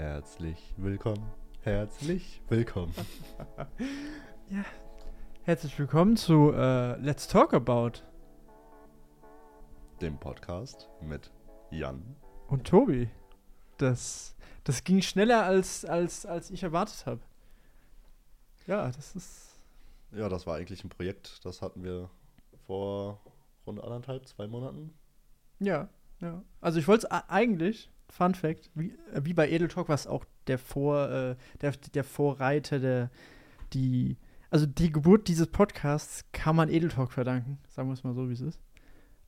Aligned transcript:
Herzlich 0.00 0.72
willkommen, 0.78 1.30
herzlich 1.60 2.40
willkommen. 2.48 2.94
ja, 4.48 4.64
herzlich 5.42 5.78
willkommen 5.78 6.16
zu 6.16 6.54
äh, 6.54 6.96
Let's 6.96 7.28
Talk 7.28 7.52
About. 7.52 8.00
Dem 10.00 10.16
Podcast 10.18 10.88
mit 11.02 11.30
Jan 11.70 12.16
und 12.48 12.66
Tobi. 12.66 13.10
Das, 13.76 14.34
das 14.64 14.84
ging 14.84 15.02
schneller 15.02 15.44
als, 15.44 15.84
als, 15.84 16.24
als 16.24 16.50
ich 16.50 16.62
erwartet 16.62 17.04
habe. 17.04 17.20
Ja, 18.66 18.90
das 18.90 19.14
ist. 19.14 19.60
Ja, 20.12 20.30
das 20.30 20.46
war 20.46 20.56
eigentlich 20.56 20.82
ein 20.82 20.88
Projekt, 20.88 21.44
das 21.44 21.60
hatten 21.60 21.84
wir 21.84 22.08
vor 22.66 23.20
rund 23.66 23.84
anderthalb, 23.84 24.26
zwei 24.26 24.46
Monaten. 24.46 24.94
Ja, 25.58 25.90
ja. 26.20 26.42
Also 26.62 26.78
ich 26.78 26.88
wollte 26.88 27.06
es 27.06 27.12
eigentlich, 27.28 27.90
Fun 28.10 28.34
Fact, 28.34 28.70
wie, 28.74 28.90
äh, 29.14 29.20
wie 29.24 29.34
bei 29.34 29.48
Edel 29.50 29.68
Talk, 29.68 29.88
was 29.88 30.06
auch 30.06 30.24
der 30.46 30.58
Vor, 30.58 31.08
äh, 31.10 31.36
der, 31.60 31.72
der 31.94 32.04
Vorreiter, 32.04 32.78
der, 32.78 33.10
die, 33.72 34.16
also 34.50 34.66
die 34.66 34.90
Geburt 34.90 35.28
dieses 35.28 35.46
Podcasts 35.46 36.24
kann 36.32 36.56
man 36.56 36.68
Edel 36.68 36.90
Talk 36.90 37.12
verdanken, 37.12 37.58
sagen 37.68 37.88
wir 37.88 37.94
es 37.94 38.04
mal 38.04 38.14
so, 38.14 38.28
wie 38.28 38.34
es 38.34 38.40
ist. 38.40 38.60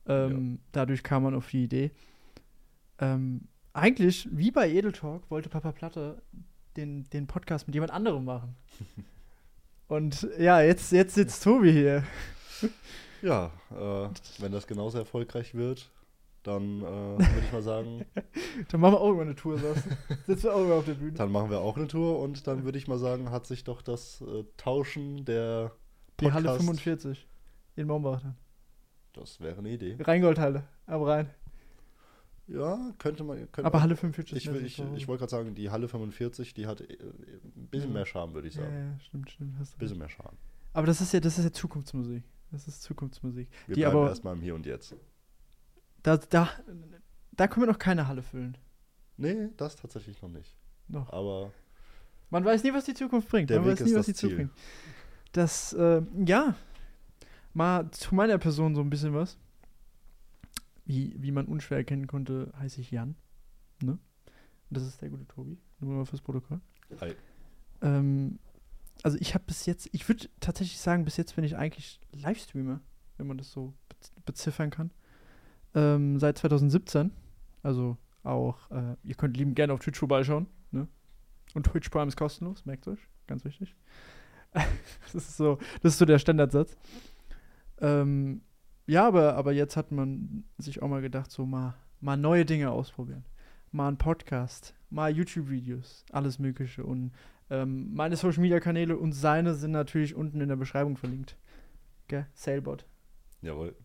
Ähm, 0.05 0.51
ja. 0.51 0.57
Dadurch 0.73 1.03
kam 1.03 1.23
man 1.23 1.35
auf 1.35 1.49
die 1.49 1.63
Idee. 1.63 1.91
Ähm, 2.99 3.47
eigentlich, 3.71 4.27
wie 4.31 4.51
bei 4.51 4.69
Edel 4.69 4.91
Talk, 4.91 5.29
wollte 5.31 5.49
Papa 5.49 5.71
Platte 5.71 6.21
den, 6.77 7.09
den 7.11 7.27
Podcast 7.27 7.67
mit 7.67 7.75
jemand 7.75 7.91
anderem 7.91 8.25
machen. 8.25 8.55
Und 9.87 10.27
ja, 10.39 10.61
jetzt, 10.61 10.91
jetzt 10.91 11.15
sitzt 11.15 11.43
Tobi 11.43 11.71
hier. 11.71 12.03
Ja, 13.21 13.51
äh, 13.71 14.09
wenn 14.39 14.51
das 14.51 14.67
genauso 14.67 14.97
erfolgreich 14.97 15.53
wird, 15.53 15.89
dann 16.43 16.81
äh, 16.81 16.83
würde 16.83 17.43
ich 17.45 17.51
mal 17.51 17.61
sagen. 17.61 18.05
dann 18.69 18.81
machen 18.81 18.93
wir 18.93 19.01
auch 19.01 19.11
immer 19.11 19.21
eine 19.21 19.35
Tour, 19.35 19.57
sagst 19.57 19.87
Sitzen 20.25 20.43
wir 20.43 20.55
auch 20.55 20.63
immer 20.63 20.75
auf 20.75 20.85
der 20.85 20.93
Bühne. 20.93 21.13
Dann 21.13 21.31
machen 21.31 21.49
wir 21.49 21.59
auch 21.59 21.77
eine 21.77 21.87
Tour 21.87 22.19
und 22.19 22.45
dann 22.47 22.63
würde 22.65 22.77
ich 22.77 22.87
mal 22.87 22.97
sagen, 22.97 23.31
hat 23.31 23.47
sich 23.47 23.63
doch 23.63 23.81
das 23.81 24.21
äh, 24.21 24.43
Tauschen 24.57 25.25
der 25.25 25.71
Podcast 26.17 26.43
Die 26.43 26.49
Halle 26.49 26.59
45 26.59 27.27
in 27.75 27.87
Mombach 27.87 28.21
dann. 28.21 28.35
Das 29.13 29.39
wäre 29.39 29.59
eine 29.59 29.69
Idee. 29.69 29.97
Rheingoldhalle, 29.99 30.63
aber 30.85 31.07
rein. 31.07 31.29
Ja, 32.47 32.93
könnte 32.97 33.23
man. 33.23 33.37
Könnte 33.51 33.65
aber 33.65 33.77
man, 33.77 33.83
Halle 33.83 33.95
45 33.95 34.37
Ich, 34.37 34.53
ich, 34.53 34.79
ich, 34.79 34.85
ich 34.95 35.07
wollte 35.07 35.19
gerade 35.19 35.31
sagen, 35.31 35.55
die 35.55 35.69
Halle 35.69 35.87
45, 35.87 36.53
die 36.53 36.67
hat 36.67 36.81
äh, 36.81 36.97
ein 37.01 37.67
bisschen 37.67 37.89
ja. 37.89 37.93
mehr 37.93 38.05
Charme, 38.05 38.33
würde 38.33 38.47
ich 38.47 38.55
sagen. 38.55 38.73
Ja, 38.73 38.91
ja, 38.91 38.99
stimmt, 38.99 39.31
stimmt. 39.31 39.55
Ein 39.59 39.77
bisschen 39.77 39.97
mehr 39.97 40.09
Charme. 40.09 40.37
Aber 40.73 40.87
das 40.87 40.99
ist 40.99 41.13
ja, 41.13 41.19
das 41.19 41.37
ist 41.37 41.45
ja 41.45 41.51
Zukunftsmusik. 41.53 42.23
Das 42.51 42.67
ist 42.67 42.83
Zukunftsmusik. 42.83 43.47
Wir 43.67 43.75
die 43.75 43.81
bleiben 43.81 43.97
aber 43.97 44.09
erstmal 44.09 44.35
im 44.35 44.41
Hier 44.41 44.55
und 44.55 44.65
Jetzt. 44.65 44.95
Da, 46.03 46.17
da, 46.17 46.49
da 47.31 47.47
können 47.47 47.65
wir 47.65 47.71
noch 47.71 47.79
keine 47.79 48.07
Halle 48.07 48.21
füllen. 48.21 48.57
Nee, 49.17 49.49
das 49.57 49.75
tatsächlich 49.75 50.21
noch 50.21 50.29
nicht. 50.29 50.55
Noch. 50.87 51.11
Aber. 51.11 51.51
Man 52.29 52.43
weiß 52.43 52.63
nie, 52.63 52.73
was 52.73 52.85
die 52.85 52.93
Zukunft 52.93 53.29
bringt. 53.29 53.49
Der 53.49 53.59
Man 53.59 53.69
Weg 53.69 53.79
weiß 53.79 53.87
nie, 53.87 53.95
was 53.95 54.05
die 54.05 54.13
Zukunft 54.13 54.37
bringt. 54.37 54.51
Das, 55.31 55.73
äh, 55.73 56.01
ja. 56.25 56.55
Mal 57.53 57.89
zu 57.91 58.15
meiner 58.15 58.37
Person 58.37 58.75
so 58.75 58.81
ein 58.81 58.89
bisschen 58.89 59.13
was. 59.13 59.37
Wie, 60.85 61.15
wie 61.17 61.31
man 61.31 61.45
unschwer 61.45 61.77
erkennen 61.77 62.07
konnte, 62.07 62.51
heiße 62.59 62.81
ich 62.81 62.91
Jan. 62.91 63.15
Ne? 63.81 63.91
Und 63.91 63.99
das 64.69 64.83
ist 64.83 65.01
der 65.01 65.09
gute 65.09 65.27
Tobi. 65.27 65.57
Nur 65.79 65.97
mal 65.97 66.05
fürs 66.05 66.21
Protokoll. 66.21 66.59
Hi. 66.99 67.13
Ähm, 67.81 68.39
also 69.03 69.17
ich 69.19 69.33
habe 69.35 69.45
bis 69.45 69.65
jetzt, 69.65 69.87
ich 69.91 70.07
würde 70.09 70.29
tatsächlich 70.39 70.79
sagen, 70.79 71.05
bis 71.05 71.17
jetzt 71.17 71.35
bin 71.35 71.43
ich 71.43 71.55
eigentlich 71.55 72.01
Livestreamer, 72.11 72.81
wenn 73.17 73.27
man 73.27 73.37
das 73.37 73.51
so 73.51 73.73
beziffern 74.25 74.71
kann. 74.71 74.91
Ähm, 75.75 76.19
seit 76.19 76.37
2017. 76.37 77.11
Also 77.63 77.97
auch, 78.23 78.69
äh, 78.71 78.95
ihr 79.03 79.15
könnt 79.15 79.37
lieben 79.37 79.55
gerne 79.55 79.73
auf 79.73 79.79
Twitch 79.79 79.99
vorbeischauen. 79.99 80.47
Ne? 80.71 80.87
Und 81.53 81.65
Twitch 81.65 81.89
Prime 81.89 82.07
ist 82.07 82.17
kostenlos, 82.17 82.65
merkt 82.65 82.87
euch, 82.87 82.99
ganz 83.27 83.43
wichtig. 83.45 83.75
das 84.53 85.15
ist 85.15 85.37
so, 85.37 85.57
das 85.81 85.93
ist 85.93 85.99
so 85.99 86.05
der 86.05 86.19
Standardsatz. 86.19 86.77
Ähm, 87.79 88.41
ja, 88.85 89.07
aber, 89.07 89.35
aber 89.35 89.53
jetzt 89.53 89.77
hat 89.77 89.91
man 89.91 90.43
sich 90.57 90.81
auch 90.81 90.87
mal 90.87 91.01
gedacht, 91.01 91.31
so 91.31 91.45
mal, 91.45 91.75
mal 92.01 92.17
neue 92.17 92.45
Dinge 92.45 92.71
ausprobieren. 92.71 93.25
Mal 93.71 93.89
ein 93.89 93.97
Podcast, 93.97 94.75
mal 94.89 95.11
YouTube-Videos, 95.15 96.05
alles 96.11 96.37
Mögliche. 96.37 96.83
Und 96.83 97.11
ähm, 97.49 97.93
meine 97.93 98.15
Social-Media-Kanäle 98.15 98.97
und 98.97 99.13
seine 99.13 99.55
sind 99.55 99.71
natürlich 99.71 100.15
unten 100.15 100.41
in 100.41 100.49
der 100.49 100.55
Beschreibung 100.55 100.97
verlinkt. 100.97 101.37
Gell? 102.07 102.27
Sailbot. 102.33 102.85
Jawohl. 103.41 103.75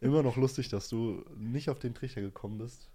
Immer 0.00 0.22
noch 0.22 0.36
lustig, 0.36 0.68
dass 0.68 0.88
du 0.88 1.24
nicht 1.36 1.68
auf 1.68 1.78
den 1.78 1.94
Trichter 1.94 2.20
gekommen 2.20 2.58
bist, 2.58 2.90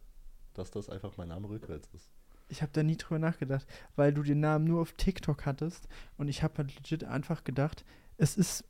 dass 0.53 0.71
das 0.71 0.89
einfach 0.89 1.17
mein 1.17 1.29
Name 1.29 1.49
rückwärts 1.49 1.89
ist. 1.93 2.09
Ich 2.49 2.61
habe 2.61 2.71
da 2.71 2.81
nie 2.83 2.95
drüber 2.95 3.19
nachgedacht, 3.19 3.67
weil 3.95 4.13
du 4.13 4.23
den 4.23 4.39
Namen 4.39 4.65
nur 4.65 4.81
auf 4.81 4.93
TikTok 4.93 5.45
hattest 5.45 5.87
und 6.17 6.29
ich 6.29 6.43
habe 6.43 6.57
halt 6.57 6.75
legit 6.75 7.03
einfach 7.03 7.43
gedacht, 7.43 7.83
es 8.17 8.37
ist 8.37 8.63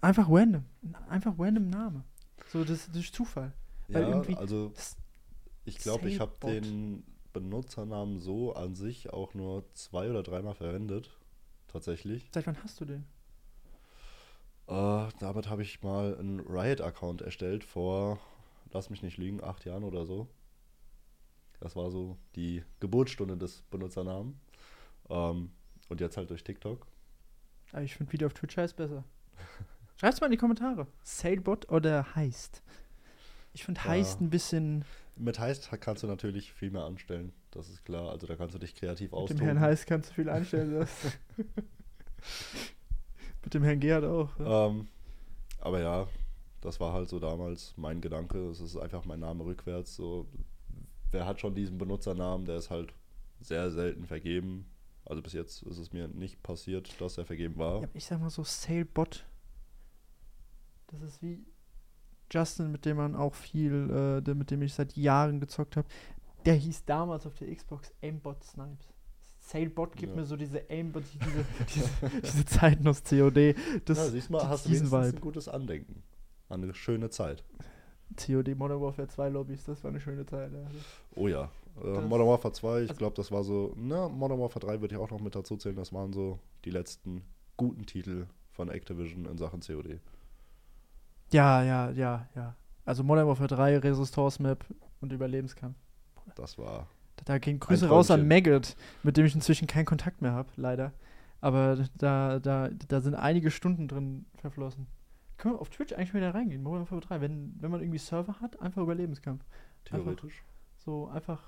einfach 0.00 0.28
random. 0.30 0.64
Einfach 1.08 1.34
random 1.38 1.68
Name. 1.68 2.04
So, 2.46 2.64
das, 2.64 2.86
das 2.86 2.96
ist 2.96 3.14
Zufall. 3.14 3.52
Ja, 3.88 4.22
also 4.36 4.72
ich 5.64 5.78
glaube, 5.78 6.08
ich 6.08 6.20
habe 6.20 6.34
den 6.46 7.04
Benutzernamen 7.32 8.18
so 8.18 8.54
an 8.54 8.74
sich 8.74 9.12
auch 9.12 9.34
nur 9.34 9.64
zwei 9.74 10.08
oder 10.08 10.22
dreimal 10.22 10.54
verwendet. 10.54 11.10
Tatsächlich. 11.68 12.30
Seit 12.32 12.46
wann 12.46 12.62
hast 12.62 12.80
du 12.80 12.84
den? 12.84 13.04
Äh, 14.66 15.08
damit 15.18 15.48
habe 15.48 15.62
ich 15.62 15.82
mal 15.82 16.16
einen 16.18 16.40
Riot-Account 16.40 17.22
erstellt 17.22 17.64
vor, 17.64 18.18
lass 18.72 18.90
mich 18.90 19.02
nicht 19.02 19.18
lügen, 19.18 19.42
acht 19.42 19.64
Jahren 19.64 19.84
oder 19.84 20.06
so. 20.06 20.28
Das 21.60 21.76
war 21.76 21.90
so 21.90 22.18
die 22.34 22.62
Geburtsstunde 22.80 23.36
des 23.36 23.62
Benutzernamen. 23.70 24.38
Ähm, 25.10 25.50
und 25.88 26.00
jetzt 26.00 26.16
halt 26.16 26.30
durch 26.30 26.44
TikTok. 26.44 26.86
Aber 27.72 27.82
ich 27.82 27.94
finde 27.94 28.12
Video 28.12 28.26
auf 28.26 28.34
Twitch 28.34 28.56
heißt 28.56 28.76
besser. 28.76 29.04
Schreib's 29.96 30.20
mal 30.20 30.26
in 30.26 30.32
die 30.32 30.38
Kommentare. 30.38 30.86
Sailbot 31.02 31.70
oder 31.70 32.14
Heist? 32.14 32.62
Ich 33.52 33.64
finde 33.64 33.80
ja. 33.80 33.88
Heist 33.88 34.20
ein 34.20 34.30
bisschen. 34.30 34.84
Mit 35.16 35.38
Heist 35.38 35.70
kannst 35.80 36.02
du 36.02 36.06
natürlich 36.06 36.52
viel 36.52 36.70
mehr 36.70 36.84
anstellen. 36.84 37.32
Das 37.50 37.68
ist 37.68 37.84
klar. 37.84 38.10
Also 38.10 38.26
da 38.26 38.34
kannst 38.34 38.54
du 38.54 38.58
dich 38.58 38.74
kreativ 38.74 39.12
Mit 39.12 39.20
austoben. 39.20 39.34
Mit 39.34 39.40
dem 39.40 39.58
Herrn 39.58 39.60
Heist 39.60 39.86
kannst 39.86 40.10
du 40.10 40.14
viel 40.14 40.28
anstellen. 40.28 40.86
Mit 43.44 43.54
dem 43.54 43.62
Herrn 43.62 43.80
Gerhard 43.80 44.04
auch. 44.04 44.38
Ja. 44.38 44.66
Ähm, 44.66 44.88
aber 45.60 45.80
ja, 45.80 46.06
das 46.60 46.80
war 46.80 46.92
halt 46.92 47.08
so 47.08 47.18
damals 47.18 47.74
mein 47.76 48.00
Gedanke. 48.00 48.48
Es 48.48 48.60
ist 48.60 48.76
einfach 48.76 49.04
mein 49.04 49.20
Name 49.20 49.44
rückwärts. 49.44 49.96
So, 49.96 50.26
wer 51.10 51.26
hat 51.26 51.40
schon 51.40 51.54
diesen 51.54 51.78
Benutzernamen? 51.78 52.46
Der 52.46 52.56
ist 52.56 52.70
halt 52.70 52.92
sehr 53.40 53.70
selten 53.70 54.06
vergeben. 54.06 54.66
Also 55.04 55.22
bis 55.22 55.34
jetzt 55.34 55.62
ist 55.62 55.78
es 55.78 55.92
mir 55.92 56.08
nicht 56.08 56.42
passiert, 56.42 56.98
dass 57.00 57.18
er 57.18 57.26
vergeben 57.26 57.58
war. 57.58 57.82
Ja, 57.82 57.88
ich 57.92 58.06
sag 58.06 58.20
mal 58.20 58.30
so 58.30 58.42
Salebot. 58.42 59.26
Das 60.86 61.02
ist 61.02 61.22
wie 61.22 61.44
Justin, 62.30 62.72
mit 62.72 62.86
dem 62.86 62.96
man 62.96 63.14
auch 63.14 63.34
viel, 63.34 64.22
äh, 64.26 64.34
mit 64.34 64.50
dem 64.50 64.62
ich 64.62 64.72
seit 64.72 64.96
Jahren 64.96 65.40
gezockt 65.40 65.76
habe. 65.76 65.86
Der 66.46 66.54
hieß 66.54 66.84
damals 66.84 67.26
auf 67.26 67.34
der 67.34 67.54
Xbox 67.54 67.92
Aimbot 68.02 68.42
Snipes. 68.42 68.93
Sailbot 69.44 69.96
gibt 69.96 70.14
ja. 70.14 70.20
mir 70.20 70.24
so 70.24 70.36
diese 70.36 70.68
Aimbot, 70.70 71.04
diese, 71.12 71.44
diese, 71.74 72.20
diese 72.20 72.44
Zeiten 72.46 72.88
aus 72.88 73.02
COD. 73.04 73.54
Das, 73.84 73.98
ja, 73.98 74.08
siehst 74.08 74.30
mal, 74.30 74.48
hast 74.48 74.66
du 74.66 74.96
ein 74.96 75.20
gutes 75.20 75.48
Andenken 75.48 76.02
an 76.48 76.62
eine 76.62 76.74
schöne 76.74 77.10
Zeit. 77.10 77.44
COD 78.16 78.54
Modern 78.54 78.80
Warfare 78.80 79.08
2 79.08 79.28
Lobbys, 79.28 79.64
das 79.64 79.82
war 79.82 79.90
eine 79.90 80.00
schöne 80.00 80.24
Zeit. 80.24 80.52
Ja. 80.52 80.60
Oh 81.16 81.28
ja. 81.28 81.50
Äh, 81.82 82.00
Modern 82.00 82.26
Warfare 82.26 82.52
2, 82.52 82.82
ich 82.82 82.90
also, 82.90 82.98
glaube, 82.98 83.16
das 83.16 83.32
war 83.32 83.42
so, 83.44 83.74
ne, 83.76 84.08
Modern 84.08 84.38
Warfare 84.38 84.64
3 84.64 84.80
würde 84.80 84.94
ich 84.94 85.00
auch 85.00 85.10
noch 85.10 85.20
mit 85.20 85.34
dazu 85.34 85.56
zählen, 85.56 85.76
das 85.76 85.92
waren 85.92 86.12
so 86.12 86.38
die 86.64 86.70
letzten 86.70 87.22
guten 87.56 87.84
Titel 87.84 88.26
von 88.50 88.68
Activision 88.68 89.26
in 89.26 89.36
Sachen 89.36 89.60
COD. 89.60 90.00
Ja, 91.32 91.62
ja, 91.62 91.90
ja, 91.90 92.28
ja. 92.34 92.56
Also 92.84 93.02
Modern 93.02 93.26
Warfare 93.26 93.48
3, 93.48 93.78
Resistance 93.78 94.40
Map 94.40 94.64
und 95.00 95.12
Überlebenskampf. 95.12 95.76
Das 96.36 96.56
war. 96.56 96.86
Da 97.24 97.38
gehen 97.38 97.60
Grüße 97.60 97.88
raus 97.88 98.10
an 98.10 98.28
Maggot, 98.28 98.76
mit 99.02 99.16
dem 99.16 99.24
ich 99.26 99.34
inzwischen 99.34 99.66
keinen 99.66 99.84
Kontakt 99.84 100.20
mehr 100.22 100.32
habe, 100.32 100.48
leider. 100.56 100.92
Aber 101.40 101.84
da, 101.96 102.38
da, 102.38 102.70
da 102.88 103.00
sind 103.00 103.14
einige 103.14 103.50
Stunden 103.50 103.88
drin 103.88 104.26
verflossen. 104.36 104.86
Können 105.36 105.54
wir 105.54 105.60
auf 105.60 105.70
Twitch 105.70 105.92
eigentlich 105.92 106.14
wieder 106.14 106.34
reingehen, 106.34 106.62
Modern 106.62 106.82
Warfare 106.82 107.00
3, 107.00 107.20
wenn, 107.20 107.54
wenn 107.60 107.70
man 107.70 107.80
irgendwie 107.80 107.98
Server 107.98 108.40
hat, 108.40 108.60
einfach 108.60 108.82
Überlebenskampf. 108.82 109.44
Theoretisch. 109.84 110.42
Einfach, 110.42 110.84
so 110.84 111.08
einfach, 111.08 111.42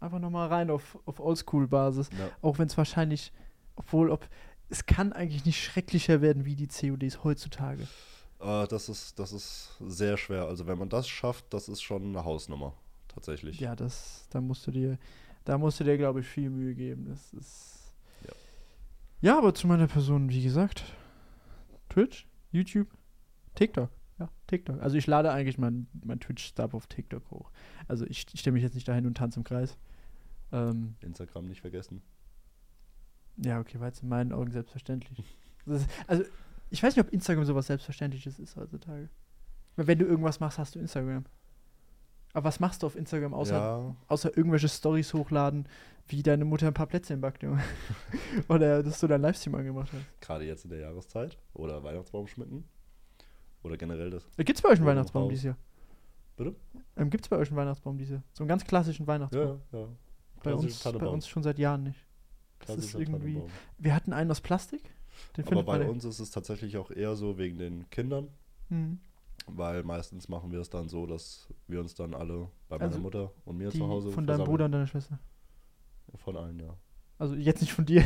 einfach 0.00 0.18
nochmal 0.18 0.48
rein 0.48 0.70
auf, 0.70 0.98
auf 1.06 1.20
Oldschool-Basis. 1.20 2.10
Ja. 2.18 2.28
Auch 2.42 2.58
wenn 2.58 2.66
es 2.66 2.76
wahrscheinlich, 2.76 3.32
obwohl, 3.76 4.10
ob, 4.10 4.28
es 4.68 4.86
kann 4.86 5.12
eigentlich 5.12 5.44
nicht 5.44 5.62
schrecklicher 5.62 6.20
werden 6.20 6.44
wie 6.44 6.54
die 6.54 6.68
CODs 6.68 7.24
heutzutage. 7.24 7.86
Äh, 8.40 8.66
das, 8.66 8.88
ist, 8.88 9.18
das 9.18 9.32
ist 9.32 9.76
sehr 9.80 10.16
schwer. 10.16 10.46
Also 10.46 10.66
wenn 10.66 10.78
man 10.78 10.88
das 10.88 11.08
schafft, 11.08 11.52
das 11.52 11.68
ist 11.68 11.82
schon 11.82 12.04
eine 12.04 12.24
Hausnummer, 12.24 12.74
tatsächlich. 13.12 13.60
Ja, 13.60 13.76
das, 13.76 14.26
da 14.30 14.40
musst 14.40 14.66
du 14.66 14.70
dir, 14.70 14.98
da 15.44 15.58
musst 15.58 15.80
du 15.80 15.84
dir, 15.84 15.96
glaube 15.96 16.20
ich, 16.20 16.26
viel 16.26 16.50
Mühe 16.50 16.74
geben. 16.74 17.06
Das 17.06 17.32
ist. 17.32 17.94
Ja. 18.26 18.32
ja, 19.20 19.38
aber 19.38 19.54
zu 19.54 19.66
meiner 19.66 19.86
Person, 19.86 20.28
wie 20.28 20.42
gesagt, 20.42 20.84
Twitch, 21.88 22.26
YouTube, 22.52 22.88
TikTok. 23.54 23.90
Ja, 24.18 24.28
TikTok. 24.46 24.80
Also 24.82 24.96
ich 24.96 25.06
lade 25.06 25.32
eigentlich 25.32 25.58
mein, 25.58 25.86
mein 26.04 26.20
Twitch-Stuff 26.20 26.74
auf 26.74 26.86
TikTok 26.86 27.30
hoch. 27.30 27.50
Also 27.88 28.04
ich, 28.06 28.26
ich 28.32 28.40
stelle 28.40 28.54
mich 28.54 28.62
jetzt 28.62 28.74
nicht 28.74 28.86
dahin 28.86 29.06
und 29.06 29.16
tanze 29.16 29.40
im 29.40 29.44
Kreis. 29.44 29.78
Ähm, 30.52 30.96
Instagram 31.00 31.46
nicht 31.46 31.60
vergessen. 31.60 32.02
ja, 33.36 33.60
okay, 33.60 33.80
war 33.80 33.86
jetzt 33.86 34.02
in 34.02 34.08
meinen 34.08 34.32
Augen 34.32 34.50
selbstverständlich. 34.50 35.36
Ist, 35.66 35.88
also 36.06 36.24
ich 36.70 36.82
weiß 36.82 36.96
nicht, 36.96 37.06
ob 37.06 37.12
Instagram 37.12 37.44
sowas 37.44 37.66
Selbstverständliches 37.66 38.38
ist 38.38 38.56
heutzutage. 38.56 39.08
Weil 39.76 39.86
wenn 39.86 39.98
du 39.98 40.06
irgendwas 40.06 40.40
machst, 40.40 40.58
hast 40.58 40.74
du 40.74 40.78
Instagram. 40.78 41.24
Aber 42.32 42.44
was 42.44 42.60
machst 42.60 42.82
du 42.82 42.86
auf 42.86 42.96
Instagram 42.96 43.34
außer, 43.34 43.54
ja, 43.54 43.96
außer 44.06 44.36
irgendwelche 44.36 44.68
Stories 44.68 45.14
hochladen, 45.14 45.66
wie 46.06 46.22
deine 46.22 46.44
Mutter 46.44 46.68
ein 46.68 46.74
paar 46.74 46.86
Plätzchen 46.86 47.20
backt, 47.20 47.42
Junge? 47.42 47.62
Oder 48.48 48.82
dass 48.82 49.00
du 49.00 49.06
deinen 49.06 49.22
Livestream 49.22 49.54
angemacht 49.54 49.92
hast. 49.92 50.20
gerade 50.20 50.44
jetzt 50.44 50.64
in 50.64 50.70
der 50.70 50.80
Jahreszeit. 50.80 51.38
Oder 51.54 51.82
Weihnachtsbaum 51.82 52.26
schmücken. 52.26 52.64
Oder 53.62 53.76
generell 53.76 54.10
das. 54.10 54.24
Gibt 54.36 54.56
es 54.56 54.62
bei 54.62 54.70
euch 54.70 54.78
einen 54.78 54.86
Weihnachtsbaum 54.86 55.28
dieses 55.28 55.44
Jahr? 55.44 55.56
Bitte? 56.36 56.54
Ähm, 56.96 57.10
Gibt 57.10 57.24
es 57.24 57.28
bei 57.28 57.36
euch 57.36 57.48
einen 57.48 57.56
Weihnachtsbaum 57.58 57.98
dieses 57.98 58.12
Jahr? 58.12 58.22
So 58.32 58.44
einen 58.44 58.48
ganz 58.48 58.64
klassischen 58.64 59.06
Weihnachtsbaum? 59.06 59.60
Ja, 59.72 59.78
ja. 59.78 59.88
bei, 60.42 60.54
uns, 60.54 60.82
bei 60.82 61.06
uns 61.06 61.28
schon 61.28 61.42
seit 61.42 61.58
Jahren 61.58 61.82
nicht. 61.82 62.06
Das 62.66 62.76
ist 62.76 62.94
irgendwie. 62.94 63.34
Tannenbaum. 63.34 63.50
Wir 63.78 63.94
hatten 63.94 64.12
einen 64.12 64.30
aus 64.30 64.40
Plastik. 64.40 64.82
Den 65.36 65.46
Aber 65.48 65.62
bei 65.64 65.88
uns 65.88 66.04
ist 66.04 66.18
es 66.18 66.30
tatsächlich 66.30 66.76
auch 66.78 66.90
eher 66.90 67.16
so 67.16 67.36
wegen 67.36 67.58
den 67.58 67.88
Kindern. 67.90 68.28
Hm. 68.68 69.00
Weil 69.46 69.82
meistens 69.82 70.28
machen 70.28 70.52
wir 70.52 70.60
es 70.60 70.70
dann 70.70 70.88
so, 70.88 71.06
dass 71.06 71.48
wir 71.66 71.80
uns 71.80 71.94
dann 71.94 72.14
alle 72.14 72.48
bei 72.68 72.76
meiner 72.76 72.84
Also 72.90 73.00
Mutter 73.00 73.32
und 73.44 73.56
mir 73.58 73.70
zu 73.70 73.86
Hause 73.88 74.10
von 74.10 74.26
deinem 74.26 74.36
versammeln. 74.38 74.50
Bruder 74.50 74.64
und 74.66 74.72
deiner 74.72 74.86
Schwester. 74.86 75.18
Von 76.16 76.36
allen, 76.36 76.58
ja. 76.60 76.76
Also 77.18 77.34
jetzt 77.34 77.60
nicht 77.60 77.72
von 77.72 77.84
dir. 77.86 78.02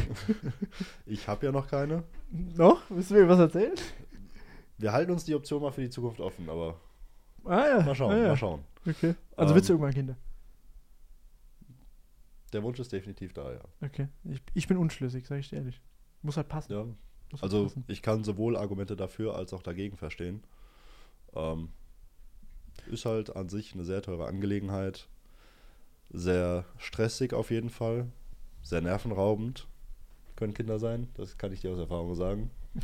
Ich 1.07 1.29
habe 1.29 1.47
ja 1.47 1.53
noch 1.53 1.67
keine. 1.69 2.05
Noch? 2.31 2.83
Willst 2.89 3.11
du 3.11 3.15
mir 3.15 3.29
was 3.29 3.39
erzählen? 3.39 3.75
Wir 4.79 4.93
halten 4.93 5.13
uns 5.13 5.25
die 5.25 5.35
Option 5.35 5.63
mal 5.63 5.71
für 5.71 5.83
die 5.83 5.91
Zukunft 5.91 6.21
offen, 6.21 6.49
aber 6.49 6.81
Ah 7.45 7.67
ja. 7.79 7.83
mal 7.85 7.95
schauen, 7.95 8.13
ah, 8.13 8.17
ja. 8.19 8.29
mal 8.29 8.37
schauen. 8.37 8.65
Okay. 8.89 9.15
Also 9.37 9.53
Ähm, 9.53 9.57
willst 9.57 9.69
du 9.69 9.73
irgendwann 9.75 9.95
Kinder? 9.95 10.17
Der 12.53 12.63
Wunsch 12.63 12.79
ist 12.79 12.93
definitiv 12.93 13.33
da, 13.33 13.53
ja. 13.53 13.61
Okay. 13.83 14.09
Ich, 14.25 14.43
ich 14.55 14.69
bin 14.69 14.77
unschlüssig, 14.77 15.27
sag 15.27 15.39
ich 15.41 15.49
dir 15.51 15.57
ehrlich. 15.57 15.81
Muss 16.23 16.37
halt 16.37 16.49
passen. 16.49 16.73
ja. 16.73 16.85
Muss 16.85 17.43
halt 17.43 17.43
Also 17.43 17.65
passen. 17.65 17.85
ich 17.89 18.03
kann 18.03 18.25
sowohl 18.25 18.57
Argumente 18.57 18.97
dafür 18.97 19.35
als 19.37 19.53
auch 19.53 19.63
dagegen 19.63 19.97
verstehen. 19.97 20.43
Ähm, 21.35 21.69
ist 22.87 23.05
halt 23.07 23.35
an 23.35 23.49
sich 23.49 23.75
eine 23.75 23.85
sehr 23.85 24.03
teure 24.03 24.27
Angelegenheit. 24.27 25.09
Sehr 26.11 26.65
stressig 26.79 27.33
auf 27.33 27.51
jeden 27.51 27.71
Fall. 27.71 28.07
Sehr 28.63 28.81
nervenraubend 28.81 29.67
können 30.37 30.55
Kinder 30.55 30.79
sein. 30.79 31.09
Das 31.15 31.39
kann 31.39 31.53
ich 31.53 31.61
dir 31.61 31.73
aus 31.73 31.79
Erfahrung 31.79 32.15
sagen. 32.15 32.51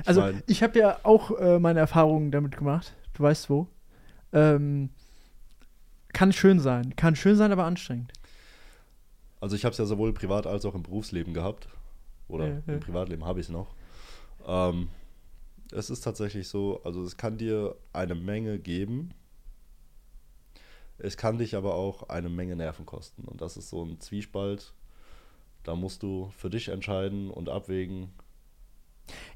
Ich 0.00 0.08
Also 0.08 0.22
mein, 0.22 0.42
ich 0.48 0.64
habe 0.64 0.76
ja 0.76 0.98
auch 1.04 1.30
äh, 1.38 1.60
meine 1.60 1.78
Erfahrungen 1.78 2.32
damit 2.32 2.56
gemacht. 2.56 2.96
Du 3.14 3.22
weißt 3.22 3.48
wo. 3.48 3.68
Ähm, 4.32 4.90
kann 6.12 6.32
schön 6.32 6.58
sein. 6.58 6.96
Kann 6.96 7.14
schön 7.14 7.36
sein, 7.36 7.52
aber 7.52 7.64
anstrengend. 7.64 8.12
Also 9.40 9.54
ich 9.54 9.64
habe 9.64 9.70
es 9.72 9.78
ja 9.78 9.84
sowohl 9.84 10.12
privat 10.12 10.48
als 10.48 10.64
auch 10.64 10.74
im 10.74 10.82
Berufsleben 10.82 11.32
gehabt. 11.32 11.68
Oder 12.26 12.48
Ja, 12.48 12.62
ja. 12.66 12.74
im 12.74 12.80
Privatleben 12.80 13.24
habe 13.24 13.38
ich 13.38 13.46
es 13.46 13.52
noch. 13.52 13.68
Ähm, 14.48 14.88
es 15.72 15.90
ist 15.90 16.00
tatsächlich 16.00 16.48
so, 16.48 16.82
also 16.84 17.02
es 17.02 17.16
kann 17.16 17.38
dir 17.38 17.76
eine 17.92 18.14
Menge 18.14 18.58
geben. 18.58 19.12
Es 20.98 21.16
kann 21.16 21.38
dich 21.38 21.54
aber 21.54 21.74
auch 21.74 22.08
eine 22.08 22.28
Menge 22.28 22.56
Nerven 22.56 22.86
kosten. 22.86 23.24
Und 23.24 23.40
das 23.40 23.56
ist 23.56 23.68
so 23.68 23.84
ein 23.84 24.00
Zwiespalt. 24.00 24.72
Da 25.62 25.74
musst 25.74 26.02
du 26.02 26.30
für 26.36 26.50
dich 26.50 26.68
entscheiden 26.68 27.30
und 27.30 27.48
abwägen. 27.48 28.10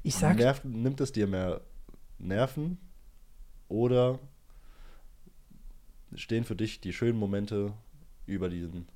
Ich 0.01 0.15
sag, 0.15 0.37
Nerv, 0.37 0.63
nimmt 0.63 0.99
es 1.01 1.11
dir 1.11 1.27
mehr 1.27 1.61
Nerven 2.19 2.77
oder 3.69 4.19
stehen 6.15 6.43
für 6.43 6.55
dich 6.55 6.79
die 6.79 6.93
schönen 6.93 7.17
Momente 7.17 7.73
über 8.25 8.49
diesen, 8.49 8.87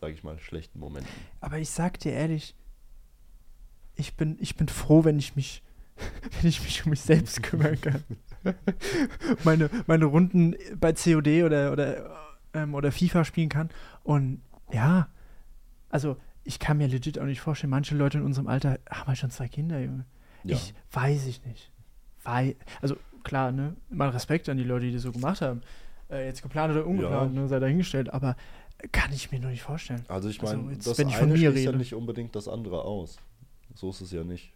sage 0.00 0.14
ich 0.14 0.22
mal, 0.22 0.38
schlechten 0.38 0.78
Momenten? 0.80 1.10
aber 1.40 1.58
ich 1.58 1.70
sag 1.70 1.98
dir 2.00 2.12
ehrlich, 2.12 2.54
ich 3.94 4.16
bin, 4.16 4.36
ich 4.40 4.56
bin 4.56 4.68
froh, 4.68 5.04
wenn 5.04 5.18
ich 5.18 5.36
mich, 5.36 5.62
wenn 6.40 6.48
ich 6.48 6.62
mich 6.62 6.84
um 6.84 6.90
mich 6.90 7.00
selbst 7.00 7.42
kümmern 7.42 7.80
kann. 7.80 8.02
meine, 9.44 9.70
meine 9.86 10.04
Runden 10.06 10.56
bei 10.78 10.92
COD 10.92 11.44
oder, 11.44 11.72
oder, 11.72 12.10
ähm, 12.54 12.74
oder 12.74 12.90
FIFA 12.90 13.24
spielen 13.24 13.48
kann. 13.48 13.70
Und 14.02 14.42
ja, 14.72 15.08
also 15.90 16.16
ich 16.44 16.58
kann 16.58 16.78
mir 16.78 16.88
legit 16.88 17.18
auch 17.18 17.24
nicht 17.24 17.40
vorstellen, 17.40 17.70
manche 17.70 17.94
Leute 17.94 18.18
in 18.18 18.24
unserem 18.24 18.48
Alter 18.48 18.78
haben 18.90 19.06
halt 19.06 19.18
schon 19.18 19.30
zwei 19.30 19.48
Kinder, 19.48 19.78
Junge. 19.80 20.06
Ja. 20.44 20.56
Ich 20.56 20.74
weiß 20.90 21.26
ich 21.26 21.44
nicht. 21.44 21.70
Wei 22.24 22.56
also 22.80 22.96
klar, 23.22 23.52
ne, 23.52 23.76
mal 23.90 24.08
Respekt 24.08 24.48
an 24.48 24.56
die 24.56 24.64
Leute, 24.64 24.86
die 24.86 24.92
das 24.92 25.02
so 25.02 25.12
gemacht 25.12 25.40
haben. 25.40 25.62
Äh, 26.10 26.26
jetzt 26.26 26.42
geplant 26.42 26.74
oder 26.74 26.86
ungeplant, 26.86 27.34
Ja. 27.34 27.40
ne, 27.42 27.48
sei 27.48 27.60
dahingestellt, 27.60 28.12
aber 28.12 28.36
kann 28.90 29.12
ich 29.12 29.30
mir 29.30 29.38
nur 29.38 29.50
nicht 29.50 29.62
vorstellen. 29.62 30.04
Also 30.08 30.28
ich 30.28 30.40
Also 30.40 30.56
meine, 30.56 30.72
jetzt, 30.72 30.86
das 30.86 30.98
wenn 30.98 31.08
ich 31.08 31.14
von 31.14 31.30
eine 31.30 31.38
mir 31.38 31.50
schließt 31.52 31.66
ja 31.66 31.72
nicht 31.72 31.94
unbedingt 31.94 32.34
das 32.34 32.48
andere 32.48 32.82
aus. 32.82 33.18
So 33.74 33.90
ist 33.90 34.00
es 34.00 34.10
ja 34.10 34.24
nicht. 34.24 34.52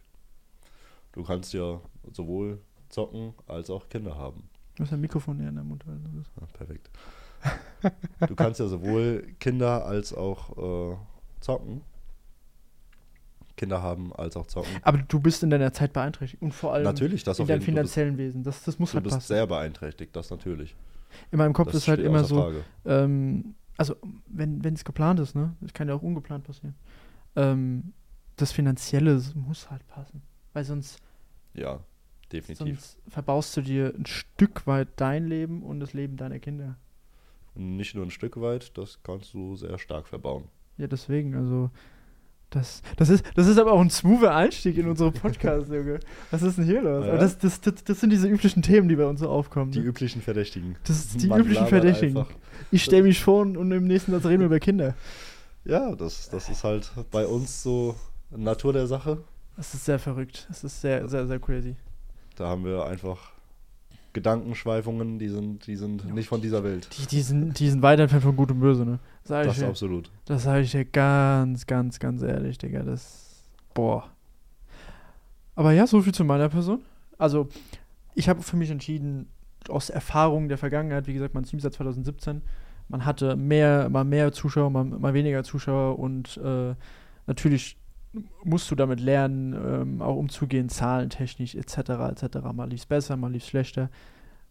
Du 1.17 1.23
kannst 1.23 1.53
ja 1.53 1.81
sowohl 2.13 2.61
zocken 2.89 3.33
als 3.47 3.69
auch 3.69 3.89
Kinder 3.89 4.15
haben. 4.15 4.49
Du 4.75 4.83
hast 4.83 4.93
ein 4.93 5.01
Mikrofon 5.01 5.37
näher 5.37 5.49
in 5.49 5.55
der 5.55 5.63
Mund. 5.63 5.83
Also 5.87 6.07
Ja, 6.39 6.47
perfekt. 6.53 6.89
Du 8.27 8.35
kannst 8.35 8.59
ja 8.59 8.67
sowohl 8.67 9.27
Kinder 9.39 9.85
als 9.85 10.13
auch 10.13 10.93
äh, 10.93 10.97
zocken. 11.39 11.81
Kinder 13.55 13.81
haben 13.81 14.13
als 14.13 14.37
auch 14.37 14.45
zocken. 14.45 14.69
Aber 14.83 14.99
du 14.99 15.19
bist 15.19 15.41
in 15.41 15.49
deiner 15.49 15.73
Zeit 15.73 15.93
beeinträchtigt 15.93 16.41
und 16.43 16.53
vor 16.53 16.73
allem 16.73 16.83
Natürlich, 16.83 17.23
das 17.23 17.39
in 17.39 17.47
deinem. 17.47 17.59
Du 17.59 17.65
bist, 17.65 17.65
finanziellen 17.65 18.17
Wesen. 18.17 18.43
Das, 18.43 18.63
das 18.63 18.77
muss 18.77 18.91
du 18.91 18.95
halt 18.95 19.03
bist 19.03 19.15
passen. 19.15 19.27
sehr 19.27 19.47
beeinträchtigt, 19.47 20.15
das 20.15 20.29
natürlich. 20.29 20.75
In 21.31 21.39
meinem 21.39 21.53
Kopf 21.53 21.71
das 21.71 21.77
ist 21.77 21.87
halt 21.87 21.99
immer 21.99 22.23
so, 22.23 22.53
ähm, 22.85 23.55
also 23.77 23.95
wenn 24.27 24.61
es 24.73 24.85
geplant 24.85 25.19
ist, 25.19 25.35
ne, 25.35 25.55
das 25.61 25.73
kann 25.73 25.87
ja 25.87 25.95
auch 25.95 26.03
ungeplant 26.03 26.43
passieren. 26.43 26.75
Ähm, 27.35 27.93
das 28.35 28.51
Finanzielle 28.51 29.19
muss 29.33 29.71
halt 29.71 29.87
passen, 29.87 30.21
weil 30.53 30.63
sonst, 30.63 30.99
Ja, 31.57 31.79
definitiv. 32.31 32.79
sonst 32.79 32.97
verbaust 33.07 33.57
du 33.57 33.61
dir 33.61 33.93
ein 33.97 34.05
Stück 34.05 34.67
weit 34.67 34.89
dein 34.95 35.27
Leben 35.27 35.63
und 35.63 35.79
das 35.79 35.93
Leben 35.93 36.17
deiner 36.17 36.39
Kinder. 36.39 36.77
Nicht 37.55 37.95
nur 37.95 38.05
ein 38.05 38.11
Stück 38.11 38.39
weit, 38.39 38.77
das 38.77 39.01
kannst 39.03 39.33
du 39.33 39.55
sehr 39.55 39.77
stark 39.79 40.07
verbauen. 40.07 40.45
Ja, 40.77 40.87
deswegen, 40.87 41.33
also 41.35 41.71
das, 42.51 42.81
das, 42.95 43.09
ist, 43.09 43.25
das 43.35 43.47
ist 43.47 43.57
aber 43.57 43.73
auch 43.73 43.81
ein 43.81 43.89
smoother 43.89 44.33
Einstieg 44.33 44.77
in 44.77 44.87
unsere 44.87 45.11
Podcast, 45.11 45.67
Junge. 45.71 45.99
Was 46.31 46.43
ist 46.43 46.57
denn 46.57 46.65
hier 46.65 46.81
los? 46.81 47.05
Ja. 47.05 47.17
Das, 47.17 47.37
das, 47.37 47.59
das, 47.59 47.83
das 47.83 47.99
sind 47.99 48.09
diese 48.09 48.27
üblichen 48.27 48.61
Themen, 48.61 48.87
die 48.87 48.95
bei 48.95 49.05
uns 49.05 49.19
so 49.19 49.29
aufkommen. 49.29 49.71
Die 49.71 49.79
ne? 49.79 49.85
üblichen 49.85 50.21
Verdächtigen. 50.21 50.77
Das 50.85 50.97
ist 50.97 51.21
die 51.21 51.27
Man 51.27 51.41
üblichen 51.41 51.67
Verdächtigen. 51.67 52.17
einfach. 52.17 52.33
Ich 52.71 52.83
stelle 52.83 53.03
mich 53.03 53.19
vor 53.19 53.41
und 53.41 53.71
im 53.71 53.85
nächsten 53.85 54.11
Satz 54.11 54.25
reden 54.25 54.39
wir 54.39 54.45
über 54.45 54.59
Kinder. 54.59 54.95
Ja, 55.65 55.93
das, 55.95 56.29
das 56.29 56.47
ist 56.47 56.63
halt 56.63 56.89
bei 57.11 57.25
uns 57.25 57.63
so 57.63 57.95
Natur 58.29 58.71
der 58.71 58.87
Sache. 58.87 59.17
Das 59.57 59.73
ist 59.73 59.85
sehr 59.85 59.99
verrückt. 59.99 60.45
Das 60.47 60.63
ist 60.63 60.79
sehr, 60.79 61.07
sehr, 61.09 61.27
sehr 61.27 61.39
crazy. 61.39 61.75
Da 62.35 62.47
haben 62.47 62.63
wir 62.63 62.85
einfach 62.85 63.31
Gedankenschweifungen, 64.13 65.19
die 65.19 65.29
sind, 65.29 65.67
die 65.67 65.75
sind 65.75 66.13
nicht 66.13 66.29
von 66.29 66.41
dieser 66.41 66.63
Welt. 66.63 66.87
Die, 66.97 67.07
die, 67.07 67.21
sind, 67.21 67.59
die 67.59 67.69
sind 67.69 67.81
weit 67.81 67.99
entfernt 67.99 68.23
von 68.23 68.35
Gut 68.35 68.51
und 68.51 68.59
Böse, 68.59 68.85
ne? 68.85 68.99
Sag 69.23 69.41
ich 69.41 69.47
Das 69.49 69.57
dir. 69.59 69.67
absolut. 69.67 70.09
Das 70.25 70.43
sage 70.43 70.61
ich 70.61 70.71
dir 70.71 70.85
ganz, 70.85 71.65
ganz, 71.65 71.99
ganz 71.99 72.21
ehrlich, 72.21 72.57
Digga. 72.57 72.83
Das. 72.83 73.43
Boah. 73.73 74.09
Aber 75.55 75.71
ja, 75.71 75.87
so 75.87 76.01
viel 76.01 76.13
zu 76.13 76.23
meiner 76.23 76.49
Person. 76.49 76.81
Also, 77.17 77.49
ich 78.13 78.29
habe 78.29 78.41
für 78.43 78.57
mich 78.57 78.69
entschieden, 78.69 79.27
aus 79.69 79.89
Erfahrungen 79.89 80.49
der 80.49 80.57
Vergangenheit, 80.57 81.07
wie 81.07 81.13
gesagt, 81.13 81.33
mein 81.33 81.43
Team 81.43 81.59
seit 81.59 81.73
2017, 81.73 82.41
man 82.89 83.05
hatte 83.05 83.35
mehr, 83.35 83.89
mal 83.89 84.05
mehr 84.05 84.31
Zuschauer, 84.31 84.69
mal, 84.69 84.85
mal 84.85 85.13
weniger 85.13 85.43
Zuschauer 85.43 85.99
und 85.99 86.37
äh, 86.37 86.73
natürlich 87.25 87.77
musst 88.43 88.71
du 88.71 88.75
damit 88.75 88.99
lernen, 88.99 89.53
ähm, 89.53 90.01
auch 90.01 90.15
umzugehen, 90.15 90.69
zahlentechnisch 90.69 91.55
etc. 91.55 91.77
etc. 91.77 92.37
Mal 92.53 92.69
lief's 92.69 92.85
besser, 92.85 93.17
mal 93.17 93.31
lief's 93.31 93.47
schlechter. 93.47 93.89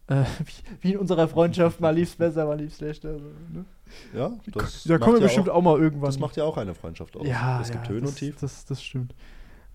Äh, 0.07 0.23
wie, 0.45 0.81
wie 0.81 0.93
in 0.93 0.99
unserer 0.99 1.27
Freundschaft, 1.27 1.81
mal 1.81 1.93
lief's 1.93 2.15
besser, 2.15 2.45
mal 2.45 2.59
lief's 2.59 2.77
schlechter. 2.77 3.19
So, 3.19 3.25
ne? 3.53 3.65
Ja, 4.13 4.31
das, 4.47 4.83
da 4.83 4.97
kommen 4.97 5.15
wir 5.15 5.21
ja 5.21 5.25
bestimmt 5.27 5.49
auch, 5.49 5.55
auch, 5.55 5.61
mal 5.61 5.79
irgendwann. 5.79 6.07
das 6.07 6.19
macht 6.19 6.37
ja 6.37 6.43
auch 6.43 6.57
eine 6.57 6.73
Freundschaft 6.73 7.15
aus. 7.17 7.27
Ja, 7.27 7.61
es 7.61 7.71
gibt 7.71 7.87
ja, 7.87 7.93
Höhen 7.93 8.01
das, 8.01 8.11
und 8.11 8.17
Tiefen. 8.17 8.37
Das, 8.39 8.65
das 8.65 8.83
stimmt. 8.83 9.15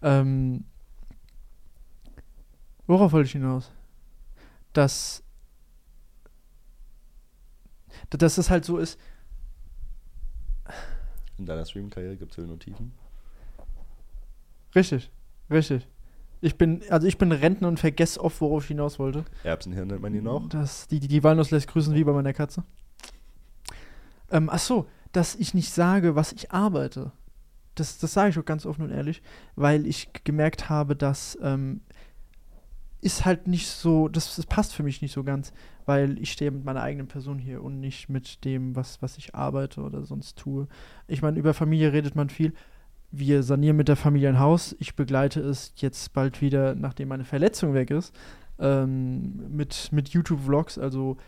Ähm, 0.03 0.65
worauf 2.87 3.13
wollte 3.13 3.27
ich 3.27 3.33
hinaus? 3.33 3.71
Dass, 4.73 5.23
dass 8.11 8.39
es 8.39 8.49
halt 8.49 8.65
so 8.65 8.79
ist, 8.79 8.99
In 11.39 11.47
deiner 11.47 11.65
Stream-Karriere 11.65 12.17
gibt 12.17 12.31
es 12.31 12.39
Höhen 12.39 12.51
und 12.51 12.61
Tiefen. 12.61 12.93
Richtig, 14.75 15.11
richtig. 15.51 15.87
Ich 16.41 16.57
bin, 16.57 16.83
also 16.91 17.07
ich 17.07 17.19
bin 17.19 17.31
Rentner 17.31 17.69
und 17.69 17.79
vergesse 17.79 18.21
oft, 18.23 18.41
worauf 18.41 18.65
ich 18.65 18.69
hinaus 18.69 18.99
wollte. 18.99 19.25
Erbsenhirn 19.45 19.89
nennt 19.89 20.03
man 20.03 20.15
ihn 20.15 20.27
auch. 20.27 20.49
Das, 20.49 20.89
die, 20.89 20.99
die, 20.99 21.09
die 21.09 21.23
Walnuss 21.23 21.53
lässt 21.53 21.69
grüßen 21.69 21.95
wie 21.95 22.03
bei 22.03 22.13
meiner 22.13 22.33
Katze. 22.33 22.65
Ähm, 24.31 24.51
ach 24.51 24.59
so, 24.59 24.87
dass 25.13 25.37
ich 25.37 25.55
nicht 25.55 25.71
sage, 25.71 26.17
was 26.17 26.33
ich 26.33 26.51
arbeite. 26.51 27.13
Das, 27.77 27.99
das 27.99 28.13
sage 28.13 28.31
ich 28.31 28.39
auch 28.39 28.45
ganz 28.45 28.67
offen 28.67 28.83
und 28.83 28.91
ehrlich, 28.91 29.23
weil 29.55 29.87
ich 29.87 30.11
gemerkt 30.25 30.69
habe, 30.69 30.97
dass 30.97 31.39
ähm, 31.43 31.81
ist 33.03 33.25
halt 33.25 33.49
nicht 33.49 33.67
so, 33.67 34.09
das, 34.09 34.37
das 34.37 34.47
passt 34.47 34.75
für 34.75 34.85
mich 34.85 35.03
nicht 35.03 35.13
so 35.13 35.25
ganz, 35.25 35.53
weil 35.87 36.19
ich 36.21 36.31
stehe 36.31 36.53
mit 36.53 36.65
meiner 36.65 36.83
eigenen 36.83 37.09
Person 37.09 37.39
hier 37.39 37.63
und 37.63 37.81
nicht 37.81 38.09
mit 38.09 38.45
dem, 38.45 38.77
was, 38.77 39.03
was 39.03 39.19
ich 39.19 39.35
arbeite 39.35 39.81
oder 39.83 40.05
sonst 40.05 40.39
tue. 40.39 40.69
Ich 41.09 41.21
meine, 41.21 41.39
über 41.39 41.53
Familie 41.53 41.93
redet 41.93 42.15
man 42.15 42.31
viel. 42.31 42.55
Wir 43.13 43.43
sanieren 43.43 43.77
mit 43.77 43.89
der 43.89 43.97
Familie 43.97 44.31
ein 44.31 44.41
Haus. 44.41 44.75
Ich 44.79 44.97
begleite 44.97 45.41
es 45.41 45.73
jetzt 45.77 46.13
bald 46.15 46.41
wieder, 46.41 46.75
nachdem 46.75 47.09
meine 47.09 47.25
Verletzung 47.25 47.75
weg 47.75 47.91
ist, 47.91 48.15
ähm, 48.59 49.55
mit, 49.55 49.91
mit 49.93 50.09
YouTube-Vlogs. 50.09 50.79
Also 50.79 51.19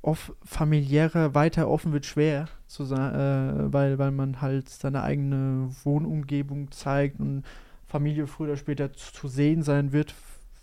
auf 0.00 0.34
familiärer 0.42 1.34
weiter 1.34 1.68
offen 1.68 1.92
wird 1.92 2.06
schwer, 2.06 2.48
zu 2.66 2.84
sein, 2.84 3.14
äh, 3.14 3.72
weil, 3.72 3.98
weil 3.98 4.10
man 4.10 4.40
halt 4.40 4.68
seine 4.68 5.02
eigene 5.02 5.68
Wohnumgebung 5.84 6.72
zeigt 6.72 7.20
und 7.20 7.44
Familie 7.86 8.26
früher 8.26 8.48
oder 8.48 8.56
später 8.56 8.92
zu, 8.94 9.12
zu 9.12 9.28
sehen 9.28 9.62
sein 9.62 9.92
wird, 9.92 10.14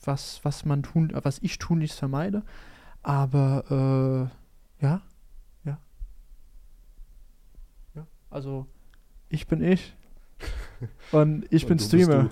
was, 0.04 0.42
was 0.44 0.66
man 0.66 0.84
tun, 0.84 1.12
was 1.22 1.39
ich 1.39 1.60
tunlichst 1.60 2.00
vermeide. 2.00 2.44
Aber 3.04 4.30
äh. 4.32 4.84
Ja, 4.84 5.01
also 8.30 8.68
ich 9.30 9.48
bin 9.48 9.62
ich. 9.62 9.96
Und 11.12 11.45
ich 11.51 11.65
bin 11.65 11.74
Und 11.79 11.91
du 11.91 11.98
bist 11.98 12.07
Streamer. 12.07 12.29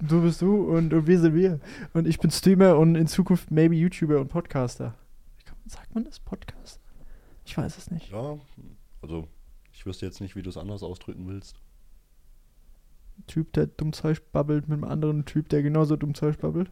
Du. 0.00 0.22
bist 0.22 0.40
du 0.42 0.62
und, 0.76 0.92
und 0.94 1.06
wir 1.06 1.18
sind 1.18 1.34
wir. 1.34 1.60
Und 1.92 2.06
ich 2.06 2.18
bin 2.18 2.30
Streamer 2.30 2.76
und 2.78 2.94
in 2.94 3.06
Zukunft 3.06 3.50
maybe 3.50 3.74
YouTuber 3.74 4.20
und 4.20 4.28
Podcaster. 4.28 4.94
Sagt 5.66 5.94
man 5.94 6.04
das? 6.04 6.20
Podcaster? 6.20 6.80
Ich 7.44 7.56
weiß 7.58 7.76
es 7.78 7.90
nicht. 7.90 8.10
Ja, 8.10 8.38
also 9.02 9.26
ich 9.72 9.84
wüsste 9.86 10.06
jetzt 10.06 10.20
nicht, 10.20 10.36
wie 10.36 10.42
du 10.42 10.50
es 10.50 10.56
anders 10.56 10.82
ausdrücken 10.82 11.26
willst. 11.28 11.56
Typ, 13.26 13.52
der 13.52 13.66
dumm 13.66 13.92
Zeug 13.92 14.20
babbelt 14.32 14.68
mit 14.68 14.76
einem 14.76 14.84
anderen 14.90 15.24
Typ, 15.24 15.48
der 15.48 15.62
genauso 15.62 15.96
dumm 15.96 16.14
Zeug 16.14 16.38
babbelt. 16.38 16.70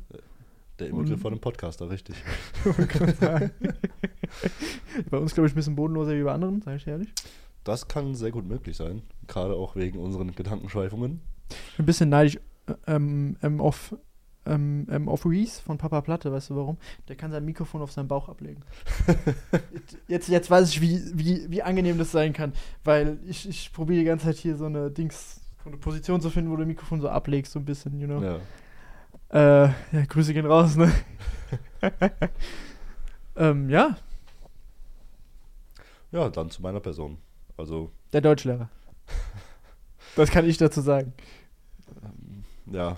Der 0.78 0.88
Inbegriff 0.88 1.14
Und- 1.14 1.20
von 1.20 1.32
einem 1.32 1.40
Podcaster, 1.40 1.90
richtig. 1.90 2.16
Bei 5.10 5.18
uns, 5.18 5.34
glaube 5.34 5.46
ich, 5.48 5.52
ein 5.52 5.56
bisschen 5.56 5.76
bodenloser 5.76 6.14
wie 6.16 6.22
bei 6.22 6.32
anderen, 6.32 6.62
sage 6.62 6.76
ich 6.76 6.86
ehrlich. 6.86 7.08
Das 7.66 7.88
kann 7.88 8.14
sehr 8.14 8.30
gut 8.30 8.46
möglich 8.46 8.76
sein. 8.76 9.02
Gerade 9.26 9.54
auch 9.54 9.74
wegen 9.74 9.98
unseren 9.98 10.32
Gedankenschweifungen. 10.36 11.20
Ein 11.78 11.84
bisschen 11.84 12.08
neidisch 12.08 12.38
äh, 12.68 12.74
ähm, 12.86 13.36
ähm, 13.42 13.60
auf, 13.60 13.96
ähm, 14.46 14.86
ähm, 14.88 15.08
auf 15.08 15.26
Reese 15.26 15.60
von 15.60 15.76
Papa 15.76 16.00
Platte, 16.00 16.30
weißt 16.30 16.50
du 16.50 16.56
warum? 16.56 16.78
Der 17.08 17.16
kann 17.16 17.32
sein 17.32 17.44
Mikrofon 17.44 17.82
auf 17.82 17.90
seinen 17.90 18.06
Bauch 18.06 18.28
ablegen. 18.28 18.62
jetzt, 20.08 20.28
jetzt 20.28 20.48
weiß 20.48 20.68
ich, 20.68 20.80
wie, 20.80 21.02
wie, 21.14 21.50
wie 21.50 21.62
angenehm 21.62 21.98
das 21.98 22.12
sein 22.12 22.32
kann, 22.32 22.52
weil 22.84 23.18
ich, 23.26 23.48
ich 23.48 23.72
probiere 23.72 23.98
die 23.98 24.06
ganze 24.06 24.26
Zeit 24.26 24.36
hier 24.36 24.56
so 24.56 24.66
eine 24.66 24.92
Dings, 24.92 25.40
so 25.64 25.68
eine 25.68 25.78
Position 25.78 26.20
zu 26.20 26.30
finden, 26.30 26.52
wo 26.52 26.54
du 26.54 26.62
das 26.62 26.68
Mikrofon 26.68 27.00
so 27.00 27.08
ablegst, 27.08 27.50
so 27.50 27.58
ein 27.58 27.64
bisschen, 27.64 27.98
you 27.98 28.06
know. 28.06 28.22
Ja. 28.22 28.38
Äh, 29.64 29.72
ja, 29.90 30.04
Grüße 30.08 30.32
gehen 30.32 30.46
raus, 30.46 30.76
ne? 30.76 30.92
ähm, 33.36 33.68
ja, 33.70 33.96
ja, 36.12 36.28
dann 36.30 36.50
zu 36.50 36.62
meiner 36.62 36.80
Person. 36.80 37.18
Also, 37.56 37.90
der 38.12 38.20
Deutschlehrer. 38.20 38.68
Das 40.14 40.30
kann 40.30 40.48
ich 40.48 40.56
dazu 40.56 40.80
sagen. 40.80 41.12
ja, 42.66 42.96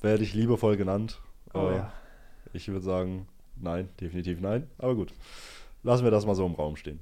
werde 0.00 0.22
ich 0.22 0.34
liebevoll 0.34 0.76
genannt. 0.76 1.20
Oh 1.54 1.68
Äh, 1.68 1.76
ja. 1.76 1.92
Ich 2.52 2.68
würde 2.68 2.84
sagen, 2.84 3.28
nein, 3.56 3.88
definitiv 4.00 4.40
nein. 4.40 4.68
Aber 4.78 4.94
gut, 4.94 5.12
lassen 5.82 6.04
wir 6.04 6.10
das 6.10 6.26
mal 6.26 6.34
so 6.34 6.46
im 6.46 6.54
Raum 6.54 6.76
stehen. 6.76 7.00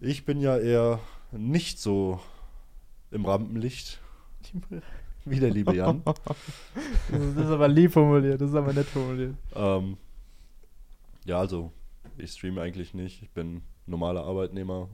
Ich 0.00 0.24
bin 0.24 0.40
ja 0.40 0.58
eher 0.58 1.00
nicht 1.32 1.78
so 1.78 2.20
im 3.10 3.24
Rampenlicht 3.24 4.00
wie 5.24 5.40
der 5.40 5.50
liebe 5.50 5.74
Jan. 5.74 6.02
Das 6.04 7.20
ist, 7.22 7.36
das 7.36 7.46
ist 7.46 7.50
aber 7.52 7.68
lieb 7.68 7.92
formuliert, 7.92 8.40
das 8.40 8.50
ist 8.50 8.56
aber 8.56 8.72
nett 8.72 8.86
formuliert. 8.86 9.34
ähm, 9.54 9.96
ja, 11.24 11.38
also, 11.38 11.72
ich 12.18 12.32
streame 12.32 12.60
eigentlich 12.60 12.92
nicht. 12.92 13.22
Ich 13.22 13.30
bin 13.30 13.62
normaler 13.86 14.24
Arbeitnehmer, 14.24 14.88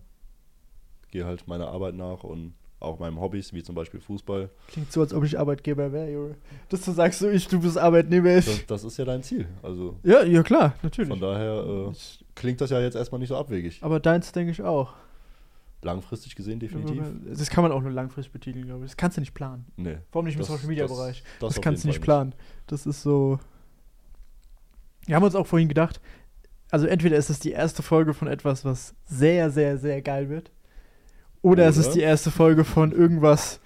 gehe 1.10 1.24
halt 1.24 1.46
meiner 1.48 1.68
Arbeit 1.68 1.94
nach 1.94 2.22
und 2.24 2.54
auch 2.78 2.98
meinen 2.98 3.20
Hobbys, 3.20 3.52
wie 3.52 3.62
zum 3.62 3.74
Beispiel 3.74 4.00
Fußball. 4.00 4.48
Klingt 4.68 4.90
so, 4.90 5.02
als 5.02 5.12
ob 5.12 5.22
ich 5.24 5.38
Arbeitgeber 5.38 5.92
wäre, 5.92 6.10
Junge. 6.10 6.34
Das 6.70 6.80
du 6.82 6.92
sagst, 6.92 7.18
so 7.18 7.28
ich, 7.28 7.46
du 7.46 7.60
bist 7.60 7.76
Arbeitnehmer. 7.76 8.36
Das, 8.36 8.66
das 8.66 8.84
ist 8.84 8.96
ja 8.96 9.04
dein 9.04 9.22
Ziel. 9.22 9.46
Also, 9.62 9.98
Ja, 10.02 10.22
ja 10.24 10.42
klar, 10.42 10.74
natürlich. 10.82 11.10
von 11.10 11.20
daher 11.20 11.90
äh, 11.90 11.92
klingt 12.34 12.60
das 12.62 12.70
ja 12.70 12.80
jetzt 12.80 12.94
erstmal 12.94 13.18
nicht 13.18 13.28
so 13.28 13.36
abwegig. 13.36 13.78
aber 13.82 14.00
deins 14.00 14.32
denke 14.32 14.52
ich 14.52 14.62
auch. 14.62 14.94
Langfristig 15.82 16.34
gesehen 16.36 16.58
definitiv. 16.60 17.02
Das 17.26 17.48
kann 17.50 17.62
man 17.62 17.72
auch 17.72 17.80
nur 17.82 17.90
langfristig 17.90 18.32
betiteln, 18.32 18.66
glaube 18.66 18.84
ich. 18.84 18.90
Das 18.90 18.96
kannst 18.98 19.16
du 19.16 19.20
nicht 19.22 19.32
planen. 19.34 19.64
Nee. 19.76 19.96
Vor 20.10 20.20
allem 20.20 20.26
nicht 20.26 20.34
im 20.34 20.40
Das- 20.40 20.48
Social 20.48 20.66
Media 20.66 20.84
das- 20.86 20.92
Bereich. 20.96 21.22
Das, 21.40 21.54
Das, 21.54 21.62
kannst 21.62 21.84
du 21.84 21.88
nicht 21.88 21.96
Fall 21.98 22.04
planen. 22.04 22.34
Das 22.66 22.84
ist 22.86 23.02
so. 23.02 23.38
Wir 25.06 25.16
haben 25.16 25.22
uns 25.24 25.34
auch 25.34 25.46
vorhin 25.46 25.68
gedacht, 25.68 26.00
also 26.70 26.86
entweder 26.86 27.16
ist 27.16 27.30
es 27.30 27.40
die 27.40 27.52
erste 27.52 27.82
Folge 27.82 28.14
von 28.14 28.28
etwas, 28.28 28.64
was 28.64 28.94
sehr, 29.06 29.50
sehr, 29.50 29.78
sehr 29.78 30.02
geil 30.02 30.28
wird. 30.28 30.50
Oder, 31.42 31.66
es 31.68 31.76
ist 31.76 31.92
die 31.92 32.00
erste 32.00 32.30
Folge 32.30 32.64
von 32.64 32.92
irgendwas, 32.92 33.60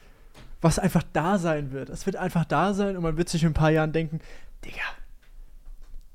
was 0.60 0.78
einfach 0.78 1.02
da 1.12 1.38
sein 1.38 1.72
wird. 1.72 1.88
Es 1.88 2.06
wird 2.06 2.16
einfach 2.16 2.44
da 2.44 2.72
sein 2.72 2.96
und 2.96 3.02
man 3.02 3.16
wird 3.16 3.28
sich 3.28 3.42
in 3.42 3.50
ein 3.50 3.54
paar 3.54 3.70
Jahren 3.70 3.92
denken, 3.92 4.20
Digga, 4.64 4.82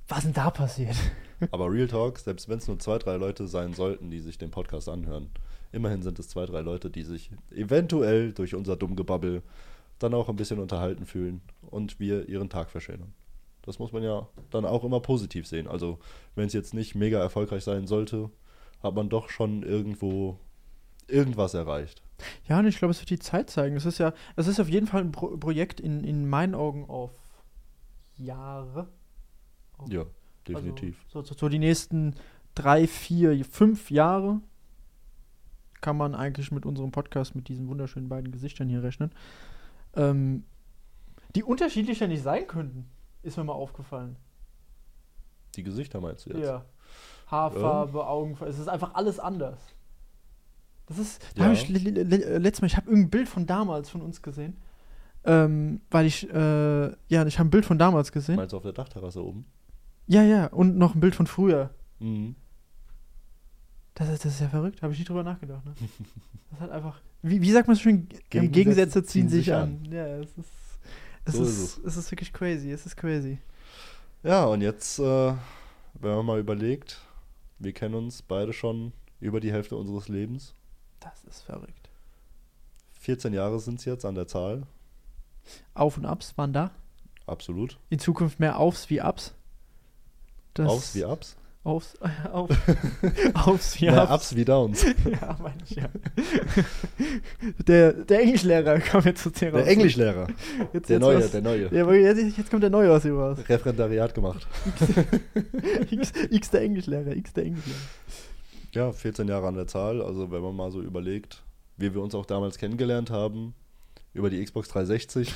was 0.08 0.24
denn 0.24 0.34
da 0.34 0.50
passiert? 0.50 0.96
Aber 1.52 1.72
Real 1.72 1.88
Talk, 1.88 2.18
selbst 2.20 2.50
wenn 2.50 2.58
es 2.58 2.68
nur 2.68 2.80
zwei, 2.80 2.98
drei 2.98 3.18
Leute 3.18 3.48
sein 3.48 3.74
sollten, 3.74 4.10
die 4.10 4.20
sich 4.20 4.38
den 4.38 4.52
Podcast 4.52 4.90
anhören, 4.90 5.30
immerhin 5.72 6.02
sind 6.02 6.18
es 6.20 6.30
zwei, 6.30 6.46
drei 6.46 6.62
Leute, 6.62 6.90
die 6.90 7.04
sich 7.04 7.32
eventuell 7.56 8.34
durch 8.34 8.56
unser 8.56 8.76
Dummgebabbel 8.76 9.44
dann 10.00 10.14
auch 10.14 10.30
ein 10.30 10.36
bisschen 10.36 10.60
unterhalten 10.60 11.06
fühlen 11.06 11.42
und 11.62 12.00
wir 12.00 12.28
ihren 12.28 12.50
Tag 12.50 12.70
verschönern. 12.70 13.14
Das 13.64 13.78
muss 13.80 13.92
man 13.92 14.02
ja 14.02 14.28
dann 14.50 14.66
auch 14.66 14.84
immer 14.84 15.02
positiv 15.02 15.46
sehen. 15.46 15.68
Also, 15.68 16.00
wenn 16.36 16.48
es 16.48 16.54
jetzt 16.54 16.74
nicht 16.74 16.96
mega 16.96 17.20
erfolgreich 17.20 17.64
sein 17.64 17.86
sollte, 17.86 18.30
hat 18.82 18.96
man 18.96 19.10
doch 19.10 19.30
schon 19.30 19.64
irgendwo 19.64 20.40
irgendwas 21.10 21.54
erreicht. 21.54 22.02
Ja, 22.48 22.60
und 22.60 22.68
ich 22.68 22.78
glaube, 22.78 22.92
es 22.92 23.00
wird 23.00 23.10
die 23.10 23.20
Zeit 23.20 23.50
zeigen. 23.50 23.76
Es 23.78 23.86
ist 23.86 23.98
ja, 23.98 24.14
es 24.36 24.48
ist 24.48 24.60
auf 24.60 24.70
jeden 24.70 24.88
Fall 24.88 25.02
ein 25.02 25.12
Pro 25.12 25.38
Projekt 25.38 25.80
in, 25.80 26.04
in 26.04 26.28
meinen 26.28 26.54
Augen 26.56 26.86
auf 26.90 27.12
Jahre. 28.18 28.90
Auf- 29.78 29.92
Ja, 29.92 30.06
definitiv. 30.48 31.02
Also, 31.08 31.22
so, 31.22 31.34
so, 31.34 31.40
so 31.40 31.50
die 31.50 31.60
nächsten 31.60 32.16
drei, 32.56 32.88
vier, 32.88 33.46
fünf 33.46 33.90
Jahre 33.90 34.42
kann 35.82 35.96
man 35.96 36.14
eigentlich 36.14 36.52
mit 36.52 36.66
unserem 36.66 36.92
Podcast 36.92 37.36
mit 37.36 37.48
diesen 37.48 37.70
wunderschönen 37.70 38.10
beiden 38.10 38.32
Gesichtern 38.34 38.68
hier 38.68 38.84
rechnen. 38.84 39.12
Ähm, 39.96 40.44
die 41.36 41.44
unterschiedlicher 41.44 42.08
nicht 42.08 42.24
sein 42.24 42.48
könnten, 42.48 42.90
ist 43.24 43.38
mir 43.38 43.46
mal 43.46 43.54
aufgefallen. 43.54 44.18
Die 45.56 45.64
Gesichter 45.64 46.02
meinst 46.02 46.26
du 46.26 46.32
jetzt? 46.32 46.42
Ja. 46.46 46.66
Haarfarbe, 47.28 48.06
Augenfarbe, 48.06 48.52
es 48.52 48.60
ist 48.60 48.68
einfach 48.68 48.94
alles 48.96 49.20
anders. 49.20 49.60
Das 50.90 50.98
ist, 51.00 51.22
da 51.36 51.42
Ja. 51.42 51.46
habe 51.46 51.54
ich 51.54 51.70
le- 51.70 51.80
le- 51.80 52.04
le- 52.04 52.38
letztes 52.40 52.62
Mal, 52.62 52.68
ich 52.68 52.76
habe 52.76 52.90
irgendein 52.90 53.10
Bild 53.12 53.30
von 53.30 53.46
damals 53.46 53.90
von 53.90 54.02
uns 54.02 54.22
gesehen. 54.22 54.58
Ähm, 55.24 55.82
weil 55.92 56.06
ich, 56.06 56.30
äh, 56.30 56.88
ja, 57.08 57.26
ich 57.26 57.40
habe 57.40 57.48
ein 57.48 57.52
Bild 57.52 57.66
von 57.66 57.78
damals 57.78 58.12
gesehen. 58.12 58.36
Meinst 58.38 58.54
du 58.54 58.58
auf 58.58 58.64
der 58.64 58.74
Dachterrasse 58.74 59.24
oben? 59.24 59.46
Ja, 60.08 60.24
ja, 60.24 60.48
und 60.48 60.78
noch 60.78 60.96
ein 60.96 61.00
Bild 61.00 61.14
von 61.16 61.28
früher. 61.28 61.70
Mhm. 62.00 62.36
Das 63.96 64.10
ist, 64.10 64.24
das 64.26 64.34
ist 64.36 64.40
ja 64.42 64.48
verrückt, 64.50 64.82
habe 64.82 64.94
ich 64.94 65.00
nicht 65.00 65.10
drüber 65.10 65.24
nachgedacht. 65.24 65.64
Ne? 65.66 65.74
Das 66.52 66.60
halt 66.62 66.72
einfach, 66.72 67.02
wie, 67.22 67.42
wie 67.42 67.52
sagt 67.52 67.68
man 67.68 67.76
so 67.76 67.82
schön, 67.84 68.08
Gegensätze 68.08 68.30
Gegensätze, 68.30 68.52
Gegensätze 68.52 69.04
ziehen 69.04 69.30
sich 69.30 69.54
an. 69.54 69.86
Ja, 69.92 70.08
es 70.20 70.30
ist, 70.38 70.48
es, 71.26 71.34
So 71.36 71.44
ist, 71.44 71.50
ist 71.50 71.86
es 71.86 71.98
ist 71.98 72.12
wirklich 72.12 72.32
crazy, 72.34 72.72
es 72.72 72.86
ist 72.86 72.96
crazy. 72.96 73.38
Ja, 74.24 74.46
und 74.46 74.62
jetzt, 74.62 75.00
äh, 75.00 75.04
wenn 75.04 76.16
man 76.16 76.26
mal 76.26 76.40
überlegt, 76.40 77.02
wir 77.60 77.74
kennen 77.74 77.94
uns 77.96 78.22
beide 78.22 78.54
schon 78.54 78.94
über 79.20 79.40
die 79.42 79.52
Hälfte 79.52 79.76
unseres 79.76 80.08
Lebens. 80.08 80.54
Das 81.00 81.24
ist 81.30 81.42
verrückt. 81.44 81.90
14 83.02 83.34
Jahre 83.34 83.60
sind 83.60 83.80
es 83.80 83.86
jetzt 83.86 84.06
an 84.06 84.16
der 84.16 84.28
Zahl. 84.28 84.64
Auf 85.74 85.98
und 85.98 86.06
Abs 86.06 86.38
waren 86.38 86.54
da. 86.54 86.72
Absolut. 87.26 87.78
In 87.90 88.00
Zukunft 88.00 88.40
mehr 88.40 88.58
Aufs 88.60 88.90
wie 88.90 89.02
Abs. 89.02 89.34
Das 90.54 90.68
Aufs 90.68 90.96
wie 90.96 91.06
Ups. 91.06 91.36
Aufs, 91.64 91.94
auf, 92.32 92.50
aufs 93.34 93.80
wie 93.82 93.90
Abs. 93.90 94.12
Ups 94.12 94.36
wie 94.36 94.46
Downs. 94.46 94.86
Ja, 95.06 95.38
meine 95.42 95.58
ich 95.66 95.72
ja. 95.76 95.90
Der, 97.68 97.94
der 97.94 98.22
Englischlehrer 98.22 98.80
kam 98.80 99.04
jetzt 99.04 99.24
zu 99.24 99.30
dir 99.30 99.52
Der 99.52 99.68
Englischlehrer. 99.68 100.28
Jetzt, 100.74 100.90
Der 100.90 100.96
jetzt 100.98 101.02
neue, 101.02 101.20
was- 101.20 101.32
der 101.32 101.42
neue. 101.42 101.74
Ja, 101.74 101.92
jetzt, 101.92 102.38
jetzt 102.38 102.50
kommt 102.50 102.64
der 102.64 102.70
neue 102.70 102.92
aus 102.92 103.06
ihm 103.06 103.18
raus. 103.18 103.38
Referendariat 103.48 104.14
gemacht. 104.14 104.48
X, 105.92 106.14
X 106.30 106.50
der 106.50 106.62
Englischlehrer, 106.62 107.12
X 107.16 107.34
der 107.34 107.46
Englischlehrer. 107.46 107.80
Ja, 108.74 108.92
14 108.92 109.28
Jahre 109.28 109.48
an 109.48 109.56
der 109.56 109.68
Zahl. 109.68 110.02
Also 110.02 110.32
wenn 110.32 110.42
man 110.42 110.56
mal 110.56 110.72
so 110.72 110.82
überlegt, 110.82 111.44
wie 111.78 111.94
wir 111.94 112.02
uns 112.02 112.16
auch 112.16 112.26
damals 112.26 112.58
kennengelernt 112.58 113.10
haben, 113.10 113.54
über 114.14 114.30
die 114.30 114.44
Xbox 114.44 114.70
360. 114.70 115.34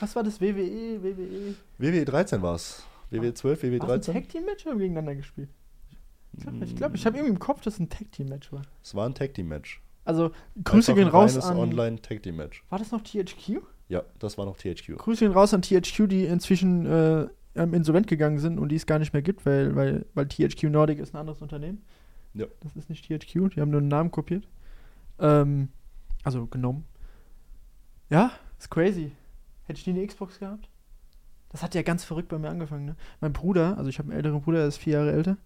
Was 0.00 0.16
war 0.16 0.22
das? 0.22 0.40
WWE, 0.40 1.02
WWE? 1.02 1.54
WWE 1.78 2.04
13 2.04 2.42
war 2.42 2.54
es. 2.54 2.84
WWE 3.10 3.34
12, 3.34 3.62
WWE 3.62 3.80
War 3.80 3.88
es 3.88 4.08
ein 4.08 4.14
13? 4.14 4.14
Tag 4.14 4.28
Team 4.28 4.44
Match 4.44 4.64
haben 4.64 4.72
wir 4.72 4.78
gegeneinander 4.78 5.14
gespielt? 5.16 5.50
Ich 6.32 6.42
glaube, 6.42 6.64
ich, 6.64 6.76
glaub, 6.76 6.94
ich 6.94 7.06
habe 7.06 7.16
irgendwie 7.16 7.32
im 7.32 7.38
Kopf, 7.38 7.60
dass 7.62 7.74
es 7.74 7.80
ein 7.80 7.88
Tag 7.88 8.10
Team 8.12 8.28
Match 8.28 8.52
war. 8.52 8.62
Es 8.82 8.94
war 8.94 9.08
ein 9.08 9.14
Tag 9.14 9.34
Team 9.34 9.48
Match. 9.48 9.80
Also, 10.04 10.30
Grüße 10.62 10.94
gehen 10.94 11.08
raus 11.08 11.36
an. 11.38 11.56
Online 11.56 12.00
Tag 12.00 12.22
Team 12.22 12.36
Match. 12.36 12.62
War 12.68 12.78
das 12.78 12.92
noch 12.92 13.02
THQ? 13.02 13.60
Ja, 13.88 14.02
das 14.18 14.36
war 14.36 14.44
noch 14.44 14.56
THQ. 14.56 14.98
Grüße 14.98 15.24
gehen 15.24 15.32
raus 15.32 15.54
an 15.54 15.62
THQ, 15.62 16.08
die 16.08 16.24
inzwischen 16.24 16.86
äh, 16.86 17.28
insolvent 17.54 18.06
gegangen 18.06 18.38
sind 18.38 18.58
und 18.58 18.68
die 18.68 18.76
es 18.76 18.86
gar 18.86 18.98
nicht 18.98 19.12
mehr 19.12 19.22
gibt, 19.22 19.46
weil, 19.46 19.74
weil, 19.74 20.06
weil 20.14 20.26
THQ 20.26 20.64
Nordic 20.64 20.98
ist 20.98 21.14
ein 21.14 21.18
anderes 21.18 21.40
Unternehmen. 21.40 21.84
Ja. 22.36 22.46
Das 22.60 22.76
ist 22.76 22.90
nicht 22.90 23.04
THQ, 23.06 23.54
die 23.54 23.60
haben 23.60 23.70
nur 23.70 23.80
einen 23.80 23.88
Namen 23.88 24.10
kopiert. 24.10 24.46
Ähm, 25.18 25.68
also 26.22 26.46
genommen. 26.46 26.84
Ja, 28.10 28.32
ist 28.58 28.70
crazy. 28.70 29.12
Hätte 29.64 29.80
ich 29.80 29.86
nie 29.86 29.94
eine 29.94 30.06
Xbox 30.06 30.38
gehabt? 30.38 30.68
Das 31.50 31.62
hat 31.62 31.74
ja 31.74 31.82
ganz 31.82 32.04
verrückt 32.04 32.28
bei 32.28 32.38
mir 32.38 32.50
angefangen, 32.50 32.84
ne? 32.84 32.96
Mein 33.20 33.32
Bruder, 33.32 33.78
also 33.78 33.88
ich 33.88 33.98
habe 33.98 34.08
einen 34.10 34.18
älteren 34.18 34.42
Bruder, 34.42 34.58
der 34.58 34.68
ist 34.68 34.76
vier 34.76 34.94
Jahre 34.94 35.12
älter. 35.12 35.36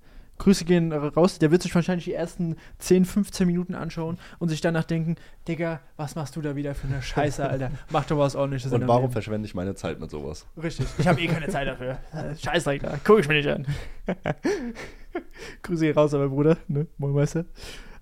Grüße 0.40 0.64
gehen 0.64 0.90
raus, 0.90 1.38
der 1.38 1.50
wird 1.50 1.61
sich 1.62 1.75
wahrscheinlich 1.75 2.06
die 2.06 2.14
ersten 2.14 2.56
10, 2.78 3.04
15 3.04 3.47
Minuten 3.47 3.75
anschauen 3.75 4.18
und 4.38 4.49
sich 4.49 4.62
danach 4.62 4.85
denken, 4.85 5.16
Digga, 5.47 5.80
was 5.99 6.14
machst 6.14 6.35
du 6.35 6.40
da 6.40 6.56
wieder 6.56 6.75
für 6.75 6.87
eine 6.87 7.02
Scheiße, 7.02 7.47
Alter? 7.47 7.70
Mach 7.90 8.06
doch 8.06 8.18
was 8.18 8.35
ordentliches. 8.35 8.73
Und 8.73 8.88
warum 8.88 9.02
Leben." 9.02 9.12
verschwende 9.12 9.47
ich 9.47 9.54
meine 9.54 9.75
Zeit 9.75 10.00
mit 10.00 10.11
sowas? 10.11 10.47
Richtig. 10.61 10.87
Ich 10.97 11.06
habe 11.06 11.20
eh 11.20 11.26
keine 11.26 11.49
Zeit 11.49 11.68
dafür. 11.68 11.99
Scheißdreck 12.42 12.82
da. 12.82 12.99
Guck 13.04 13.20
ich 13.20 13.28
mir 13.28 13.35
nicht 13.35 13.49
an. 13.49 13.66
Grüße 15.62 15.85
hier 15.85 15.94
raus, 15.94 16.14
aber 16.14 16.30
Bruder, 16.30 16.56
ne? 16.68 16.87
Moin 16.97 17.12
Meister. 17.12 17.44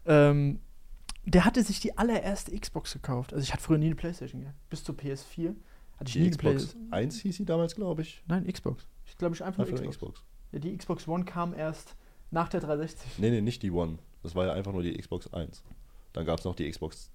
Ähm, 0.07 0.61
der 1.25 1.45
hatte 1.45 1.64
sich 1.64 1.80
die 1.80 1.99
allererste 1.99 2.57
Xbox 2.57 2.92
gekauft. 2.92 3.33
Also 3.35 3.42
ich 3.42 3.52
hatte 3.52 3.64
früher 3.64 3.78
nie 3.78 3.87
eine 3.87 3.97
Playstation 3.97 4.42
gehabt. 4.42 4.57
Bis 4.71 4.85
zur 4.85 4.95
PS4 4.95 5.57
hatte 5.99 6.09
ich 6.09 6.14
nie 6.14 6.21
Die 6.21 6.26
eine 6.26 6.30
Xbox 6.30 6.40
Playstation. 6.40 6.92
1 6.92 7.18
hieß 7.18 7.37
sie 7.37 7.45
damals, 7.45 7.75
glaube 7.75 8.02
ich. 8.02 8.23
Nein, 8.28 8.47
Xbox. 8.47 8.87
Ich 9.07 9.18
glaube, 9.18 9.35
ich 9.35 9.42
einfach 9.42 9.64
Einfach 9.64 9.76
eine 9.76 9.88
Xbox. 9.88 10.21
Xbox. 10.21 10.25
Ja, 10.52 10.61
die 10.61 10.76
Xbox 10.76 11.09
One 11.09 11.25
kam 11.25 11.52
erst 11.52 11.97
nach 12.31 12.49
der 12.49 12.61
360. 12.61 13.19
Nee, 13.19 13.31
nee, 13.31 13.41
nicht 13.41 13.63
die 13.63 13.71
One. 13.71 13.99
Das 14.23 14.35
war 14.35 14.47
ja 14.47 14.53
einfach 14.53 14.73
nur 14.73 14.83
die 14.83 14.97
Xbox 14.97 15.33
1. 15.33 15.63
Dann 16.13 16.25
gab 16.27 16.39
es 16.39 16.45
noch 16.45 16.55
die 16.55 16.71
Xbox 16.71 17.11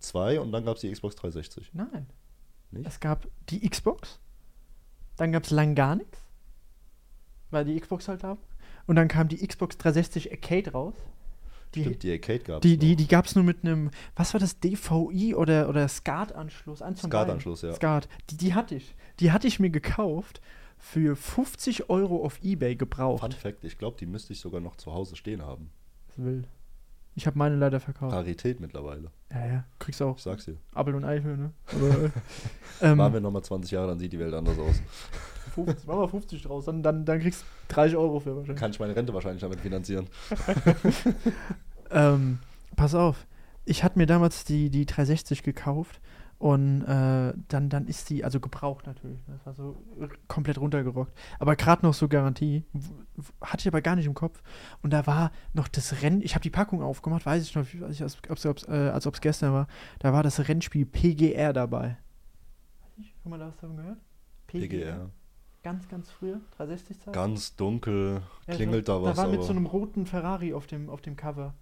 2 0.00 0.40
und 0.40 0.52
dann 0.52 0.64
gab 0.64 0.76
es 0.76 0.80
die 0.80 0.90
Xbox 0.90 1.16
360. 1.16 1.70
Nein. 1.74 2.06
Nicht? 2.70 2.86
Es 2.86 3.00
gab 3.00 3.28
die 3.48 3.68
Xbox. 3.68 4.20
Dann 5.16 5.32
gab 5.32 5.44
es 5.44 5.50
lang 5.50 5.74
gar 5.74 5.96
nichts. 5.96 6.18
Weil 7.50 7.64
die 7.64 7.78
Xbox 7.78 8.08
halt 8.08 8.22
da. 8.22 8.38
Und 8.86 8.96
dann 8.96 9.08
kam 9.08 9.28
die 9.28 9.46
Xbox 9.46 9.76
360 9.78 10.30
Arcade 10.30 10.72
raus. 10.72 10.94
Die, 11.74 11.82
Stimmt, 11.82 12.02
die 12.02 12.12
Arcade 12.12 12.40
gab 12.40 12.56
es. 12.56 12.68
Die, 12.68 12.78
die, 12.78 12.96
die 12.96 13.06
gab 13.06 13.26
es 13.26 13.34
nur 13.34 13.44
mit 13.44 13.64
einem, 13.64 13.90
was 14.16 14.32
war 14.32 14.40
das, 14.40 14.58
DVI 14.58 15.34
oder, 15.34 15.68
oder 15.68 15.86
SCART-Anschluss? 15.86 16.78
SCART-Anschluss, 16.78 17.62
ja. 17.62 17.74
SCART. 17.74 18.08
Die, 18.30 18.36
die 18.36 18.54
hatte 18.54 18.76
ich. 18.76 18.94
Die 19.20 19.30
hatte 19.30 19.46
ich 19.46 19.60
mir 19.60 19.70
gekauft 19.70 20.40
für 20.80 21.14
50 21.14 21.90
Euro 21.90 22.24
auf 22.24 22.42
Ebay 22.42 22.74
gebraucht. 22.76 23.20
Fun 23.20 23.32
Fact, 23.32 23.64
ich 23.64 23.78
glaube, 23.78 23.96
die 23.98 24.06
müsste 24.06 24.32
ich 24.32 24.40
sogar 24.40 24.60
noch 24.60 24.76
zu 24.76 24.92
Hause 24.92 25.16
stehen 25.16 25.42
haben. 25.42 25.70
Das 26.08 26.24
wild. 26.24 26.48
Ich 27.14 27.26
habe 27.26 27.38
meine 27.38 27.56
leider 27.56 27.80
verkauft. 27.80 28.14
Rarität 28.14 28.60
mittlerweile. 28.60 29.10
Ja, 29.30 29.46
ja. 29.46 29.64
Kriegst 29.78 30.00
auch 30.00 30.16
Ich 30.16 30.22
sag's 30.22 30.44
dir. 30.46 30.56
Apfel 30.74 30.94
und 30.94 31.04
Eichel, 31.04 31.36
ne? 31.36 31.52
Aber, 31.66 32.10
ähm, 32.80 32.98
Waren 32.98 33.12
wir 33.12 33.20
nochmal 33.20 33.42
20 33.42 33.70
Jahre, 33.70 33.88
dann 33.88 33.98
sieht 33.98 34.12
die 34.12 34.18
Welt 34.18 34.32
anders 34.32 34.58
aus. 34.58 34.80
50, 35.54 35.86
machen 35.86 36.00
wir 36.00 36.08
50 36.08 36.42
draus. 36.42 36.64
Dann, 36.64 36.82
dann, 36.82 37.04
dann 37.04 37.20
kriegst 37.20 37.42
du 37.42 37.74
30 37.74 37.96
Euro 37.96 38.20
für 38.20 38.36
wahrscheinlich. 38.36 38.60
Kann 38.60 38.70
ich 38.70 38.80
meine 38.80 38.96
Rente 38.96 39.12
wahrscheinlich 39.12 39.42
damit 39.42 39.60
finanzieren. 39.60 40.06
Ähm, 41.90 42.38
pass 42.76 42.94
auf, 42.94 43.26
ich 43.64 43.82
hatte 43.82 43.98
mir 43.98 44.06
damals 44.06 44.44
die, 44.44 44.70
die 44.70 44.86
360 44.86 45.42
gekauft 45.42 46.00
und 46.40 46.82
äh, 46.84 47.34
dann, 47.48 47.68
dann 47.68 47.86
ist 47.86 48.08
die, 48.08 48.24
also 48.24 48.40
gebraucht 48.40 48.86
natürlich, 48.86 49.18
ne? 49.28 49.34
das 49.34 49.44
war 49.44 49.52
so 49.52 49.76
komplett 50.26 50.58
runtergerockt, 50.58 51.12
aber 51.38 51.54
gerade 51.54 51.84
noch 51.84 51.92
so 51.92 52.08
Garantie, 52.08 52.64
hatte 53.42 53.60
ich 53.60 53.68
aber 53.68 53.82
gar 53.82 53.94
nicht 53.94 54.06
im 54.06 54.14
Kopf 54.14 54.42
und 54.82 54.90
da 54.90 55.06
war 55.06 55.32
noch 55.52 55.68
das 55.68 56.00
Rennen, 56.00 56.22
ich 56.22 56.34
habe 56.34 56.42
die 56.42 56.48
Packung 56.48 56.82
aufgemacht, 56.82 57.26
weiß 57.26 57.42
ich 57.42 57.54
noch, 57.54 57.66
weiß 57.66 57.94
ich, 57.94 58.02
als, 58.02 58.16
ob's, 58.30 58.46
ob's, 58.46 58.66
äh, 58.68 58.90
als 58.90 59.06
ob 59.06 59.14
es 59.14 59.20
gestern 59.20 59.52
war, 59.52 59.66
da 59.98 60.14
war 60.14 60.22
das 60.22 60.48
Rennspiel 60.48 60.86
PGR 60.86 61.52
dabei. 61.52 61.98
Haben 63.22 63.32
wir 63.32 63.38
da 63.38 63.48
was 63.48 63.56
davon 63.58 63.76
gehört? 63.76 63.98
PGR. 64.46 65.10
Ganz, 65.62 65.88
ganz 65.88 66.10
früher, 66.10 66.40
360-Zeit. 66.58 67.12
Ganz 67.12 67.54
dunkel, 67.54 68.22
Ja, 68.46 68.54
klingelt 68.54 68.86
so, 68.86 68.94
da 68.94 69.02
was. 69.02 69.16
Da 69.16 69.22
war 69.24 69.28
mit 69.28 69.40
aber 69.40 69.46
so 69.46 69.52
einem 69.52 69.66
roten 69.66 70.06
Ferrari 70.06 70.54
auf 70.54 70.66
dem, 70.66 70.88
auf 70.88 71.02
dem 71.02 71.16
Cover. 71.16 71.52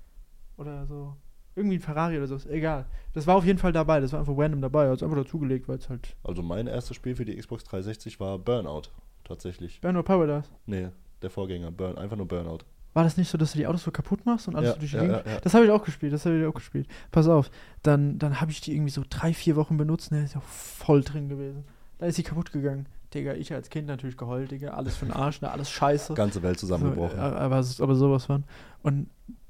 Oder 0.57 0.87
so. 0.87 1.17
Irgendwie 1.59 1.77
ein 1.77 1.81
Ferrari 1.83 2.17
oder 2.17 2.27
so. 2.27 2.37
Ist 2.37 2.47
egal. 2.47 2.87
Das 3.13 3.27
war 3.27 3.37
auf 3.37 3.45
jeden 3.45 3.59
Fall 3.59 3.73
dabei. 3.73 4.01
Das 4.01 4.13
war 4.13 4.21
einfach 4.21 4.35
random 4.37 4.63
dabei. 4.63 4.89
Also 4.89 5.05
einfach 5.05 5.19
dazugelegt, 5.19 5.69
weil 5.69 5.79
es 5.79 5.89
halt. 5.89 6.17
also 6.25 6.43
mein 6.43 6.67
erstes 6.67 6.97
Spiel 6.97 7.15
für 7.17 7.25
die 7.25 7.37
Xbox 7.37 7.65
360 7.65 8.21
war 8.21 8.39
Burnout. 8.39 8.83
Tatsächlich. 9.25 9.81
Burnout 9.81 10.05
Paradise. 10.05 10.49
Nee, 10.67 10.89
der 11.21 11.31
Vorgänger. 11.31 11.71
Burn, 11.71 11.99
einfach 11.99 12.17
nur 12.17 12.27
Burnout. 12.27 12.61
War 12.95 13.05
das 13.05 13.17
nicht 13.17 13.29
so, 13.29 13.37
dass 13.37 13.53
du 13.53 13.59
die 13.59 13.67
Autos 13.67 13.85
so 13.85 13.91
kaputt 13.91 14.25
machst 14.25 14.49
und 14.49 14.57
alles 14.57 14.69
Ja, 14.69 14.75
so 14.75 14.79
durch 14.81 14.91
die 14.93 14.97
ja, 14.97 15.03
Gegend? 15.03 15.27
ja, 15.27 15.33
ja. 15.33 15.41
Das 15.41 15.53
habe 15.55 15.65
ich 15.67 15.71
auch 15.71 15.85
gespielt. 15.85 16.13
Das 16.13 16.25
habe 16.25 16.39
ich 16.39 16.47
auch 16.47 16.55
gespielt. 16.55 16.89
Pass 17.11 17.29
auf. 17.29 17.51
Dann, 17.83 18.19
dann 18.19 18.41
habe 18.41 18.51
ich 18.51 18.61
die 18.61 18.73
irgendwie 18.73 18.91
so 18.91 19.03
drei, 19.09 19.35
vier 19.35 19.57
Wochen 19.57 19.77
benutzt. 19.77 20.11
Ne, 20.11 20.25
ist 20.25 20.35
ja 20.35 20.41
voll 20.41 21.03
drin 21.03 21.29
gewesen. 21.29 21.65
Da 21.99 22.07
ist 22.07 22.17
sie 22.17 22.23
kaputt 22.23 22.53
gegangen. 22.53 22.87
Digga, 23.13 23.35
ich 23.35 23.53
als 23.53 23.71
Kind 23.71 23.87
natürlich 23.89 24.17
geheult, 24.17 24.51
Digga. 24.51 24.71
Alles 24.71 24.97
für 24.97 25.07
den 25.07 25.13
Arsch, 25.13 25.41
ne? 25.41 25.51
Alles 25.51 25.71
scheiße. 25.71 26.15
Ganze 26.15 26.43
Welt 26.43 26.59
zusammengebrochen. 26.59 27.17
So, 27.17 27.17
äh, 27.17 27.21
aber, 27.21 27.57
aber 27.57 27.95
sowas 27.95 28.27
von. 28.27 28.45
Und 28.83 29.09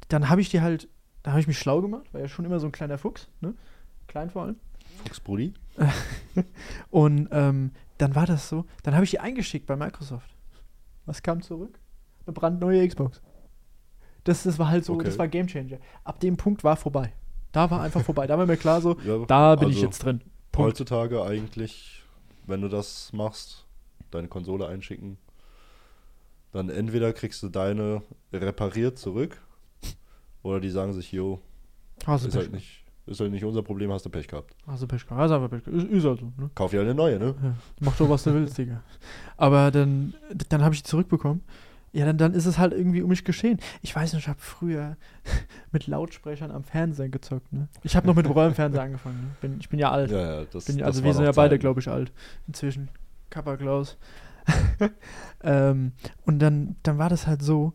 dann 0.09 0.29
habe 0.29 0.41
ich 0.41 0.49
die 0.49 0.61
halt, 0.61 0.89
da 1.29 1.33
habe 1.33 1.43
ich 1.43 1.47
mich 1.47 1.59
schlau 1.59 1.83
gemacht, 1.83 2.07
war 2.15 2.23
ja 2.23 2.27
schon 2.27 2.47
immer 2.47 2.59
so 2.59 2.65
ein 2.65 2.73
kleiner 2.73 2.97
Fuchs, 2.97 3.29
ne? 3.43 3.53
Klein 4.07 4.31
vor 4.31 4.45
allem. 4.45 4.57
Fuchs 5.05 5.21
Brudi? 5.21 5.53
Und 6.91 7.29
ähm, 7.33 7.73
dann 7.99 8.15
war 8.15 8.25
das 8.25 8.49
so, 8.49 8.65
dann 8.83 8.95
habe 8.95 9.05
ich 9.05 9.11
die 9.11 9.21
eingeschickt 9.21 9.67
bei 9.67 9.77
Microsoft. 9.77 10.35
Was 11.05 11.23
kam 11.23 11.43
zurück? 11.43 11.79
Eine 12.25 12.33
brandneue 12.33 12.89
Xbox. 12.89 13.21
Das, 14.25 14.45
das 14.45 14.59
war 14.59 14.69
halt 14.69 14.87
so, 14.87 14.95
Okay. 14.95 15.05
das 15.05 15.19
war 15.19 15.29
Gamechanger. 15.29 15.77
Ab 16.03 16.19
dem 16.21 16.39
Punkt 16.39 16.65
war 16.65 16.79
vorbei. 16.79 17.13
Da 17.53 17.71
war 17.71 17.83
einfach 17.83 18.01
vorbei. 18.01 18.27
Da 18.27 18.39
war 18.39 18.47
mir 18.47 18.57
klar 18.57 18.81
so, 18.81 18.99
Ja, 19.05 19.19
da 19.27 19.57
bin 19.57 19.69
ich 19.69 19.75
also 19.77 19.87
jetzt 19.87 19.99
drin. 19.99 20.23
Punkt. 20.51 20.67
Heutzutage 20.71 21.23
eigentlich, 21.23 22.05
wenn 22.47 22.63
du 22.63 22.69
das 22.69 23.13
machst, 23.13 23.67
deine 24.11 24.29
Konsole 24.29 24.67
einschicken, 24.67 25.19
dann 26.53 26.71
entweder 26.71 27.13
kriegst 27.13 27.43
du 27.43 27.51
deine 27.51 28.01
repariert 28.33 28.99
zurück 28.99 29.43
oder 30.43 30.61
die 30.61 30.71
sagen 30.71 30.93
sich, 30.93 31.13
jo, 31.13 31.41
Hast 32.07 32.25
du 32.25 32.29
ist 32.29 32.35
Pech 32.35 32.43
halt, 32.45 32.53
nicht, 32.53 32.85
ist 33.07 33.21
halt 33.21 33.33
nicht 33.33 33.45
unser 33.45 33.63
Problem, 33.63 33.93
hast 33.93 34.07
du 34.07 34.11
Pech 34.11 34.29
gehabt. 34.29 34.55
Hast 34.67 34.83
du 34.83 34.87
Pech 34.87 35.05
gehabt. 35.05 35.21
Hast 35.21 35.33
einfach 35.33 35.51
Pech 35.51 35.65
gehabt. 35.65 35.83
Ist, 35.83 35.91
ist 35.91 36.05
halt 36.05 36.21
so, 36.21 36.33
ne? 36.37 36.51
Kauf 36.55 36.71
dir 36.71 36.81
eine 36.81 36.95
neue, 36.95 37.19
ne? 37.19 37.35
Ja, 37.43 37.55
mach 37.81 37.97
doch, 37.97 38.09
was 38.09 38.25
du 38.25 38.35
willst, 38.35 38.57
Digga. 38.59 38.83
Aber 39.37 39.71
dann, 39.71 40.15
dann 40.49 40.63
habe 40.63 40.75
ich 40.75 40.83
die 40.83 40.89
zurückbekommen. 40.89 41.43
Ja, 41.93 42.05
dann, 42.05 42.19
dann 42.19 42.35
ist 42.35 42.45
es 42.45 42.59
halt 42.59 42.75
irgendwie 42.75 43.01
um 43.01 43.09
mich 43.09 43.25
geschehen. 43.25 43.59
Ich 43.81 43.97
weiß 43.97 44.13
nicht, 44.13 44.23
ich 44.23 44.29
habe 44.29 44.39
früher 44.41 44.97
mit 45.73 45.87
Lautsprechern 45.87 46.51
am 46.51 46.63
Fernseher 46.63 47.09
gezockt. 47.09 47.53
Ne? 47.53 47.69
Ich 47.83 47.97
habe 47.97 48.07
noch 48.07 48.15
mit 48.15 48.29
Röhrenfernseher 48.29 48.83
angefangen. 48.83 49.21
Ne? 49.21 49.31
Bin, 49.41 49.57
ich 49.59 49.69
bin 49.69 49.79
ja 49.79 49.91
alt. 49.91 50.11
Ja, 50.11 50.41
ja, 50.41 50.45
das, 50.45 50.67
bin, 50.67 50.79
das 50.79 50.87
also 50.87 51.05
wir 51.05 51.15
sind 51.15 51.25
ja 51.25 51.33
beide, 51.33 51.59
glaube 51.59 51.81
ich, 51.81 51.89
alt. 51.89 52.13
Inzwischen. 52.47 52.91
Kappa 53.31 53.57
Klaus. 53.57 53.97
ähm, 55.43 55.93
und 56.25 56.39
dann, 56.39 56.77
dann 56.83 56.99
war 56.99 57.09
das 57.09 57.27
halt 57.27 57.43
so, 57.43 57.73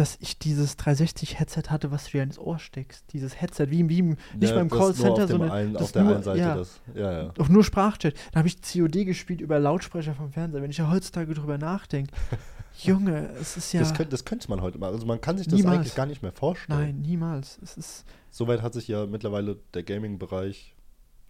dass 0.00 0.16
ich 0.20 0.38
dieses 0.38 0.78
360-Headset 0.78 1.70
hatte, 1.70 1.90
was 1.90 2.04
du 2.06 2.12
dir 2.12 2.22
ins 2.22 2.38
Ohr 2.38 2.58
steckst. 2.58 3.12
Dieses 3.12 3.40
Headset, 3.40 3.66
wie, 3.70 3.88
wie 3.88 3.98
im, 3.98 4.08
nicht 4.08 4.50
Ja, 4.50 4.54
mal 4.54 4.60
im 4.62 4.68
das 4.68 4.78
nur 4.78 4.86
Callcenter, 4.86 5.28
sondern 5.28 5.50
einen, 5.50 5.72
das 5.72 5.82
auf 5.82 5.92
der 5.92 6.02
nur- 6.04 6.14
einen 6.14 6.22
Seite 6.22 6.38
ja. 6.40 6.56
das. 6.56 6.80
Ja, 6.94 7.22
ja. 7.22 7.32
auch 7.38 7.48
nur 7.48 7.64
Sprachchat. 7.64 8.14
Dann 8.32 8.40
habe 8.40 8.48
ich 8.48 8.60
COD 8.62 9.04
gespielt 9.04 9.40
über 9.40 9.58
Lautsprecher 9.58 10.14
vom 10.14 10.30
Fernseher. 10.32 10.62
Wenn 10.62 10.70
ich 10.70 10.78
ja 10.78 10.90
heutzutage 10.90 11.34
drüber 11.34 11.58
nachdenke, 11.58 12.12
Junge, 12.82 13.30
es 13.40 13.56
ist 13.56 13.72
ja. 13.72 13.80
Das, 13.80 13.92
könnte, 13.94 14.10
das 14.10 14.24
könnte 14.24 14.48
man 14.48 14.60
heute 14.60 14.78
mal. 14.78 14.92
Also 14.92 15.04
man 15.06 15.20
kann 15.20 15.36
sich 15.36 15.48
das 15.48 15.56
Niemals. 15.58 15.78
eigentlich 15.78 15.94
gar 15.94 16.06
nicht 16.06 16.22
mehr 16.22 16.32
vorstellen. 16.32 16.78
Nein, 16.78 17.00
niemals. 17.00 17.58
Es 17.62 17.76
ist 17.76 18.04
Soweit 18.30 18.62
hat 18.62 18.74
sich 18.74 18.86
ja 18.86 19.06
mittlerweile 19.06 19.56
der 19.74 19.82
Gaming-Bereich 19.82 20.74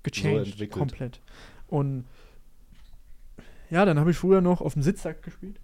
gechanged, 0.02 0.46
entwickelt. 0.46 0.72
komplett. 0.72 1.20
Und 1.68 2.04
ja, 3.70 3.84
dann 3.84 3.98
habe 3.98 4.10
ich 4.10 4.16
früher 4.16 4.40
noch 4.40 4.60
auf 4.60 4.74
dem 4.74 4.82
Sitzsack 4.82 5.22
gespielt. 5.22 5.58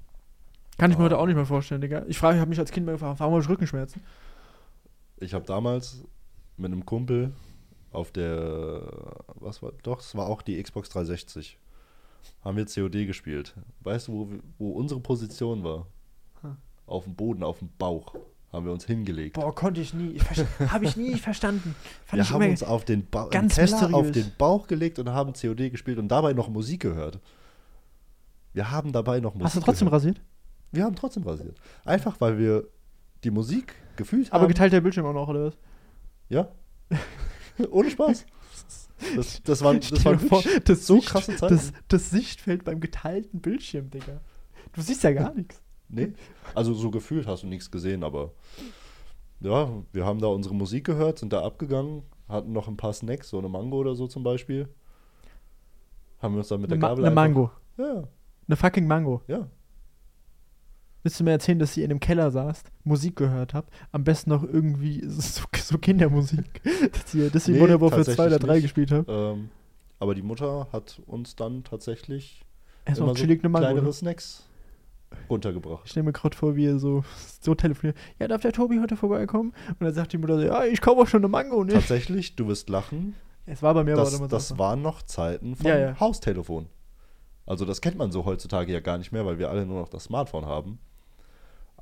Kann 0.79 0.91
ich 0.91 0.99
mir 0.99 1.05
heute 1.05 1.19
auch 1.19 1.27
nicht 1.27 1.37
mehr 1.37 1.47
vorstellen, 1.47 1.81
Digga. 1.81 2.05
Ich 2.09 2.19
frage, 2.19 2.37
ich 2.37 2.41
habe 2.41 2.49
mich 2.49 2.59
als 2.59 2.71
Kind 2.71 2.87
mal 2.87 2.93
gefragt, 2.93 3.21
warum 3.21 3.35
habe 3.35 3.43
ich 3.43 3.49
Rückenschmerzen? 3.49 4.03
Ich 5.19 5.35
habe 5.35 5.45
damals 5.45 6.03
mit 6.57 6.73
einem 6.73 6.85
Kumpel 6.85 7.33
auf 7.93 8.11
der, 8.11 8.83
was 9.35 9.63
war, 9.63 9.73
doch, 9.83 10.01
es 10.01 10.15
war 10.17 10.27
auch 10.27 10.43
die 10.43 10.61
Xbox 10.61 10.89
360, 10.91 11.59
haben 12.43 12.57
wir 12.57 12.67
COD 12.67 13.07
gespielt. 13.07 13.55
Weißt 13.81 14.09
du, 14.09 14.13
wo, 14.13 14.29
wo 14.59 14.71
unsere 14.73 15.01
Position 15.01 15.63
war? 15.63 15.87
Hm. 16.43 16.57
Auf 16.87 17.05
dem 17.05 17.15
Boden, 17.15 17.45
auf 17.45 17.61
dem 17.61 17.71
Bauch 17.79 18.15
haben 18.53 18.67
wir 18.67 18.73
uns 18.73 18.85
hingelegt. 18.85 19.35
Boah, 19.35 19.55
konnte 19.55 19.81
ich 19.81 19.95
nie. 19.95 20.19
Habe 20.69 20.85
ich 20.85 20.97
nie 20.97 21.19
verstanden. 21.19 21.75
Fand 22.05 22.23
wir 22.23 22.31
haben 22.31 22.51
uns 22.51 22.63
auf 22.63 22.85
den, 22.85 23.05
ba 23.09 23.27
ganz 23.29 23.59
auf 23.59 24.11
den 24.13 24.33
Bauch 24.39 24.67
gelegt 24.69 24.99
und 24.99 25.09
haben 25.11 25.33
COD 25.33 25.71
gespielt 25.71 25.99
und 25.99 26.09
dabei 26.09 26.33
noch 26.33 26.49
Musik 26.49 26.83
gehört. 26.83 27.19
Wir 28.53 28.71
haben 28.71 28.93
dabei 28.93 29.19
noch 29.19 29.35
Musik 29.35 29.47
hast 29.47 29.57
du 29.57 29.61
trotzdem 29.61 29.87
gehört. 29.87 30.03
rasiert? 30.03 30.21
Wir 30.75 30.85
haben 30.85 30.97
trotzdem 30.97 31.23
rasiert. 31.25 31.59
Einfach, 31.85 32.21
weil 32.21 32.39
wir 32.39 32.67
die 33.23 33.31
Musik 33.31 33.75
gefühlt 33.97 34.31
haben. 34.33 34.37
Aber 34.41 34.49
geteilter 34.49 34.81
Bildschirm 34.81 35.07
auch 35.07 35.13
noch, 35.15 35.29
oder 35.29 35.47
was? 35.47 35.59
Ja. 36.29 36.49
Ohne 37.71 37.91
Spaß. 37.91 38.27
Das, 39.17 39.43
das 39.43 39.63
waren, 39.63 39.81
das 39.81 39.91
dir 39.91 40.19
vor, 40.19 40.43
das 40.65 40.87
so 40.87 40.97
Sicht- 40.97 41.09
krasse 41.09 41.37
Zeiten. 41.37 41.55
Das, 41.55 41.73
das 41.89 42.11
Sichtfeld 42.11 42.65
beim 42.65 42.81
geteilten 42.81 43.41
Bildschirm, 43.41 43.91
Digga. 43.91 44.21
Du 44.73 44.81
siehst 44.81 45.03
ja 45.05 45.13
gar 45.13 45.35
nichts. 45.35 45.61
nee, 45.89 46.13
also 46.55 46.75
so 46.75 46.91
gefühlt 46.91 47.27
hast 47.27 47.43
du 47.43 47.47
nichts 47.47 47.71
gesehen, 47.71 48.03
aber 48.03 48.33
ja, 49.41 49.69
wir 49.93 50.05
haben 50.07 50.21
da 50.21 50.29
unsere 50.29 50.55
Musik 50.55 50.85
gehört, 50.87 51.19
sind 51.19 51.33
da 51.33 51.43
abgegangen, 51.45 52.03
hatten 52.29 52.53
noch 52.53 52.67
ein 52.69 52.77
paar 52.77 52.93
Snacks, 52.93 53.29
so 53.29 53.39
eine 53.39 53.49
Mango 53.49 53.77
oder 53.79 53.95
so 53.95 54.07
zum 54.07 54.23
Beispiel. 54.23 54.69
Haben 56.21 56.35
wir 56.35 56.39
uns 56.39 56.49
dann 56.49 56.61
mit 56.61 56.71
der 56.71 56.77
Eine, 56.77 56.81
Ma 56.83 56.89
Gabel 56.89 57.05
eine 57.05 57.21
einfach- 57.21 57.23
Mango. 57.35 57.51
Ja, 57.77 58.09
Eine 58.49 58.57
fucking 58.57 58.87
Mango. 58.87 59.23
ja. 59.29 59.49
Willst 61.05 61.21
du 61.21 61.25
mir 61.25 61.33
erzählen, 61.33 61.59
dass 61.59 61.77
ihr 61.77 61.85
in 61.85 61.91
dem 61.91 62.01
Keller 62.01 62.31
saßt, 62.31 62.73
Musik 62.83 63.15
gehört 63.17 63.53
habt? 63.53 63.71
Am 63.93 64.05
besten 64.05 64.31
noch 64.31 64.43
irgendwie 64.43 65.03
so, 65.07 65.45
so 65.57 65.79
Kindermusik. 65.79 66.63
dass 66.93 67.15
ihr 67.15 67.31
deswegen 67.31 67.59
Nee, 67.59 67.63
Modern 67.63 67.81
Warfare 67.83 68.05
2 68.05 68.13
oder 68.13 68.39
tatsächlich 68.39 68.47
3 68.49 68.55
nicht. 68.55 68.63
gespielt 68.63 68.91
habt. 68.93 69.09
Ähm, 69.09 69.51
aber 70.01 70.15
die 70.15 70.23
Mutter 70.23 70.67
hat 70.73 71.01
uns 71.07 71.37
dann 71.37 71.63
tatsächlich 71.63 72.43
Erstmal 72.87 73.11
immer 73.11 73.19
so 73.19 73.27
Mango. 73.49 73.59
kleinere 73.59 73.85
ne? 73.85 73.93
Snacks 73.93 74.49
runtergebracht. 75.31 75.83
Ich 75.85 75.91
stelle 75.93 76.05
mir 76.05 76.13
gerade 76.13 76.37
vor, 76.37 76.57
wie 76.57 76.65
ihr 76.65 76.79
so, 76.79 77.05
so 77.41 77.55
telefoniert. 77.55 77.97
Ja, 78.19 78.27
darf 78.27 78.41
der 78.43 78.53
Tobi 78.53 78.81
heute 78.81 78.97
vorbeikommen? 78.97 79.53
Und 79.69 79.81
dann 79.81 79.95
sagt 79.95 80.13
die 80.13 80.19
Mutter 80.19 80.39
so, 80.39 80.43
ja, 80.45 80.65
ich 80.65 80.81
kaufe 80.81 81.03
auch 81.03 81.07
schon 81.07 81.21
eine 81.21 81.29
Mango, 81.29 81.63
ne? 81.65 81.75
Tatsächlich, 81.75 82.35
du 82.35 82.49
wirst 82.49 82.69
lachen, 82.69 83.15
Es 83.47 83.63
war 83.63 83.75
bei 83.75 83.85
mir 83.85 83.95
das, 83.95 84.09
aber 84.09 84.27
damals 84.27 84.49
das 84.49 84.59
waren 84.59 84.83
noch 84.83 85.03
Zeiten 85.03 85.55
von 85.55 85.67
Ja, 85.67 85.79
ja. 85.79 86.01
Haustelefon. 86.01 86.67
Also 87.47 87.65
das 87.67 87.81
kennt 87.83 87.99
man 87.99 88.11
so 88.11 88.25
heutzutage 88.25 88.73
ja 88.73 88.81
gar 88.81 88.97
nicht 88.99 89.13
mehr, 89.13 89.25
weil 89.27 89.39
wir 89.39 89.51
alle 89.51 89.67
nur 89.67 89.81
noch 89.81 89.89
das 89.91 90.05
Smartphone 90.05 90.47
haben. 90.47 90.79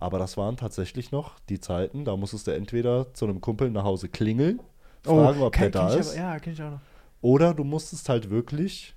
Aber 0.02 0.18
das 0.18 0.36
waren 0.36 0.56
tatsächlich 0.56 1.12
noch 1.12 1.38
die 1.48 1.60
Zeiten, 1.60 2.04
da 2.04 2.16
musstest 2.16 2.46
du 2.46 2.50
entweder 2.50 3.12
zu 3.14 3.24
einem 3.24 3.40
Kumpel 3.40 3.70
nach 3.70 3.84
Hause 3.84 4.08
klingeln, 4.08 4.60
fragen, 5.02 5.40
ob 5.40 5.52
der 5.54 5.68
kenn- 5.68 5.70
da 5.72 5.86
kenn 5.88 5.94
ich 5.94 6.00
ist, 6.00 6.10
Aber, 6.10 6.18
ja, 6.18 6.38
kenn 6.38 6.52
ich 6.52 6.62
auch 6.62 6.70
noch. 6.72 6.80
oder 7.20 7.54
du 7.54 7.64
musstest 7.64 8.08
halt 8.08 8.28
wirklich 8.30 8.94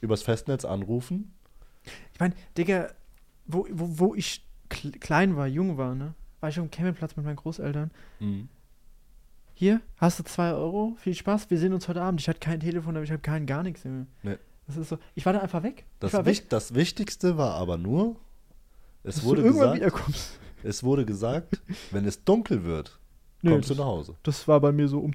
übers 0.00 0.22
Festnetz 0.22 0.64
anrufen. 0.64 1.32
Ich 2.12 2.20
meine, 2.20 2.34
Digga, 2.56 2.90
wo, 3.46 3.66
wo, 3.70 3.98
wo 3.98 4.14
ich 4.14 4.46
kl 4.68 4.92
klein 4.92 5.36
war, 5.36 5.46
jung 5.46 5.76
war, 5.76 5.94
ne? 5.94 6.14
War 6.40 6.48
ich 6.50 6.58
auf 6.60 6.66
dem 6.66 6.70
Campingplatz 6.70 7.16
mit 7.16 7.24
meinen 7.24 7.36
Großeltern. 7.36 7.90
Mhm. 8.20 8.48
Hier, 9.54 9.80
hast 9.98 10.18
du 10.18 10.24
zwei 10.24 10.52
Euro? 10.52 10.94
Viel 10.98 11.14
Spaß, 11.14 11.48
wir 11.50 11.58
sehen 11.58 11.72
uns 11.72 11.88
heute 11.88 12.02
Abend. 12.02 12.20
Ich 12.20 12.28
hatte 12.28 12.40
kein 12.40 12.60
Telefon, 12.60 12.96
aber 12.96 13.04
ich 13.04 13.10
habe 13.10 13.22
kein 13.22 13.46
gar 13.46 13.62
nichts 13.62 13.84
mehr. 13.84 14.06
Nee. 14.22 14.36
Das 14.66 14.76
ist 14.76 14.88
so. 14.88 14.98
Ich 15.14 15.24
war 15.26 15.32
da 15.32 15.40
einfach 15.40 15.62
weg. 15.62 15.84
Das, 16.00 16.12
Wich 16.24 16.48
das 16.48 16.74
Wichtigste 16.74 17.36
war 17.38 17.54
aber 17.54 17.76
nur, 17.78 18.16
es 19.04 19.16
dass 19.16 19.24
wurde, 19.24 19.42
du 19.42 19.46
irgendwann 19.48 19.74
gesagt, 19.74 19.94
wiederkommst. 19.94 20.38
es 20.64 20.82
wurde 20.82 21.04
gesagt, 21.04 21.62
wenn 21.92 22.04
es 22.04 22.24
dunkel 22.24 22.64
wird, 22.64 22.98
Nö, 23.42 23.50
kommst 23.52 23.68
du 23.70 23.74
das- 23.74 23.78
nach 23.78 23.86
Hause. 23.86 24.14
Das 24.22 24.48
war 24.48 24.58
bei 24.60 24.72
mir 24.72 24.88
so 24.88 24.98
um, 25.00 25.12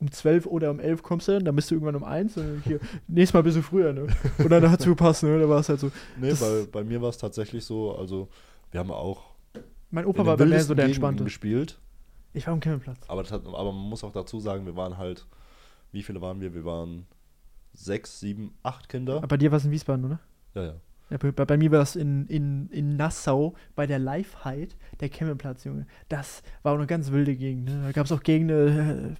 um 0.00 0.10
12 0.10 0.46
oder 0.46 0.70
um 0.70 0.80
11 0.80 1.02
kommst 1.02 1.28
du 1.28 1.32
dann, 1.32 1.44
dann 1.44 1.54
bist 1.54 1.70
du 1.70 1.74
irgendwann 1.74 1.96
um 1.96 2.04
1 2.04 2.36
und 2.38 2.62
hier, 2.64 2.80
nächstes 3.06 3.34
Mal 3.34 3.42
bist 3.42 3.56
du 3.58 3.62
früher, 3.62 3.92
ne? 3.92 4.06
Und 4.38 4.48
dann 4.50 4.68
hat 4.70 4.80
es 4.80 4.86
gepasst, 4.86 5.22
ne? 5.22 5.38
Da 5.38 5.48
war 5.48 5.60
es 5.60 5.68
halt 5.68 5.78
so. 5.80 5.90
Nee, 6.18 6.32
bei, 6.34 6.66
bei 6.72 6.84
mir 6.84 7.00
war 7.02 7.10
es 7.10 7.18
tatsächlich 7.18 7.64
so, 7.64 7.94
also 7.94 8.28
wir 8.70 8.80
haben 8.80 8.90
auch 8.90 9.22
Mein 9.90 10.04
in 10.04 10.10
Opa 10.10 10.24
war 10.26 10.36
bei 10.36 10.46
mir 10.46 10.62
so 10.62 10.74
der 10.74 10.86
Entspannte. 10.86 11.24
gespielt, 11.24 11.78
Ich 12.32 12.46
war 12.46 12.54
am 12.54 12.60
Campingplatz. 12.60 12.98
aber, 13.08 13.22
hat, 13.24 13.46
aber 13.46 13.72
man 13.72 13.88
muss 13.88 14.02
auch 14.04 14.12
dazu 14.12 14.40
sagen, 14.40 14.64
wir 14.64 14.76
waren 14.76 14.96
halt, 14.96 15.26
wie 15.92 16.02
viele 16.02 16.20
waren 16.22 16.40
wir? 16.40 16.54
Wir 16.54 16.64
waren 16.64 17.06
sechs, 17.74 18.18
sieben, 18.20 18.54
acht 18.62 18.88
Kinder. 18.88 19.18
Aber 19.18 19.28
bei 19.28 19.36
dir 19.36 19.50
war 19.50 19.58
es 19.58 19.64
in 19.66 19.70
Wiesbaden, 19.70 20.04
oder? 20.06 20.20
Ja, 20.54 20.62
ja. 20.64 20.74
Bei, 21.08 21.30
bei 21.32 21.56
mir 21.56 21.70
war 21.70 21.80
es 21.80 21.96
in, 21.96 22.26
in, 22.26 22.68
in 22.70 22.96
Nassau 22.96 23.54
bei 23.74 23.86
der 23.86 23.98
Live-Hide, 23.98 24.74
der 25.00 25.08
Campingplatz, 25.08 25.64
Junge. 25.64 25.86
Das 26.10 26.42
war 26.62 26.72
auch 26.72 26.76
eine 26.76 26.86
ganz 26.86 27.10
wilde 27.12 27.34
Gegend. 27.34 27.64
Ne? 27.70 27.80
Da 27.84 27.92
gab 27.92 28.04
es 28.06 28.12
auch 28.12 28.22
Gegenden, 28.22 29.16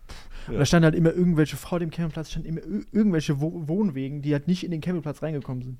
äh, 0.48 0.52
Ja. 0.52 0.58
da 0.58 0.66
standen 0.66 0.84
halt 0.84 0.94
immer 0.94 1.12
irgendwelche, 1.14 1.56
vor 1.56 1.78
dem 1.80 1.90
Campingplatz 1.90 2.30
standen 2.30 2.48
immer 2.48 2.60
ir- 2.60 2.84
irgendwelche 2.92 3.40
Wo 3.40 3.66
Wohnwegen, 3.68 4.20
die 4.20 4.32
halt 4.34 4.48
nicht 4.48 4.64
in 4.64 4.70
den 4.70 4.80
Campingplatz 4.82 5.22
reingekommen 5.22 5.62
sind. 5.62 5.78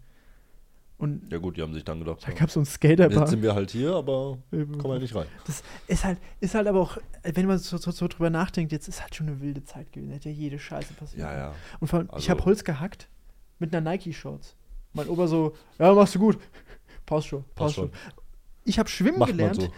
Und 0.97 1.31
Ja 1.31 1.38
gut, 1.38 1.57
die 1.57 1.62
haben 1.62 1.75
sich 1.75 1.85
dann 1.85 2.01
gedacht, 2.01 2.27
da 2.27 2.33
gab 2.33 2.49
es 2.49 2.55
so 2.55 2.61
ein 2.61 2.64
jetzt 2.64 2.73
Skaterbahn. 2.75 3.27
sind 3.29 3.42
wir 3.42 3.55
halt 3.55 3.71
hier, 3.71 3.92
aber 3.94 4.38
kommen 4.51 4.83
wir 4.94 4.99
nicht 4.99 5.14
rein. 5.14 5.27
Das 5.47 5.62
ist 5.87 6.05
halt, 6.05 6.18
ist 6.40 6.55
halt 6.57 6.66
aber 6.66 6.81
auch, 6.81 6.99
wenn 7.23 7.47
man 7.47 7.59
so, 7.59 7.77
so, 7.77 7.90
so 7.92 8.09
drüber 8.09 8.31
nachdenkt, 8.31 8.73
jetzt 8.73 8.88
ist 8.88 9.01
halt 9.01 9.14
schon 9.14 9.29
eine 9.29 9.40
wilde 9.40 9.62
Zeit 9.62 9.92
gewesen. 9.92 10.11
Hätte 10.11 10.31
ja 10.31 10.35
jede 10.35 10.59
Scheiße 10.59 10.94
passiert. 10.94 11.21
Ja, 11.23 11.37
ja. 11.37 11.55
Und 11.79 11.87
vor 11.88 12.01
allem, 12.01 12.09
ich 12.09 12.14
Also- 12.14 12.31
habe 12.31 12.44
Holz 12.47 12.64
gehackt 12.64 13.09
mit 13.61 13.73
einer 13.75 13.88
Nike-Shorts. 13.88 14.57
Mein 14.92 15.09
Opa 15.09 15.27
so, 15.27 15.55
ja, 15.79 15.92
machst 15.92 16.14
du 16.14 16.18
gut. 16.18 16.38
Passt 17.07 17.29
schon, 17.29 17.42
passt 17.44 17.57
Passt 17.57 17.74
schon. 17.77 17.85
schon. 17.90 17.92
Ich 18.64 18.79
habe 18.79 18.88
schwimmen 18.88 19.18
Macht 19.18 19.31
gelernt, 19.31 19.62
so. 19.62 19.68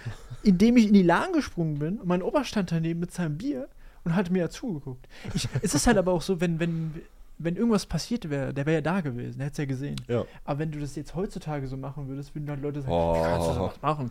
indem 0.42 0.76
ich 0.76 0.88
in 0.88 0.94
die 0.94 1.02
Lahn 1.02 1.32
gesprungen 1.32 1.78
bin 1.78 1.98
und 1.98 2.08
mein 2.08 2.22
Opa 2.22 2.44
stand 2.44 2.72
daneben 2.72 2.98
mit 3.00 3.12
seinem 3.12 3.38
Bier 3.38 3.68
und 4.04 4.14
hat 4.16 4.30
mir 4.30 4.40
ja 4.40 4.48
zugeguckt. 4.50 5.06
Ich, 5.34 5.48
es 5.62 5.74
ist 5.74 5.86
halt 5.86 5.96
aber 5.98 6.12
auch 6.12 6.22
so, 6.22 6.40
wenn, 6.40 6.58
wenn, 6.58 6.94
wenn 7.38 7.54
irgendwas 7.56 7.86
passiert 7.86 8.30
wäre, 8.30 8.52
der 8.52 8.66
wäre 8.66 8.76
ja 8.76 8.80
da 8.80 9.00
gewesen, 9.00 9.38
der 9.38 9.46
hätte 9.46 9.52
es 9.54 9.58
ja 9.58 9.64
gesehen. 9.66 9.96
Ja. 10.08 10.24
Aber 10.44 10.58
wenn 10.58 10.72
du 10.72 10.80
das 10.80 10.96
jetzt 10.96 11.14
heutzutage 11.14 11.68
so 11.68 11.76
machen 11.76 12.08
würdest, 12.08 12.34
würden 12.34 12.48
halt 12.50 12.62
Leute 12.62 12.80
sagen, 12.80 12.92
Oh. 12.92 13.14
wie 13.14 13.20
kannst 13.22 13.48
du 13.48 13.52
sowas 13.54 13.74
machen? 13.82 14.10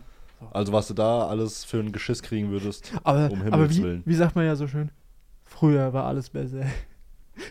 Also 0.52 0.72
was 0.72 0.88
du 0.88 0.94
da 0.94 1.26
alles 1.26 1.64
für 1.64 1.80
ein 1.80 1.92
Geschiss 1.92 2.22
kriegen 2.22 2.50
würdest. 2.50 2.90
Aber, 3.04 3.30
Um 3.30 3.40
aber 3.42 3.50
Himmels 3.58 3.76
wie, 3.76 3.82
Willen. 3.82 4.02
wie 4.06 4.14
sagt 4.14 4.34
man 4.36 4.46
ja 4.46 4.56
so 4.56 4.66
schön, 4.66 4.90
früher 5.44 5.92
war 5.92 6.06
alles 6.06 6.30
besser. 6.30 6.64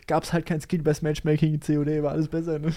Gab 0.08 0.24
es 0.24 0.34
halt 0.34 0.46
kein 0.46 0.62
Skill-Based 0.62 1.04
Matchmaking 1.04 1.54
in 1.54 1.60
COD, 1.60 2.04
war 2.04 2.12
alles 2.12 2.28
besser, 2.28 2.60
ne? 2.60 2.74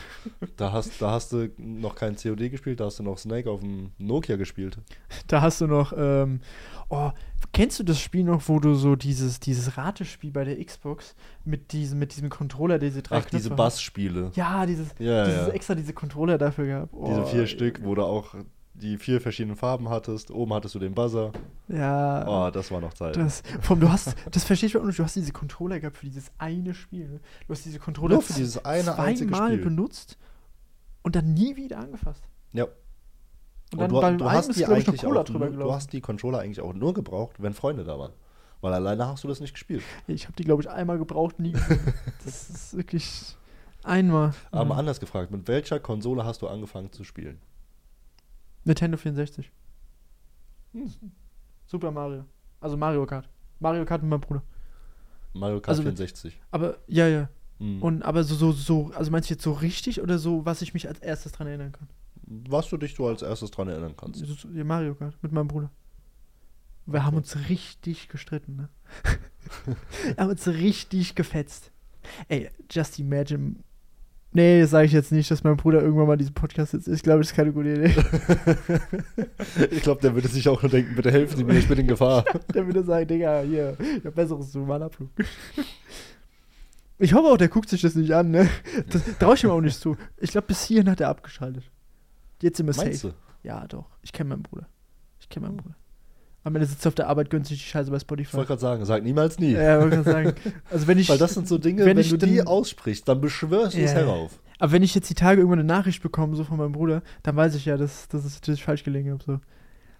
Da 0.56 0.72
hast, 0.72 1.00
da 1.00 1.10
hast 1.10 1.32
du 1.32 1.50
noch 1.58 1.94
kein 1.94 2.16
COD 2.16 2.50
gespielt, 2.50 2.80
da 2.80 2.86
hast 2.86 2.98
du 2.98 3.02
noch 3.02 3.18
Snake 3.18 3.50
auf 3.50 3.60
dem 3.60 3.90
Nokia 3.98 4.36
gespielt. 4.36 4.78
Da 5.26 5.42
hast 5.42 5.60
du 5.60 5.66
noch, 5.66 5.92
ähm, 5.96 6.40
oh, 6.88 7.10
kennst 7.52 7.78
du 7.78 7.82
das 7.84 8.00
Spiel 8.00 8.24
noch, 8.24 8.48
wo 8.48 8.60
du 8.60 8.74
so 8.74 8.96
dieses, 8.96 9.40
dieses 9.40 9.76
Ratespiel 9.76 10.30
bei 10.30 10.44
der 10.44 10.62
Xbox 10.64 11.14
mit 11.44 11.72
diesem, 11.72 11.98
mit 11.98 12.14
diesem 12.14 12.30
Controller, 12.30 12.78
diese 12.78 13.02
drei 13.02 13.18
Ach, 13.18 13.24
diese 13.24 13.48
Knöpfe 13.48 13.56
Bassspiele. 13.56 14.26
hast? 14.26 14.36
Ja, 14.36 14.64
dieses, 14.66 14.88
Ja, 14.98 15.24
dieses 15.26 15.46
ja. 15.48 15.52
extra 15.52 15.74
diese 15.74 15.92
Controller 15.92 16.38
dafür 16.38 16.66
gehabt. 16.66 16.92
Oh, 16.94 17.06
Diese 17.08 17.26
vier 17.26 17.46
Stück, 17.46 17.80
wo 17.84 17.94
du 17.94 18.02
auch 18.02 18.34
die 18.74 18.96
vier 18.96 19.20
verschiedenen 19.20 19.56
Farben 19.56 19.88
hattest. 19.90 20.30
Oben 20.30 20.52
hattest 20.54 20.74
du 20.74 20.78
den 20.78 20.94
Buzzer. 20.94 21.32
Ja. 21.68 22.46
Oh, 22.48 22.50
das 22.50 22.70
war 22.70 22.80
noch 22.80 22.94
Zeit. 22.94 23.16
Das, 23.16 23.42
vom, 23.60 23.78
du 23.80 23.90
hast, 23.90 24.14
das 24.30 24.44
verstehe 24.44 24.68
ich 24.68 24.76
auch 24.76 24.84
nicht, 24.84 24.98
du 24.98 25.04
hast 25.04 25.14
diese 25.16 25.32
Controller 25.32 25.78
gehabt 25.78 25.96
für 25.98 26.06
dieses 26.06 26.30
eine 26.38 26.74
Spiel. 26.74 27.08
ne? 27.08 27.20
Du 27.46 27.52
hast 27.52 27.64
diese 27.64 27.78
Controller 27.78 28.14
Nur 28.14 28.22
für 28.22 28.32
dieses 28.32 28.64
eine 28.64 28.98
einzige 28.98 29.30
zweimal 29.30 29.52
Spiel. 29.52 29.64
benutzt 29.64 30.18
und 31.02 31.14
dann 31.16 31.34
nie 31.34 31.56
wieder 31.56 31.78
angefasst. 31.78 32.22
Ja. 32.52 32.64
Und 33.74 33.80
Und 33.92 34.00
dann 34.02 34.18
du, 34.18 34.24
du 34.24 34.30
hast 34.30 34.54
die 34.56 34.66
eigentlich 34.66 35.06
auch 35.06 35.24
drüber 35.24 35.38
nur, 35.38 35.46
du 35.46 35.52
gelaufen. 35.52 35.74
hast 35.74 35.92
die 35.92 36.00
Controller 36.00 36.40
eigentlich 36.40 36.60
auch 36.60 36.74
nur 36.74 36.92
gebraucht, 36.94 37.36
wenn 37.42 37.54
Freunde 37.54 37.84
da 37.84 37.98
waren. 37.98 38.12
Weil 38.60 38.74
alleine 38.74 39.06
hast 39.06 39.24
du 39.24 39.28
das 39.28 39.40
nicht 39.40 39.54
gespielt. 39.54 39.82
Ich 40.06 40.24
habe 40.26 40.36
die, 40.36 40.44
glaube 40.44 40.62
ich, 40.62 40.70
einmal 40.70 40.98
gebraucht, 40.98 41.38
nie. 41.40 41.52
das 42.24 42.48
ist 42.50 42.76
wirklich 42.76 43.36
einmal. 43.82 44.34
Aber 44.50 44.66
Mhm. 44.66 44.72
anders 44.72 45.00
gefragt, 45.00 45.30
mit 45.30 45.48
welcher 45.48 45.80
Konsole 45.80 46.24
hast 46.24 46.42
du 46.42 46.48
angefangen 46.48 46.92
zu 46.92 47.02
spielen? 47.04 47.38
Nintendo 48.64 48.96
64. 48.96 49.50
Hm. 50.72 50.90
Super 51.66 51.90
Mario. 51.90 52.24
Also 52.60 52.76
Mario 52.76 53.04
Kart. 53.06 53.28
Mario 53.60 53.84
Kart 53.84 54.02
mit 54.02 54.10
meinem 54.10 54.20
Bruder. 54.20 54.42
Mario 55.34 55.56
Kart 55.60 55.70
Also- 55.70 55.82
64. 55.82 56.38
Aber, 56.50 56.78
ja, 56.86 57.08
ja. 57.08 57.28
Hm. 57.58 57.82
Und 57.82 58.02
aber 58.02 58.24
so, 58.24 58.34
so, 58.34 58.52
so, 58.52 58.90
also 58.94 59.10
meinst 59.10 59.30
du 59.30 59.34
jetzt 59.34 59.44
so 59.44 59.52
richtig 59.52 60.00
oder 60.00 60.18
so, 60.18 60.44
was 60.44 60.62
ich 60.62 60.74
mich 60.74 60.88
als 60.88 60.98
erstes 61.00 61.32
dran 61.32 61.46
erinnern 61.46 61.72
kann? 61.72 61.88
Was 62.26 62.68
du 62.68 62.76
dich 62.76 62.94
so 62.94 63.06
als 63.06 63.22
erstes 63.22 63.50
dran 63.50 63.68
erinnern 63.68 63.94
kannst. 63.96 64.20
So, 64.20 64.34
so, 64.34 64.48
ja, 64.48 64.64
Mario 64.64 64.94
Kart 64.94 65.14
mit 65.22 65.32
meinem 65.32 65.48
Bruder. 65.48 65.70
Wir 66.86 67.04
haben 67.04 67.16
uns 67.16 67.36
richtig 67.48 68.08
gestritten, 68.08 68.56
ne? 68.56 68.68
Wir 70.04 70.16
haben 70.16 70.30
uns 70.30 70.48
richtig 70.48 71.14
gefetzt. 71.14 71.70
Ey, 72.28 72.50
just 72.70 72.98
imagine. 72.98 73.56
Nee, 74.34 74.62
das 74.62 74.70
sage 74.70 74.86
ich 74.86 74.92
jetzt 74.92 75.12
nicht, 75.12 75.30
dass 75.30 75.44
mein 75.44 75.56
Bruder 75.58 75.82
irgendwann 75.82 76.06
mal 76.06 76.16
diesen 76.16 76.32
Podcast 76.32 76.72
jetzt. 76.72 76.88
Ich 76.88 77.02
glaube, 77.02 77.18
das 77.20 77.30
ist 77.30 77.36
keine 77.36 77.52
gute 77.52 77.74
Idee. 77.74 77.94
ich 79.70 79.82
glaube, 79.82 80.00
der 80.00 80.14
würde 80.14 80.28
sich 80.28 80.48
auch 80.48 80.62
nur 80.62 80.70
denken, 80.70 80.94
bitte 80.96 81.10
helfen 81.10 81.36
Sie 81.36 81.44
mir, 81.44 81.58
ich 81.58 81.68
bin 81.68 81.78
in 81.78 81.86
Gefahr. 81.86 82.24
Der 82.54 82.66
würde 82.66 82.82
sagen, 82.82 83.06
Digga, 83.06 83.42
hier, 83.42 83.76
ich 83.98 84.04
hab 84.06 84.14
besseres 84.14 84.50
zu 84.50 84.60
mal 84.60 84.82
Abflug. 84.82 85.10
Ich 86.98 87.12
hoffe 87.12 87.28
auch, 87.28 87.36
der 87.36 87.48
guckt 87.48 87.68
sich 87.68 87.82
das 87.82 87.94
nicht 87.94 88.12
an, 88.12 88.30
ne? 88.30 88.48
Das 88.88 89.02
traue 89.18 89.34
ich 89.34 89.44
ihm 89.44 89.50
auch 89.50 89.60
nicht 89.60 89.78
zu. 89.78 89.96
Ich 90.18 90.30
glaube, 90.30 90.46
bis 90.46 90.62
hierhin 90.64 90.88
hat 90.88 91.00
er 91.00 91.08
abgeschaltet. 91.08 91.64
Jetzt 92.40 92.56
sind 92.56 92.66
wir 92.66 92.76
Meinst 92.76 93.02
safe. 93.02 93.14
du? 93.42 93.48
Ja, 93.48 93.66
doch. 93.66 93.86
Ich 94.02 94.12
kenne 94.12 94.30
meinen 94.30 94.42
Bruder. 94.44 94.68
Ich 95.20 95.28
kenne 95.28 95.46
meinen 95.46 95.56
Bruder. 95.58 95.74
Am 96.44 96.54
Ende 96.56 96.66
sitzt 96.66 96.84
er 96.84 96.88
auf 96.88 96.94
der 96.96 97.08
Arbeit, 97.08 97.30
gönnt 97.30 97.46
sich 97.46 97.58
die 97.60 97.64
Scheiße 97.68 97.90
bei 97.90 97.96
Ich 97.96 98.02
Spotify. 98.02 98.34
wollte 98.34 98.48
gerade 98.48 98.60
sagen, 98.60 98.84
sag 98.84 99.04
niemals 99.04 99.38
nie. 99.38 99.52
Ja, 99.52 99.80
wollte 99.80 100.02
gerade 100.02 100.10
sagen. 100.10 100.34
Also 100.70 100.86
wenn 100.88 100.98
ich, 100.98 101.08
Weil 101.10 101.18
das 101.18 101.34
sind 101.34 101.46
so 101.46 101.56
Dinge, 101.58 101.80
wenn 101.84 101.96
wenn, 101.96 101.98
ich 101.98 102.08
du 102.10 102.16
die 102.18 102.42
aussprichst, 102.42 103.06
dann 103.08 103.20
beschwörst 103.20 103.74
du 103.76 103.80
es 103.80 103.92
Ja, 103.92 104.00
ja. 104.00 104.06
herauf. 104.06 104.40
aber 104.58 104.72
wenn 104.72 104.82
ich 104.82 104.94
jetzt 104.94 105.08
die 105.08 105.14
Tage 105.14 105.40
irgendwann 105.40 105.60
eine 105.60 105.68
Nachricht 105.68 106.02
bekomme, 106.02 106.34
so 106.34 106.42
von 106.44 106.56
meinem 106.58 106.72
Bruder, 106.72 107.02
dann 107.22 107.36
weiß 107.36 107.54
ich 107.54 107.64
ja, 107.66 107.76
dass, 107.76 108.08
dass, 108.08 108.26
ich, 108.26 108.40
dass 108.40 108.56
ich 108.56 108.64
falsch 108.64 108.82
gelegen 108.82 109.10
habe. 109.12 109.22
So. 109.24 109.40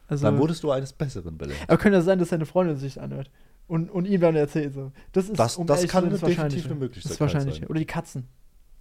Also, 0.09 0.25
Dann 0.25 0.39
wurdest 0.39 0.63
du 0.65 0.71
eines 0.73 0.93
Besseren 0.93 1.39
belehrt. 1.39 1.59
aber 1.69 1.79
könnte 1.79 1.97
ja 1.99 2.03
sein, 2.03 2.19
dass 2.19 2.31
seine 2.31 2.45
Freundin 2.45 2.77
sich 2.77 3.01
anhört. 3.01 3.31
Und, 3.69 3.91
und 3.91 4.05
ihm 4.07 4.21
dann 4.21 4.35
erzählt 4.37 4.75
so. 4.75 4.91
Das 5.13 5.27
ist 5.29 5.39
Das- 5.39 5.57
um 5.57 5.67
das 5.67 5.87
kann 5.87 6.11
das 6.11 6.21
definitiv 6.21 6.67
eine 6.67 6.75
Möglichkeit 6.75 7.05
Das 7.05 7.13
ist 7.13 7.21
wahrscheinlich. 7.21 7.61
sein. 7.61 7.67
Oder 7.69 7.79
die 7.79 7.87
Katzen. 7.87 8.27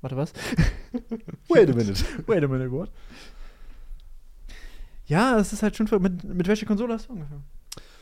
Warte, 0.02 0.18
was? 0.18 0.34
Wait 1.48 1.70
a 1.70 1.74
minute. 1.76 2.04
Wait 2.26 2.44
a 2.44 2.48
minute, 2.48 2.72
what? 2.72 2.90
Ja, 5.12 5.38
es 5.38 5.52
ist 5.52 5.62
halt 5.62 5.76
schon. 5.76 5.88
Mit, 6.02 6.24
mit 6.24 6.48
welcher 6.48 6.66
Konsole 6.66 6.94
hast 6.94 7.10
du 7.10 7.14
angefangen? 7.14 7.44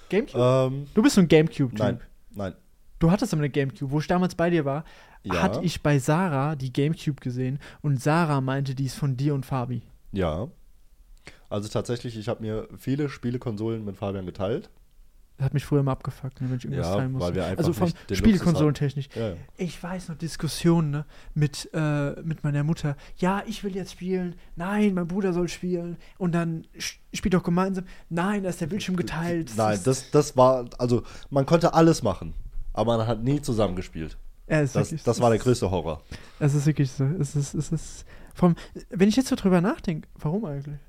Gamecube? 0.10 0.40
ähm, 0.72 0.88
du 0.94 1.02
bist 1.02 1.16
so 1.16 1.22
ein 1.22 1.28
Gamecube-Typ. 1.28 1.80
nein, 1.80 2.00
nein. 2.36 2.54
Du 3.00 3.10
hattest 3.10 3.34
aber 3.34 3.42
eine 3.42 3.50
Gamecube. 3.50 3.92
Wo 3.92 4.00
ich 4.00 4.08
damals 4.08 4.36
bei 4.36 4.50
dir 4.52 4.64
war, 4.66 4.84
Ja, 5.24 5.42
hatte 5.42 5.62
ich 5.64 5.82
bei 5.82 5.98
Sarah 5.98 6.56
die 6.56 6.72
Gamecube 6.72 7.20
gesehen 7.20 7.58
und 7.82 8.00
Sarah 8.02 8.42
meinte, 8.42 8.76
die 8.76 8.86
ist 8.86 8.96
von 8.96 9.18
dir 9.18 9.34
und 9.34 9.46
Fabi. 9.46 9.82
ja. 10.12 10.48
Also 11.52 11.68
tatsächlich, 11.68 12.16
ich 12.16 12.28
habe 12.28 12.44
mir 12.44 12.68
viele 12.78 13.10
Spielekonsolen 13.10 13.84
mit 13.84 13.98
Fabian 13.98 14.28
geteilt. 14.28 14.70
Hat 15.40 15.54
mich 15.54 15.64
früher 15.64 15.80
immer 15.80 15.92
abgefuckt, 15.92 16.42
ne, 16.42 16.50
wenn 16.50 16.58
ich 16.58 16.66
irgendwas 16.66 16.88
Ja, 16.88 16.96
teilen 16.98 17.12
musste. 17.14 17.44
also 17.58 17.72
von 17.74 17.92
Spielkonsolentechnisch. 18.12 19.10
Ja, 19.16 19.30
ja. 19.30 19.34
Ich 19.58 19.82
weiß 19.82 20.10
noch 20.10 20.18
Diskussionen 20.18 20.92
ne, 20.92 21.06
mit, 21.34 21.70
äh, 21.74 22.12
mit 22.24 22.44
meiner 22.44 22.64
Mutter. 22.64 22.96
Ja, 23.18 23.44
ich 23.46 23.64
will 23.64 23.76
jetzt 23.76 23.94
spielen. 23.94 24.36
Nein, 24.56 24.94
mein 24.94 25.08
Bruder 25.08 25.32
soll 25.34 25.48
spielen. 25.48 25.98
Und 26.18 26.34
dann 26.34 26.66
spielt 27.14 27.34
doch 27.34 27.44
gemeinsam. 27.44 27.86
Nein, 28.10 28.44
da 28.44 28.50
ist 28.50 28.60
der 28.62 28.68
Bildschirm 28.68 28.96
geteilt. 28.96 29.52
Nein, 29.56 29.80
das, 29.84 30.12
das 30.12 30.36
war, 30.36 30.66
also 30.78 31.04
man 31.30 31.46
konnte 31.46 31.74
alles 31.74 32.04
machen, 32.04 32.34
aber 32.74 32.98
man 32.98 33.08
hat 33.08 33.24
nie 33.24 33.42
zusammengespielt. 33.42 34.18
Ja, 34.50 34.62
Das, 34.62 34.76
wirklich- 34.76 35.04
das 35.04 35.22
war 35.22 35.30
der 35.30 35.40
größte 35.40 35.70
Horror. 35.72 36.02
Es 36.40 36.54
ist 36.54 36.66
wirklich 36.66 36.92
so. 36.92 37.04
Es 37.06 37.36
ist, 37.36 37.54
es 37.54 37.72
ist. 37.72 38.06
Vom, 38.34 38.56
wenn 38.90 39.10
ich 39.10 39.16
jetzt 39.16 39.28
so 39.30 39.36
drüber 39.36 39.62
nachdenke, 39.62 40.08
warum 40.16 40.46
eigentlich? 40.46 40.80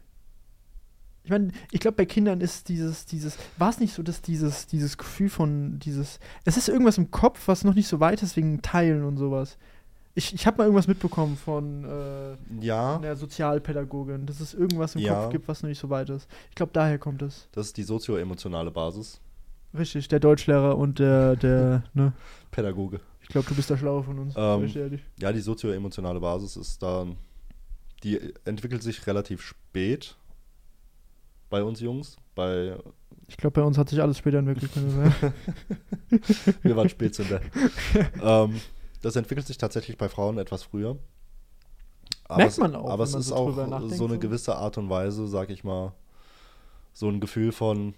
Ich 1.22 1.30
meine, 1.30 1.52
ich 1.70 1.80
glaube, 1.80 1.96
bei 1.96 2.06
Kindern 2.06 2.40
ist 2.40 2.68
dieses, 2.68 3.04
dieses, 3.06 3.37
war 3.59 3.70
es 3.70 3.78
nicht 3.78 3.92
so, 3.92 4.02
dass 4.02 4.22
dieses, 4.22 4.66
dieses 4.66 4.96
Gefühl 4.96 5.28
von 5.28 5.78
dieses, 5.78 6.18
es 6.44 6.56
ist 6.56 6.68
irgendwas 6.68 6.96
im 6.98 7.11
Kopf, 7.11 7.46
was 7.46 7.62
noch 7.64 7.74
nicht 7.74 7.88
so 7.88 8.00
weit 8.00 8.22
ist 8.22 8.37
wegen 8.37 8.62
Teilen 8.62 9.04
und 9.04 9.16
sowas. 9.18 9.59
Ich, 10.14 10.35
ich 10.35 10.46
habe 10.46 10.59
mal 10.59 10.64
irgendwas 10.64 10.88
mitbekommen 10.88 11.37
von 11.37 11.85
äh, 11.85 12.37
Ja, 12.64 12.96
einer 12.96 13.14
Sozialpädagogin, 13.16 14.26
dass 14.26 14.40
es 14.40 14.54
irgendwas 14.54 14.94
im 14.96 15.02
Ja. 15.02 15.22
Kopf 15.22 15.33
gibt, 15.33 15.46
was 15.46 15.62
noch 15.62 15.68
nicht 15.68 15.78
so 15.78 15.88
weit 15.90 16.09
ist. 16.11 16.28
Ich 16.48 16.56
glaube, 16.56 16.72
daher 16.72 16.98
kommt 16.98 17.22
es. 17.22 17.48
das 17.52 17.66
ist 17.68 17.76
die 17.76 17.83
sozioemotionale 17.85 18.70
Basis. 18.70 19.20
Richtig, 19.76 20.09
der 20.09 20.18
Deutschlehrer 20.18 20.76
und 20.76 20.98
der, 20.98 21.37
der, 21.37 21.85
ne? 21.94 22.12
Pädagoge. 22.50 23.00
Ich 23.22 23.28
glaube, 23.28 23.46
du 23.46 23.54
bist 23.54 23.70
der 23.70 23.76
Schlaue 23.76 24.02
von 24.02 24.18
uns. 24.18 24.35
Ähm, 24.37 24.61
sag 24.61 24.64
ich 24.64 24.76
ehrlich. 24.76 25.02
Ja, 25.20 25.33
die 25.33 25.40
sozioemotionale 25.40 26.18
Basis 26.18 26.56
ist 26.56 26.83
da, 26.83 27.06
die 28.02 28.18
entwickelt 28.44 28.83
sich 28.83 29.06
relativ 29.06 29.42
spät 29.42 30.16
bei 31.50 31.62
uns 31.62 31.80
Jungs. 31.80 32.16
Bei, 32.34 32.78
Ich 33.26 33.36
glaube, 33.36 33.60
bei 33.60 33.66
uns 33.66 33.76
hat 33.76 33.88
sich 33.90 34.00
alles 34.00 34.16
später 34.18 34.38
entwickelt, 34.38 34.70
wir 36.62 36.76
waren 36.76 36.88
Spätzünder. 36.88 37.40
ähm, 38.22 38.60
das 39.02 39.16
entwickelt 39.16 39.46
sich 39.46 39.58
tatsächlich 39.58 39.98
bei 39.98 40.08
Frauen 40.08 40.38
etwas 40.38 40.62
früher. 40.62 40.98
Aber 42.24 42.38
Merkt 42.38 42.52
es, 42.52 42.58
man 42.58 42.76
auch, 42.76 42.88
Aber 42.90 43.04
wenn 43.04 43.08
es 43.10 43.14
ist 43.14 43.26
so 43.28 43.34
auch 43.34 43.88
so 43.90 44.06
eine 44.06 44.18
gewisse 44.18 44.54
Art 44.54 44.78
und 44.78 44.88
Weise, 44.88 45.26
sag 45.26 45.50
ich 45.50 45.64
mal, 45.64 45.92
so 46.92 47.08
ein 47.08 47.20
Gefühl 47.20 47.50
von, 47.50 47.94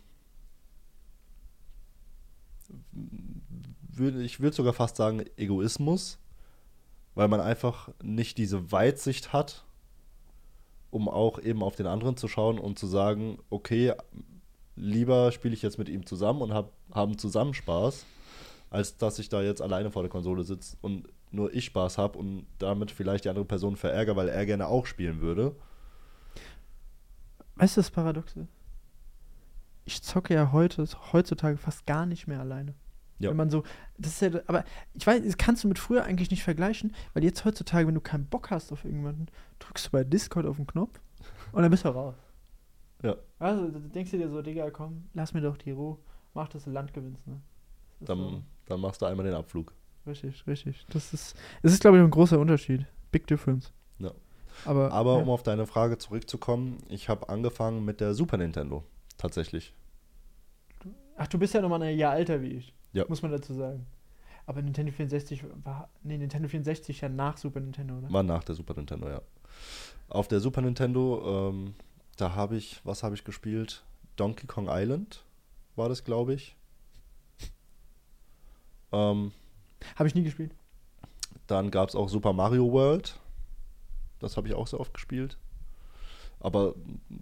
ich 3.99 4.41
würde 4.41 4.57
sogar 4.57 4.73
fast 4.73 4.97
sagen, 4.97 5.23
Egoismus, 5.37 6.19
weil 7.15 7.29
man 7.29 7.41
einfach 7.41 7.91
nicht 8.03 8.39
diese 8.39 8.73
Weitsicht 8.73 9.35
hat, 9.35 9.65
um 10.93 11.09
auch 11.09 11.41
eben 11.41 11.63
auf 11.63 11.75
den 11.75 11.87
anderen 11.87 12.17
zu 12.17 12.29
schauen 12.29 12.59
und 12.59 12.79
zu 12.79 12.87
sagen, 12.87 13.39
okay, 13.49 13.95
lieber 14.77 15.33
spiele 15.33 15.55
ich 15.55 15.63
jetzt 15.63 15.79
mit 15.79 15.89
ihm 15.89 16.05
zusammen 16.05 16.43
und 16.43 16.53
hab, 16.53 16.73
haben 16.93 17.17
zusammen 17.17 17.55
Spaß, 17.55 18.05
als 18.69 18.99
dass 18.99 19.19
ich 19.19 19.31
da 19.31 19.43
jetzt 19.43 19.63
alleine 19.63 19.91
vor 19.91 20.03
der 20.03 20.11
Konsole 20.11 20.45
sitze 20.45 20.77
und 20.83 21.09
nur 21.31 21.53
ich 21.55 21.65
Spaß 21.65 21.97
habe 21.97 22.19
und 22.19 22.47
damit 22.59 22.91
vielleicht 22.91 23.25
die 23.25 23.31
andere 23.31 23.47
Person 23.47 23.77
verärgere, 23.77 24.17
weil 24.17 24.29
er 24.29 24.45
gerne 24.45 24.69
auch 24.69 24.85
spielen 24.85 25.23
würde. 25.23 25.57
Weißt 27.57 27.77
du 27.77 27.81
das 27.81 27.91
Paradoxe? 27.91 28.47
Ich 29.87 30.03
zocke 30.03 30.35
ja 30.35 30.53
heute, 30.53 30.87
heutzutage 31.13 31.57
fast 31.57 31.87
gar 31.87 32.05
nicht 32.05 32.27
mehr 32.27 32.41
alleine. 32.41 32.75
Ja. 33.23 33.31
Wenn 33.31 33.37
man 33.37 33.51
so, 33.51 33.63
das 33.99 34.21
ist 34.21 34.35
ja, 34.35 34.41
aber 34.47 34.65
ich 34.95 35.07
weiß, 35.07 35.23
das 35.25 35.37
kannst 35.39 35.65
du 35.65 35.69
mit 35.69 35.79
früher 35.79 36.05
eigentlich 36.05 36.31
nicht 36.31 36.43
vergleichen, 36.43 36.95
weil 37.15 37.23
jetzt 37.25 37.45
heutzutage, 37.45 37.87
wenn 37.87 37.95
du 37.95 38.01
keinen 38.01 38.27
Bock 38.27 38.51
hast 38.51 38.73
auf 38.73 38.85
irgendjemanden, 38.85 39.29
drückst 39.61 39.87
du 39.87 39.91
bei 39.91 40.05
Discord 40.05 40.45
auf 40.47 40.57
den 40.57 40.67
Knopf 40.67 41.01
und 41.53 41.63
dann 41.63 41.71
bist 41.71 41.85
du 41.85 41.89
raus. 41.89 42.17
Ja. 43.03 43.17
Also 43.39 43.69
denkst 43.69 44.11
du 44.11 44.19
dir 44.19 44.29
so, 44.29 44.43
Digga, 44.43 44.71
komm, 44.71 45.09
lass 45.15 45.35
mir 45.35 45.41
doch 45.41 45.57
die 45.57 45.71
Ruhe, 45.71 45.99
mach, 46.35 46.49
dass 46.49 46.65
du 46.65 46.71
Land 46.71 46.93
gewinnst, 46.93 47.27
ne? 47.27 47.41
Das 48.01 48.09
Dann, 48.09 48.19
so, 48.19 48.43
dann 48.67 48.81
machst 48.81 49.01
du 49.03 49.07
einmal 49.07 49.25
den 49.25 49.35
Abflug. 49.35 49.73
richtig, 50.07 50.45
richtig. 50.47 50.85
Das 50.91 51.13
ist, 51.15 51.37
das 51.63 51.73
ist, 51.73 51.81
glaube 51.81 51.99
ich, 51.99 52.03
ein 52.03 52.11
großer 52.11 52.39
Unterschied. 52.39 52.87
Big 53.13 53.27
difference. 53.27 53.73
Ja. 53.99 54.11
Aber, 54.65 54.93
Aber 54.93 55.17
ja. 55.17 55.23
um 55.23 55.31
auf 55.31 55.43
deine 55.43 55.67
Frage 55.67 55.99
zurückzukommen, 55.99 56.79
ich 56.89 57.09
habe 57.09 57.29
angefangen 57.29 57.85
mit 57.85 58.01
der 58.01 58.15
Super 58.15 58.37
Nintendo. 58.37 58.85
Tatsächlich. 59.19 59.75
Ach, 61.17 61.27
du 61.29 61.39
bist 61.39 61.55
ja 61.55 61.61
nochmal 61.61 61.83
ein 61.83 61.97
Jahr 61.97 62.17
älter 62.17 62.41
wie 62.43 62.49
ich. 62.49 62.75
Ja. 62.93 63.05
Muss 63.09 63.23
man 63.23 63.31
dazu 63.31 63.55
sagen. 63.55 63.87
Aber 64.47 64.61
Nintendo 64.61 64.93
64 64.93 65.45
war. 65.65 65.89
Nee, 66.03 66.19
Nintendo 66.19 66.49
64 66.49 67.01
ja 67.01 67.09
nach 67.09 67.37
Super 67.37 67.61
Nintendo, 67.61 67.99
oder? 67.99 68.13
War 68.13 68.23
nach 68.23 68.45
der 68.45 68.55
Super 68.55 68.75
Nintendo, 68.75 69.09
ja. 69.09 69.23
Auf 70.09 70.29
der 70.29 70.41
Super 70.41 70.63
Nintendo, 70.63 71.51
ähm, 71.51 71.75
da 72.17 72.35
habe 72.35 72.57
ich, 72.57 72.81
was 72.85 73.03
habe 73.03 73.15
ich 73.15 73.25
gespielt? 73.25 73.85
Donkey 74.17 74.47
Kong 74.47 74.67
Island 74.69 75.25
war 75.77 75.89
das, 75.89 76.05
glaube 76.05 76.35
ich. 76.35 76.57
Ähm, 78.93 79.33
Habe 79.97 80.07
ich 80.09 80.15
nie 80.15 80.23
gespielt. 80.23 80.55
dann 81.47 81.71
gab 81.71 81.89
es 81.89 81.95
auch 81.95 82.09
Super 82.09 82.33
Mario 82.33 82.71
World. 82.73 83.19
Das 84.19 84.37
habe 84.37 84.49
ich 84.49 84.55
auch 84.55 84.67
sehr 84.67 84.81
oft 84.81 84.95
gespielt. 84.95 85.39
Aber 86.41 86.75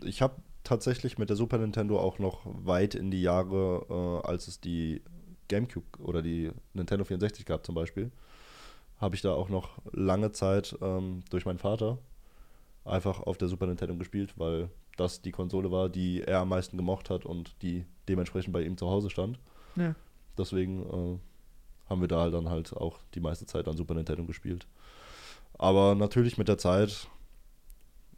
ich 0.03 0.21
habe 0.23 0.37
tatsächlich 0.65 1.17
mit 1.19 1.31
der 1.31 1.37
Super 1.37 1.59
Nintendo 1.59 1.99
auch 1.99 2.19
noch 2.19 2.41
weit 2.45 2.95
in 2.95 3.11
die 3.11 3.23
Jahre, 3.23 3.87
äh, 4.25 4.27
als 4.29 4.49
es 4.49 4.61
die 4.61 5.03
GameCube 5.51 5.99
oder 5.99 6.23
die 6.23 6.51
Nintendo 6.73 7.05
64 7.05 7.45
gab 7.45 7.67
zum 7.67 7.75
Beispiel, 7.75 8.11
habe 8.99 9.15
ich 9.15 9.23
da 9.23 9.33
auch 9.33 9.49
noch 9.49 9.79
lange 9.93 10.33
Zeit 10.33 10.77
ähm, 10.81 11.23
durch 11.29 11.45
meinen 11.45 11.59
Vater 11.59 11.99
einfach 12.85 13.21
auf 13.21 13.37
der 13.37 13.49
Super 13.49 13.67
Nintendo 13.67 13.97
gespielt, 13.97 14.35
weil 14.37 14.71
das 14.97 15.21
die 15.21 15.33
Konsole 15.33 15.71
war, 15.71 15.89
die 15.89 16.23
er 16.23 16.41
am 16.41 16.49
meisten 16.49 16.77
gemocht 16.77 17.11
hat 17.11 17.27
und 17.27 17.55
die 17.63 17.85
dementsprechend 18.09 18.53
bei 18.53 18.63
ihm 18.63 18.77
zu 18.77 18.89
Hause 18.89 19.11
stand. 19.11 19.39
Ja. 19.77 19.95
Deswegen 20.39 20.83
äh, 20.83 21.19
haben 21.89 22.01
wir 22.01 22.09
da 22.09 22.21
halt 22.21 22.35
dann 22.35 22.49
halt 22.49 22.75
auch 22.75 22.99
die 23.15 23.21
meiste 23.21 23.47
Zeit 23.47 23.69
an 23.69 23.77
Super 23.77 23.95
Nintendo 23.95 24.25
gespielt. 24.25 24.67
Aber 25.59 25.95
natürlich 25.95 26.39
mit 26.39 26.49
der 26.49 26.59
Zeit, 26.59 27.09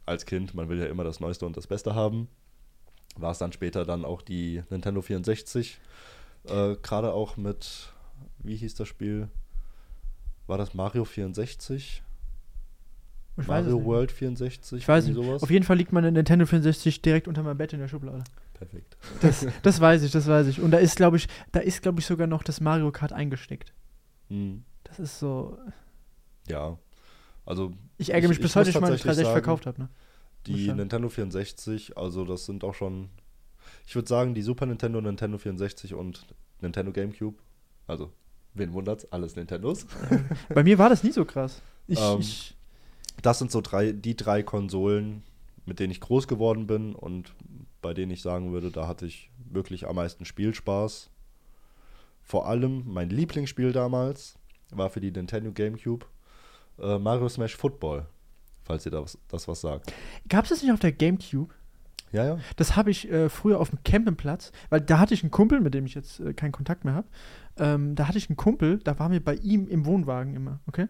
als 0.05 0.25
Kind, 0.25 0.53
man 0.53 0.69
will 0.69 0.79
ja 0.79 0.85
immer 0.85 1.03
das 1.03 1.19
Neueste 1.19 1.45
und 1.45 1.57
das 1.57 1.67
Beste 1.67 1.95
haben, 1.95 2.27
war 3.15 3.31
es 3.31 3.37
dann 3.37 3.51
später 3.51 3.85
dann 3.85 4.05
auch 4.05 4.21
die 4.21 4.63
Nintendo 4.69 5.01
64. 5.01 5.79
Äh, 6.45 6.75
Gerade 6.81 7.13
auch 7.13 7.37
mit, 7.37 7.93
wie 8.39 8.55
hieß 8.55 8.75
das 8.75 8.87
Spiel? 8.87 9.29
War 10.47 10.57
das 10.57 10.73
Mario 10.73 11.05
64? 11.05 12.03
Ich 13.35 13.47
Mario. 13.47 13.83
World 13.83 14.11
64? 14.11 14.79
Ich 14.79 14.87
weiß 14.87 15.07
nicht. 15.07 15.15
sowas? 15.15 15.41
Auf 15.41 15.49
jeden 15.49 15.65
Fall 15.65 15.77
liegt 15.77 15.91
meine 15.91 16.11
Nintendo 16.11 16.45
64 16.45 17.01
direkt 17.01 17.27
unter 17.27 17.41
meinem 17.41 17.57
Bett 17.57 17.73
in 17.73 17.79
der 17.79 17.87
Schublade. 17.87 18.23
Perfekt. 18.53 18.95
Das, 19.21 19.45
das 19.63 19.81
weiß 19.81 20.03
ich, 20.03 20.11
das 20.11 20.27
weiß 20.27 20.47
ich. 20.47 20.59
Und 20.61 20.71
da 20.71 20.77
ist, 20.77 20.95
glaube 20.97 21.17
ich, 21.17 21.27
da 21.51 21.59
ist, 21.59 21.81
glaube 21.81 21.99
ich, 21.99 22.05
sogar 22.05 22.27
noch 22.27 22.43
das 22.43 22.61
Mario 22.61 22.91
Kart 22.91 23.11
eingesteckt. 23.13 23.73
Hm, 24.29 24.63
Das 24.83 24.99
ist 24.99 25.19
so. 25.19 25.57
ja. 26.47 26.77
Also 27.45 27.73
Ich 27.97 28.13
ärgere 28.13 28.29
mich 28.29 28.37
Ich- 28.37 28.41
bis 28.43 28.51
ich 28.51 28.55
heute, 28.55 28.65
dass 28.67 28.75
ich 28.75 28.81
meine 28.81 28.95
tatsächlich 28.97 29.25
360 29.25 29.25
sagen, 29.25 29.33
verkauft 29.33 29.65
habe, 29.65 29.81
ne? 29.81 29.89
Die. 30.45 30.71
Nintendo 30.71 31.09
64, 31.09 31.97
also 31.97 32.25
das 32.25 32.45
sind 32.45 32.63
auch 32.63 32.73
schon, 32.73 33.09
ich 33.85 33.95
würde 33.95 34.07
sagen, 34.07 34.33
die 34.33 34.41
Super 34.41 34.65
Nintendo, 34.65 35.01
Nintendo 35.01 35.37
64 35.37 35.93
und 35.93 36.25
Nintendo 36.61 36.91
GameCube, 36.91 37.37
also 37.87 38.11
wen 38.53 38.73
wundert's, 38.73 39.11
alles 39.11 39.35
Nintendos. 39.35 39.85
Bei 40.49 40.63
mir 40.63 40.77
war 40.77 40.89
das 40.89 41.03
nie 41.03 41.11
so 41.11 41.25
krass. 41.25 41.61
Ich, 41.87 41.99
Ähm, 41.99 42.19
ich 42.19 42.55
Das 43.21 43.39
sind 43.39 43.51
so 43.51 43.61
drei, 43.61 43.91
die 43.91 44.15
drei 44.15 44.43
Konsolen, 44.43 45.23
mit 45.65 45.79
denen 45.79 45.91
ich 45.91 46.01
groß 46.01 46.27
geworden 46.27 46.67
bin 46.67 46.95
und 46.95 47.33
bei 47.81 47.93
denen 47.93 48.11
ich 48.11 48.21
sagen 48.21 48.51
würde, 48.53 48.71
da 48.71 48.87
hatte 48.87 49.05
ich 49.05 49.29
wirklich 49.51 49.87
am 49.87 49.95
meisten 49.95 50.25
Spielspaß. 50.25 51.09
Vor 52.21 52.47
allem 52.47 52.83
mein 52.85 53.09
Lieblingsspiel 53.09 53.73
damals 53.73 54.37
war 54.71 54.89
für 54.89 55.01
die 55.01 55.11
Nintendo 55.11 55.51
GameCube 55.51 56.05
äh, 56.79 56.97
Mario 56.97 57.29
Smash 57.29 57.55
Football, 57.55 58.05
falls 58.63 58.85
ihr 58.85 58.91
das, 58.91 59.17
das 59.27 59.47
was 59.47 59.61
sagt. 59.61 59.93
Gab 60.27 60.45
es 60.45 60.49
das 60.49 60.61
nicht 60.61 60.71
auf 60.71 60.79
der 60.79 60.91
Gamecube? 60.91 61.53
Ja, 62.13 62.25
ja. 62.25 62.37
Das 62.55 62.75
habe 62.75 62.91
ich 62.91 63.11
äh, 63.11 63.27
früher 63.27 63.59
auf 63.59 63.71
dem 63.71 63.79
Campingplatz, 63.83 64.51
weil 64.69 64.81
da 64.81 64.99
hatte 64.99 65.15
ich 65.15 65.23
einen 65.23 65.31
Kumpel, 65.31 65.59
mit 65.59 65.73
dem 65.73 65.85
ich 65.85 65.95
jetzt 65.95 66.19
äh, 66.19 66.33
keinen 66.33 66.51
Kontakt 66.51 66.85
mehr 66.85 66.93
habe. 66.93 67.07
Ähm, 67.57 67.95
da 67.95 68.07
hatte 68.07 68.19
ich 68.19 68.29
einen 68.29 68.37
Kumpel, 68.37 68.77
da 68.77 68.99
waren 68.99 69.11
wir 69.11 69.23
bei 69.23 69.35
ihm 69.35 69.67
im 69.67 69.85
Wohnwagen 69.85 70.35
immer, 70.35 70.59
okay? 70.67 70.87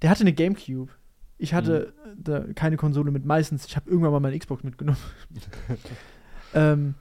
Der 0.00 0.10
hatte 0.10 0.22
eine 0.22 0.32
Gamecube. 0.32 0.90
Ich 1.36 1.54
hatte 1.54 1.92
äh, 2.04 2.14
da 2.16 2.40
keine 2.54 2.76
Konsole 2.76 3.10
mit 3.10 3.24
meistens. 3.24 3.66
Ich 3.66 3.76
habe 3.76 3.88
irgendwann 3.90 4.10
mal 4.10 4.20
meine 4.20 4.38
Xbox 4.38 4.64
mitgenommen. 4.64 4.98
ähm, 6.54 6.94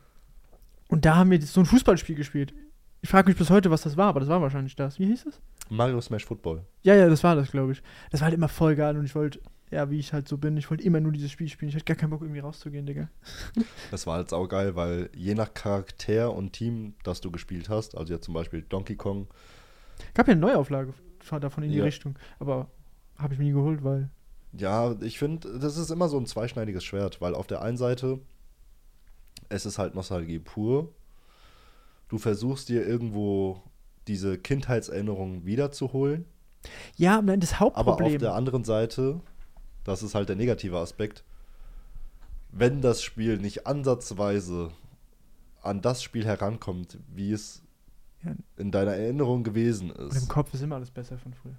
und 0.90 1.06
da 1.06 1.16
haben 1.16 1.32
wir 1.32 1.42
so 1.42 1.62
ein 1.62 1.66
Fußballspiel 1.66 2.16
gespielt. 2.16 2.54
Ich 3.02 3.10
frage 3.10 3.30
mich 3.30 3.38
bis 3.38 3.50
heute, 3.50 3.72
was 3.72 3.82
das 3.82 3.96
war, 3.96 4.08
aber 4.08 4.20
das 4.20 4.30
war 4.30 4.42
wahrscheinlich 4.42 4.76
das. 4.76 5.00
Wie 5.00 5.06
hieß 5.06 5.26
es? 5.26 5.40
Mario 5.70 6.02
Smash 6.02 6.26
Football. 6.26 6.66
Ja, 6.84 6.96
ja, 6.96 7.08
das 7.08 7.24
war 7.24 7.36
das, 7.36 7.52
glaube 7.52 7.72
ich. 7.72 7.82
Das 8.12 8.22
war 8.22 8.26
halt 8.26 8.36
immer 8.36 8.50
voll 8.50 8.76
geil 8.76 8.98
und 8.98 9.06
ich 9.06 9.16
wollte, 9.16 9.40
ja, 9.72 9.90
wie 9.90 10.00
ich 10.00 10.14
halt 10.14 10.28
so 10.28 10.38
bin, 10.38 10.56
ich 10.58 10.70
wollte 10.70 10.84
immer 10.84 11.00
nur 11.00 11.12
dieses 11.12 11.32
Spiel 11.32 11.48
spielen. 11.50 11.70
Ich 11.70 11.76
hatte 11.76 11.86
gar 11.86 11.96
keinen 11.98 12.10
Bock, 12.12 12.22
irgendwie 12.22 12.40
rauszugehen, 12.40 12.86
Digga. 12.86 13.10
Das 13.92 14.08
war 14.08 14.16
halt 14.16 14.30
saugeil, 14.30 14.76
weil 14.76 15.10
je 15.16 15.34
nach 15.36 15.54
Charakter 15.54 16.34
und 16.34 16.54
Team, 16.54 16.94
das 17.04 17.22
du 17.22 17.32
gespielt 17.32 17.70
hast, 17.70 17.98
also 17.98 18.14
jetzt 18.14 18.26
zum 18.26 18.34
Beispiel 18.34 18.62
Donkey 18.62 18.96
Kong, 18.96 19.28
Gab 20.14 20.28
ja 20.28 20.34
eine 20.34 20.42
Neuauflage 20.42 20.94
davon 21.42 21.64
in 21.64 21.72
die 21.72 21.78
Ja. 21.80 21.84
Richtung, 21.84 22.18
aber 22.40 22.70
habe 23.18 23.34
ich 23.34 23.40
mir 23.40 23.46
nie 23.46 23.52
geholt, 23.54 23.84
weil. 23.84 24.10
ja, 24.54 24.96
ich 25.02 25.18
finde, 25.20 25.60
das 25.60 25.76
ist 25.78 25.90
immer 25.90 26.08
so 26.08 26.18
ein 26.20 26.26
zweischneidiges 26.28 26.84
Schwert, 26.84 27.20
weil 27.20 27.34
auf 27.36 27.48
der 27.48 27.62
einen 27.62 27.78
Seite, 27.78 28.20
es 29.50 29.66
ist 29.66 29.78
halt 29.80 29.96
Nostalgie 29.96 30.40
pur 30.40 30.94
du 32.10 32.18
versuchst 32.18 32.70
dir 32.70 32.86
irgendwo 32.88 33.62
diese 34.08 34.38
Kindheitserinnerungen 34.38 35.46
wiederzuholen. 35.46 36.26
Ja, 36.96 37.22
nein, 37.22 37.40
das 37.42 37.54
Aber 37.60 37.60
auf 37.70 37.88
Hauptproblem. 37.88 38.20
der 38.20 38.34
anderen 38.34 38.64
Seite, 38.64 39.20
das 39.88 40.04
ist 40.04 40.14
halt 40.16 40.30
der 40.30 40.36
negative 40.36 40.78
Aspekt, 40.78 41.24
wenn 42.52 42.82
das 42.82 43.02
Spiel 43.02 43.38
nicht 43.38 43.66
ansatzweise 43.66 44.72
an 45.62 45.82
das 45.82 46.04
Spiel 46.04 46.26
herankommt, 46.26 46.98
wie 47.14 47.32
es 47.32 47.62
Ja. 48.24 48.36
in 48.58 48.72
deiner 48.72 48.94
Erinnerung 48.96 49.44
gewesen 49.44 49.92
Und 49.92 50.00
im 50.12 50.18
ist, 50.18 50.30
Kopf 50.30 50.54
ist 50.54 50.62
immer 50.62 50.76
alles 50.76 50.92
besser 50.92 51.18
von 51.18 51.34
früher. 51.34 51.56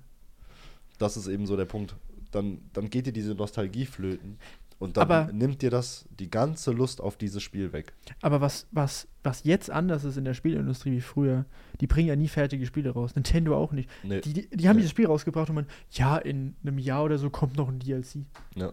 das 0.99 1.17
ist 1.17 1.27
eben 1.29 1.47
so 1.47 1.57
der 1.57 1.64
Punkt. 1.67 1.95
Dann, 2.31 2.61
dann 2.75 2.91
geht 2.91 3.07
dir 3.07 3.12
diese 3.12 3.35
Nostalgie 3.35 3.87
flöten 3.87 4.38
und 4.79 4.97
dann 4.97 5.03
Aber- 5.11 5.33
nimmt 5.33 5.62
dir 5.62 5.71
das 5.71 6.07
die 6.19 6.31
ganze 6.31 6.71
Lust 6.73 7.01
auf 7.01 7.17
dieses 7.17 7.43
Spiel 7.43 7.73
weg. 7.73 7.93
Aber 8.23 8.41
was, 8.41 8.67
was, 8.71 9.09
was 9.25 9.43
jetzt 9.45 9.71
anders 9.71 10.05
ist 10.05 10.17
in 10.17 10.25
der 10.25 10.35
Spielindustrie 10.35 10.93
wie 10.93 11.01
früher, 11.01 11.45
die 11.81 11.87
bringen 11.87 12.09
ja 12.09 12.17
nie 12.17 12.29
fertige 12.29 12.64
Spiele 12.67 12.91
raus. 12.91 13.14
Nintendo 13.17 13.57
auch 13.57 13.73
nicht. 13.73 13.91
Nee. 14.05 14.21
Die, 14.21 14.33
die, 14.33 14.49
die 14.49 14.69
haben 14.69 14.77
Nee. 14.77 14.83
dieses 14.83 14.93
Spiel 14.93 15.07
rausgebracht 15.07 15.49
und 15.49 15.57
man, 15.57 15.67
ja, 15.91 16.17
in 16.17 16.55
einem 16.62 16.79
Jahr 16.79 17.05
oder 17.05 17.19
so 17.19 17.29
kommt 17.31 17.57
noch 17.57 17.69
ein 17.69 17.81
DLC. 17.81 18.25
Ja. 18.55 18.73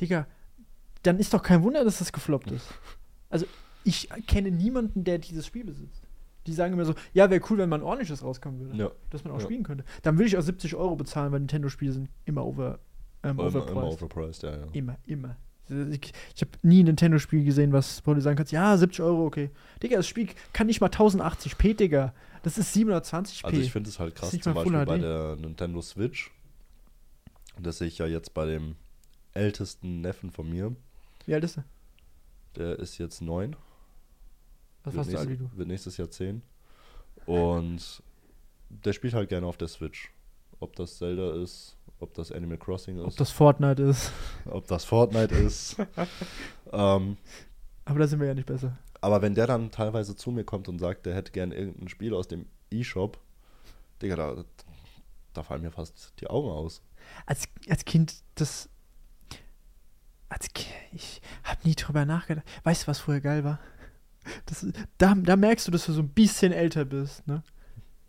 Digga, 0.00 0.26
dann 1.02 1.18
ist 1.18 1.34
doch 1.34 1.42
kein 1.42 1.62
Wunder, 1.62 1.84
dass 1.84 1.98
das 1.98 2.12
gefloppt 2.12 2.50
ist. 2.52 2.68
Also, 3.28 3.46
ich 3.84 4.08
kenne 4.28 4.50
niemanden, 4.52 5.02
der 5.02 5.18
dieses 5.18 5.46
Spiel 5.46 5.64
besitzt. 5.64 6.02
Die 6.46 6.52
sagen 6.52 6.72
immer 6.74 6.84
so, 6.84 6.94
ja, 7.12 7.30
wäre 7.30 7.40
cool, 7.50 7.58
wenn 7.58 7.68
man 7.68 7.82
ordentliches 7.82 8.22
rauskommen 8.22 8.60
würde. 8.60 8.76
Ja. 8.76 8.90
Dass 9.10 9.24
man 9.24 9.32
auch 9.32 9.38
Ja. 9.38 9.44
spielen 9.44 9.62
könnte. 9.64 9.84
Dann 10.02 10.16
würde 10.18 10.26
ich 10.28 10.36
auch 10.36 10.42
70 10.42 10.74
Euro 10.76 10.94
bezahlen, 10.96 11.32
weil 11.32 11.40
Nintendo-Spiele 11.40 11.92
sind 11.92 12.08
immer 12.24 12.44
over, 12.44 12.78
ähm, 13.22 13.30
Immer, 13.30 13.44
overpriced. 13.44 13.70
immer 13.70 13.84
overpriced, 13.84 14.42
ja, 14.42 14.50
ja. 14.56 14.66
Immer, 14.72 14.98
immer. 15.06 15.36
Ich, 15.68 16.12
ich 16.34 16.42
habe 16.42 16.50
nie 16.62 16.82
ein 16.82 16.86
Nintendo-Spiel 16.86 17.44
gesehen, 17.44 17.72
was, 17.72 18.02
wo 18.04 18.12
du 18.14 18.20
sagen 18.20 18.36
kannst, 18.36 18.52
ja, 18.52 18.76
70 18.76 19.02
Euro, 19.02 19.24
okay. 19.24 19.50
Digga, 19.82 19.96
das 19.96 20.08
Spiel 20.08 20.28
kann 20.52 20.66
nicht 20.66 20.80
mal 20.80 20.90
1080p, 20.90 21.74
Digga. 21.74 22.12
Das 22.42 22.58
ist 22.58 22.74
720p. 22.76 23.44
Also 23.44 23.60
ich 23.60 23.72
finde 23.72 23.88
es 23.88 23.98
halt 23.98 24.14
krass, 24.14 24.30
zum 24.38 24.54
Beispiel 24.54 24.84
bei 24.84 24.98
HD. 24.98 25.02
der 25.02 25.36
Nintendo 25.36 25.80
Switch. 25.80 26.32
Das 27.58 27.78
sehe 27.78 27.88
ich 27.88 27.98
ja 27.98 28.06
jetzt 28.06 28.34
bei 28.34 28.44
dem 28.46 28.74
ältesten 29.34 30.00
Neffen 30.00 30.30
von 30.30 30.50
mir. 30.50 30.74
Wie 31.26 31.34
alt 31.34 31.44
ist 31.44 31.58
er? 31.58 31.64
Der 32.56 32.78
ist 32.78 32.98
jetzt 32.98 33.22
neun. 33.22 33.56
Was 34.84 34.96
hast 34.96 35.12
du 35.12 35.18
alt 35.18 35.28
wie 35.28 35.36
du? 35.36 35.50
wird 35.54 35.68
nächstes 35.68 35.96
Jahr 35.96 36.10
zehn. 36.10 36.42
Und 37.26 38.02
der 38.68 38.92
spielt 38.92 39.14
halt 39.14 39.28
gerne 39.28 39.46
auf 39.46 39.56
der 39.56 39.68
Switch. 39.68 40.10
Ob 40.60 40.74
das 40.76 40.98
Zelda 40.98 41.40
ist, 41.40 41.76
ob 42.02 42.14
das 42.14 42.30
Animal 42.32 42.58
Crossing 42.58 42.98
ist, 42.98 43.04
Ob 43.04 43.16
das 43.16 43.30
Fortnite 43.30 43.82
ist. 43.82 44.12
ob 44.46 44.66
das 44.66 44.84
Fortnite 44.84 45.34
ist. 45.34 45.76
ähm, 46.72 47.16
Aber 47.84 47.98
da 47.98 48.06
sind 48.06 48.20
wir 48.20 48.26
ja 48.28 48.34
nicht 48.34 48.46
besser. 48.46 48.76
aber 49.00 49.22
wenn 49.22 49.34
der 49.34 49.46
dann 49.46 49.70
teilweise 49.70 50.14
zu 50.16 50.30
mir 50.30 50.44
kommt 50.44 50.68
und 50.68 50.78
sagt, 50.78 51.06
der 51.06 51.14
hätte 51.14 51.32
gerne 51.32 51.54
irgendein 51.54 51.88
Spiel 51.88 52.14
aus 52.14 52.28
dem 52.28 52.46
E-Shop, 52.70 53.18
Digga, 54.02 54.16
da, 54.16 54.44
da 55.32 55.42
fallen 55.42 55.62
mir 55.62 55.70
fast 55.70 56.12
die 56.20 56.26
Augen 56.28 56.50
aus. 56.50 56.82
Als, 57.26 57.44
als 57.68 57.84
Kind, 57.84 58.14
das. 58.34 58.68
Als 60.28 60.52
Ki- 60.54 60.66
ich 60.92 61.20
habe 61.44 61.60
nie 61.64 61.74
drüber 61.74 62.04
nachgedacht. 62.06 62.46
Weißt 62.64 62.82
du, 62.84 62.86
was 62.88 62.98
früher 63.00 63.20
geil 63.20 63.44
war? 63.44 63.58
Das, 64.46 64.66
da, 64.98 65.14
da 65.14 65.36
merkst 65.36 65.66
du, 65.66 65.72
dass 65.72 65.84
du 65.86 65.92
so 65.92 66.00
ein 66.00 66.08
bisschen 66.08 66.52
älter 66.52 66.84
bist, 66.84 67.26
ne? 67.26 67.42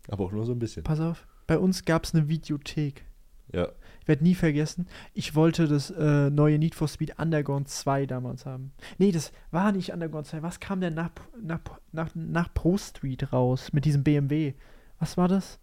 Aber 0.08 0.24
auch 0.24 0.32
nur 0.32 0.46
so 0.46 0.52
ein 0.52 0.58
bisschen. 0.58 0.84
Pass 0.84 1.00
auf. 1.00 1.26
Bei 1.46 1.58
uns 1.58 1.84
gab 1.84 2.04
es 2.04 2.14
eine 2.14 2.28
Videothek. 2.28 3.04
Ja, 3.52 3.68
Ich 4.04 4.08
werde 4.08 4.22
nie 4.22 4.34
vergessen, 4.34 4.86
ich 5.14 5.34
wollte 5.34 5.66
das 5.66 5.90
äh, 5.90 6.28
neue 6.28 6.58
Need 6.58 6.74
for 6.74 6.88
Speed 6.88 7.18
Underground 7.18 7.68
2 7.70 8.04
damals 8.04 8.44
haben. 8.44 8.72
Nee, 8.98 9.12
das 9.12 9.32
war 9.50 9.72
nicht 9.72 9.92
Underground 9.94 10.26
2. 10.26 10.42
Was 10.42 10.60
kam 10.60 10.82
denn 10.82 10.92
nach, 10.92 11.08
nach, 11.42 11.60
nach, 11.92 12.10
nach 12.14 12.52
Pro 12.52 12.76
Street 12.76 13.32
raus 13.32 13.72
mit 13.72 13.86
diesem 13.86 14.04
BMW? 14.04 14.52
Was 14.98 15.16
war 15.16 15.26
das? 15.28 15.58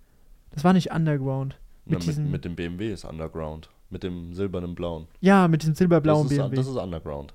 Das 0.50 0.64
war 0.64 0.74
nicht 0.74 0.92
Underground. 0.92 1.60
Na, 1.86 1.92
Mit 1.98 2.00
mit, 2.00 2.08
diesem- 2.08 2.32
mit 2.32 2.44
dem 2.46 2.56
BMW 2.56 2.92
ist 2.92 3.06
Underground. 3.06 3.70
Mit 3.92 4.02
dem 4.02 4.34
silbernen 4.34 4.74
Blauen. 4.74 5.08
Ja, 5.20 5.48
mit 5.48 5.62
diesem 5.62 5.76
silberblauen 5.76 6.24
das 6.24 6.32
ist, 6.32 6.38
BMW. 6.40 6.56
Das 6.56 6.68
ist 6.68 6.76
Underground. 6.78 7.34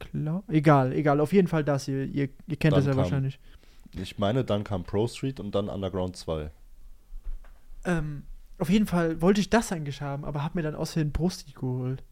Klar. 0.00 0.42
Egal, 0.48 0.92
egal. 0.94 1.20
Auf 1.20 1.32
jeden 1.32 1.46
Fall 1.46 1.62
das 1.62 1.84
hier. 1.84 2.04
Ihr, 2.06 2.28
ihr 2.48 2.56
kennt 2.56 2.74
das 2.76 2.84
Dann 2.84 2.84
ja 2.84 2.90
kam- 2.90 2.96
wahrscheinlich. 3.04 3.38
Ich 3.92 4.18
meine, 4.18 4.42
dann 4.44 4.64
kam 4.64 4.82
Pro 4.82 5.06
Street 5.06 5.38
und 5.38 5.54
dann 5.54 5.68
Underground 5.68 6.16
2. 6.16 6.50
Ähm, 7.84 8.22
auf 8.62 8.70
jeden 8.70 8.86
Fall 8.86 9.20
wollte 9.20 9.40
ich 9.40 9.50
das 9.50 9.70
eigentlich 9.72 10.00
haben, 10.00 10.24
aber 10.24 10.42
hab 10.42 10.54
mir 10.54 10.62
dann 10.62 10.74
aus 10.74 10.96
Pro 11.12 11.28
Street 11.28 11.54
geholt. 11.54 12.02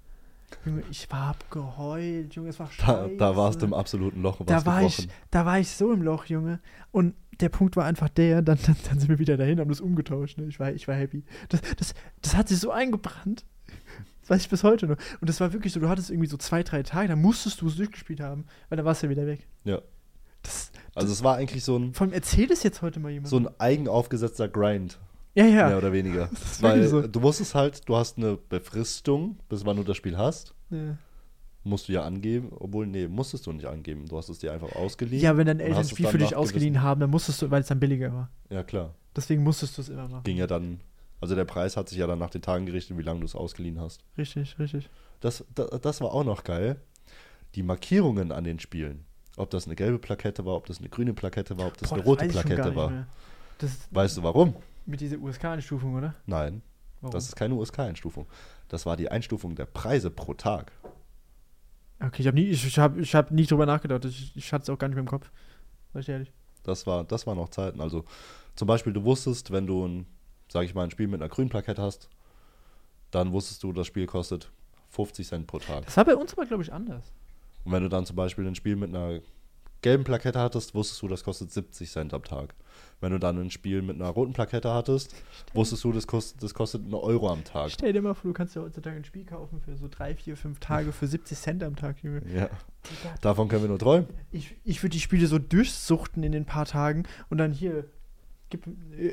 Junge, 0.67 0.83
ich 0.91 1.11
war 1.11 1.29
abgeheult, 1.29 2.35
Junge, 2.35 2.49
es 2.51 2.59
war 2.59 2.69
Da, 2.79 2.85
scheiße. 2.85 3.17
da 3.17 3.37
warst 3.37 3.63
du 3.63 3.67
im 3.67 3.73
absoluten 3.75 4.21
Loch. 4.21 4.41
da 4.45 4.67
war 4.67 4.83
ich, 4.83 4.97
gebrochen. 4.97 5.13
da 5.31 5.47
war 5.47 5.59
ich 5.61 5.69
so 5.71 5.93
im 5.93 6.03
Loch, 6.03 6.25
Junge. 6.27 6.59
Und 6.91 7.15
der 7.41 7.49
Punkt 7.51 7.77
war 7.77 7.85
einfach 7.85 8.09
der, 8.09 8.43
dann, 8.43 8.59
dann, 8.67 8.77
dann 8.89 8.99
sind 8.99 9.09
wir 9.09 9.19
wieder 9.21 9.37
dahin, 9.37 9.61
haben 9.61 9.69
das 9.71 9.81
umgetauscht. 9.81 10.39
Ne? 10.39 10.47
Ich, 10.47 10.59
war, 10.61 10.73
ich 10.73 10.87
war 10.89 10.95
happy. 10.97 11.23
Das, 11.49 11.61
das, 11.77 11.95
das 12.21 12.37
hat 12.37 12.49
sich 12.49 12.59
so 12.59 12.71
eingebrannt. 12.73 13.45
Das 14.23 14.31
weiß 14.31 14.43
ich 14.43 14.51
bis 14.51 14.65
heute 14.65 14.87
noch. 14.89 14.97
Und 15.21 15.29
das 15.31 15.41
war 15.41 15.53
wirklich 15.53 15.73
so, 15.73 15.79
du 15.81 15.89
hattest 15.89 16.11
irgendwie 16.11 16.29
so 16.29 16.37
zwei, 16.37 16.63
drei 16.65 16.83
Tage, 16.83 17.09
dann 17.09 17.23
musstest 17.23 17.61
du 17.61 17.69
es 17.69 17.77
durchgespielt 17.77 18.21
haben, 18.21 18.45
weil 18.69 18.77
dann 18.77 18.85
warst 18.85 19.03
du 19.03 19.07
ja 19.07 19.11
wieder 19.13 19.27
weg. 19.27 19.47
Ja. 19.65 19.81
Das, 20.43 20.73
Also 20.95 21.13
es 21.13 21.23
war 21.23 21.37
eigentlich 21.37 21.63
so 21.65 21.79
ein, 21.79 21.95
vor 21.95 22.07
allem 22.07 22.13
erzählt 22.15 22.51
es 22.51 22.63
jetzt 22.65 22.83
heute 22.83 22.99
mal 22.99 23.11
jemand. 23.11 23.29
so 23.29 23.37
ein 23.39 23.49
eigen 23.59 23.87
aufgesetzter 23.89 24.49
Grind, 24.49 24.99
ja, 25.35 25.45
ja. 25.45 25.69
mehr 25.69 25.79
oder 25.79 25.93
weniger. 25.93 26.29
Das 26.31 26.63
Weil 26.63 26.87
so. 26.87 27.07
du 27.07 27.23
wusstest 27.23 27.55
halt, 27.55 27.89
du 27.89 27.97
hast 27.97 28.19
eine 28.19 28.37
Befristung, 28.37 29.39
bis 29.49 29.65
wann 29.65 29.77
du 29.77 29.85
das 29.85 29.97
Spiel 29.97 30.17
hast. 30.17 30.55
ja. 30.71 30.97
Musst 31.63 31.89
du 31.89 31.93
ja 31.93 32.05
angeben, 32.05 32.53
obwohl, 32.59 32.87
nee, 32.87 33.07
musstest 33.07 33.47
du 33.47 33.53
nicht 33.53 33.67
angeben. 33.67 34.07
Du 34.09 34.17
hast 34.17 34.31
es 34.31 34.39
dir 34.39 34.51
einfach 34.51 34.75
ausgeliehen. 34.77 35.23
Ja, 35.23 35.37
wenn 35.37 35.47
deine 35.47 35.63
Eltern 35.63 35.83
es 35.83 35.91
Spiel 35.91 36.07
für 36.07 36.17
dich 36.17 36.35
ausgeliehen 36.35 36.81
haben, 36.81 37.03
dann 37.03 37.11
musstest 37.11 37.43
du, 37.43 37.51
weil 37.51 37.61
es 37.61 37.67
dann 37.67 37.79
billiger 37.79 38.15
war. 38.15 38.31
Ja, 38.49 38.63
klar. 38.63 38.95
Deswegen 39.15 39.43
musstest 39.43 39.77
du 39.77 39.83
es 39.83 39.91
immer 39.91 40.09
machen. 40.09 40.23
Ging 40.25 40.39
ja 40.39 40.47
dann, 40.47 40.81
also 41.21 41.35
der 41.35 41.45
Preis 41.45 41.77
hat 41.77 41.91
sich 41.91 41.99
ja 41.99 42.07
dann 42.07 42.19
nach 42.19 42.31
den 42.31 42.41
Tagen 42.41 42.65
gerichtet, 42.65 42.97
wie 42.97 43.03
lange 43.03 43.21
du 43.21 43.27
es 43.27 43.35
ausgeliehen 43.35 43.79
hast. 43.79 44.03
Richtig, 44.17 44.59
richtig. 44.59 44.89
Das, 45.21 45.45
das, 45.55 45.69
das 45.83 46.01
war 46.01 46.15
auch 46.15 46.25
noch 46.25 46.45
geil. 46.45 46.81
Die 47.55 47.63
Markierungen 47.63 48.33
an 48.33 48.45
den 48.45 48.59
Spielen. 48.59 49.05
Ob 49.37 49.51
das 49.51 49.67
eine 49.67 49.77
gelbe 49.77 49.99
Plakette 49.99 50.47
war, 50.47 50.55
ob 50.55 50.65
das 50.65 50.79
eine 50.79 50.89
grüne 50.89 51.13
Plakette 51.13 51.59
war, 51.59 51.67
ob 51.67 51.77
das 51.77 51.91
Boah, 51.91 51.97
eine 51.97 52.05
rote 52.05 52.29
Plakette 52.29 52.75
war. 52.75 53.07
Das 53.59 53.73
Weißt 53.91 54.17
du 54.17 54.23
warum? 54.23 54.55
Mit 54.91 55.01
dieser 55.01 55.19
USK-Einstufung, 55.19 55.95
oder? 55.95 56.15
Nein, 56.27 56.63
Warum? 57.01 57.13
das 57.13 57.27
ist 57.29 57.37
keine 57.37 57.55
USK-Einstufung. 57.55 58.27
Das 58.69 58.87
war 58.87 58.97
die 58.97 59.11
Einstufung 59.11 59.55
der 59.55 59.67
Preise 59.67 60.11
pro 60.11 60.35
Tag. 60.35 60.73
Okay, 62.03 62.23
ich 62.23 62.27
habe 62.27 62.39
nie, 62.39 62.47
ich, 62.47 62.67
ich 62.67 62.79
hab, 62.79 62.97
ich 62.97 63.15
hab 63.15 63.31
nie 63.31 63.45
drüber 63.47 63.67
nachgedacht. 63.67 64.05
Ich, 64.05 64.35
ich 64.35 64.53
hatte 64.53 64.63
es 64.63 64.71
auch 64.71 64.79
gar 64.79 64.89
nicht 64.89 64.95
mehr 64.95 65.03
im 65.03 65.09
Kopf. 65.09 65.31
Sag 65.93 66.01
ich 66.01 66.09
ehrlich. 66.09 66.33
Das 66.63 66.87
war, 66.87 67.05
das 67.05 67.27
waren 67.27 67.37
noch 67.37 67.51
Zeiten. 67.51 67.81
Also 67.81 68.05
zum 68.55 68.67
Beispiel, 68.67 68.93
du 68.93 69.05
wusstest, 69.05 69.51
wenn 69.51 69.67
du 69.67 69.87
ein, 69.87 70.07
sag 70.51 70.65
ich 70.65 70.75
mal, 70.75 70.85
ein 70.85 70.91
Spiel 70.91 71.09
mit 71.09 71.21
einer 71.21 71.29
grünen 71.29 71.51
Plakette 71.51 71.83
hast, 71.83 72.09
dann 73.11 73.33
wusstest 73.33 73.63
du, 73.63 73.73
das 73.73 73.87
Spiel 73.87 74.07
kostet 74.07 74.51
50 74.91 75.27
Cent 75.27 75.47
pro 75.47 75.59
Tag. 75.59 75.85
Das 75.85 75.97
war 75.97 76.05
bei 76.05 76.17
uns 76.17 76.33
aber, 76.33 76.47
glaube 76.47 76.63
ich, 76.63 76.73
anders. 76.73 77.13
Und 77.65 77.73
wenn 77.73 77.83
du 77.83 77.89
dann 77.89 78.07
zum 78.07 78.17
Beispiel 78.17 78.47
ein 78.47 78.55
Spiel 78.55 78.77
mit 78.77 78.95
einer 78.95 79.21
gelben 79.83 80.05
Plakette 80.05 80.39
hattest, 80.39 80.75
wusstest 80.75 81.03
du, 81.03 81.09
das 81.09 81.25
kostet 81.25 81.51
70 81.51 81.91
Cent 81.91 82.15
am 82.15 82.23
Tag. 82.25 82.55
Wenn 83.01 83.13
du 83.13 83.19
dann 83.19 83.39
ein 83.39 83.51
Spiel 83.51 83.81
mit 83.81 83.97
einer 83.97 84.11
roten 84.11 84.33
Plakette 84.33 84.73
hattest, 84.73 85.15
wusstest 85.55 85.85
du, 85.85 85.93
das 85.93 86.07
kostet, 86.07 86.43
das 86.43 86.53
kostet 86.53 86.83
einen 86.85 86.95
Euro 86.95 87.31
am 87.31 87.45
Tag. 87.45 87.71
Stell 87.71 87.93
dir 87.93 88.03
mal 88.03 88.15
vor, 88.15 88.31
du 88.31 88.35
kannst 88.35 88.55
ja 88.55 88.63
heutzutage 88.63 88.97
ein 88.97 89.05
Spiel 89.05 89.25
kaufen 89.25 89.61
für 89.61 89.77
so 89.77 89.89
drei, 89.91 90.15
vier, 90.15 90.37
fünf 90.37 90.61
Tage 90.61 90.93
für 90.93 91.07
70 91.07 91.39
Cent 91.39 91.63
am 91.63 91.77
Tag, 91.77 92.03
Junge. 92.03 92.23
Ja, 92.35 92.51
davon 93.23 93.49
können 93.49 93.63
wir 93.63 93.69
nur 93.69 93.79
träumen. 93.79 94.09
Ich, 94.31 94.55
ich 94.65 94.83
würde 94.83 94.93
die 94.93 95.01
Spiele 95.01 95.27
so 95.27 95.39
durchsuchten 95.39 96.23
in 96.23 96.33
den 96.33 96.45
paar 96.45 96.67
Tagen 96.67 97.05
und 97.31 97.39
dann 97.39 97.53
hier, 97.53 97.85
gib, 98.51 98.67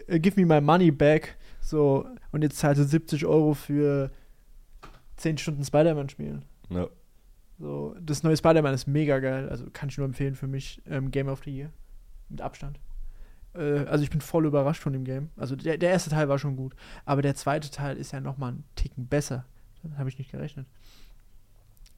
äh, 0.07 0.19
give 0.19 0.39
me 0.39 0.45
my 0.45 0.59
money 0.59 0.91
back. 0.91 1.37
So, 1.61 2.07
und 2.31 2.41
jetzt 2.41 2.57
zahlst 2.57 2.81
du 2.81 2.85
70 2.85 3.25
Euro 3.25 3.53
für 3.53 4.11
10 5.17 5.37
Stunden 5.37 5.63
Spider-Man 5.63 6.09
spielen. 6.09 6.45
Ja. 6.69 6.87
So, 7.59 7.95
das 7.99 8.23
neue 8.23 8.37
Spider-Man 8.37 8.73
ist 8.73 8.87
mega 8.87 9.19
geil. 9.19 9.49
Also 9.49 9.65
kann 9.71 9.89
ich 9.89 9.97
nur 9.97 10.05
empfehlen 10.05 10.35
für 10.35 10.47
mich. 10.47 10.81
Ähm, 10.85 11.11
Game 11.11 11.27
of 11.27 11.41
the 11.43 11.55
Year. 11.55 11.71
Mit 12.29 12.41
Abstand. 12.41 12.79
Äh, 13.55 13.85
also 13.85 14.03
ich 14.03 14.09
bin 14.09 14.21
voll 14.21 14.45
überrascht 14.45 14.81
von 14.81 14.93
dem 14.93 15.03
Game. 15.03 15.29
Also 15.35 15.55
der, 15.55 15.77
der 15.77 15.89
erste 15.89 16.09
Teil 16.09 16.29
war 16.29 16.37
schon 16.37 16.55
gut. 16.55 16.75
Aber 17.05 17.21
der 17.21 17.35
zweite 17.35 17.71
Teil 17.71 17.97
ist 17.97 18.11
ja 18.11 18.21
nochmal 18.21 18.51
einen 18.51 18.63
Ticken 18.75 19.07
besser. 19.07 19.45
Damit 19.81 19.97
habe 19.97 20.09
ich 20.09 20.17
nicht 20.17 20.31
gerechnet. 20.31 20.67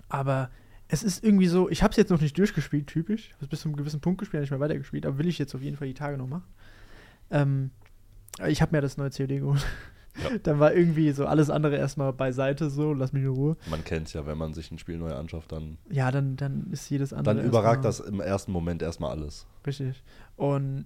Aber 0.07 0.49
es 0.87 1.03
ist 1.03 1.23
irgendwie 1.23 1.47
so, 1.47 1.69
ich 1.69 1.83
habe 1.83 1.91
es 1.91 1.97
jetzt 1.97 2.09
noch 2.09 2.21
nicht 2.21 2.37
durchgespielt, 2.37 2.87
typisch. 2.87 3.27
Ich 3.27 3.33
habe 3.33 3.45
es 3.45 3.49
bis 3.49 3.61
zu 3.61 3.69
einem 3.69 3.77
gewissen 3.77 4.01
Punkt 4.01 4.19
gespielt, 4.19 4.41
nicht 4.41 4.49
mehr 4.49 4.59
weitergespielt, 4.59 5.05
aber 5.05 5.19
will 5.19 5.27
ich 5.27 5.37
jetzt 5.37 5.53
auf 5.53 5.61
jeden 5.61 5.77
Fall 5.77 5.87
die 5.87 5.93
Tage 5.93 6.17
noch 6.17 6.27
machen. 6.27 6.47
Ähm, 7.29 7.69
ich 8.47 8.61
habe 8.61 8.75
mir 8.75 8.81
das 8.81 8.97
neue 8.97 9.11
COD 9.11 9.27
geholt. 9.27 9.65
Ja. 10.23 10.37
Dann 10.43 10.59
war 10.59 10.73
irgendwie 10.73 11.11
so 11.11 11.25
alles 11.25 11.49
andere 11.49 11.77
erstmal 11.77 12.11
beiseite, 12.13 12.69
so, 12.69 12.93
lass 12.93 13.13
mich 13.13 13.23
in 13.23 13.29
Ruhe. 13.29 13.57
Man 13.69 13.83
kennt 13.83 14.07
es 14.07 14.13
ja, 14.13 14.25
wenn 14.25 14.37
man 14.37 14.53
sich 14.53 14.71
ein 14.71 14.79
Spiel 14.79 14.97
neu 14.97 15.13
anschafft, 15.13 15.51
dann, 15.51 15.77
Ja, 15.89 16.11
dann, 16.11 16.35
dann 16.35 16.67
ist 16.71 16.89
jedes 16.89 17.13
andere. 17.13 17.35
dann 17.35 17.45
überragt 17.45 17.85
das 17.85 17.99
im 17.99 18.19
ersten 18.19 18.51
Moment 18.51 18.81
erstmal 18.81 19.11
alles. 19.11 19.45
Richtig. 19.65 20.03
Und 20.35 20.85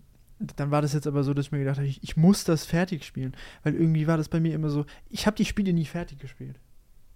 dann 0.57 0.71
war 0.71 0.81
das 0.81 0.93
jetzt 0.93 1.07
aber 1.07 1.23
so, 1.23 1.33
dass 1.33 1.45
ich 1.47 1.51
mir 1.51 1.59
gedacht 1.59 1.77
habe, 1.77 1.87
ich, 1.87 2.03
ich 2.03 2.17
muss 2.17 2.43
das 2.43 2.65
fertig 2.65 3.05
spielen. 3.05 3.33
Weil 3.63 3.75
irgendwie 3.75 4.07
war 4.07 4.17
das 4.17 4.29
bei 4.29 4.39
mir 4.39 4.53
immer 4.53 4.69
so, 4.69 4.85
ich 5.09 5.25
habe 5.25 5.37
die 5.37 5.45
Spiele 5.45 5.73
nie 5.73 5.85
fertig 5.85 6.19
gespielt. 6.19 6.59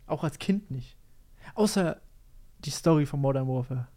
Auch 0.06 0.24
als 0.24 0.40
Kind 0.40 0.72
nicht. 0.72 0.96
Außer 1.56 2.00
die 2.60 2.70
Story 2.70 3.06
von 3.06 3.20
Modern 3.20 3.48
Warfare. 3.48 3.88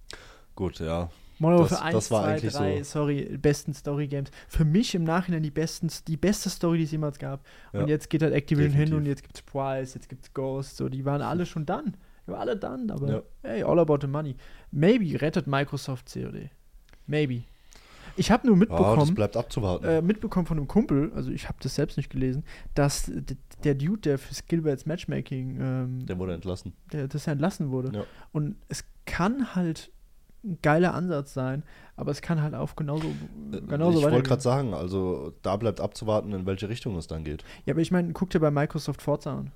Gut, 0.57 0.81
ja. 0.81 1.11
Modern 1.41 1.61
Das- 1.63 1.71
Warfare 1.73 1.85
1, 1.89 1.95
das 1.95 2.11
war 2.11 2.23
2, 2.23 2.29
eigentlich 2.35 2.53
3, 2.53 2.79
so. 2.79 2.85
sorry, 2.85 3.39
besten 3.41 3.75
Story-Games. 3.75 4.31
Für 4.49 4.65
mich 4.65 4.95
im 4.95 5.05
Nachhinein 5.05 5.43
die 5.43 5.51
besten, 5.51 5.89
die 6.07 6.17
beste 6.17 6.51
Story, 6.51 6.79
die 6.79 6.85
es 6.85 6.91
jemals 6.93 7.19
gab. 7.19 7.45
Ja. 7.73 7.81
Und 7.81 7.89
jetzt 7.89 8.09
geht 8.11 8.23
halt 8.23 8.35
Activision 8.35 8.71
hin 8.73 8.81
Definitiv. 8.81 8.99
und 8.99 9.07
jetzt 9.07 9.23
gibt's 9.23 9.43
Price, 9.43 9.95
jetzt 9.95 10.09
gibt's 10.09 10.33
Ghost, 10.35 10.77
so, 10.77 10.89
die 10.89 11.05
waren 11.05 11.23
alle 11.23 11.47
schon 11.47 11.65
done. 11.67 11.93
Die 12.27 12.31
waren 12.33 12.41
alle 12.43 12.57
done, 12.57 12.93
aber 12.93 13.11
Ja. 13.11 13.23
hey, 13.43 13.63
all 13.63 13.79
about 13.79 13.99
the 14.03 14.07
money. 14.07 14.37
Maybe 14.71 15.21
rettet 15.21 15.47
Microsoft 15.47 16.13
COD. 16.13 16.51
Maybe. 17.07 17.43
Ich 18.17 18.31
habe 18.31 18.47
nur 18.47 18.57
Ja, 18.57 18.67
das 18.67 18.69
mitbekommen, 18.69 19.15
bleibt 19.15 19.37
abzuwarten. 19.37 19.87
äh, 19.87 20.03
mitbekommen 20.03 20.45
von 20.47 20.59
einem 20.59 20.69
Kumpel, 20.69 21.11
also 21.15 21.31
ich 21.31 21.49
habe 21.49 21.57
das 21.63 21.75
selbst 21.77 21.97
nicht 21.97 22.11
gelesen, 22.11 22.45
dass 22.75 23.11
der 23.65 23.75
Dude, 23.75 24.01
der 24.01 24.19
für 24.19 24.35
Skillbats 24.35 24.85
Matchmaking, 24.85 25.59
ähm, 25.61 26.07
Der 26.07 26.19
wurde 26.19 26.35
entlassen. 26.35 26.75
der, 26.93 27.09
dass 27.09 27.27
er 27.27 27.33
entlassen 27.33 27.71
wurde. 27.71 27.97
Ja. 27.97 28.05
Und 28.33 28.57
es 28.69 28.85
kann 29.07 29.55
halt 29.55 29.91
ein 30.43 30.59
geiler 30.63 30.95
Ansatz 30.95 31.35
sein, 31.35 31.63
aber 31.97 32.11
es 32.13 32.23
kann 32.23 32.41
halt 32.43 32.55
auch 32.55 32.75
genauso, 32.77 33.09
Äh, 33.53 33.61
genauso 33.61 33.99
ich 33.99 34.05
wollte 34.11 34.29
gerade 34.29 34.41
sagen, 34.43 34.73
also 34.75 35.35
da 35.43 35.57
bleibt 35.57 35.81
abzuwarten, 35.81 36.33
in 36.33 36.47
welche 36.47 36.69
Richtung 36.69 36.97
es 36.97 37.07
dann 37.07 37.25
geht. 37.25 37.45
Ja, 37.67 37.75
aber 37.75 37.81
ich 37.83 37.91
meine, 37.91 38.13
guck 38.13 38.31
dir 38.31 38.41
bei 38.41 38.51
Microsoft 38.51 39.03
Forza 39.03 39.37
an. 39.37 39.53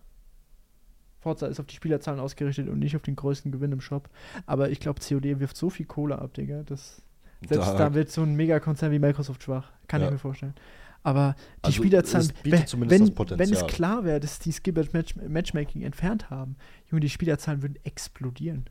Forza 1.20 1.46
ist 1.46 1.58
auf 1.58 1.66
die 1.66 1.74
Spielerzahlen 1.74 2.20
ausgerichtet 2.20 2.68
und 2.68 2.78
nicht 2.80 2.96
auf 2.96 3.02
den 3.02 3.16
größten 3.16 3.50
Gewinn 3.50 3.72
im 3.72 3.80
Shop. 3.80 4.10
Aber 4.44 4.68
ich 4.70 4.78
glaube, 4.78 5.00
COD 5.00 5.40
wirft 5.40 5.56
so 5.56 5.70
viel 5.70 5.86
Kohle 5.86 6.18
ab, 6.18 6.34
Digga. 6.34 6.62
Das, 6.64 7.00
selbst 7.48 7.66
da, 7.70 7.78
Da- 7.78 7.94
wird 7.94 8.10
so 8.10 8.22
ein 8.22 8.34
Megakonzern 8.34 8.92
wie 8.92 8.98
Microsoft 8.98 9.42
schwach. 9.42 9.72
Kann 9.88 10.02
Ja. 10.02 10.08
ich 10.08 10.12
mir 10.12 10.18
vorstellen. 10.18 10.54
Aber 11.02 11.34
die 11.60 11.64
Also, 11.66 11.76
Spielerzahlen, 11.82 12.30
wenn, 12.44 12.66
zumindest 12.66 13.00
wenn, 13.00 13.06
das 13.08 13.14
Potenzial. 13.14 13.38
wenn 13.38 13.54
es 13.54 13.66
klar 13.74 14.04
wäre, 14.04 14.20
dass 14.20 14.38
die 14.38 14.52
Skillbert 14.52 14.92
Match, 14.92 15.16
Matchmaking 15.16 15.82
entfernt 15.82 16.28
haben, 16.30 16.56
Junge, 16.90 17.00
die 17.00 17.10
Spielerzahlen 17.10 17.62
würden 17.62 17.78
explodieren. 17.84 18.68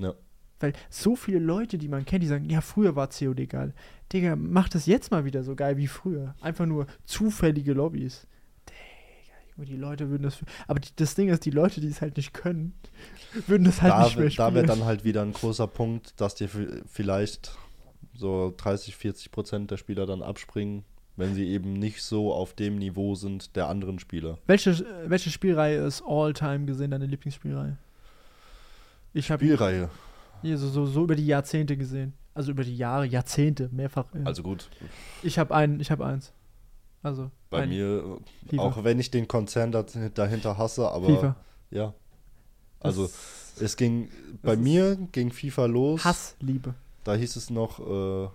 Ja. 0.00 0.14
Weil 0.60 0.72
so 0.88 1.16
viele 1.16 1.38
Leute, 1.38 1.76
die 1.78 1.88
man 1.88 2.04
kennt, 2.06 2.22
die 2.22 2.26
sagen, 2.28 2.48
ja, 2.48 2.60
früher 2.62 2.96
war 2.96 3.08
COD 3.08 3.46
geil. 3.48 3.74
Digga, 4.12 4.36
mach 4.36 4.68
das 4.68 4.86
jetzt 4.86 5.10
mal 5.10 5.24
wieder 5.24 5.42
so 5.42 5.54
geil 5.54 5.76
wie 5.76 5.86
früher. 5.86 6.34
Einfach 6.40 6.64
nur 6.66 6.86
zufällige 7.04 7.72
Lobbys. 7.74 8.26
Digga, 9.58 9.64
die 9.66 9.76
Leute 9.76 10.08
würden 10.10 10.22
das. 10.22 10.38
Aber 10.66 10.80
die, 10.80 10.88
das 10.96 11.14
Ding 11.14 11.28
ist, 11.28 11.44
die 11.44 11.50
Leute, 11.50 11.80
die 11.80 11.88
es 11.88 12.00
halt 12.00 12.16
nicht 12.16 12.32
können, 12.32 12.72
würden 13.46 13.64
das 13.64 13.82
halt 13.82 13.92
da 13.92 14.04
nicht 14.04 14.16
mehr 14.16 14.24
wär- 14.24 14.28
da 14.28 14.30
spielen. 14.48 14.54
wäre 14.54 14.66
dann 14.66 14.84
halt 14.84 15.04
wieder 15.04 15.22
ein 15.22 15.32
großer 15.32 15.66
Punkt, 15.66 16.18
dass 16.20 16.34
dir 16.34 16.48
vi- 16.48 16.82
vielleicht 16.86 17.56
so 18.14 18.54
30, 18.56 18.96
40 18.96 19.30
Prozent 19.30 19.70
der 19.70 19.76
Spieler 19.76 20.06
dann 20.06 20.22
abspringen, 20.22 20.84
wenn 21.16 21.34
sie 21.34 21.46
eben 21.48 21.74
nicht 21.74 22.02
so 22.02 22.32
auf 22.32 22.54
dem 22.54 22.76
Niveau 22.78 23.14
sind 23.14 23.56
der 23.56 23.68
anderen 23.68 23.98
Spieler. 23.98 24.38
welche, 24.46 24.86
welche 25.06 25.28
Spielreihe 25.30 25.84
ist 25.84 26.02
all-time 26.06 26.64
gesehen, 26.64 26.90
deine 26.92 27.04
Lieblingsspielreihe? 27.06 27.76
Ich 29.12 29.30
habe 29.30 29.44
Spielreihe. 29.44 29.90
Hier 30.42 30.58
so, 30.58 30.68
so, 30.68 30.86
so 30.86 31.04
über 31.04 31.14
die 31.16 31.26
Jahrzehnte 31.26 31.76
gesehen. 31.76 32.12
Also 32.34 32.50
über 32.50 32.64
die 32.64 32.76
Jahre, 32.76 33.06
Jahrzehnte, 33.06 33.68
mehrfach. 33.72 34.06
ja. 34.14 34.20
Also 34.24 34.42
gut, 34.42 34.68
ich 35.22 35.38
habe 35.38 35.54
ein, 35.54 35.80
ich 35.80 35.90
habe 35.90 36.04
eins. 36.04 36.32
Also 37.02 37.30
bei 37.50 37.62
ein 37.62 37.68
mir, 37.70 38.18
FIFA. 38.48 38.62
auch 38.62 38.84
wenn 38.84 38.98
ich 38.98 39.10
den 39.10 39.26
Konzern 39.28 39.72
da, 39.72 39.84
dahinter 40.14 40.58
hasse, 40.58 40.88
aber 40.90 41.06
FIFA. 41.06 41.36
ja. 41.70 41.94
Also 42.80 43.02
Das- 43.04 43.54
es 43.60 43.76
ging, 43.76 44.10
bei 44.42 44.54
mir 44.56 44.96
ging 45.12 45.32
FIFA 45.32 45.64
los. 45.66 46.04
Hass, 46.04 46.36
Liebe. 46.40 46.74
Da 47.04 47.14
hieß 47.14 47.36
es 47.36 47.48
noch, 47.48 47.78
äh, 47.80 48.28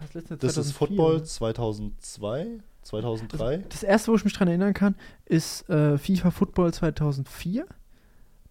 Das, 0.00 0.14
letzte 0.14 0.36
das 0.38 0.56
ist 0.56 0.74
2004, 0.74 0.74
Football 0.78 1.14
oder? 1.16 1.24
2002, 1.24 2.46
2003. 2.82 3.58
Das 3.68 3.82
erste, 3.82 4.10
wo 4.12 4.16
ich 4.16 4.24
mich 4.24 4.32
dran 4.32 4.48
erinnern 4.48 4.72
kann, 4.72 4.94
ist 5.26 5.68
äh, 5.68 5.98
FIFA 5.98 6.30
Football 6.30 6.72
2004. 6.72 7.66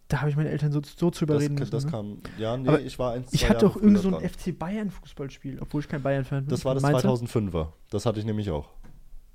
Da 0.07 0.21
habe 0.21 0.29
ich 0.29 0.37
meine 0.37 0.49
Eltern 0.49 0.71
so, 0.71 0.81
so 0.81 1.11
zu 1.11 1.25
überreden 1.25 1.57
das, 1.57 1.71
müssen. 1.71 1.71
das 1.71 1.85
ne? 1.85 1.91
kam, 1.91 2.17
ja, 2.37 2.55
nee, 2.55 2.69
Aber 2.69 2.79
ich 2.79 2.97
war 2.97 3.13
eins, 3.13 3.33
ich 3.33 3.49
hatte 3.49 3.65
Jahre 3.65 3.77
auch 3.77 3.81
irgend 3.81 3.99
so 3.99 4.15
ein. 4.15 4.29
FC 4.29 4.57
Bayern 4.57 4.89
Fußballspiel, 4.89 5.59
obwohl 5.59 5.81
ich 5.81 5.89
kein 5.89 6.01
Bayern-Fan 6.01 6.45
bin. 6.45 6.49
Das 6.49 6.63
war 6.63 6.73
das 6.73 6.83
Mainzer. 6.83 7.09
2005er. 7.09 7.67
Das 7.89 8.05
hatte 8.05 8.19
ich 8.19 8.25
nämlich 8.25 8.49
auch. 8.49 8.69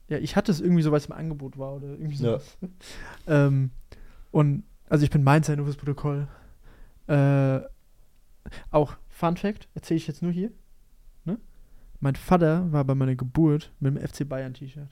Ja, 0.09 0.19
ich 0.19 0.35
hatte 0.35 0.51
es 0.51 0.61
irgendwie 0.61 0.83
so, 0.83 0.91
weil 0.91 0.99
es 0.99 1.07
im 1.07 1.13
Angebot 1.13 1.59
war 1.59 1.75
oder 1.75 1.89
irgendwie 1.89 2.17
Ja. 2.17 2.39
sowas. 2.39 2.59
ähm, 3.27 3.71
und, 4.31 4.65
also 4.89 5.05
ich 5.05 5.11
bin 5.11 5.23
Mainzer, 5.23 5.57
nur 5.57 5.67
fürs 5.67 5.77
Protokoll. 5.77 6.27
Äh, 7.07 7.61
auch 8.71 8.97
Fun 9.09 9.37
Fact, 9.37 9.69
erzähle 9.75 9.99
ich 9.99 10.07
jetzt 10.07 10.23
nur 10.23 10.33
hier. 10.33 10.51
Ne? 11.25 11.39
Mein 12.01 12.17
Vater 12.17 12.73
war 12.73 12.85
bei 12.85 12.95
meiner 12.95 13.15
Geburt 13.15 13.73
mit 13.79 13.95
dem 13.95 14.09
FC 14.09 14.27
Bayern 14.29 14.55
T-Shirt. 14.55 14.89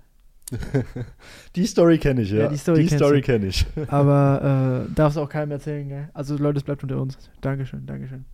Die 1.56 1.66
Story 1.66 1.98
kenne 1.98 2.22
ich, 2.22 2.30
ja. 2.30 2.40
Ja, 2.44 2.48
die 2.48 2.56
Story 2.56 2.88
Story 2.88 3.20
kenne 3.22 3.46
ich. 3.46 3.66
Aber 3.88 4.86
äh, 4.88 4.92
darf 4.94 5.12
es 5.12 5.16
auch 5.16 5.28
keinem 5.28 5.52
erzählen, 5.52 5.88
gell? 5.88 6.08
Also 6.14 6.36
Leute, 6.36 6.58
es 6.58 6.64
bleibt 6.64 6.82
unter 6.82 7.00
uns. 7.00 7.18
Dankeschön, 7.40 7.86
Dankeschön. 7.86 8.24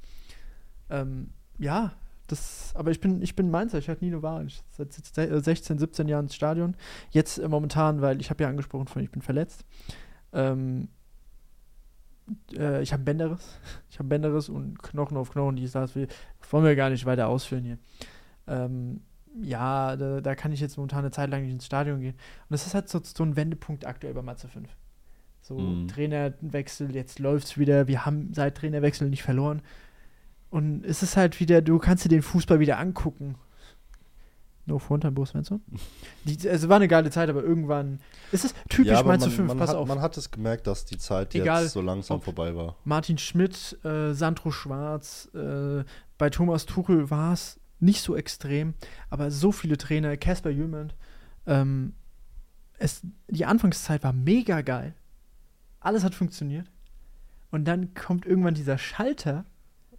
Ähm, 0.91 1.31
ja, 1.59 1.93
das, 2.29 2.73
aber 2.75 2.91
ich 2.91 3.01
bin, 3.01 3.23
ich 3.23 3.37
bin 3.37 3.51
Mainzer, 3.51 3.79
ich 3.79 3.89
hatte 3.89 4.05
nie 4.05 4.11
eine 4.13 4.23
Wahl. 4.23 4.47
Ich 4.47 4.61
seit 4.73 4.93
se- 4.93 5.29
äh, 5.31 5.41
16, 5.41 5.79
17 5.79 6.09
Jahren 6.09 6.25
ins 6.27 6.35
Stadion. 6.35 6.75
Jetzt 7.11 7.39
äh, 7.39 7.47
momentan, 7.49 8.01
weil 8.03 8.21
ich 8.21 8.31
habe 8.31 8.43
ja 8.43 8.49
angesprochen 8.49 8.89
von, 8.89 9.03
ich 9.03 9.11
bin 9.11 9.23
verletzt. 9.23 9.65
Ähm, 10.33 10.89
äh, 12.57 12.83
ich 12.83 12.93
habe 12.93 13.03
Bänderriss. 13.05 13.59
Ich 13.91 13.99
habe 13.99 14.09
Bänderriss 14.09 14.49
und 14.49 14.83
Knochen 14.83 15.17
auf 15.17 15.31
Knochen, 15.31 15.57
die 15.57 15.69
das 15.71 15.95
will, 15.95 16.09
wollen 16.51 16.65
wir 16.65 16.77
gar 16.77 16.91
nicht 16.91 17.07
weiter 17.07 17.29
ausführen 17.29 17.63
hier. 17.65 17.79
Ähm, 18.47 19.01
ja, 19.43 19.97
da, 19.97 20.21
da 20.21 20.35
kann 20.35 20.53
ich 20.53 20.61
jetzt 20.61 20.77
momentan 20.77 21.01
eine 21.01 21.11
Zeit 21.11 21.31
lang 21.31 21.43
nicht 21.43 21.53
ins 21.53 21.67
Stadion 21.67 22.01
gehen. 22.01 22.15
Und 22.15 22.51
das 22.51 22.67
ist 22.67 22.75
halt 22.75 22.89
so, 22.89 23.01
so 23.03 23.23
ein 23.23 23.37
Wendepunkt 23.37 23.87
aktuell 23.87 24.15
bei 24.15 24.23
Matze 24.23 24.49
5. 24.49 24.69
So 25.43 25.59
Mhm. 25.59 25.89
Trainerwechsel, 25.89 26.95
jetzt 26.95 27.19
läuft's 27.19 27.57
wieder. 27.57 27.87
Wir 27.87 28.05
haben 28.05 28.33
seit 28.35 28.57
Trainerwechsel 28.57 29.09
nicht 29.09 29.23
verloren. 29.23 29.63
Und 30.51 30.85
es 30.85 31.03
ist 31.03 31.17
halt 31.17 31.39
wieder, 31.41 31.63
du 31.63 31.79
kannst 31.79 32.05
dir 32.05 32.09
den 32.09 32.23
Fußball 32.23 32.61
wieder 32.61 32.79
angucken. 32.79 33.37
No 34.65 34.81
front 34.81 35.05
an 35.05 35.15
Bo 35.15 35.25
Svensson. 35.25 35.63
Die, 36.25 36.49
also 36.49 36.69
war 36.69 36.77
eine 36.77 36.89
geile 36.89 37.11
Zeit, 37.11 37.31
aber 37.31 37.45
irgendwann 37.45 38.01
ist 38.33 38.45
es 38.45 38.55
typisch 38.69 38.91
ja, 38.91 39.03
Mainz 39.05 39.23
zu 39.23 39.29
man, 39.29 39.37
5, 39.37 39.49
man, 39.49 39.59
pass 39.59 39.71
hat, 39.71 39.77
auf. 39.77 39.87
man 39.87 40.01
hat 40.01 40.17
es 40.17 40.33
gemerkt, 40.33 40.67
dass 40.67 40.85
die 40.85 40.99
Zeit 40.99 41.33
Egal, 41.37 41.63
jetzt 41.63 41.73
so 41.73 41.81
langsam 41.81 42.21
vorbei 42.21 42.57
war. 42.57 42.75
Martin 42.85 43.17
Schmidt, 43.19 43.79
äh, 43.85 44.13
Sandro 44.13 44.51
Schwarz, 44.51 45.31
äh, 45.35 45.85
bei 46.19 46.31
Thomas 46.31 46.67
Tuchel 46.67 47.11
war 47.11 47.35
es 47.35 47.61
nicht 47.79 48.01
so 48.03 48.17
extrem, 48.17 48.75
aber 49.11 49.31
so 49.31 49.53
viele 49.53 49.77
Trainer, 49.77 50.17
Casper 50.17 50.51
Jümmend, 50.51 50.95
ähm, 51.47 51.95
es, 52.79 53.03
die 53.29 53.45
Anfangszeit 53.47 54.03
war 54.03 54.13
mega 54.13 54.61
geil. 54.61 54.95
Alles 55.81 56.05
hat 56.05 56.15
funktioniert. 56.15 56.71
Und 57.51 57.65
dann 57.67 57.95
kommt 57.95 58.27
irgendwann 58.27 58.55
dieser 58.55 58.77
Schalter, 58.77 59.45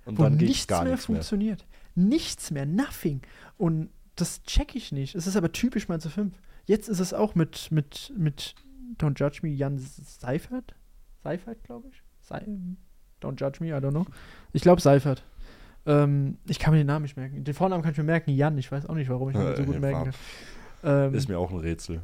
Und 0.05 0.17
wo 0.19 0.27
nichts 0.29 0.69
mehr 0.69 0.83
nichts 0.83 0.87
mehr. 0.87 0.97
funktioniert. 0.97 1.65
Nichts 1.95 2.51
mehr, 2.51 2.65
nothing. 2.65 3.21
Und 3.57 3.89
das 4.15 4.43
check 4.43 4.75
ich 4.75 4.91
nicht. 4.91 5.15
Es 5.15 5.27
ist 5.27 5.35
aber 5.35 5.51
typisch 5.51 5.87
Mainz 5.87 6.05
5. 6.07 6.33
Jetzt 6.65 6.89
ist 6.89 6.99
es 6.99 7.13
auch 7.13 7.35
mit, 7.35 7.71
mit, 7.71 8.13
mit 8.15 8.55
Don't 8.99 9.17
Judge 9.19 9.39
Me, 9.41 9.49
Jan 9.49 9.77
Seifert? 9.79 10.75
Seifert, 11.23 11.63
glaube 11.63 11.87
ich. 11.89 12.03
Sei, 12.21 12.45
don't 13.21 13.39
Judge 13.39 13.63
Me, 13.63 13.69
I 13.69 13.79
don't 13.79 13.91
know. 13.91 14.05
Ich 14.53 14.61
glaube 14.61 14.81
Seifert. 14.81 15.23
Ähm, 15.87 16.37
ich 16.47 16.59
kann 16.59 16.73
mir 16.73 16.79
den 16.79 16.87
Namen 16.87 17.03
nicht 17.03 17.17
merken. 17.17 17.43
Den 17.43 17.53
Vornamen 17.53 17.81
kann 17.81 17.93
ich 17.93 17.97
mir 17.97 18.03
merken, 18.03 18.31
Jan. 18.31 18.57
Ich 18.57 18.71
weiß 18.71 18.85
auch 18.87 18.93
nicht, 18.95 19.09
warum 19.09 19.29
ich 19.29 19.35
mir 19.35 19.53
den 19.53 19.55
so 19.55 19.63
gut 19.63 19.75
Äh, 19.75 19.79
merken 19.79 20.03
kann. 20.03 20.13
Ähm, 21.07 21.13
Ist 21.15 21.27
mir 21.29 21.39
auch 21.39 21.49
ein 21.51 21.57
Rätsel. 21.59 22.01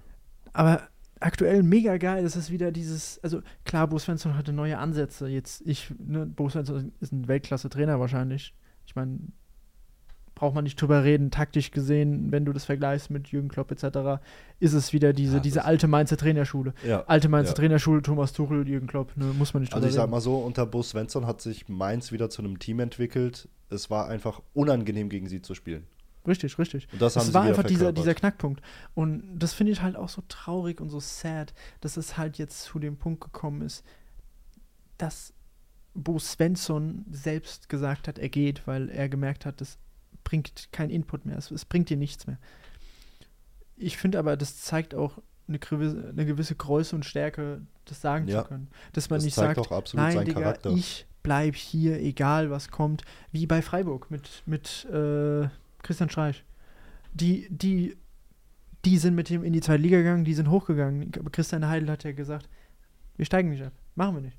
aber 0.53 0.81
aktuell 1.19 1.63
mega 1.63 1.97
geil. 1.97 2.23
Das 2.23 2.35
ist 2.35 2.49
wieder 2.51 2.71
dieses, 2.71 3.19
also 3.23 3.41
klar, 3.65 3.87
Bo 3.87 3.97
Svensson 3.99 4.35
hatte 4.37 4.51
neue 4.51 4.77
Ansätze. 4.77 5.27
Jetzt, 5.27 5.61
ich, 5.65 5.93
ne, 5.99 6.25
Bo 6.25 6.49
Svensson 6.49 6.91
ist 6.99 7.11
ein 7.13 7.27
Weltklasse-Trainer 7.27 7.99
wahrscheinlich. 7.99 8.53
Ich 8.85 8.95
meine, 8.95 9.19
braucht 10.35 10.55
man 10.55 10.63
nicht 10.63 10.81
drüber 10.81 11.03
reden, 11.03 11.29
taktisch 11.31 11.71
gesehen, 11.71 12.31
wenn 12.31 12.43
du 12.45 12.53
das 12.53 12.65
vergleichst 12.65 13.09
mit 13.11 13.27
Jürgen 13.29 13.49
Klopp 13.49 13.71
etc., 13.71 14.21
ist 14.59 14.73
es 14.73 14.91
wieder 14.93 15.13
diese, 15.13 15.35
Ja, 15.37 15.39
diese 15.41 15.55
das- 15.59 15.65
alte 15.65 15.87
Mainzer 15.87 16.17
Trainerschule. 16.17 16.73
Ja. 16.85 17.03
Alte 17.05 17.29
Mainzer 17.29 17.51
Ja. 17.51 17.55
Trainerschule, 17.55 18.01
Thomas 18.01 18.33
Tuchel, 18.33 18.67
Jürgen 18.67 18.87
Klopp, 18.87 19.15
ne, 19.15 19.25
muss 19.25 19.53
man 19.53 19.61
nicht 19.61 19.71
drüber 19.71 19.77
Also 19.77 19.87
ich 19.89 19.93
sag 19.93 20.03
reden. 20.03 20.11
mal 20.11 20.21
so, 20.21 20.37
unter 20.37 20.65
Bo 20.65 20.81
Svensson 20.81 21.25
hat 21.27 21.41
sich 21.41 21.69
Mainz 21.69 22.11
wieder 22.11 22.29
zu 22.29 22.41
einem 22.41 22.59
Team 22.59 22.79
entwickelt. 22.79 23.47
Es 23.69 23.89
war 23.89 24.07
einfach 24.09 24.41
unangenehm, 24.53 25.09
gegen 25.09 25.27
sie 25.27 25.41
zu 25.41 25.53
spielen. 25.55 25.85
Richtig, 26.25 26.57
richtig. 26.57 26.87
Und 26.93 27.01
das 27.01 27.15
haben 27.15 27.21
Es 27.23 27.27
sie 27.27 27.33
war 27.33 27.43
einfach 27.43 27.63
dieser, 27.63 27.91
dieser 27.91 28.13
Knackpunkt. 28.15 28.61
Und 28.95 29.23
das 29.37 29.53
finde 29.53 29.73
ich 29.73 29.81
halt 29.81 29.95
auch 29.97 30.07
so 30.09 30.23
traurig 30.29 30.79
und 30.79 30.89
so 30.89 30.99
sad, 31.01 31.53
dass 31.81 31.97
es 31.97 32.17
halt 32.17 32.37
jetzt 32.37 32.61
zu 32.63 32.79
dem 32.79 32.95
Punkt 32.97 33.21
gekommen 33.21 33.61
ist, 33.61 33.83
dass 34.97 35.33
Bo 35.93 36.17
Svensson 36.19 37.05
selbst 37.11 37.69
gesagt 37.69 38.07
hat, 38.07 38.17
er 38.17 38.29
geht, 38.29 38.65
weil 38.67 38.89
er 38.89 39.09
gemerkt 39.09 39.45
hat, 39.45 39.59
das 39.61 39.77
bringt 40.23 40.69
keinen 40.71 40.89
Input 40.89 41.25
mehr, 41.25 41.37
es, 41.37 41.51
es 41.51 41.65
bringt 41.65 41.89
dir 41.89 41.97
nichts 41.97 42.27
mehr. 42.27 42.37
Ich 43.75 43.97
finde 43.97 44.19
aber, 44.19 44.37
das 44.37 44.61
zeigt 44.61 44.95
auch 44.95 45.17
eine 45.47 45.59
gewisse, 45.59 46.09
eine 46.09 46.25
gewisse 46.25 46.55
Größe 46.55 46.95
und 46.95 47.05
Stärke, 47.05 47.61
das 47.85 48.01
sagen 48.01 48.27
Ja. 48.27 48.43
zu 48.43 48.47
können. 48.49 48.67
Dass 48.93 49.09
man 49.09 49.17
das 49.17 49.25
nicht 49.25 49.35
sagt, 49.35 49.93
nein, 49.93 50.25
Digga, 50.25 50.41
Charakter. 50.41 50.71
ich 50.71 51.05
bleib 51.21 51.55
hier, 51.55 51.99
egal 51.99 52.49
was 52.49 52.69
kommt. 52.69 53.03
Wie 53.31 53.45
bei 53.47 53.61
Freiburg 53.61 54.09
mit, 54.11 54.43
mit 54.45 54.85
äh, 54.85 55.47
Christian 55.81 56.09
Streich. 56.09 56.43
Die, 57.13 57.47
die, 57.49 57.97
die 58.85 58.97
sind 58.97 59.15
mit 59.15 59.29
ihm 59.29 59.43
in 59.43 59.53
die 59.53 59.61
zweite 59.61 59.81
Liga 59.81 59.97
gegangen, 59.97 60.25
die 60.25 60.33
sind 60.33 60.49
hochgegangen. 60.49 61.11
Aber 61.19 61.29
Christian 61.29 61.67
Heidel 61.67 61.89
hat 61.89 62.03
ja 62.03 62.11
gesagt, 62.11 62.49
wir 63.17 63.25
steigen 63.25 63.49
nicht 63.49 63.63
ab. 63.63 63.73
Machen 63.95 64.15
wir 64.15 64.21
nicht. 64.21 64.37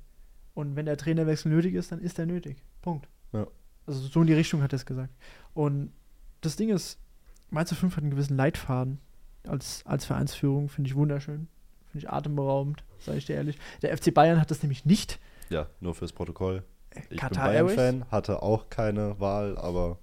Und 0.53 0.75
wenn 0.75 0.85
der 0.85 0.97
Trainerwechsel 0.97 1.51
nötig 1.51 1.73
ist, 1.75 1.91
dann 1.91 1.99
ist 1.99 2.17
er 2.19 2.25
nötig. 2.25 2.57
Punkt. 2.81 3.07
Ja. 3.33 3.47
Also 3.85 3.99
so 3.99 4.21
in 4.21 4.27
die 4.27 4.33
Richtung 4.33 4.61
hat 4.61 4.73
er 4.73 4.77
es 4.77 4.85
gesagt. 4.85 5.13
Und 5.55 5.91
das 6.41 6.57
Ding 6.57 6.69
ist, 6.69 6.99
Mainz 7.49 7.73
05 7.73 7.95
hat 7.95 8.03
einen 8.03 8.11
gewissen 8.11 8.37
Leitfaden 8.37 8.99
als, 9.47 9.83
als 9.85 10.05
Vereinsführung, 10.05 10.69
finde 10.69 10.89
ich 10.89 10.95
wunderschön. 10.95 11.47
Finde 11.91 12.05
ich 12.05 12.09
atemberaubend, 12.11 12.83
sage 12.99 13.17
ich 13.17 13.25
dir 13.25 13.35
ehrlich. 13.35 13.57
Der 13.81 13.97
FC 13.97 14.13
Bayern 14.13 14.39
hat 14.39 14.51
das 14.51 14.61
nämlich 14.61 14.85
nicht. 14.85 15.19
Ja, 15.49 15.67
nur 15.79 15.95
fürs 15.95 16.11
Protokoll. 16.11 16.63
Ich 17.09 17.17
Qatar 17.17 17.51
bin? 17.51 17.65
Bayern-Fan, 17.65 18.11
hatte 18.11 18.43
auch 18.43 18.69
keine 18.69 19.19
Wahl, 19.19 19.57
aber 19.57 19.97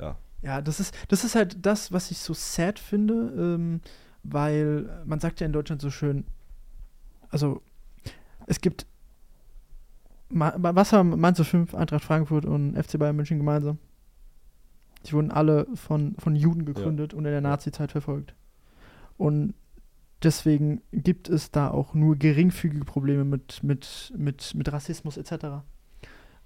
ja. 0.00 0.16
Ja, 0.42 0.60
das 0.60 0.80
ist, 0.80 0.94
das 1.08 1.24
ist 1.24 1.34
halt 1.34 1.64
das, 1.64 1.92
was 1.92 2.10
ich 2.10 2.18
so 2.18 2.34
sad 2.34 2.78
finde, 2.78 3.32
ähm, 3.36 3.80
weil 4.22 5.02
man 5.04 5.20
sagt 5.20 5.40
ja 5.40 5.46
in 5.46 5.52
Deutschland 5.52 5.82
so 5.82 5.90
schön, 5.90 6.24
also 7.30 7.62
es 8.46 8.60
gibt, 8.60 8.86
Ma 10.28 10.54
was 10.56 10.92
haben 10.92 11.18
Mainz 11.20 11.40
05, 11.40 11.74
Eintracht 11.74 12.04
Frankfurt 12.04 12.44
und 12.44 12.76
FC 12.76 12.98
Bayern 12.98 13.16
München 13.16 13.38
gemeinsam? 13.38 13.78
Die 15.06 15.12
wurden 15.12 15.30
alle 15.30 15.66
von, 15.74 16.14
von 16.18 16.36
Juden 16.36 16.64
gegründet 16.64 17.14
und 17.14 17.24
in 17.24 17.32
der 17.32 17.40
Nazi-Zeit 17.40 17.92
verfolgt. 17.92 18.34
Und 19.16 19.54
deswegen 20.22 20.82
gibt 20.92 21.28
es 21.28 21.50
da 21.50 21.70
auch 21.70 21.94
nur 21.94 22.16
geringfügige 22.16 22.84
Probleme 22.84 23.24
mit, 23.24 23.62
mit, 23.62 24.12
mit, 24.16 24.54
mit 24.54 24.72
Rassismus 24.72 25.16
etc. 25.16 25.62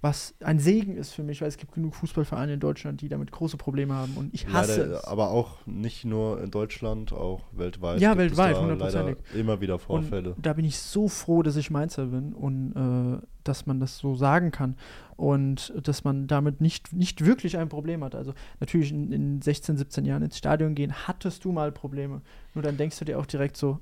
Was 0.07 0.35
ein 0.39 0.57
Segen 0.57 0.95
ist 0.95 1.11
für 1.11 1.21
mich, 1.21 1.41
weil 1.41 1.49
es 1.49 1.57
gibt 1.57 1.73
genug 1.73 1.93
Fußballvereine 1.95 2.53
in 2.53 2.61
Deutschland, 2.61 3.01
die 3.01 3.09
damit 3.09 3.29
große 3.29 3.57
Probleme 3.57 3.93
haben. 3.93 4.15
Und 4.15 4.33
ich 4.33 4.47
hasse 4.47 4.83
Leider, 4.83 4.99
es. 4.99 5.03
aber 5.03 5.31
auch 5.31 5.57
nicht 5.65 6.05
nur 6.05 6.41
in 6.41 6.49
Deutschland, 6.49 7.11
auch 7.11 7.41
weltweit. 7.51 7.99
Ja, 7.99 8.17
weltweit, 8.17 8.57
hundertprozentig. 8.57 9.17
Immer 9.35 9.59
wieder 9.59 9.77
Vorfälle. 9.79 10.35
Und 10.35 10.45
da 10.45 10.53
bin 10.53 10.63
ich 10.63 10.79
so 10.79 11.09
froh, 11.09 11.43
dass 11.43 11.57
ich 11.57 11.71
Mainzer 11.71 12.05
bin 12.05 12.31
und 12.31 12.71
äh, 12.71 13.21
dass 13.43 13.65
man 13.65 13.81
das 13.81 13.97
so 13.97 14.15
sagen 14.15 14.51
kann 14.51 14.77
und 15.17 15.73
dass 15.83 16.05
man 16.05 16.27
damit 16.27 16.61
nicht, 16.61 16.93
nicht 16.93 17.25
wirklich 17.25 17.57
ein 17.57 17.67
Problem 17.67 18.01
hat. 18.01 18.15
Also 18.15 18.33
natürlich 18.61 18.91
in, 18.93 19.11
in 19.11 19.41
16, 19.41 19.75
17 19.75 20.05
Jahren 20.05 20.23
ins 20.23 20.37
Stadion 20.37 20.73
gehen, 20.73 20.93
hattest 21.05 21.43
du 21.43 21.51
mal 21.51 21.73
Probleme. 21.73 22.21
Nur 22.53 22.63
dann 22.63 22.77
denkst 22.77 22.97
du 22.99 23.03
dir 23.03 23.19
auch 23.19 23.25
direkt 23.25 23.57
so, 23.57 23.79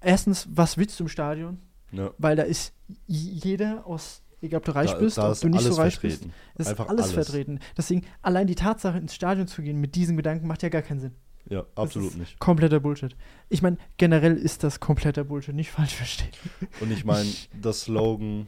erstens, 0.00 0.48
was 0.50 0.78
willst 0.78 0.98
du 0.98 1.04
im 1.04 1.08
Stadion? 1.08 1.58
Ja. 1.90 2.10
Weil 2.16 2.36
da 2.36 2.44
ist 2.44 2.72
jeder 3.06 3.86
aus, 3.86 4.21
egal 4.42 4.58
ob 4.58 4.64
du 4.64 4.74
reich 4.74 4.90
Da- 4.92 4.98
bist, 4.98 5.18
da 5.18 5.26
ob 5.26 5.32
ist 5.32 5.44
du 5.44 5.48
nicht 5.48 5.62
so 5.62 5.74
reich 5.74 5.98
vertreten. 5.98 6.26
bist, 6.26 6.34
es 6.56 6.66
ist 6.66 6.70
Einfach 6.70 6.88
alles, 6.88 7.12
alles. 7.12 7.14
vertreten. 7.14 7.60
Deswegen, 7.76 8.04
allein 8.20 8.46
die 8.46 8.54
Tatsache, 8.54 8.98
ins 8.98 9.14
Stadion 9.14 9.46
zu 9.46 9.62
gehen 9.62 9.80
mit 9.80 9.94
diesen 9.94 10.16
Gedanken, 10.16 10.46
macht 10.46 10.62
ja 10.62 10.68
gar 10.68 10.82
keinen 10.82 11.00
Sinn. 11.00 11.12
Ja, 11.48 11.64
absolut 11.74 12.10
ist 12.12 12.18
nicht. 12.18 12.38
Kompletter 12.38 12.78
Bullshit. 12.80 13.16
Ich 13.48 13.62
meine, 13.62 13.76
generell 13.96 14.36
ist 14.36 14.62
das 14.62 14.78
kompletter 14.78 15.24
Bullshit, 15.24 15.54
nicht 15.54 15.70
falsch 15.72 15.94
verstehen. 15.94 16.30
Und 16.80 16.92
ich 16.92 17.04
meine, 17.04 17.28
das 17.60 17.82
Slogan 17.82 18.46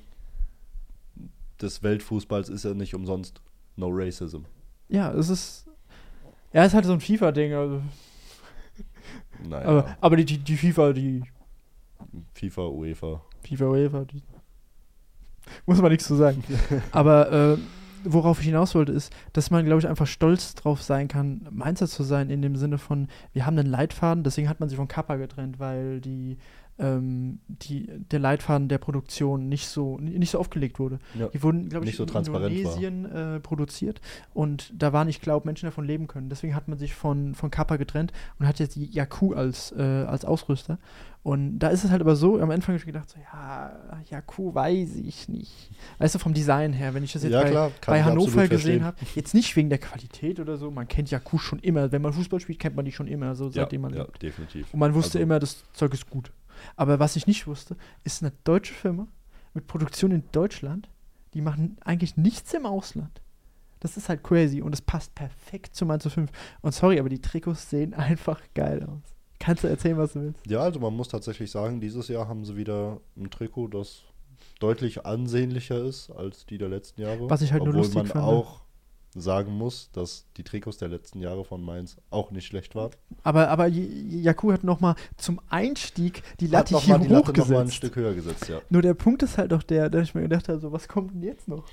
des 1.61 1.83
Weltfußballs 1.83 2.49
ist 2.49 2.65
ja 2.65 2.75
nicht 2.75 2.95
umsonst 2.95 3.41
No 3.77 3.89
Racism. 3.91 4.43
Ja, 4.89 5.13
es 5.13 5.29
ist. 5.29 5.67
Ja, 6.53 6.63
es 6.63 6.69
ist 6.69 6.75
halt 6.75 6.85
so 6.85 6.93
ein 6.93 7.01
FIFA-Ding. 7.01 7.53
Also. 7.55 7.83
Naja, 9.49 9.67
Aber, 9.67 9.97
aber 10.01 10.17
die, 10.17 10.25
die, 10.25 10.39
die 10.39 10.57
FIFA, 10.57 10.93
die 10.93 11.23
FIFA, 12.35 12.67
UEFA. 12.69 13.23
FIFA 13.47 13.65
UEFA, 13.67 14.05
die. 14.05 14.23
Muss 15.67 15.81
man 15.81 15.91
nichts 15.91 16.07
zu 16.07 16.15
sagen. 16.15 16.43
aber 16.93 17.55
äh, 17.55 17.59
worauf 18.05 18.41
ich 18.41 18.47
hinaus 18.47 18.75
wollte, 18.75 18.93
ist, 18.93 19.13
dass 19.33 19.51
man, 19.51 19.65
glaube 19.65 19.81
ich, 19.81 19.89
einfach 19.89 20.07
stolz 20.07 20.55
drauf 20.55 20.83
sein 20.83 21.09
kann, 21.09 21.47
Mainzer 21.51 21.89
zu 21.89 22.03
sein, 22.03 22.31
in 22.31 22.43
dem 22.43 22.57
Sinne 22.57 22.79
von, 22.79 23.09
wir 23.33 23.47
haben 23.47 23.59
einen 23.59 23.69
Leitfaden, 23.69 24.25
deswegen 24.25 24.49
hat 24.49 24.61
man 24.61 24.69
sich 24.69 24.77
von 24.77 24.89
Kappa 24.89 25.17
getrennt, 25.17 25.59
weil 25.59 26.01
die, 26.01 26.37
ähm, 26.79 27.39
die, 27.47 27.87
der 28.11 28.19
Leitfaden 28.19 28.69
der 28.69 28.79
Produktion 28.79 29.49
nicht 29.49 29.69
so, 29.69 29.99
nicht 29.99 30.31
so 30.31 30.39
aufgelegt 30.39 30.79
wurde. 30.79 30.99
Ja. 31.19 31.29
Die 31.29 31.43
wurden, 31.43 31.69
glaube 31.69 31.87
ich, 31.87 31.97
so 31.97 32.05
in. 32.05 32.09
Indonesien 32.15 33.05
äh, 33.13 33.41
produziert 33.41 34.01
und 34.33 34.73
da 34.77 34.93
war 34.93 35.05
nicht 35.05 35.23
klar, 35.23 35.37
ob 35.37 35.45
Menschen 35.45 35.67
davon 35.67 35.85
leben 35.85 36.07
können. 36.09 36.29
Deswegen 36.29 36.55
hat 36.55 36.69
man 36.69 36.79
sich 36.79 36.95
von, 36.95 37.35
von 37.35 37.51
Kappa 37.51 37.77
getrennt 37.77 38.13
und 38.39 38.47
hat 38.49 38.59
jetzt 38.59 38.77
die 38.77 38.87
Yaku 38.87 39.35
als, 39.35 39.73
äh, 39.73 39.83
als 39.83 40.25
Ausrüster. 40.25 40.79
Und 41.23 41.59
da 41.59 41.69
ist 41.69 41.85
es 41.85 41.91
halt 41.91 42.03
aber 42.03 42.17
so, 42.17 42.39
am 42.39 42.51
Anfang 42.51 42.75
habe 42.75 42.79
ich 42.81 42.85
gedacht, 42.85 43.09
so, 43.09 43.17
ja, 43.33 43.73
Yaku 44.11 44.55
weiß 44.55 44.97
ich 44.97 45.27
nicht. 45.31 45.71
Weißt 45.99 46.15
du, 46.15 46.19
vom 46.19 46.35
Design 46.35 46.75
her, 46.75 46.93
wenn 46.93 47.03
ich 47.03 47.15
das 47.15 47.23
jetzt 47.23 47.33
Ja, 47.33 47.43
bei, 47.43 47.51
klar, 47.51 47.71
bei 47.87 47.99
ich 48.01 48.05
Hannover 48.05 48.47
gesehen 48.47 48.85
habe, 48.85 48.99
jetzt 49.15 49.33
nicht 49.33 49.57
wegen 49.57 49.71
der 49.71 49.79
Qualität 49.79 50.39
oder 50.39 50.59
so, 50.59 50.71
man 50.71 50.87
kennt 50.87 51.11
Yaku 51.11 51.39
schon 51.39 51.61
immer. 51.61 51.91
Wenn 51.93 52.03
man 52.03 52.13
Fußball 52.13 52.41
spielt, 52.41 52.59
kennt 52.59 52.77
man 52.77 52.85
die 52.85 52.93
schon 52.93 53.07
immer, 53.07 53.35
so 53.37 53.47
Ja, 53.47 53.53
seitdem 53.53 53.81
man 53.83 53.95
ja, 53.95 54.03
lebt. 54.03 54.21
definitiv. 54.23 54.67
Und 54.75 54.81
man 54.81 54.93
wusste 54.93 55.19
Also- 55.19 55.23
immer, 55.23 55.39
das 55.39 55.65
Zeug 55.73 55.95
ist 55.95 56.11
gut. 56.11 56.31
Aber 56.77 56.99
was 56.99 57.17
ich 57.17 57.27
nicht 57.27 57.47
wusste, 57.47 57.77
ist 58.05 58.23
eine 58.23 58.33
deutsche 58.45 58.75
Firma 58.75 59.07
mit 59.55 59.67
Produktion 59.67 60.11
in 60.11 60.25
Deutschland, 60.33 60.89
die 61.33 61.41
machen 61.41 61.77
eigentlich 61.85 62.17
nichts 62.17 62.53
im 62.55 62.67
Ausland. 62.67 63.21
Das 63.81 63.97
ist 63.97 64.09
halt 64.09 64.23
crazy 64.23 64.63
und 64.63 64.73
es 64.73 64.81
passt 64.81 65.15
perfekt 65.15 65.77
zu 65.77 65.85
Mainz 65.85 66.07
5. 66.07 66.31
Und 66.63 66.73
sorry, 66.73 66.99
aber 66.99 67.09
die 67.09 67.21
Trikots 67.21 67.69
sehen 67.69 67.93
einfach 67.95 68.41
geil 68.55 68.83
aus. 68.83 69.15
Kannst 69.39 69.63
du 69.63 69.69
erzählen, 69.69 69.99
was 69.99 70.15
du 70.15 70.23
willst? 70.23 70.47
Ja, 70.47 70.61
also 70.61 70.81
man 70.81 70.97
muss 70.97 71.09
tatsächlich 71.09 71.51
sagen, 71.51 71.81
dieses 71.81 72.09
Jahr 72.09 72.27
haben 72.27 72.45
sie 72.45 72.57
wieder 72.57 73.01
ein 73.17 73.31
Trikot, 73.31 73.69
das 73.69 74.05
deutlich 74.59 75.05
ansehnlicher 75.05 75.85
ist 75.85 76.11
als 76.11 76.47
die 76.47 76.57
der 76.57 76.69
letzten 76.71 77.03
Jahre. 77.03 77.29
Was 77.29 77.43
ich 77.43 77.53
halt 77.53 77.65
nur 77.65 77.75
lustig 77.75 77.97
man 77.97 78.07
fand. 78.07 78.25
auch 78.25 78.64
sagen 79.15 79.53
muss, 79.57 79.91
dass 79.93 80.27
die 80.37 80.43
Trikots 80.43 80.79
der 80.79 80.89
letzten 80.89 81.21
Jahre 81.21 81.45
von 81.45 81.63
Mainz 81.63 81.97
auch 82.11 82.31
nicht 82.33 82.47
schlecht 82.47 82.75
waren. 82.75 82.91
Aber, 83.23 83.49
aber 83.49 83.67
J- 83.69 83.89
Yaku 84.25 84.53
hat 84.53 84.65
nochmal 84.65 84.97
zum 85.17 85.41
Einstieg 85.49 86.23
die 86.41 86.47
Hat 86.47 86.53
Latte 86.53 86.75
noch 86.75 86.83
hier 86.83 86.99
mal 86.99 87.05
die 87.07 87.13
Latte 87.13 87.31
noch 87.33 87.37
mal 87.37 87.43
ein 87.43 87.51
hochgesetzt. 87.59 87.75
Stück 87.77 87.97
höher 87.97 88.15
gesetzt, 88.15 88.49
ja. 88.49 88.61
Nur 88.71 88.83
der 88.83 88.95
Punkt 88.95 89.23
ist 89.23 89.39
halt 89.39 89.53
doch 89.53 89.63
der, 89.63 89.89
dass 89.91 90.03
ich 90.09 90.15
mir 90.15 90.23
gedacht 90.23 90.49
habe, 90.49 90.59
so, 90.59 90.73
was 90.73 90.89
kommt 90.89 91.15
denn 91.15 91.23
jetzt 91.23 91.47
noch? 91.49 91.65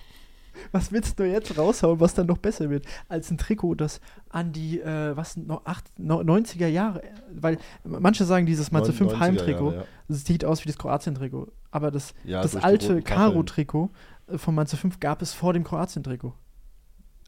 Was 0.74 0.92
willst 0.92 1.18
du 1.18 1.24
jetzt 1.24 1.58
raushauen, 1.58 2.02
was 2.02 2.14
dann 2.14 2.28
noch 2.28 2.38
besser 2.38 2.70
wird, 2.70 2.86
als 3.08 3.32
ein 3.32 3.38
Trikot, 3.38 3.76
das 3.76 4.02
an 4.30 4.52
die, 4.52 4.82
äh, 4.82 5.16
was, 5.16 5.38
noch 5.38 5.66
acht, 5.66 5.86
no, 5.98 6.20
90er 6.20 6.68
Jahre, 6.68 7.02
weil 7.34 7.58
manche 7.86 8.26
sagen, 8.26 8.46
dieses 8.46 8.70
Mainzer 8.70 8.92
5 8.92 9.14
90er 9.14 9.20
Heimtrikot 9.20 9.72
Jahre, 9.72 9.86
sieht 10.10 10.44
aus 10.44 10.62
wie 10.64 10.68
das 10.68 10.78
Kroatien-Trikot. 10.78 11.48
Aber 11.72 11.90
das, 11.90 12.14
ja. 12.26 12.32
Ja, 12.32 12.42
das 12.42 12.58
alte. 12.58 13.02
Karo-Trikot 13.02 13.90
äh, 14.28 14.38
von 14.38 14.54
Mainzer 14.54 14.76
5 14.76 15.00
gab 15.00 15.22
es 15.22 15.34
vor 15.34 15.54
dem 15.54 15.64
Kroatien-Trikot. 15.64 16.34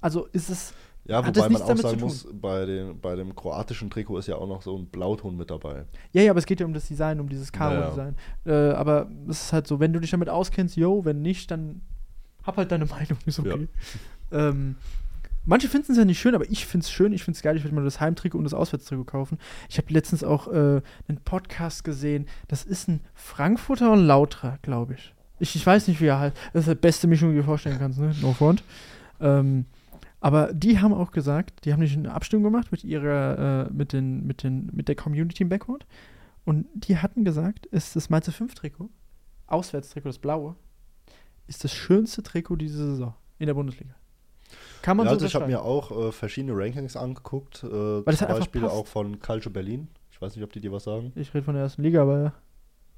Also 0.03 0.25
ist 0.33 0.49
es, 0.49 0.73
Ja, 1.05 1.25
wobei 1.25 1.47
man 1.47 1.61
auch 1.61 1.77
sagen 1.77 2.01
muss, 2.01 2.27
bei, 2.33 2.65
den, 2.65 2.99
bei 2.99 3.15
dem 3.15 3.33
kroatischen 3.35 3.89
Trikot 3.89 4.17
ist 4.19 4.27
ja 4.27 4.35
auch 4.35 4.47
noch 4.47 4.61
so 4.61 4.77
ein 4.77 4.87
Blauton 4.87 5.37
mit 5.37 5.49
dabei. 5.49 5.85
ja, 6.11 6.21
ja, 6.21 6.31
aber 6.31 6.39
es 6.39 6.45
geht 6.45 6.59
ja 6.59 6.65
um 6.65 6.73
das 6.73 6.87
Design, 6.87 7.19
um 7.21 7.29
dieses 7.29 7.51
Karo-Design. 7.51 8.15
Äh, 8.45 8.71
aber 8.71 9.07
es 9.29 9.45
ist 9.45 9.53
halt 9.53 9.65
so, 9.65 9.79
wenn 9.79 9.93
du 9.93 9.99
dich 10.01 10.11
damit 10.11 10.27
auskennst, 10.27 10.75
yo, 10.75 11.05
wenn 11.05 11.21
nicht, 11.21 11.49
dann 11.51 11.81
hab 12.43 12.57
halt 12.57 12.71
deine 12.71 12.85
Meinung, 12.97 13.17
ist 13.25 13.39
okay. 13.39 13.69
Ähm, 14.31 14.75
manche 15.45 15.69
finden 15.69 15.93
es 15.93 15.97
ja 15.97 16.03
nicht 16.05 16.19
schön, 16.19 16.35
aber 16.35 16.49
ich 16.51 16.65
finde 16.65 16.83
es 16.83 16.91
schön, 16.91 17.13
ich 17.13 17.23
finde 17.23 17.37
es 17.37 17.43
geil, 17.43 17.55
ich 17.55 17.63
würde 17.63 17.75
mir 17.75 17.83
das 17.83 18.01
Heimtrikot 18.01 18.37
und 18.37 18.43
das 18.43 18.53
Auswärtstrikot 18.53 19.05
kaufen. 19.05 19.37
Ich 19.69 19.77
habe 19.77 19.93
letztens 19.93 20.23
auch 20.23 20.47
äh, 20.49 20.81
einen 21.07 21.21
Podcast 21.23 21.85
gesehen, 21.85 22.27
das 22.49 22.65
ist 22.65 22.89
ein 22.89 22.99
Frankfurter 23.13 23.91
und 23.93 24.05
Lautra, 24.05 24.57
glaube 24.61 24.95
ich. 24.95 25.13
ich. 25.39 25.55
Ich 25.55 25.65
weiß 25.65 25.87
nicht, 25.87 26.01
wie 26.01 26.07
er 26.07 26.19
heißt. 26.19 26.35
Das 26.51 26.67
ist 26.67 26.71
die 26.71 26.75
beste 26.75 27.07
Mischung, 27.07 27.29
die 27.29 27.35
du 27.35 27.41
dir 27.41 27.45
vorstellen 27.45 27.77
kannst, 27.79 27.99
ne? 27.99 28.13
No 28.21 28.33
front. 28.33 28.63
Ähm, 29.21 29.65
aber 30.23 30.53
die 30.53 30.79
haben 30.79 30.93
auch 30.93 31.11
gesagt, 31.11 31.65
die 31.65 31.73
haben 31.73 31.81
nicht 31.81 31.97
eine 31.97 32.13
Abstimmung 32.13 32.45
gemacht 32.45 32.71
mit 32.71 32.85
ihrer, 32.85 33.67
äh, 33.67 33.73
mit 33.73 33.91
den, 33.91 34.25
mit 34.25 34.41
den, 34.41 34.69
mit 34.71 34.87
der 34.87 34.95
Community 34.95 35.43
im 35.43 35.49
Background. 35.49 35.85
Und 36.45 36.65
die 36.75 36.97
hatten 36.97 37.25
gesagt, 37.25 37.65
ist 37.65 37.97
das 37.97 38.09
Mainzer 38.09 38.31
5 38.31 38.53
Trikot, 38.55 38.89
Auswärtstrikot, 39.47 40.07
das 40.07 40.19
blaue, 40.19 40.55
ist 41.47 41.65
das 41.65 41.73
schönste 41.73 42.23
Trikot 42.23 42.55
diese 42.55 42.77
Saison 42.77 43.13
in 43.37 43.47
der 43.47 43.53
Bundesliga. 43.53 43.95
Kann 44.81 44.95
man 44.95 45.07
Ja, 45.07 45.11
so 45.11 45.15
also 45.15 45.25
ich 45.25 45.35
habe 45.35 45.47
mir 45.47 45.61
auch 45.61 45.91
äh, 45.91 46.11
verschiedene 46.13 46.53
Rankings 46.55 46.95
angeguckt, 46.95 47.61
äh, 47.65 47.67
das 48.05 48.17
zum 48.19 48.27
halt 48.29 48.39
Beispiel 48.39 48.61
passt. 48.61 48.73
auch 48.73 48.87
von 48.87 49.19
Calcio 49.19 49.51
Berlin. 49.51 49.89
Ich 50.09 50.21
weiß 50.21 50.37
nicht, 50.37 50.43
ob 50.45 50.53
die 50.53 50.61
dir 50.61 50.71
was 50.71 50.85
sagen. 50.85 51.11
Ich 51.15 51.33
rede 51.33 51.43
von 51.43 51.53
der 51.55 51.63
ersten 51.63 51.83
Liga, 51.83 52.01
aber 52.03 52.23
ja. 52.23 52.33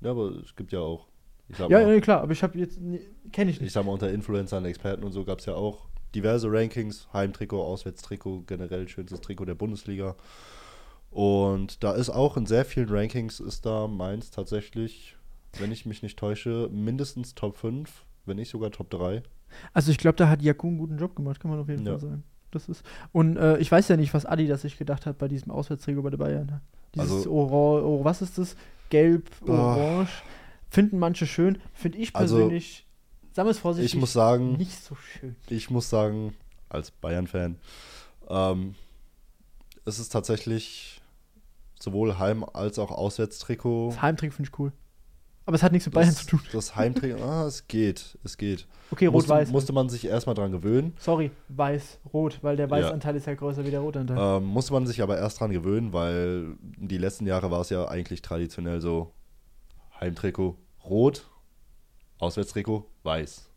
Ja, 0.01 0.11
aber 0.11 0.29
es 0.43 0.55
gibt 0.55 0.71
ja 0.71 0.79
auch, 0.79 1.07
ich 1.47 1.57
Ja, 1.57 1.67
mal, 1.69 1.91
ja, 1.91 1.99
klar, 2.01 2.21
aber 2.21 2.33
ich 2.33 2.43
habe 2.43 2.59
jetzt, 2.59 2.77
kenne 3.31 3.49
ich 3.49 3.57
ich 3.57 3.61
nicht. 3.61 3.73
sag 3.73 3.83
mal, 3.83 3.93
unter 3.93 4.11
Influencern, 4.11 4.63
Experten 4.65 5.03
und 5.03 5.11
so 5.11 5.23
gab 5.25 5.39
es 5.39 5.45
ja 5.47 5.55
auch 5.55 5.87
diverse 6.15 6.51
Rankings, 6.51 7.07
Heimtrikot, 7.13 7.61
Auswärtstrikot, 7.63 8.43
generell 8.47 8.87
schönstes 8.87 9.21
Trikot 9.21 9.45
der 9.45 9.55
Bundesliga. 9.55 10.15
Und 11.11 11.83
da 11.83 11.93
ist 11.93 12.09
auch 12.09 12.35
in 12.37 12.45
sehr 12.45 12.65
vielen 12.65 12.89
Rankings 12.89 13.39
ist 13.39 13.65
da 13.65 13.87
Mainz 13.87 14.31
tatsächlich, 14.31 15.15
wenn 15.59 15.71
ich 15.71 15.85
mich 15.85 16.03
nicht 16.03 16.17
täusche, 16.19 16.69
mindestens 16.71 17.35
Top 17.35 17.57
5, 17.57 18.05
wenn 18.25 18.37
nicht 18.37 18.49
sogar 18.49 18.71
Top 18.71 18.89
3. 18.89 19.23
Also 19.73 19.91
ich 19.91 19.97
glaube, 19.97 20.17
da 20.17 20.27
hat 20.27 20.41
Jakun 20.41 20.71
einen 20.71 20.77
guten 20.79 20.97
Job 20.97 21.15
gemacht, 21.15 21.39
kann 21.39 21.51
man 21.51 21.59
auf 21.59 21.69
jeden 21.69 21.85
Ja. 21.85 21.93
Fall 21.93 22.01
sagen. 22.09 22.23
Das 22.51 22.67
ist, 22.69 22.83
und 23.11 23.37
äh, 23.37 23.57
ich 23.57 23.71
weiß 23.71 23.87
ja 23.89 23.97
nicht, 23.97 24.13
was 24.13 24.25
Adidas 24.25 24.61
sich 24.61 24.77
gedacht 24.77 25.05
hat 25.05 25.17
bei 25.17 25.27
diesem 25.27 25.51
Auswärtstrikot 25.51 26.01
bei 26.01 26.09
der 26.09 26.17
Bayern. 26.17 26.45
ne? 26.47 26.61
Dieses 26.95 27.11
Also- 27.11 27.31
Orange, 27.31 27.85
oh, 27.85 28.03
was 28.05 28.21
ist 28.21 28.37
das? 28.37 28.55
Gelb, 28.89 29.29
Oh. 29.45 29.51
Orange. 29.51 30.23
Finden 30.69 30.99
manche 30.99 31.25
schön, 31.27 31.59
finde 31.73 31.97
ich 31.99 32.15
Also, 32.15 32.35
persönlich, 32.37 32.84
sagen 33.35 33.47
wir 33.47 33.51
es 33.51 33.59
vorsichtig, 33.59 33.93
Ich 33.93 33.99
muss 33.99 34.13
sagen, 34.13 34.53
nicht 34.53 34.81
so 34.83 34.95
schön. 34.95 35.35
ich 35.49 35.69
muss 35.69 35.89
sagen, 35.89 36.33
als 36.69 36.89
Bayern-Fan, 36.91 37.57
ähm, 38.29 38.75
es 39.83 39.99
ist 39.99 40.09
tatsächlich 40.09 41.01
sowohl 41.79 42.17
Heim- 42.17 42.45
als 42.53 42.79
auch 42.79 42.91
Auswärtstrikot 42.91 43.89
Das 43.89 44.01
Heimtrikot 44.01 44.35
finde 44.35 44.49
ich 44.51 44.59
cool. 44.59 44.71
Aber 45.47 45.55
es 45.55 45.61
hat 45.61 45.73
nichts 45.73 45.85
mit 45.85 45.93
Bayern 45.93 46.09
das, 46.09 46.19
zu 46.25 46.27
tun. 46.27 46.39
Das 46.53 46.75
Heimtrikot, 46.75 47.21
ah, 47.23 47.45
es 47.45 47.67
geht, 47.67 48.17
es 48.23 48.37
geht. 48.37 48.65
Okay, 48.89 49.09
musste, 49.11 49.31
rot-weiß. 49.31 49.49
musste 49.51 49.73
man 49.73 49.89
sich 49.89 50.05
erstmal 50.07 50.33
dran 50.33 50.51
gewöhnen. 50.51 50.93
Sorry, 50.97 51.29
weiß, 51.49 51.99
rot, 52.13 52.39
weil 52.41 52.55
der 52.55 52.65
Ja. 52.67 52.71
Weißanteil 52.71 53.15
ist 53.17 53.27
ja 53.27 53.35
größer 53.35 53.63
wie 53.65 53.69
der 53.69 53.81
Rotanteil. 53.81 54.17
Ähm, 54.39 54.45
musste 54.45 54.73
man 54.73 54.87
sich 54.87 55.03
aber 55.03 55.17
erst 55.19 55.39
dran 55.39 55.51
gewöhnen, 55.51 55.93
weil 55.93 56.55
die 56.61 56.97
letzten 56.97 57.27
Jahre 57.27 57.51
war 57.51 57.61
es 57.61 57.69
ja 57.69 57.87
eigentlich 57.87 58.23
traditionell 58.23 58.81
so: 58.81 59.11
Heimtrikot 59.99 60.55
rot, 60.83 61.27
Auswärtstrikot 62.19 62.85
weiß. 63.03 63.49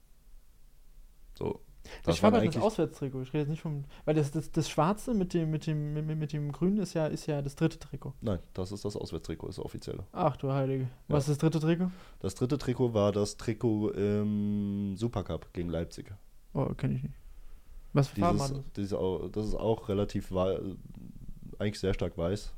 So. 1.37 1.61
Das 2.05 2.17
ich 2.17 2.23
war 2.23 2.33
waren 2.33 2.41
bei 2.45 2.47
das. 2.49 2.61
Auswärtstrikot. 2.63 3.23
Ich 3.23 3.29
rede 3.29 3.39
jetzt 3.39 3.49
nicht 3.49 3.63
vom. 3.63 3.85
Weil 4.05 4.15
das, 4.15 4.31
das, 4.31 4.51
das 4.51 4.69
Schwarze 4.69 5.15
mit 5.15 5.33
dem, 5.33 5.51
mit, 5.51 5.67
dem, 5.67 5.95
mit, 5.95 6.19
mit 6.19 6.33
dem 6.35 6.53
Grünen 6.53 6.79
ist 6.79 6.93
ja, 6.95 7.07
ist 7.07 7.27
ja 7.27 7.41
das 7.41 7.55
dritte 7.57 7.79
Trikot. 7.79 8.13
Nein, 8.21 8.41
das 8.53 8.73
ist 8.73 8.85
das 8.85 8.95
Auswärtstrikot, 8.97 9.49
ist 9.49 9.59
das 9.59 9.65
offizielle. 9.65 10.05
Ach 10.13 10.37
du 10.37 10.53
Heilige. 10.53 10.89
Was 11.07 11.25
ist 11.25 11.31
das 11.31 11.39
dritte 11.39 11.61
Trikot? 11.61 11.91
Das 12.21 12.35
dritte 12.35 12.59
Trikot 12.59 12.93
war 12.93 13.13
das 13.13 13.37
Trikot 13.39 13.91
im 13.93 14.97
Supercup 14.97 15.53
gegen 15.55 15.71
Leipzig. 15.71 16.13
Oh, 16.53 16.67
kenne 16.75 16.97
ich 16.97 17.03
nicht. 17.05 17.15
Was 17.95 18.09
für 18.09 18.21
Farben 18.21 18.43
hat 18.43 18.51
das? 18.51 18.73
dieses, 18.77 18.99
das 19.33 19.47
ist 19.47 19.55
auch 19.55 19.89
relativ 19.89 20.31
wei- 20.31 20.61
eigentlich 21.59 21.81
sehr 21.81 21.95
stark 21.95 22.19
weiß. 22.19 22.53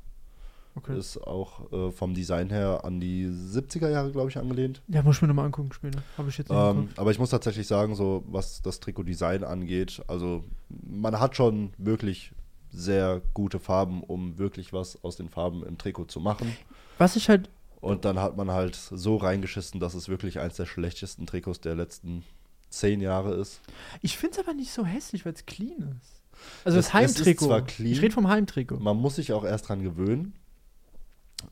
Okay. 0.75 0.97
Ist 0.97 1.17
auch 1.17 1.71
äh, 1.71 1.91
vom 1.91 2.13
Design 2.13 2.49
her 2.49 2.85
an 2.85 2.99
die 2.99 3.27
70er 3.27 3.89
Jahre, 3.89 4.11
glaube 4.11 4.29
ich, 4.29 4.37
angelehnt. 4.37 4.81
Ja, 4.87 5.03
muss 5.03 5.17
ich 5.17 5.21
mir 5.21 5.27
nochmal 5.27 5.45
angucken 5.45 5.73
später. 5.73 6.01
Habe 6.17 6.29
ich 6.29 6.37
jetzt 6.37 6.49
Ähm, 6.49 6.89
aber 6.95 7.11
ich 7.11 7.19
muss 7.19 7.29
tatsächlich 7.29 7.67
sagen, 7.67 7.95
so 7.95 8.23
was 8.27 8.61
das 8.61 8.79
Trikot-Design 8.79 9.43
angeht, 9.43 10.01
also 10.07 10.45
man 10.69 11.19
hat 11.19 11.35
schon 11.35 11.73
wirklich 11.77 12.33
sehr 12.71 13.21
gute 13.33 13.59
Farben, 13.59 14.01
um 14.01 14.37
wirklich 14.37 14.71
was 14.71 15.03
aus 15.03 15.17
den 15.17 15.29
Farben 15.29 15.63
im 15.65 15.77
Trikot 15.77 16.05
zu 16.05 16.21
machen. 16.21 16.55
Was 16.97 17.15
ich 17.17 17.27
halt. 17.29 17.49
Und 17.81 18.05
dann 18.05 18.19
hat 18.19 18.37
man 18.37 18.51
halt 18.51 18.75
so 18.75 19.17
reingeschissen, 19.17 19.79
dass 19.79 19.93
es 19.93 20.07
wirklich 20.07 20.39
eins 20.39 20.55
der 20.55 20.67
schlechtesten 20.67 21.25
Trikots 21.25 21.59
der 21.59 21.75
letzten 21.75 22.23
zehn 22.69 23.01
Jahre 23.01 23.33
ist. 23.33 23.59
Ich 24.01 24.17
finde 24.17 24.39
es 24.39 24.39
aber 24.39 24.53
nicht 24.53 24.71
so 24.71 24.85
hässlich, 24.85 25.25
weil 25.25 25.33
es 25.33 25.45
clean 25.45 25.99
ist. 25.99 26.21
Also 26.63 26.77
das 26.77 26.87
ist 26.87 26.93
Heimtrikot. 26.93 27.63
Ich 27.79 28.01
rede 28.01 28.13
vom 28.13 28.27
Heimtrikot. 28.27 28.77
Man 28.79 28.97
muss 28.97 29.15
sich 29.15 29.33
auch 29.33 29.43
erst 29.43 29.67
dran 29.69 29.83
gewöhnen. 29.83 30.33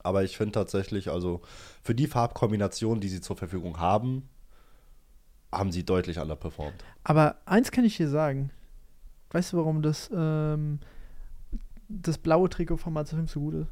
Aber 0.02 0.24
ich 0.24 0.36
finde 0.36 0.52
tatsächlich, 0.52 1.10
also 1.10 1.40
für 1.82 1.94
die 1.94 2.06
Farbkombination, 2.06 3.00
die 3.00 3.08
sie 3.08 3.20
zur 3.20 3.36
Verfügung 3.36 3.78
haben, 3.78 4.28
haben 5.52 5.72
sie 5.72 5.84
deutlich 5.84 6.18
underperformed. 6.18 6.84
Aber 7.04 7.36
eins 7.44 7.70
kann 7.70 7.84
ich 7.84 7.96
dir 7.96 8.08
sagen. 8.08 8.50
Weißt 9.30 9.52
du, 9.52 9.58
warum 9.58 9.82
das, 9.82 10.10
ähm, 10.14 10.80
das 11.88 12.18
blaue 12.18 12.48
Trikot 12.48 12.78
von 12.78 12.92
Mazda 12.92 13.16
5 13.16 13.30
so 13.30 13.40
gut 13.40 13.54
ist? 13.54 13.68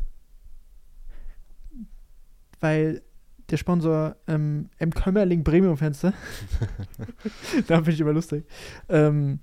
Weil 2.61 3.03
der 3.51 3.57
Sponsor 3.57 4.17
ähm, 4.27 4.69
M. 4.79 4.93
Kömmerling 4.93 5.43
Premium 5.43 5.77
Fenster, 5.77 6.13
da 7.67 7.77
finde 7.77 7.93
ich 7.93 8.01
immer 8.01 8.13
lustig, 8.13 8.45
ähm, 8.89 9.41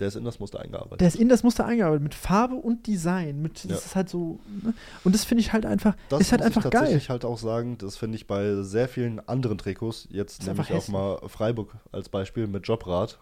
Der 0.00 0.08
ist 0.08 0.16
in 0.16 0.24
das 0.24 0.40
Muster 0.40 0.58
eingearbeitet. 0.58 1.00
der 1.00 1.06
ist 1.08 1.14
in 1.14 1.28
das 1.28 1.44
Muster 1.44 1.64
eingearbeitet 1.66 2.02
mit 2.02 2.14
Farbe 2.14 2.56
und 2.56 2.84
Design. 2.86 3.40
Mit, 3.42 3.62
das 3.64 3.70
Ja. 3.70 3.76
ist 3.76 3.94
halt 3.96 4.08
so. 4.08 4.40
Ne? 4.62 4.74
Und 5.04 5.14
das 5.14 5.24
finde 5.24 5.40
ich 5.42 5.52
halt 5.52 5.64
einfach, 5.66 5.94
Das 6.08 6.20
ist 6.20 6.32
halt 6.32 6.40
muss 6.40 6.46
einfach 6.48 6.64
ich 6.64 6.70
geil. 6.72 6.80
tatsächlich 6.80 7.10
halt 7.10 7.24
auch 7.24 7.38
sagen, 7.38 7.78
das 7.78 7.96
finde 7.96 8.16
ich 8.16 8.26
bei 8.26 8.62
sehr 8.62 8.88
vielen 8.88 9.20
anderen 9.28 9.56
Trikots, 9.56 10.08
jetzt 10.10 10.44
nehme 10.46 10.62
ich 10.62 10.72
auch 10.72 10.88
mal 10.88 11.20
Freiburg 11.28 11.72
als 11.92 12.08
Beispiel 12.08 12.48
mit 12.48 12.66
Jobrad. 12.66 13.18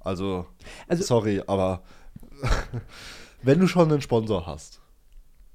Also, 0.00 0.46
Also- 0.86 1.02
sorry, 1.04 1.42
aber 1.46 1.82
wenn 3.42 3.58
du 3.60 3.66
schon 3.66 3.90
einen 3.90 4.00
Sponsor 4.02 4.46
hast, 4.46 4.80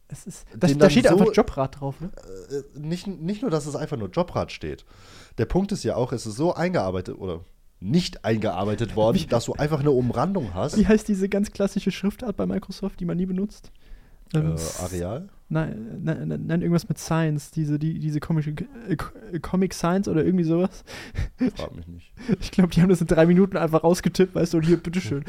Es 0.07 0.25
ist, 0.27 0.45
das, 0.55 0.77
da 0.77 0.89
steht 0.89 1.07
so- 1.07 1.11
einfach 1.17 1.33
Jobrad 1.33 1.79
drauf, 1.79 1.99
ne? 2.01 2.11
äh, 2.49 2.79
nicht, 2.79 3.07
nicht 3.07 3.41
nur, 3.41 3.51
dass 3.51 3.65
es 3.65 3.75
einfach 3.75 3.97
nur 3.97 4.09
Jobrad 4.09 4.51
steht. 4.51 4.85
Der 5.37 5.45
Punkt 5.45 5.71
ist 5.71 5.83
ja 5.83 5.95
auch, 5.95 6.11
es 6.11 6.25
ist 6.25 6.35
so 6.35 6.53
eingearbeitet 6.53 7.17
oder 7.17 7.41
nicht 7.83 8.23
eingearbeitet 8.25 8.95
worden, 8.95 9.17
Wie- 9.19 9.25
dass 9.25 9.45
du 9.45 9.53
einfach 9.53 9.79
eine 9.81 9.91
Umrandung 9.91 10.53
hast. 10.53 10.77
Wie 10.77 10.87
heißt 10.87 11.07
diese 11.07 11.29
ganz 11.29 11.51
klassische 11.51 11.91
Schriftart 11.91 12.37
bei 12.37 12.45
Microsoft, 12.45 12.99
die 12.99 13.05
man 13.05 13.17
nie 13.17 13.25
benutzt? 13.25 13.71
Ähm, 14.33 14.55
Äh, 14.55 14.83
Areal? 14.83 15.29
Nein, 15.49 15.99
nein, 16.01 16.27
nein, 16.27 16.43
nein, 16.47 16.61
irgendwas 16.63 16.89
mit 16.89 16.97
Science, 16.97 17.51
diese, 17.51 17.77
die, 17.77 17.99
diese 17.99 18.19
komische 18.19 18.55
äh, 18.89 18.95
Co- 18.95 19.11
äh, 19.31 19.39
Comic 19.39 19.73
Science 19.75 20.07
oder 20.07 20.25
irgendwie 20.25 20.45
sowas. 20.45 20.83
Frag 21.55 21.75
mich 21.75 21.87
nicht. 21.87 22.11
Ich 22.39 22.49
glaube, 22.49 22.69
die 22.73 22.81
haben 22.81 22.89
das 22.89 23.01
in 23.01 23.07
drei 23.07 23.27
Minuten 23.27 23.57
einfach 23.57 23.83
rausgetippt, 23.83 24.33
weißt 24.33 24.53
du, 24.53 24.57
und 24.57 24.63
hier, 24.65 24.77
bitteschön. 24.77 25.23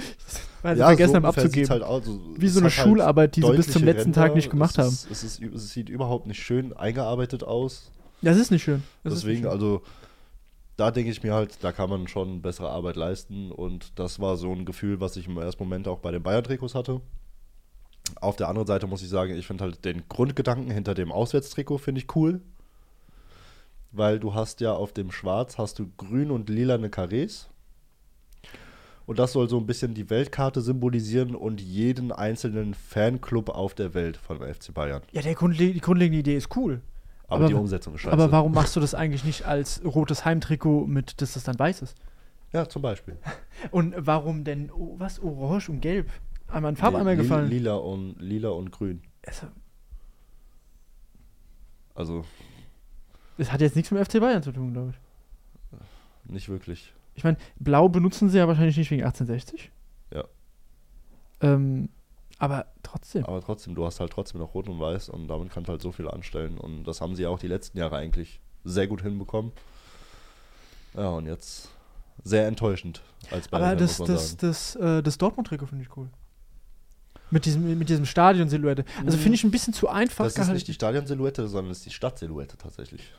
Weil 0.63 0.77
sie 0.77 0.81
Ja, 0.81 0.87
vergessen 0.87 1.11
so 1.11 1.17
haben 1.17 1.25
abzugeben. 1.27 1.69
Halt 1.69 1.83
aus. 1.83 2.05
So- 2.07 2.21
Wie 2.39 2.47
es 2.47 2.55
so 2.55 2.61
eine 2.61 2.71
halt 2.71 2.73
Schularbeit, 2.75 3.37
die 3.37 3.43
sie 3.43 3.53
bis 3.53 3.69
zum 3.71 3.85
letzten 3.85 4.13
Tag 4.15 4.27
Ränder. 4.27 4.37
nicht 4.37 4.51
gemacht 4.51 4.79
es 4.79 4.85
haben. 4.85 4.95
Ist, 4.95 5.11
es, 5.11 5.25
ist, 5.41 5.43
es 5.55 5.69
sieht 5.71 5.91
überhaupt 5.91 6.27
nicht 6.27 6.43
schön 6.43 6.73
eingearbeitet 6.73 7.43
aus. 7.45 7.91
Das 8.23 8.39
ist 8.39 8.51
nicht 8.51 8.63
schön. 8.63 8.83
Das 9.03 9.13
Deswegen, 9.13 9.43
nicht 9.43 9.43
schön. 9.43 9.51
also, 9.53 9.83
da 10.77 10.91
denke 10.91 11.11
ich 11.11 11.23
mir 11.23 11.35
halt, 11.35 11.63
da 11.63 11.73
kann 11.73 11.91
man 11.91 12.09
schon 12.09 12.43
bessere 12.43 12.71
Arbeit 12.71 12.97
leisten. 12.97 13.53
Und 13.53 13.99
das 13.99 14.21
war 14.21 14.37
so 14.37 14.53
ein 14.53 14.65
Gefühl, 14.65 15.01
was 15.01 15.17
ich 15.17 15.29
im 15.29 15.39
ersten 15.39 15.63
Moment 15.63 15.87
auch 15.87 15.99
bei 15.99 16.11
den 16.11 16.23
Bayern-Trikots 16.23 16.75
hatte. 16.75 17.01
Auf 18.21 18.37
der 18.37 18.49
anderen 18.49 18.67
Seite 18.67 18.87
muss 18.87 19.03
ich 19.03 19.09
sagen, 19.09 19.35
ich 19.37 19.47
finde 19.47 19.65
halt 19.65 19.85
den 19.85 20.09
Grundgedanken 20.09 20.71
hinter 20.71 20.95
dem 20.95 21.13
Auswärtstrikot 21.13 21.79
finde 21.79 22.01
ich 22.01 22.17
cool. 22.17 22.41
Weil 23.93 24.19
du 24.19 24.35
hast 24.35 24.61
ja 24.61 24.73
auf 24.73 24.93
dem 24.93 25.13
Schwarz 25.13 25.57
hast 25.57 25.79
du 25.79 25.91
grün 25.97 26.31
und 26.31 26.49
lilane 26.49 26.91
Karrees. 26.91 27.49
Und 29.07 29.19
das 29.19 29.33
soll 29.33 29.49
so 29.49 29.59
ein 29.59 29.67
bisschen 29.67 29.95
die 29.95 30.09
Weltkarte 30.11 30.61
symbolisieren 30.61 31.35
und 31.35 31.61
jeden 31.61 32.11
einzelnen 32.11 32.75
Fanclub 32.75 33.51
auf 33.51 33.75
der 33.75 33.95
Welt 33.95 34.17
von 34.17 34.39
FC 34.39 34.73
Bayern. 34.73 35.03
Ja, 35.13 35.23
der 35.23 35.35
Grundle 35.35 35.73
die 35.73 35.81
grundlegende 35.81 36.19
Idee 36.19 36.37
ist 36.37 36.57
cool. 36.57 36.81
Aber, 37.27 37.37
Aber- 37.37 37.49
die 37.49 37.55
Umsetzung 37.55 37.95
ist 37.95 38.03
scheiße. 38.03 38.13
Aber 38.13 38.31
warum 38.33 38.53
machst 38.53 38.77
du 38.77 38.81
das 38.81 38.95
eigentlich 38.95 39.25
nicht 39.25 39.45
als 39.47 39.83
rotes 39.85 40.25
Heimtrikot 40.25 40.87
mit, 40.87 41.21
dass 41.23 41.35
das 41.35 41.45
dann 41.45 41.59
weiß 41.59 41.83
ist? 41.83 41.97
Ja, 42.53 42.69
zum 42.69 42.83
Beispiel. 42.83 43.17
Und 43.71 43.95
warum 43.99 44.45
denn, 44.45 44.71
oh, 44.71 44.95
was, 44.99 45.19
orange 45.21 45.69
und 45.71 45.81
gelb? 45.81 46.11
Einmal 46.47 46.73
ein 46.73 46.77
Farbeimer 46.77 47.13
Li- 47.13 47.17
gefallen. 47.17 47.49
Lila 47.51 47.75
und, 47.75 48.17
lila 48.21 48.51
und 48.51 48.71
grün. 48.71 49.03
Also, 49.27 49.47
Also 51.95 52.25
das 53.39 53.51
hat 53.53 53.61
jetzt 53.61 53.75
nichts 53.77 53.91
mit 53.91 54.05
FC 54.07 54.21
Bayern 54.21 54.43
zu 54.43 54.53
tun, 54.53 54.73
glaube 54.73 54.91
ich. 54.91 56.31
nicht 56.33 56.49
wirklich. 56.49 56.93
Ich 57.15 57.25
meine, 57.25 57.37
blau 57.59 57.89
benutzen 57.89 58.29
sie 58.29 58.39
ja 58.39 58.47
wahrscheinlich 58.49 58.77
nicht 58.77 58.91
wegen 58.91 59.03
1860. 59.05 59.71
Ja. 60.13 60.25
Ähm, 61.41 61.89
aber 62.45 62.67
trotzdem. 62.83 63.25
Aber 63.25 63.41
trotzdem, 63.43 63.75
du 63.75 63.85
hast 63.85 64.01
halt 64.01 64.13
trotzdem 64.13 64.41
noch 64.41 64.55
Rot 64.55 64.69
und 64.69 64.79
Weiß 64.81 65.09
und 65.09 65.29
damit 65.29 65.51
kannst 65.53 65.69
du 65.69 65.73
halt 65.73 65.83
so 65.83 65.93
viel 65.93 66.09
anstellen. 66.09 66.59
Und 66.59 66.85
das 66.85 67.01
haben 67.01 67.15
sie 67.17 67.23
ja 67.23 67.29
auch 67.29 67.39
die 67.39 67.49
letzten 67.49 67.79
Jahre 67.79 67.97
eigentlich 67.97 68.41
sehr 68.65 68.87
gut 68.87 69.03
hinbekommen. 69.03 69.53
Ja, 70.95 71.09
und 71.11 71.27
jetzt 71.27 71.69
sehr 72.23 72.47
enttäuschend 72.47 73.03
als 73.31 73.53
Aber 73.53 73.61
Bayern, 73.65 73.79
das, 73.79 73.99
man 73.99 74.09
das, 74.09 74.29
sagen. 74.31 74.39
das, 74.43 74.77
äh, 74.77 75.03
das 75.03 75.19
Dortmund-Trikot 75.19 75.67
finde 75.67 75.85
ich 75.85 75.97
cool. 75.97 76.09
Mit 77.31 77.47
diesem, 77.47 77.79
mit 77.79 77.89
diesem 77.89 78.07
Stadion-Silhouette. 78.07 78.85
Also 79.05 79.17
Mhm. 79.17 79.23
finde 79.23 79.35
ich 79.37 79.45
ein 79.45 79.51
bisschen 79.51 79.75
zu 79.75 79.89
einfach 79.89 80.25
Das 80.25 80.39
ist 80.39 80.49
nicht 80.53 80.69
die 80.69 80.75
Stadionsilhouette, 80.75 81.49
sondern 81.49 81.71
das 81.71 81.79
ist 81.79 81.87
die 81.87 81.91
Stadtsilhouette 81.91 82.57
tatsächlich. 82.57 83.13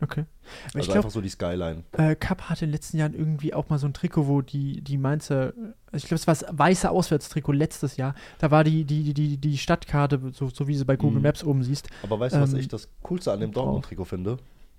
Okay. 0.00 0.20
Aber 0.20 0.26
Also 0.64 0.78
ich 0.78 0.84
glaube, 0.86 0.98
einfach 0.98 1.10
so 1.10 1.20
die 1.20 1.28
Skyline. 1.28 1.84
äh, 1.92 2.14
Cup 2.16 2.42
hatte 2.48 2.64
in 2.64 2.70
den 2.70 2.74
letzten 2.74 2.96
Jahren 2.98 3.14
irgendwie 3.14 3.54
auch 3.54 3.68
mal 3.68 3.78
so 3.78 3.86
ein 3.86 3.92
Trikot, 3.94 4.26
wo 4.28 4.40
die, 4.42 4.80
die 4.82 4.96
Mainzer, 4.98 5.52
also 5.86 5.96
ich 5.96 6.04
glaube, 6.06 6.16
es 6.16 6.26
war 6.26 6.34
das 6.34 6.44
weiße 6.50 6.90
Auswärtstrikot 6.90 7.52
letztes 7.52 7.96
Jahr. 7.96 8.14
Da 8.38 8.50
war 8.50 8.64
die, 8.64 8.84
die, 8.84 9.12
die, 9.14 9.36
die 9.38 9.58
Stadtkarte, 9.58 10.20
so, 10.32 10.48
so 10.48 10.66
wie 10.68 10.76
sie 10.76 10.84
bei 10.84 10.96
Google 10.96 11.18
Mhm. 11.18 11.22
Maps 11.22 11.44
oben 11.44 11.62
siehst, 11.62 11.88
Aber 12.02 12.18
weißt 12.20 12.36
du, 12.36 12.40
was 12.40 12.52
Ähm, 12.52 12.58
ich 12.60 12.68
das 12.68 12.88
Coolste 13.02 13.32
an 13.32 13.40
dem 13.40 13.52
drauf. 13.52 13.64
Dortmund-Trikot 13.64 14.04
finde? 14.04 14.36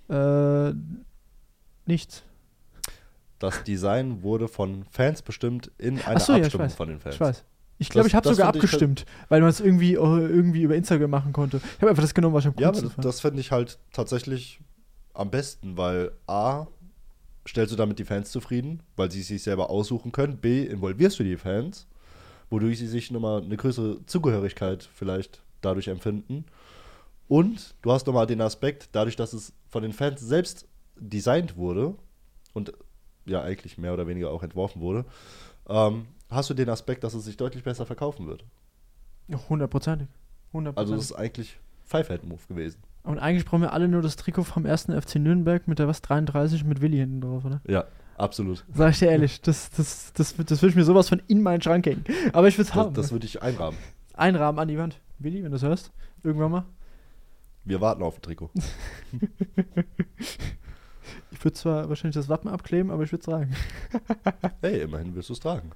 äh, 0.09 0.74
nichts. 1.86 2.24
Das 3.39 3.63
Design 3.63 4.22
wurde 4.24 4.47
von 4.47 4.84
Fans 4.91 5.22
bestimmt 5.22 5.72
in 5.78 6.01
einer 6.01 6.20
so, 6.20 6.34
ja, 6.34 6.39
Abstimmung 6.39 6.65
weiß. 6.65 6.76
von 6.76 6.89
den 6.89 6.99
Fans. 6.99 7.15
Ich 7.15 7.22
weiß. 7.22 7.45
Ich 7.82 7.89
glaube, 7.89 8.09
ich 8.09 8.15
habe 8.15 8.28
sogar 8.28 8.47
halt- 8.47 8.55
abgestimmt, 8.57 9.05
weil 9.30 9.39
man 9.39 9.49
es 9.49 9.61
irgendwie, 9.61 9.93
äh, 9.93 9.97
irgendwie 9.97 10.63
über 10.63 10.76
Instagram 10.76 11.09
machen 11.09 11.32
konnte. 11.32 11.57
Ich 11.63 11.78
habe 11.82 11.89
einfach 11.91 12.03
das 12.03 12.13
genommen, 12.13 12.36
was 12.36 12.43
ich 12.43 12.49
am 12.49 12.55
Ja, 12.59 12.72
das, 12.72 12.84
das 12.97 13.22
finde 13.22 13.39
ich 13.39 13.51
halt 13.53 13.80
tatsächlich 13.93 14.59
am 15.20 15.30
besten, 15.30 15.78
weil 15.78 16.11
A, 16.28 16.67
stellst 17.47 17.74
du 17.74 17.76
damit 17.76 17.99
die 17.99 18.05
Fans 18.05 18.32
zufrieden, 18.32 18.82
weil 18.95 19.11
sie 19.11 19.22
sich 19.22 19.43
selber 19.43 19.70
aussuchen 19.70 20.11
können. 20.11 20.38
B, 20.38 20.63
involvierst 20.63 21.20
du 21.20 21.24
die 21.24 21.36
Fans, 21.36 21.88
wodurch 22.49 22.80
sie 22.80 22.88
sich 22.88 23.11
nochmal 23.11 23.41
eine 23.41 23.57
größere 23.57 24.05
Zugehörigkeit 24.05 24.88
vielleicht 24.93 25.41
dadurch 25.61 25.89
empfinden. 25.89 26.45
Und 27.28 27.76
du 27.82 27.91
hast 27.91 28.07
nochmal 28.07 28.28
den 28.28 28.41
Aspekt, 28.41 28.89
dadurch, 28.93 29.15
dass 29.15 29.34
es 29.34 29.53
von 29.67 29.84
den 29.84 29.93
Fans 29.93 30.22
selbst 30.22 30.67
designt 30.95 31.57
wurde 31.57 31.95
und 32.53 32.74
ja 33.26 33.41
eigentlich 33.41 33.78
mehr 33.78 33.93
oder 33.93 34.07
weniger 34.07 34.32
auch 34.32 34.41
entworfen 34.41 34.82
wurde, 34.82 35.05
ähm, 35.67 36.07
hast 36.30 36.49
du 36.49 36.53
den 36.53 36.70
Aspekt, 36.70 37.03
dass 37.03 37.13
es 37.13 37.26
sich 37.26 37.38
deutlich 37.38 37.63
besser 37.63 37.86
verkaufen 37.86 38.26
wird. 38.26 38.45
Ja, 39.28 39.39
Hundertprozentig. 39.49 40.07
Also 40.76 40.95
das 40.95 41.11
ist 41.11 41.13
eigentlich 41.13 41.59
Five-Head-Move 41.86 42.41
gewesen. 42.47 42.82
Und 43.10 43.18
eigentlich 43.18 43.43
brauchen 43.45 43.62
wir 43.64 43.74
alle 43.74 43.88
nur 43.88 44.03
das 44.03 44.18
Trikot 44.18 44.43
vom 44.43 44.68
ersten 44.68 44.93
FC 44.99 45.16
Nürnberg 45.16 45.68
mit 45.68 45.80
der 45.80 45.88
was 45.88 46.03
33 46.03 46.64
mit 46.64 46.80
Willi 46.80 46.97
hinten 46.97 47.22
drauf, 47.22 47.43
oder? 47.43 47.60
Ja, 47.68 47.86
absolut. 48.18 48.64
Sag 48.72 48.91
ich 48.91 48.99
dir 48.99 49.10
ehrlich, 49.10 49.41
das, 49.41 49.72
das, 49.72 50.14
das, 50.14 50.36
das 50.36 50.62
würde 50.62 50.70
ich 50.70 50.76
mir 50.76 50.84
sowas 50.84 51.10
von 51.10 51.20
in 51.28 51.41
meinen 51.41 51.60
Schrank 51.64 51.88
hängen. 51.88 52.03
Aber 52.34 52.47
ich 52.47 52.55
würde 52.60 52.68
es 52.70 52.76
Das, 52.76 52.76
haben. 52.78 52.93
das 52.93 53.12
würde 53.12 53.26
ich 53.26 53.41
einrahmen. 53.41 53.80
Einrahmen 54.14 54.60
an 54.60 54.68
die 54.68 54.78
Wand. 54.78 54.99
Willi, 55.18 55.43
wenn 55.43 55.49
du 55.49 55.55
es 55.57 55.64
hörst, 55.64 55.91
irgendwann 56.24 56.51
mal. 56.51 56.66
Wir 57.66 57.82
warten 57.82 58.03
auf 58.03 58.18
ein 58.18 58.22
Trikot. 58.22 58.51
Ich 61.32 61.43
würde 61.45 61.55
zwar 61.55 61.88
wahrscheinlich 61.89 62.16
das 62.16 62.28
Wappen 62.28 62.49
abkleben, 62.49 62.91
aber 62.91 63.03
ich 63.03 63.12
würde 63.12 63.22
es 63.22 63.26
tragen. 63.26 63.55
Hey, 64.62 64.82
immerhin 64.82 65.16
wirst 65.16 65.30
du 65.30 65.34
es 65.34 65.39
tragen. 65.39 65.72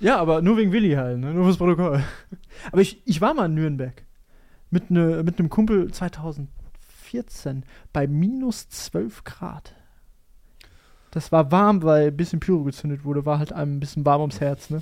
Ja, 0.00 0.16
aber 0.18 0.42
nur 0.42 0.56
wegen 0.56 0.72
Willi 0.72 0.92
halt, 0.92 1.18
ne? 1.18 1.32
nur 1.32 1.44
fürs 1.44 1.58
Protokoll. 1.58 2.02
Aber 2.72 2.80
ich, 2.80 3.00
ich 3.06 3.20
war 3.20 3.32
mal 3.34 3.46
in 3.46 3.54
Nürnberg 3.54 4.02
mit, 4.70 4.90
ne, 4.90 5.22
mit 5.24 5.38
einem 5.38 5.50
Kumpel 5.50 5.90
2014 5.90 7.64
bei 7.92 8.06
minus 8.06 8.68
12 8.68 9.24
Grad. 9.24 9.74
Das 11.12 11.32
war 11.32 11.50
warm, 11.50 11.82
weil 11.82 12.08
ein 12.08 12.16
bisschen 12.16 12.38
Pyro 12.38 12.62
gezündet 12.62 13.04
wurde, 13.04 13.26
war 13.26 13.40
halt 13.40 13.52
einem 13.52 13.76
ein 13.76 13.80
bisschen 13.80 14.04
warm 14.06 14.20
ums 14.20 14.40
Herz, 14.40 14.70
ne? 14.70 14.80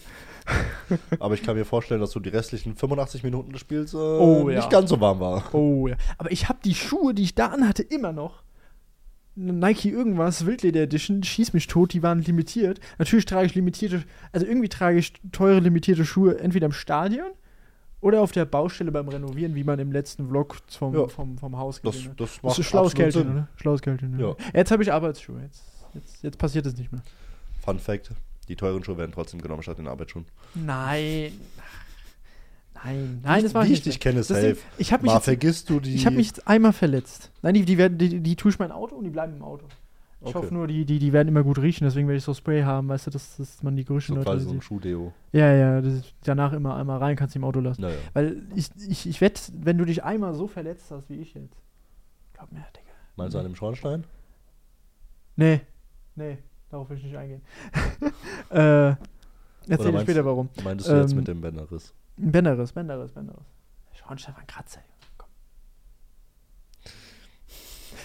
Aber 1.21 1.33
ich 1.35 1.43
kann 1.43 1.57
mir 1.57 1.65
vorstellen, 1.65 2.01
dass 2.03 2.11
du 2.11 2.21
die 2.21 2.29
restlichen 2.29 2.75
85 2.77 3.23
Minuten 3.23 3.53
des 3.53 3.61
Spiels 3.63 3.95
äh, 3.95 3.97
Oh, 3.97 4.51
ja. 4.51 4.57
nicht 4.57 4.71
ganz 4.71 4.91
so 4.91 5.01
warm 5.01 5.21
war. 5.21 5.55
Oh 5.55 5.89
ja. 5.89 5.97
Aber 6.19 6.31
ich 6.31 6.49
habe 6.51 6.59
die 6.63 6.75
Schuhe, 6.75 7.15
die 7.15 7.23
ich 7.23 7.35
da 7.35 7.47
anhatte, 7.47 7.83
immer 7.83 8.13
noch. 8.13 8.43
Nike 9.37 9.87
irgendwas, 9.89 10.45
Wildleder 10.47 10.83
Edition, 10.83 11.23
schieß 11.23 11.53
mich 11.53 11.67
tot, 11.69 11.93
die 11.93 12.03
waren 12.03 12.21
limitiert. 12.21 12.81
Natürlich 12.99 13.25
trage 13.25 13.47
ich 13.47 13.55
limitierte, 13.55 14.03
also 14.33 14.45
irgendwie 14.45 14.69
trage 14.69 14.99
ich 14.99 15.13
teure 15.33 15.61
limitierte 15.61 16.05
Schuhe 16.05 16.39
entweder 16.41 16.67
im 16.67 16.73
Stadion 16.73 17.29
oder 18.01 18.21
auf 18.21 18.33
der 18.33 18.45
Baustelle 18.45 18.93
beim 18.93 19.09
Renovieren, 19.09 19.55
wie 19.55 19.65
man 19.65 19.79
im 19.79 19.91
letzten 19.93 20.29
Vlog 20.29 20.57
vom, 20.69 20.95
Ja. 20.95 21.09
vom, 21.09 21.37
vom 21.39 21.57
Haus 21.59 21.81
Das, 21.83 21.95
gesehen 21.97 22.11
hat. 22.11 22.21
das 22.21 22.35
Das 22.35 22.43
macht 22.43 22.59
ist 22.59 22.67
schlaues 22.67 22.93
absolut 22.93 23.13
Geld, 23.13 23.13
Sinn. 23.27 23.33
oder? 23.33 23.49
Schlaues 23.57 23.83
Geld, 23.83 24.03
ja. 24.03 24.09
Ja. 24.29 24.37
Jetzt 24.55 24.71
habe 24.71 24.83
ich 24.83 24.93
Arbeitsschuhe. 24.93 25.41
Jetzt, 25.43 25.63
jetzt, 25.95 26.23
jetzt 26.23 26.39
passiert 26.39 26.67
es 26.67 26.77
nicht 26.77 26.93
mehr. 26.93 27.03
Fun 27.65 27.79
Fact: 27.79 28.11
Die 28.49 28.57
teuren 28.57 28.83
Schuhe 28.85 28.97
werden 28.99 29.13
trotzdem 29.13 29.41
genommen 29.43 29.63
statt 29.63 29.79
den 29.79 29.89
Arbeitsschuhen. 29.89 30.27
Nein. 30.55 31.33
Nein, 32.85 33.21
nein, 33.25 33.43
das 33.43 33.55
war 33.55 33.67
Wie 33.67 33.73
ich 33.73 33.85
nicht. 33.85 34.01
kenne, 34.01 34.19
Das 34.19 34.29
safe. 34.29 34.57
Ich 34.79 34.93
habe 34.93 35.03
mich, 35.03 35.13
jetzt- 35.13 35.25
vergisst 35.25 35.69
du 35.69 35.81
die. 35.81 35.95
ich 35.97 36.07
hab 36.07 36.13
mich 36.15 36.31
einmal 36.47 36.73
verletzt. 36.73 37.33
Nein, 37.43 37.55
die, 37.55 37.65
die, 37.65 37.77
werden, 37.77 37.99
die, 37.99 38.21
die 38.21 38.37
tue 38.37 38.53
ich 38.53 38.59
mein 38.61 38.71
Auto 38.71 38.95
und 38.95 39.03
die 39.05 39.11
bleiben 39.11 39.35
im 39.35 39.43
Auto. 39.43 39.67
Ich 40.21 40.27
Okay. 40.27 40.35
hoffe 40.39 40.55
nur, 40.55 40.67
die, 40.67 40.85
die, 40.85 40.99
die 40.99 41.13
werden 41.13 41.29
immer 41.29 41.45
gut 41.45 41.59
riechen, 41.59 41.85
deswegen 41.85 42.09
werde 42.09 42.19
ich 42.19 42.25
so 42.25 42.35
Spray 42.35 42.63
haben, 42.63 42.89
weißt 42.89 43.07
du, 43.07 43.11
dass, 43.13 43.37
dass 43.37 43.63
man 43.63 43.77
die 43.77 43.85
Gerüche 43.85 44.15
so 44.15 44.21
quasi 44.21 44.45
so 44.47 44.51
ein. 44.51 44.61
Schuhdeo. 44.61 45.13
Ja, 45.31 45.53
ja, 45.53 45.83
danach 46.25 46.53
immer 46.53 46.75
einmal 46.75 46.99
rein, 46.99 47.15
kannst 47.15 47.37
du 47.37 47.39
im 47.39 47.45
Auto 47.45 47.61
lassen. 47.61 47.83
Naja. 47.83 47.95
Weil 48.15 48.43
ich, 48.57 48.69
ich, 48.89 49.09
ich 49.09 49.21
wette, 49.21 49.41
wenn 49.61 49.79
du 49.79 49.85
dich 49.85 50.03
einmal 50.03 50.35
so 50.35 50.49
verletzt 50.49 50.91
hast 50.91 51.09
wie 51.09 51.21
ich 51.21 51.35
jetzt, 51.35 51.57
glaub 52.35 52.51
mir, 52.51 52.59
Digga. 52.75 52.91
Meinst 53.15 53.35
du 53.35 53.39
an 53.39 53.45
dem 53.45 53.55
Schornstein? 53.55 54.05
Nee, 55.37 55.61
nee, 56.17 56.39
darauf 56.69 56.91
will 56.91 56.97
ich 56.97 57.05
nicht 57.05 57.17
eingehen. 57.17 57.43
äh, 58.51 58.95
erzähl 59.69 59.93
dir 59.93 60.01
später 60.01 60.25
warum. 60.25 60.49
Meintest 60.65 60.91
du 60.91 60.95
jetzt 61.01 61.13
Ähm, 61.13 61.19
mit 61.19 61.29
dem 61.29 61.41
Bänderriss? 61.41 61.95
Bänderriss, 62.17 62.73
Bänderriss, 62.73 63.13
Bänderriss. 63.13 63.47
Schornstein 63.95 64.35
war 64.35 64.41
ein 64.41 64.47
Kratzer, 64.49 64.81
Junge. 64.81 65.13
Komm. 65.17 65.29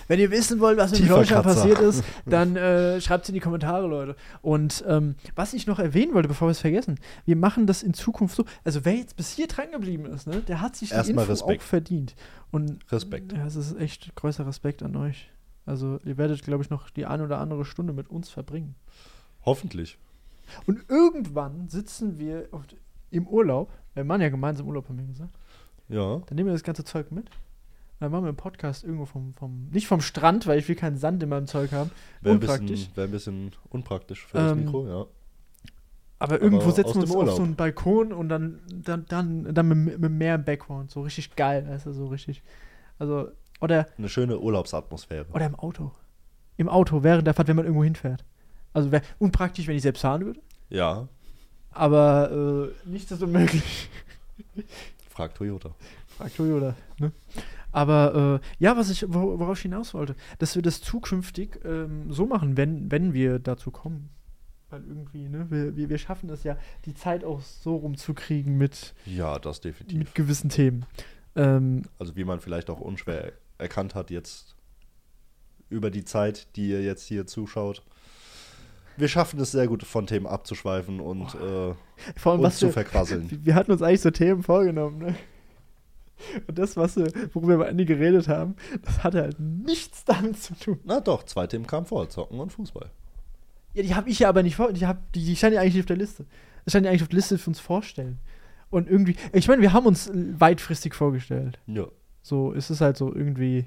Wenn 0.08 0.20
ihr 0.20 0.32
wissen 0.32 0.60
wollt, 0.60 0.78
was 0.78 0.98
Schornstein 0.98 1.42
Kratzer. 1.42 1.62
passiert 1.62 1.80
ist, 1.80 2.04
dann 2.26 2.56
äh, 2.56 3.00
schreibt 3.02 3.24
es 3.24 3.30
in 3.30 3.36
die 3.36 3.42
Kommentare, 3.42 3.88
Leute. 3.88 4.16
Und 4.42 4.84
ähm, 4.88 5.16
was 5.36 5.54
ich 5.54 5.68
noch 5.68 5.80
erwähnen 5.80 6.14
wollte, 6.14 6.28
bevor 6.28 6.48
wir 6.48 6.52
es 6.52 6.60
vergessen, 6.60 7.00
wir 7.26 7.36
machen 7.36 7.68
das 7.68 7.84
in 7.84 7.94
Zukunft 7.94 8.36
so. 8.36 8.46
Also 8.64 8.86
wer 8.86 8.96
jetzt 8.96 9.16
bis 9.16 9.32
hier 9.32 9.48
dran 9.48 9.72
geblieben 9.72 10.06
ist, 10.06 10.28
ne, 10.28 10.42
der 10.42 10.62
hat 10.62 10.76
sich 10.76 10.90
die 10.90 10.96
Erstmal 10.96 11.24
Info 11.24 11.32
Respekt. 11.32 11.62
auch 11.62 11.66
verdient. 11.66 12.16
Und 12.52 12.80
Respekt. 12.92 13.34
ja, 13.34 13.46
es 13.46 13.56
ist 13.56 13.78
echt 13.78 14.16
größer 14.16 14.46
Respekt 14.46 14.84
an 14.84 14.96
euch. 14.96 15.30
Also 15.66 16.00
ihr 16.04 16.18
werdet, 16.18 16.44
glaube 16.44 16.64
ich, 16.64 16.70
noch 16.70 16.90
die 16.90 17.06
ein 17.06 17.22
oder 17.22 17.40
andere 17.40 17.66
Stunde 17.66 17.94
mit 17.94 18.10
uns 18.10 18.30
verbringen. 18.30 18.76
Hoffentlich. 19.46 19.98
Und 20.66 20.90
irgendwann 20.90 21.70
sitzen 21.70 22.20
wir 22.20 22.48
auf, 22.52 22.64
im 23.12 23.28
Urlaub. 23.28 23.72
Wir 23.94 24.04
machen 24.04 24.22
ja 24.22 24.30
gemeinsam 24.30 24.68
Urlaub, 24.68 24.90
haben 24.90 24.98
wir 24.98 25.06
gesagt. 25.06 25.38
Ja. 25.90 26.18
Dann 26.26 26.36
nehmen 26.36 26.48
wir 26.48 26.54
das 26.54 26.64
ganze 26.64 26.84
Zeug 26.84 27.12
mit. 27.12 27.30
Dann 28.04 28.12
machen 28.12 28.26
wir 28.26 28.28
einen 28.30 28.36
Podcast 28.38 28.84
irgendwo 28.84 29.06
vom, 29.06 29.34
vom, 29.36 29.70
nicht 29.72 29.88
vom 29.88 30.02
Strand, 30.02 30.46
weil 30.46 30.60
ich 30.60 30.68
will 30.68 30.76
keinen 30.76 30.98
Sand 30.98 31.24
in 31.24 31.30
meinem 31.30 31.48
Zeug 31.48 31.72
haben. 31.72 31.90
Wäre 32.20 32.36
ein, 32.36 32.42
Unpraktisch. 32.42 32.70
bisschen, 32.70 32.98
wär 32.98 33.04
ein 33.06 33.12
bisschen 33.12 33.52
unpraktisch 33.70 34.26
für 34.26 34.38
das 34.40 34.52
Ähm, 34.52 34.66
Mikro, 34.66 34.86
ja. 34.86 35.06
Aber 36.20 36.42
irgendwo 36.42 36.68
aus 36.68 36.76
setzen 36.76 36.96
wir 36.96 37.02
uns 37.04 37.12
auf 37.12 37.16
Urlaub. 37.16 37.36
so 37.38 37.44
einen 37.44 37.56
Balkon 37.56 38.12
und 38.12 38.28
dann, 38.28 38.60
dann, 38.68 39.06
dann, 39.08 39.54
dann 39.54 39.68
mit, 39.70 40.00
mit 40.00 40.12
Meer 40.12 40.36
im 40.36 40.44
Background. 40.44 40.92
So 40.92 41.02
richtig 41.04 41.34
geil, 41.38 41.66
weißt 41.66 41.86
du, 41.86 41.94
so 41.94 42.08
richtig. 42.08 42.44
Also, 43.00 43.30
oder, 43.62 43.88
Eine 43.98 44.10
schöne 44.10 44.38
Urlaubsatmosphäre. 44.38 45.28
oder 45.32 45.46
im 45.46 45.56
Auto. 45.56 45.94
Im 46.58 46.68
Auto, 46.68 47.04
während 47.04 47.26
der 47.26 47.34
Fahrt, 47.34 47.48
wenn 47.48 47.56
man 47.56 47.64
irgendwo 47.64 47.86
hinfährt. 47.86 48.26
Also 48.74 48.92
wäre 48.92 49.04
unpraktisch, 49.18 49.66
wenn 49.68 49.78
ich 49.78 49.82
selbst 49.82 50.02
fahren 50.02 50.26
würde. 50.26 50.42
Ja, 50.70 51.08
Aber 51.72 52.70
äh, 52.86 52.90
nicht 52.90 53.08
so 53.08 53.24
unmöglich. 53.24 53.90
frag 55.10 55.34
Toyota. 55.36 55.74
Frag 56.18 56.36
Toyota, 56.36 56.76
ne? 57.00 57.14
Aber 57.74 58.40
äh, 58.42 58.48
ja, 58.64 58.78
was 58.78 58.90
ich, 58.90 59.04
wor- 59.04 59.38
worauf 59.40 59.58
ich 59.58 59.64
hinaus 59.64 59.94
wollte, 59.94 60.16
dass 60.38 60.56
wir 60.56 60.62
das 60.62 60.80
zukünftig 60.80 61.60
ähm, 61.66 62.12
so 62.12 62.26
machen, 62.26 62.56
wenn, 62.56 62.90
wenn 62.92 63.14
wir 63.14 63.40
dazu 63.40 63.72
kommen. 63.72 64.10
Weil 64.70 64.84
irgendwie, 64.88 65.28
ne, 65.28 65.48
wir, 65.50 65.76
wir, 65.76 65.90
wir 65.90 65.98
schaffen 65.98 66.30
es 66.30 66.44
ja, 66.44 66.58
die 66.86 66.94
Zeit 66.94 67.24
auch 67.24 67.42
so 67.42 67.76
rumzukriegen 67.76 68.58
mit, 68.58 68.94
Ja, 69.06 69.38
das 69.40 69.60
definitiv. 69.60 70.00
mit 70.00 70.16
gewissen 70.16 70.50
Themen. 70.50 70.86
Ähm, 71.36 71.82
Also 72.00 72.16
wie 72.16 72.24
man 72.24 72.40
vielleicht 72.40 72.70
auch 72.70 72.80
unschwer 72.80 73.34
erkannt 73.58 73.94
hat 73.96 74.10
jetzt 74.12 74.56
über 75.70 75.90
die 75.92 76.06
Zeit, 76.06 76.56
die 76.56 76.70
ihr 76.70 76.82
jetzt 76.84 77.04
hier 77.08 77.26
zuschaut. 77.28 77.84
Wir 78.98 79.08
schaffen 79.08 79.40
es 79.40 79.52
sehr 79.52 79.68
gut, 79.68 79.82
von 79.84 80.06
Themen 80.06 80.28
abzuschweifen 80.28 81.00
und 81.00 81.34
äh, 81.34 81.74
vor 82.16 82.32
allem, 82.34 82.42
uns 82.42 82.44
was 82.44 82.58
zu 82.60 82.68
wir, 82.68 82.74
verquasseln. 82.74 83.28
wir 83.44 83.56
hatten 83.56 83.72
uns 83.72 83.82
eigentlich 83.82 84.02
so 84.02 84.12
Themen 84.12 84.44
vorgenommen, 84.44 85.00
ne? 85.00 85.16
Und 86.48 86.58
das, 86.58 86.78
was 86.78 86.96
wir, 86.96 87.08
worüber 87.34 87.60
wir 87.60 87.66
am 87.66 87.72
Ende 87.72 87.86
geredet 87.86 88.28
haben, 88.28 88.56
das 88.84 89.04
hatte 89.04 89.22
halt 89.22 89.40
nichts 89.40 90.06
damit 90.06 90.42
zu 90.42 90.54
tun. 90.56 90.80
Na 90.84 91.00
doch, 91.00 91.24
zwei 91.24 91.48
Themen 91.48 91.68
kamen 91.68 91.86
vor, 91.86 92.10
Zocken 92.10 92.40
und 92.40 92.52
Fußball. 92.52 92.90
Ja, 93.74 93.84
die 93.84 93.96
habe 93.96 94.10
ich 94.10 94.20
ja 94.20 94.30
aber 94.30 94.44
nicht 94.44 94.56
vor. 94.56 94.72
Die, 94.72 94.86
hab, 94.86 95.12
die, 95.14 95.26
die 95.26 95.36
stand 95.36 95.54
ja 95.54 95.62
eigentlich 95.62 95.74
nicht 95.74 95.84
auf 95.84 95.88
der 95.88 95.98
Liste. 95.98 96.26
Das 96.66 96.72
stand 96.72 96.86
ja 96.86 96.92
eigentlich 96.92 97.02
auf 97.02 97.10
der 97.10 97.18
Liste 97.18 97.38
für 97.38 97.50
uns 97.50 97.60
vorstellen. 97.60 98.20
Und 98.70 98.90
irgendwie, 98.90 99.16
ich 99.34 99.48
meine, 99.48 99.62
wir 99.62 99.74
haben 99.74 99.86
uns 99.86 100.10
weitfristig 100.14 100.96
vorgestellt. 100.96 101.60
Ja. 101.68 101.88
So 102.22 102.52
ist 102.52 102.70
es 102.70 102.82
halt 102.82 102.98
so 102.98 103.14
irgendwie. 103.14 103.66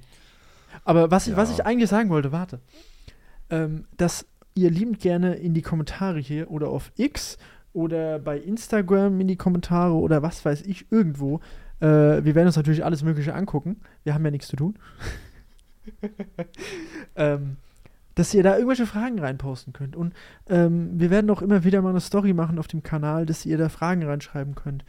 Aber 0.84 1.10
was, 1.10 1.26
ich, 1.26 1.36
was 1.36 1.50
ich 1.50 1.64
eigentlich 1.64 1.90
sagen 1.90 2.10
wollte, 2.10 2.32
warte. 2.32 2.60
Ähm, 3.50 3.84
dass 3.96 4.26
ihr 4.54 4.70
liebend 4.70 5.00
gerne 5.00 5.34
in 5.34 5.54
die 5.54 5.62
Kommentare 5.62 6.18
hier 6.18 6.50
oder 6.50 6.68
auf 6.70 6.90
X 6.96 7.38
oder 7.72 8.18
bei 8.18 8.38
Instagram 8.38 9.20
in 9.20 9.28
die 9.28 9.36
Kommentare 9.36 9.92
oder 9.92 10.22
was 10.22 10.44
weiß 10.44 10.62
ich, 10.62 10.90
irgendwo. 10.90 11.40
Äh, 11.80 12.24
wir 12.24 12.34
werden 12.34 12.46
uns 12.46 12.56
natürlich 12.56 12.84
alles 12.84 13.02
Mögliche 13.02 13.34
angucken. 13.34 13.80
Wir 14.04 14.14
haben 14.14 14.24
ja 14.24 14.30
nichts 14.30 14.48
zu 14.48 14.56
tun. 14.56 14.78
ähm, 17.16 17.56
dass 18.14 18.32
ihr 18.32 18.42
da 18.42 18.54
irgendwelche 18.54 18.86
Fragen 18.86 19.18
reinposten 19.18 19.72
könnt. 19.72 19.94
Und 19.94 20.14
ähm, 20.48 20.98
wir 20.98 21.10
werden 21.10 21.30
auch 21.30 21.42
immer 21.42 21.64
wieder 21.64 21.82
mal 21.82 21.90
eine 21.90 22.00
Story 22.00 22.32
machen 22.32 22.58
auf 22.58 22.66
dem 22.66 22.82
Kanal, 22.82 23.26
dass 23.26 23.44
ihr 23.44 23.58
da 23.58 23.68
Fragen 23.68 24.02
reinschreiben 24.02 24.54
könnt. 24.54 24.84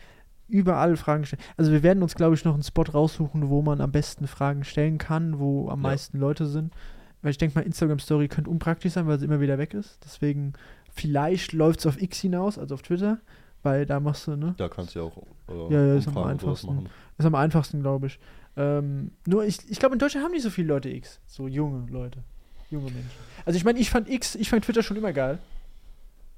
Überall 0.48 0.96
Fragen 0.96 1.26
stellen. 1.26 1.42
Also 1.58 1.74
wir 1.74 1.84
werden 1.84 2.02
uns, 2.04 2.16
glaube 2.16 2.36
ich, 2.36 2.46
noch 2.46 2.54
einen 2.54 2.64
Spot 2.64 2.84
raussuchen, 2.84 3.50
wo 3.50 3.62
man 3.62 3.82
am 3.82 3.92
besten 3.92 4.28
Fragen 4.28 4.64
stellen 4.64 4.98
kann, 4.98 5.40
wo 5.40 5.70
am 5.70 5.82
Ja. 5.84 5.90
meisten 5.90 6.20
Leute 6.20 6.48
sind. 6.48 6.74
Weil 7.22 7.32
ich 7.32 7.38
denke 7.38 7.60
mal, 7.60 7.66
Instagram-Story 7.66 8.30
könnte 8.30 8.50
unpraktisch 8.50 8.94
sein, 8.94 9.08
weil 9.08 9.20
sie 9.20 9.26
immer 9.26 9.42
wieder 9.42 9.58
weg 9.58 9.74
ist. 9.74 10.00
Deswegen, 10.06 10.54
vielleicht 10.90 11.52
läuft 11.52 11.80
es 11.80 11.86
auf 11.86 12.02
X 12.02 12.20
hinaus, 12.22 12.58
also 12.58 12.76
auf 12.76 12.82
Twitter, 12.82 13.20
weil 13.64 13.86
da 13.86 14.00
machst 14.00 14.28
du, 14.28 14.36
ne? 14.36 14.54
Da 14.58 14.70
kannst 14.70 14.96
du 14.96 15.00
ja 15.00 15.06
auch 15.06 15.18
äh, 15.50 15.74
Ja, 15.74 15.86
ja, 15.86 15.96
ist 15.96 16.08
am 16.08 16.18
einfachsten. 16.18 16.90
Ist 17.18 17.26
am 17.26 17.36
einfachsten, 17.36 17.82
glaube 17.82 18.08
ich. 18.08 18.20
Ähm, 18.56 19.12
nur, 19.26 19.46
ich, 19.46 19.60
ich 19.70 19.80
glaube, 19.80 19.94
in 19.94 20.00
Deutschland 20.00 20.26
haben 20.26 20.32
nicht 20.32 20.44
so 20.44 20.50
viele 20.50 20.68
Leute 20.70 20.90
X. 20.90 21.20
So 21.28 21.48
junge 21.48 21.90
Leute. 21.92 22.24
Junge 22.70 22.86
Menschen. 22.92 23.10
Also 23.46 23.58
ich 23.58 23.64
meine, 23.64 23.80
ich 23.80 23.90
fand 23.90 24.10
X, 24.10 24.36
ich 24.36 24.50
fand 24.50 24.66
Twitter 24.66 24.84
schon 24.84 24.98
immer 24.98 25.14
geil. 25.14 25.40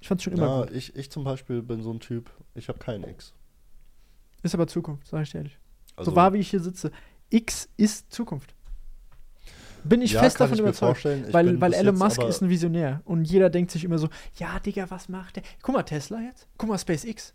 Ich 0.02 0.08
fand 0.08 0.20
es 0.20 0.24
schon 0.26 0.34
immer 0.34 0.46
Ja, 0.48 0.62
gut. 0.66 0.72
ich, 0.72 0.96
ich 0.96 1.10
zum 1.12 1.24
Beispiel 1.24 1.62
bin 1.62 1.82
so 1.82 1.92
ein 1.92 2.00
Typ, 2.00 2.30
ich 2.56 2.68
habe 2.70 2.80
keinen 2.80 3.04
X. 3.04 3.34
Ist 4.44 4.54
aber 4.54 4.68
Zukunft, 4.68 5.08
sag 5.08 5.24
ich 5.24 5.32
dir 5.32 5.40
ehrlich. 5.40 5.58
Also, 5.96 6.12
so 6.12 6.16
wahr 6.16 6.32
wie 6.34 6.38
ich 6.38 6.50
hier 6.50 6.62
sitze. 6.62 6.92
X 7.30 7.68
ist 7.78 8.12
Zukunft. 8.14 8.54
Bin 9.84 10.02
ich 10.02 10.14
ja, 10.14 10.22
fest 10.22 10.40
davon 10.40 10.56
ich 10.56 10.60
überzeugt. 10.62 11.06
Weil, 11.32 11.60
weil 11.62 11.74
Elon 11.74 11.96
jetzt 11.96 12.04
Musk 12.04 12.24
ist 12.24 12.42
ein 12.42 12.50
Visionär. 12.50 13.02
Und 13.06 13.26
jeder 13.26 13.50
denkt 13.50 13.72
sich 13.72 13.84
immer 13.84 13.98
so, 13.98 14.10
ja, 14.38 14.60
Digga, 14.60 14.86
was 14.90 15.10
macht 15.10 15.38
der? 15.38 15.44
Guck 15.62 15.76
mal, 15.76 15.84
Tesla 15.84 16.20
jetzt. 16.22 16.48
Guck 16.58 16.70
mal, 16.70 16.78
SpaceX. 16.78 17.34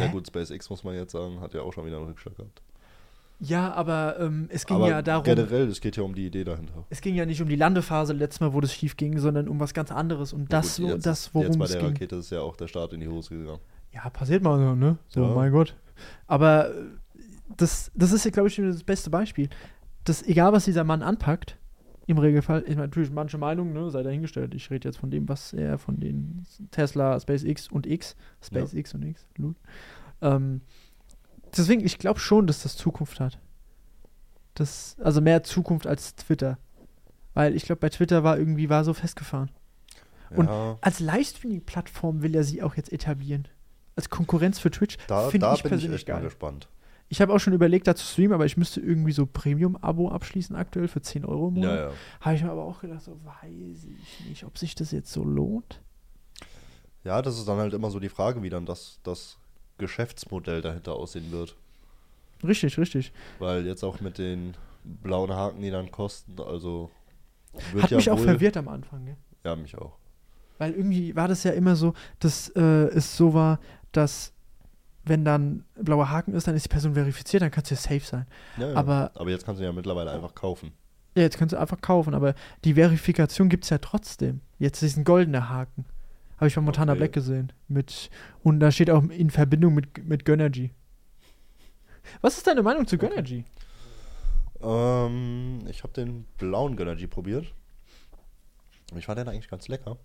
Ja 0.00 0.08
gut, 0.08 0.26
SpaceX 0.26 0.68
muss 0.70 0.82
man 0.84 0.94
jetzt 0.94 1.12
sagen, 1.12 1.40
hat 1.40 1.54
ja 1.54 1.62
auch 1.62 1.72
schon 1.72 1.86
wieder 1.86 1.96
einen 1.98 2.06
Rückschlag 2.06 2.36
gehabt. 2.36 2.62
Ja, 3.38 3.72
aber 3.74 4.16
ähm, 4.18 4.48
es 4.50 4.64
ging 4.64 4.76
aber 4.78 4.88
ja 4.88 5.02
darum. 5.02 5.24
generell, 5.24 5.68
es 5.68 5.80
geht 5.80 5.96
ja 5.96 6.02
um 6.02 6.14
die 6.14 6.26
Idee 6.26 6.42
dahinter. 6.42 6.84
Es 6.88 7.02
ging 7.02 7.14
ja 7.14 7.26
nicht 7.26 7.42
um 7.42 7.48
die 7.48 7.56
Landephase 7.56 8.14
letztes 8.14 8.40
Mal, 8.40 8.54
wo 8.54 8.60
das 8.62 8.72
schief 8.72 8.96
ging, 8.96 9.18
sondern 9.18 9.46
um 9.48 9.60
was 9.60 9.74
ganz 9.74 9.92
anderes. 9.92 10.32
Und 10.32 10.52
das, 10.52 10.78
Gut, 10.78 10.88
jetzt, 10.88 11.06
das 11.06 11.26
jetzt 11.26 11.34
worum 11.34 11.58
bei 11.58 11.66
es 11.66 11.72
der 11.72 11.80
ging. 11.82 11.90
Rakete 11.90 12.16
ist 12.16 12.30
ja 12.30 12.40
auch 12.40 12.56
der 12.56 12.66
Start 12.66 12.94
in 12.94 13.00
die 13.00 13.08
Hose 13.08 13.36
gegangen. 13.36 13.60
Ja, 13.92 14.08
passiert 14.08 14.42
mal 14.42 14.58
so, 14.58 14.74
ne? 14.74 14.96
So, 15.08 15.22
Ja. 15.22 15.34
mein 15.34 15.52
Gott. 15.52 15.76
Aber 16.26 16.70
äh, 16.70 16.72
das, 17.58 17.90
das 17.94 18.12
ist 18.12 18.24
ja, 18.24 18.30
glaube 18.30 18.48
ich, 18.48 18.56
das 18.56 18.82
beste 18.82 19.10
Beispiel. 19.10 19.50
Dass 20.04 20.22
egal, 20.22 20.52
was 20.52 20.64
dieser 20.64 20.84
Mann 20.84 21.02
anpackt, 21.02 21.58
im 22.06 22.18
Regelfall, 22.18 22.62
ich 22.62 22.76
meine, 22.76 22.82
natürlich 22.82 23.10
manche 23.10 23.36
Meinungen, 23.36 23.72
ne, 23.72 23.90
sei 23.90 24.02
dahingestellt. 24.02 24.54
Ich 24.54 24.70
rede 24.70 24.88
jetzt 24.88 24.98
von 24.98 25.10
dem, 25.10 25.28
was 25.28 25.52
er 25.52 25.78
von 25.78 25.98
den 25.98 26.46
Tesla, 26.70 27.18
SpaceX 27.18 27.68
und 27.68 27.86
X, 27.86 28.16
SpaceX 28.42 28.94
und 28.94 29.04
X, 29.04 29.26
lol. 29.36 29.54
Ähm, 30.22 30.60
deswegen, 31.56 31.84
ich 31.84 31.98
glaube 31.98 32.20
schon, 32.20 32.46
dass 32.46 32.62
das 32.62 32.76
Zukunft 32.76 33.18
hat. 33.18 33.40
Das, 34.54 34.96
also 35.02 35.20
mehr 35.20 35.42
Zukunft 35.42 35.86
als 35.86 36.14
Twitter. 36.14 36.58
Weil 37.34 37.54
ich 37.54 37.64
glaube, 37.64 37.80
bei 37.80 37.90
Twitter 37.90 38.24
war 38.24 38.38
irgendwie 38.38 38.70
war 38.70 38.84
so 38.84 38.94
festgefahren. 38.94 39.50
Und 40.30 40.46
ja, 40.46 40.78
Als 40.80 41.00
Livestreaming-Plattform 41.00 42.22
will 42.22 42.34
er 42.34 42.44
sie 42.44 42.62
auch 42.62 42.76
jetzt 42.76 42.92
etablieren. 42.92 43.48
Als 43.96 44.10
Konkurrenz 44.10 44.58
für 44.58 44.70
Twitch. 44.70 44.96
da, 45.06 45.28
finde 45.28 45.46
da 45.46 45.54
ich 45.54 45.62
bin 45.62 45.68
ich 45.68 45.70
persönlich 45.70 46.00
echt 46.00 46.08
mal 46.08 46.14
geil. 46.14 46.24
gespannt. 46.24 46.68
Ich 47.08 47.20
habe 47.20 47.32
auch 47.32 47.38
schon 47.38 47.52
überlegt, 47.52 47.86
da 47.86 47.94
zu 47.94 48.04
streamen, 48.04 48.32
aber 48.32 48.46
ich 48.46 48.56
müsste 48.56 48.80
irgendwie 48.80 49.12
so 49.12 49.26
Premium-Abo 49.26 50.10
abschließen 50.10 50.56
aktuell 50.56 50.88
für 50.88 51.00
10 51.00 51.24
Euro 51.24 51.48
im 51.48 51.54
Monat. 51.54 51.78
Ja, 51.78 51.86
ja. 51.86 51.92
Habe 52.20 52.34
ich 52.34 52.42
mir 52.42 52.50
aber 52.50 52.64
auch 52.64 52.80
gedacht, 52.80 53.02
so 53.02 53.18
weiß 53.24 53.84
ich 53.84 54.26
nicht, 54.28 54.44
ob 54.44 54.58
sich 54.58 54.74
das 54.74 54.90
jetzt 54.90 55.12
so 55.12 55.22
lohnt. 55.22 55.80
Ja, 57.04 57.22
das 57.22 57.38
ist 57.38 57.46
dann 57.46 57.58
halt 57.58 57.72
immer 57.72 57.90
so 57.90 58.00
die 58.00 58.08
Frage, 58.08 58.42
wie 58.42 58.50
dann 58.50 58.66
das, 58.66 58.98
das 59.04 59.38
Geschäftsmodell 59.78 60.60
dahinter 60.60 60.94
aussehen 60.94 61.30
wird. 61.30 61.54
Richtig, 62.42 62.76
richtig. 62.78 63.12
Weil 63.38 63.66
jetzt 63.66 63.84
auch 63.84 64.00
mit 64.00 64.18
den 64.18 64.54
blauen 64.84 65.32
Haken, 65.32 65.62
die 65.62 65.70
dann 65.70 65.90
kosten, 65.90 66.40
also 66.40 66.90
Hat 67.80 67.90
ja 67.90 67.96
mich 67.98 68.10
auch 68.10 68.18
verwirrt 68.18 68.56
am 68.56 68.68
Anfang, 68.68 69.04
ne? 69.04 69.16
Ja, 69.44 69.54
mich 69.54 69.76
auch. 69.78 69.96
Weil 70.58 70.72
irgendwie 70.72 71.14
war 71.14 71.28
das 71.28 71.44
ja 71.44 71.52
immer 71.52 71.76
so, 71.76 71.94
dass 72.18 72.48
äh, 72.50 72.60
es 72.60 73.16
so 73.16 73.34
war, 73.34 73.60
dass 73.92 74.32
wenn 75.06 75.24
dann 75.24 75.64
blauer 75.80 76.10
Haken 76.10 76.34
ist, 76.34 76.46
dann 76.48 76.54
ist 76.56 76.64
die 76.64 76.68
Person 76.68 76.94
verifiziert, 76.94 77.42
dann 77.42 77.50
kannst 77.50 77.70
du 77.70 77.74
ja 77.74 77.80
safe 77.80 78.00
sein. 78.00 78.26
Ja, 78.58 78.70
ja. 78.70 78.76
Aber- 78.76 79.10
aber 79.14 79.30
jetzt 79.30 79.44
kannst 79.46 79.60
du 79.60 79.64
ja 79.64 79.72
mittlerweile 79.72 80.10
einfach 80.10 80.34
kaufen. 80.34 80.72
Ja, 81.14 81.22
jetzt 81.22 81.38
kannst 81.38 81.54
du 81.54 81.58
einfach 81.58 81.80
kaufen, 81.80 82.12
aber 82.14 82.34
die 82.64 82.74
Verifikation 82.74 83.48
gibt 83.48 83.64
es 83.64 83.70
ja 83.70 83.78
trotzdem. 83.78 84.40
Jetzt 84.58 84.82
ist 84.82 84.96
ein 84.98 85.04
goldener 85.04 85.48
Haken. 85.48 85.86
Habe 86.36 86.48
ich 86.48 86.54
bei 86.54 86.60
Montana 86.60 86.92
Okay. 86.92 86.98
Black 86.98 87.12
gesehen. 87.14 87.52
Mit, 87.68 88.10
und 88.42 88.60
da 88.60 88.70
steht 88.70 88.90
auch 88.90 89.02
in 89.04 89.30
Verbindung 89.30 89.72
mit, 89.74 90.06
mit 90.06 90.26
Gönnergy. 90.26 90.72
Was 92.20 92.36
ist 92.36 92.46
deine 92.46 92.62
Meinung 92.62 92.86
zu 92.86 92.96
Okay. 92.96 93.08
Gönnergy? 93.08 93.44
Ähm, 94.62 95.60
ich 95.68 95.82
habe 95.82 95.92
den 95.92 96.24
blauen 96.38 96.76
Gönnergy 96.76 97.06
probiert. 97.06 97.46
Ich 98.94 99.06
fand 99.06 99.18
den 99.18 99.28
eigentlich 99.28 99.48
ganz 99.48 99.68
lecker. 99.68 99.96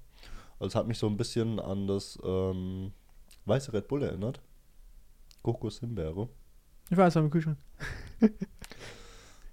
Also 0.60 0.68
es 0.68 0.76
hat 0.76 0.88
mich 0.88 0.98
so 0.98 1.08
ein 1.08 1.18
bisschen 1.18 1.60
an 1.60 1.88
das 1.88 2.18
ähm, 2.24 2.92
weiße 3.46 3.74
Red 3.74 3.88
Bull 3.88 4.04
erinnert. 4.04 4.40
Kokos 5.42 5.80
Himbeere. 5.80 6.30
Ich 6.90 6.98
weiß, 6.98 7.18
am 7.18 7.30
Kühlschrank. 7.30 7.58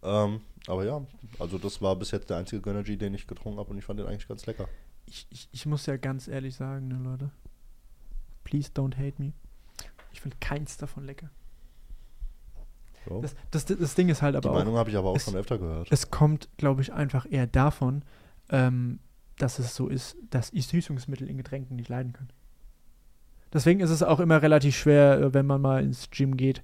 Ähm, 0.03 0.41
aber 0.69 0.85
ja, 0.85 1.05
also 1.41 1.59
das 1.59 1.83
war 1.83 1.97
bis 1.97 2.13
jetzt 2.13 2.31
der 2.31 2.37
einzige 2.37 2.63
Gönnergy, 2.63 2.97
den 2.97 3.15
ich 3.15 3.27
getrunken 3.27 3.59
habe 3.59 3.71
und 3.71 3.79
ich 3.79 3.85
fand 3.85 3.99
den 3.99 4.07
eigentlich 4.07 4.29
ganz 4.29 4.47
lecker. 4.47 4.69
Ich, 5.07 5.27
ich, 5.31 5.49
ich 5.51 5.67
muss 5.67 5.87
ja 5.87 5.97
ganz 5.97 6.29
ehrlich 6.29 6.55
sagen, 6.55 6.87
ne, 6.89 6.99
Leute. 7.03 7.31
Please 8.45 8.71
don't 8.73 8.97
hate 8.97 9.15
me. 9.21 9.33
Ich 10.13 10.21
finde 10.21 10.37
keins 10.41 10.77
davon 10.77 11.05
lecker. 11.05 11.31
So. 13.09 13.21
Das, 13.23 13.35
das, 13.51 13.65
das 13.65 13.95
Ding 13.95 14.09
ist 14.09 14.23
halt 14.23 14.35
Die 14.35 14.39
aber 14.39 14.51
auch, 14.53 14.55
Meinung 14.55 14.77
habe 14.77 14.89
ich 14.91 14.97
aber 14.97 15.09
auch 15.11 15.17
es- 15.17 15.25
schon 15.25 15.35
öfter 15.37 15.59
gehört. 15.59 15.89
es 15.91 16.11
kommt, 16.11 16.49
glaube 16.59 16.83
ich, 16.83 16.93
einfach 16.93 17.27
eher 17.29 17.47
davon, 17.49 18.05
ähm, 18.51 19.01
dass 19.37 19.59
es 19.59 19.75
so 19.75 19.89
ist, 19.89 20.17
dass 20.31 20.53
ich 20.53 20.67
Süßungsmittel 20.69 21.29
in 21.29 21.37
Getränken 21.39 21.77
nicht 21.77 21.89
leiden 21.89 22.13
kann. 22.13 22.29
Deswegen 23.53 23.81
ist 23.81 23.91
es 23.91 24.03
auch 24.03 24.21
immer 24.21 24.43
relativ 24.43 24.77
schwer, 24.77 25.21
äh, 25.21 25.35
wenn 25.35 25.47
man 25.47 25.61
mal 25.61 25.83
ins 25.83 26.11
Gym 26.11 26.37
geht, 26.37 26.63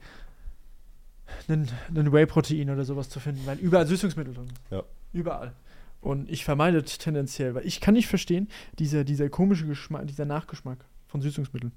einen, 1.49 1.69
einen 1.89 2.13
Whey-Protein 2.13 2.71
oder 2.71 2.85
sowas 2.85 3.09
zu 3.09 3.21
finden, 3.21 3.47
weil 3.47 3.59
überall 3.59 3.87
Süßungsmittel 3.87 4.35
drin 4.35 4.47
sind. 4.47 4.61
Ja. 4.71 4.83
Überall. 5.13 5.53
Und 6.01 6.31
ich 6.31 6.45
vermeide 6.45 6.79
es 6.79 6.99
tendenziell, 6.99 7.55
weil 7.55 7.67
ich 7.67 7.81
kann 7.81 7.95
nicht 7.95 8.09
verstehen, 8.09 8.49
dieser, 8.79 9.05
dieser 9.05 9.31
komische 9.31 9.67
Geschmack, 9.67 10.07
dieser 10.07 10.27
Nachgeschmack 10.27 10.85
von 11.07 11.23
Süßungsmitteln. 11.23 11.73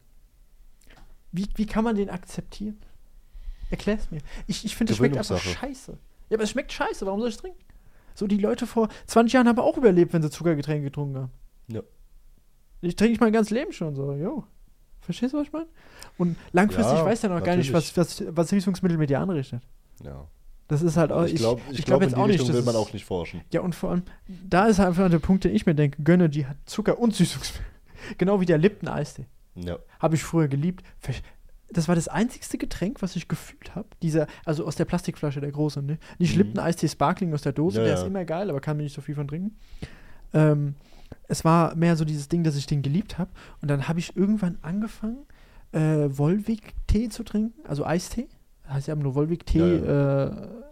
Wie, 1.31 1.47
wie 1.55 1.65
kann 1.65 1.83
man 1.83 1.95
den 1.95 2.09
akzeptieren? 2.09 2.77
Erklär's 3.69 4.11
mir. 4.11 4.21
Ich, 4.47 4.65
ich 4.65 4.75
finde, 4.75 4.93
es 4.93 4.97
schmeckt 4.97 5.17
einfach 5.17 5.39
scheiße. 5.39 5.97
Ja, 6.29 6.35
aber 6.35 6.43
es 6.43 6.51
schmeckt 6.51 6.71
scheiße. 6.71 7.05
Warum 7.05 7.19
soll 7.19 7.29
ich 7.29 7.35
es 7.35 7.41
trinken? 7.41 7.59
So, 8.15 8.27
die 8.27 8.37
Leute 8.37 8.65
vor 8.65 8.89
20 9.05 9.33
Jahren 9.33 9.47
haben 9.47 9.59
auch 9.59 9.77
überlebt, 9.77 10.11
wenn 10.13 10.21
sie 10.21 10.29
Zuckergetränke 10.29 10.85
getrunken 10.85 11.17
haben. 11.17 11.31
Ja. 11.67 11.81
Ich 12.81 12.95
trinke 12.95 13.13
ich 13.13 13.19
mein 13.19 13.33
ganzes 13.33 13.51
Leben 13.51 13.71
schon 13.71 13.95
so, 13.95 14.13
jo. 14.13 14.43
Verstehst 15.07 15.33
du, 15.33 15.37
was 15.37 15.47
ich 15.47 15.53
meine? 15.53 15.67
Und 16.17 16.35
langfristig 16.51 16.97
Ja, 16.97 17.05
weiß 17.05 17.21
ja 17.21 17.29
noch 17.29 17.41
gar 17.41 17.55
nicht, 17.55 17.71
was, 17.71 17.95
was, 17.95 18.21
was 18.27 18.49
Süßungsmittel 18.49 18.97
mit 18.97 19.09
dir 19.09 19.21
anrichtet. 19.21 19.61
Ja. 20.03 20.27
Das 20.67 20.81
ist 20.81 20.97
halt 20.97 21.13
auch. 21.13 21.23
ich 21.23 21.35
glaube, 21.35 21.61
ich 21.71 21.79
ich 21.79 21.85
glaub, 21.85 22.01
glaub 22.01 22.01
in 22.01 22.09
jetzt 22.09 22.17
die 22.17 22.21
auch 22.21 22.27
nicht, 22.27 22.33
Richtung 22.41 22.49
will 22.49 22.55
dass 22.61 22.65
man 22.65 22.75
auch 22.75 22.91
nicht 22.91 23.05
forschen. 23.05 23.39
Ja, 23.53 23.61
und 23.61 23.73
vor 23.73 23.91
allem, 23.91 24.03
da 24.27 24.65
ist 24.67 24.79
halt 24.79 24.89
einfach 24.89 25.09
der 25.09 25.19
Punkt, 25.19 25.45
den 25.45 25.55
ich 25.55 25.65
mir 25.65 25.75
denke: 25.75 26.03
Gönnergy 26.03 26.43
hat 26.43 26.57
Zucker 26.65 26.99
und 26.99 27.15
Süßungsmittel. 27.15 27.65
genau 28.17 28.41
wie 28.41 28.45
der 28.45 28.57
Lipton-Eistee. 28.57 29.27
Ja. 29.55 29.79
Habe 30.01 30.15
ich 30.15 30.23
früher 30.23 30.49
geliebt. 30.49 30.83
Das 31.69 31.87
war 31.87 31.95
das 31.95 32.09
einzigste 32.09 32.57
Getränk, 32.57 33.01
was 33.01 33.15
ich 33.15 33.29
gefühlt 33.29 33.75
habe. 33.75 33.87
Dieser, 34.01 34.27
also 34.43 34.65
aus 34.65 34.75
der 34.75 34.83
Plastikflasche, 34.85 35.39
der 35.39 35.51
große, 35.51 35.81
ne? 35.81 35.99
Nicht 36.19 36.33
Mhm. 36.35 36.41
Lipton-Eistee 36.43 36.89
Sparkling 36.89 37.33
aus 37.33 37.43
der 37.43 37.53
Dose, 37.53 37.77
Ja, 37.77 37.83
der 37.85 37.93
ja. 37.93 37.99
ist 38.01 38.05
immer 38.05 38.25
geil, 38.25 38.49
aber 38.49 38.59
kann 38.59 38.75
mir 38.75 38.83
nicht 38.83 38.95
so 38.95 39.01
viel 39.01 39.15
von 39.15 39.27
trinken. 39.29 39.57
Ähm, 40.33 40.75
es 41.27 41.43
war 41.45 41.75
mehr 41.75 41.95
so 41.95 42.05
dieses 42.05 42.29
Ding, 42.29 42.43
dass 42.43 42.55
ich 42.55 42.65
den 42.67 42.81
geliebt 42.81 43.17
habe. 43.17 43.29
Und 43.61 43.69
dann 43.69 43.87
habe 43.87 43.99
ich 43.99 44.15
irgendwann 44.15 44.57
angefangen, 44.61 45.25
äh, 45.71 46.07
Volvic-Tee 46.09 47.09
zu 47.09 47.23
trinken, 47.23 47.53
also 47.67 47.85
Eistee. 47.85 48.27
Das 48.63 48.73
heißt, 48.73 48.85
sie 48.85 48.91
haben 48.91 49.01
nur 49.01 49.15
Volvic-Tee, 49.15 49.59
äh, 49.59 50.31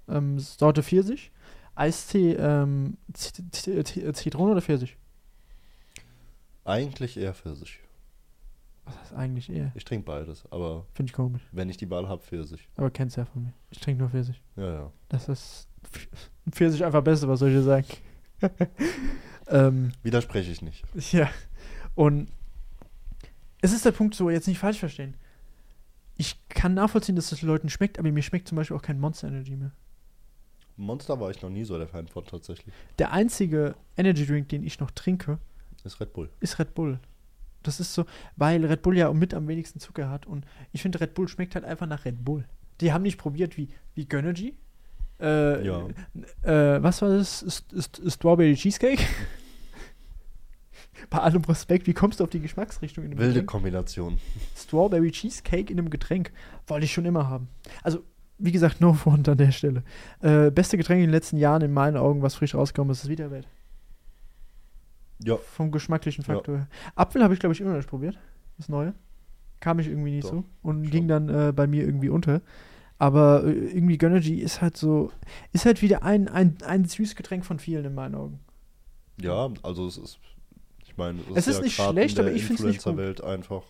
ähm, 0.10 0.40
Sorte 0.40 0.84
Pfirsich. 0.84 1.32
Eistee, 1.76 2.34
ähm, 2.34 2.98
Zitrone 3.14 4.52
oder 4.52 4.62
Pfirsich? 4.62 4.98
Eigentlich 6.64 7.18
eher 7.18 7.34
Pfirsich. 7.34 7.80
Was 8.86 8.96
ist 9.04 9.14
eigentlich 9.14 9.50
eher? 9.50 9.72
Ich 9.76 9.84
trinke 9.84 10.06
beides, 10.06 10.44
aber 10.52 10.86
Finde 10.94 11.10
ich 11.10 11.14
komisch. 11.14 11.42
wenn 11.52 11.70
ich 11.70 11.78
die 11.78 11.90
Wahl 11.90 12.08
habe, 12.08 12.22
Pfirsich. 12.22 12.70
Aber 12.78 12.90
kennst 12.92 13.18
ja 13.18 13.26
von 13.26 13.44
mir. 13.44 13.54
Ich 13.72 13.80
trinke 13.80 14.02
nur 14.02 14.10
Pfirsich. 14.10 14.42
Ja, 14.56 14.74
ja. 14.74 14.92
Das 15.10 15.28
ist 15.28 15.68
Pfirsich 16.52 16.84
einfach 16.86 17.02
Beste, 17.04 17.28
was 17.28 17.40
soll 17.40 17.50
ich 17.50 17.56
dir 17.56 17.64
sagen? 17.64 17.88
ähm, 19.48 19.92
Widerspreche 20.04 20.52
ich 20.52 20.62
nicht. 20.62 20.84
ja. 21.14 21.30
Und 21.96 22.30
es 23.62 23.74
ist 23.74 23.86
der 23.86 23.92
Punkt, 23.92 24.16
so 24.16 24.30
jetzt 24.30 24.48
nicht 24.48 24.60
falsch 24.60 24.80
verstehen. 24.80 25.16
Ich 26.18 26.38
kann 26.50 26.74
nachvollziehen, 26.74 27.16
dass 27.16 27.32
es 27.32 27.42
Leuten 27.42 27.70
schmeckt, 27.70 28.00
aber 28.00 28.12
mir 28.12 28.22
schmeckt 28.22 28.48
zum 28.48 28.56
Beispiel 28.58 28.78
auch 28.78 28.82
kein 28.82 29.00
Monster 29.00 29.28
Energy 29.28 29.56
mehr. 29.56 29.72
Monster 30.78 31.20
war 31.20 31.32
ich 31.32 31.42
noch 31.42 31.50
nie 31.50 31.64
so 31.64 31.78
der 31.78 31.88
Fan 31.88 32.08
von 32.08 32.26
tatsächlich. 32.26 32.74
Der 33.00 33.12
einzige 33.12 33.76
Energy 33.98 34.26
Drink, 34.26 34.50
den 34.50 34.64
ich 34.64 34.80
noch 34.80 34.92
trinke, 34.92 35.40
Ist 35.84 36.00
Red 36.00 36.14
Bull. 36.14 36.30
ist 36.40 36.60
Red 36.60 36.74
Bull. 36.74 37.00
Das 37.64 37.80
ist 37.80 37.94
so, 37.94 38.06
weil 38.36 38.64
Red 38.66 38.82
Bull 38.82 38.98
ja 38.98 39.12
mit 39.12 39.34
am 39.34 39.48
wenigsten 39.48 39.80
Zucker 39.80 40.10
hat 40.10 40.26
und 40.26 40.46
ich 40.72 40.82
finde, 40.82 41.00
Red 41.00 41.14
Bull 41.14 41.28
schmeckt 41.28 41.56
halt 41.56 41.66
einfach 41.66 41.88
nach 41.88 42.06
Red 42.06 42.24
Bull. 42.24 42.46
Die 42.82 42.92
haben 42.92 43.04
nicht 43.04 43.18
probiert 43.18 43.58
wie, 43.58 43.70
wie 43.94 44.06
Gönnergy. 44.06 44.56
Äh, 45.20 45.66
Ja. 45.66 45.88
äh, 46.44 46.84
was 46.84 47.02
war 47.02 47.10
das? 47.10 47.42
Ist, 47.42 47.72
ist, 47.74 48.00
ist 48.00 48.14
Strawberry 48.16 48.56
Cheesecake? 48.56 49.04
Bei 51.10 51.20
allem 51.20 51.44
Respekt, 51.44 51.88
wie 51.88 51.94
kommst 51.94 52.20
du 52.20 52.24
auf 52.24 52.30
die 52.30 52.40
Geschmacksrichtung 52.40 53.04
in 53.04 53.12
einem 53.12 53.20
Wilde 53.20 53.34
Getränk? 53.34 53.50
Kombination. 53.50 54.18
Strawberry 54.56 55.12
Cheesecake 55.12 55.72
in 55.72 55.80
einem 55.80 55.90
Getränk. 55.90 56.32
Wollte 56.68 56.86
ich 56.86 56.94
schon 56.94 57.06
immer 57.06 57.30
haben. 57.30 57.48
Also, 57.84 58.04
wie 58.38 58.52
gesagt, 58.52 58.82
no 58.82 58.94
front 58.94 59.28
an 59.30 59.38
der 59.38 59.52
Stelle. 59.52 59.84
Äh, 60.22 60.52
beste 60.52 60.78
Getränk 60.78 61.00
in 61.00 61.08
den 61.08 61.12
letzten 61.12 61.38
Jahren 61.38 61.62
in 61.62 61.74
meinen 61.74 61.98
Augen, 61.98 62.22
was 62.22 62.36
frisch 62.36 62.56
rausgekommen 62.56 62.92
ist, 62.92 63.04
ist 63.04 63.10
Wiederwelt. 63.10 63.48
Ja. 65.24 65.38
Vom 65.38 65.72
geschmacklichen 65.72 66.24
Ja. 66.28 66.34
Faktor 66.36 66.58
her. 66.58 66.68
Apfel 66.96 67.24
habe 67.24 67.34
ich, 67.34 67.40
glaube 67.40 67.54
ich, 67.54 67.62
immer 67.62 67.72
noch 67.72 67.78
nicht 67.78 67.90
probiert. 67.90 68.18
Das 68.58 68.70
Neue. 68.70 68.94
Kam 69.60 69.80
ich 69.80 69.88
irgendwie 69.88 70.12
nicht 70.12 70.26
Doch, 70.26 70.32
so. 70.32 70.44
Und 70.64 70.86
schon. 70.86 70.92
ging 70.92 71.08
dann 71.08 71.30
äh, 71.30 71.52
bei 71.54 71.68
mir 71.68 71.86
irgendwie 71.86 72.10
unter. 72.10 72.42
Aber 72.98 73.44
äh, 73.44 73.52
irgendwie 73.52 73.98
Gönnergy 73.98 74.40
ist 74.40 74.62
halt 74.62 74.78
so, 74.78 75.12
ist 75.52 75.66
halt 75.66 75.82
wieder 75.82 76.04
ein, 76.04 76.28
ein, 76.28 76.58
ein 76.66 76.86
süßes 76.86 77.16
Getränk 77.16 77.46
von 77.46 77.60
vielen 77.60 77.86
in 77.86 77.94
meinen 77.94 78.16
Augen. 78.16 78.40
Ja, 79.22 79.50
also 79.64 79.88
es 79.88 79.98
ist, 79.98 80.20
ich 80.84 80.96
meine, 80.98 81.20
Es 81.34 81.48
ist 81.48 81.58
ja 81.58 81.64
nicht 81.64 81.76
schlecht, 81.76 82.20
aber 82.20 82.32
ich 82.32 82.46
find's 82.46 82.64
nicht 82.64 82.84
gut. 82.84 82.94
Influencer-Welt 82.94 83.24
einfach. 83.24 83.64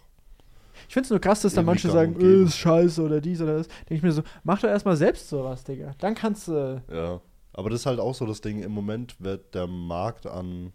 Ich 0.87 0.93
finde 0.93 1.05
es 1.05 1.09
nur 1.09 1.19
krass, 1.19 1.41
dass 1.41 1.53
da 1.53 1.63
manche 1.63 1.89
sagen, 1.89 2.19
äh, 2.19 2.43
ist 2.43 2.57
scheiße 2.57 3.01
oder 3.01 3.21
dies 3.21 3.41
oder 3.41 3.57
das. 3.57 3.67
Denke 3.67 3.95
ich 3.95 4.03
mir 4.03 4.11
so, 4.11 4.23
mach 4.43 4.59
doch 4.59 4.67
erstmal 4.69 4.97
selbst 4.97 5.29
sowas, 5.29 5.63
Digga. 5.63 5.95
Dann 5.99 6.15
kannst 6.15 6.47
du. 6.47 6.83
Ja. 6.91 7.21
Aber 7.53 7.69
das 7.69 7.81
ist 7.81 7.85
halt 7.85 7.99
auch 7.99 8.13
so 8.13 8.25
das 8.25 8.41
Ding, 8.41 8.61
im 8.61 8.73
Moment 8.73 9.15
wird 9.19 9.55
der 9.55 9.65
Markt 9.65 10.27
an 10.27 10.73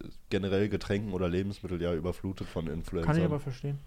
äh, 0.00 0.08
generell 0.28 0.68
Getränken 0.68 1.12
oder 1.12 1.28
Lebensmitteln 1.28 1.80
ja 1.80 1.94
überflutet 1.94 2.48
von 2.48 2.66
Influencern. 2.66 3.06
Kann 3.06 3.18
ich 3.18 3.24
aber 3.24 3.38
verstehen. 3.40 3.78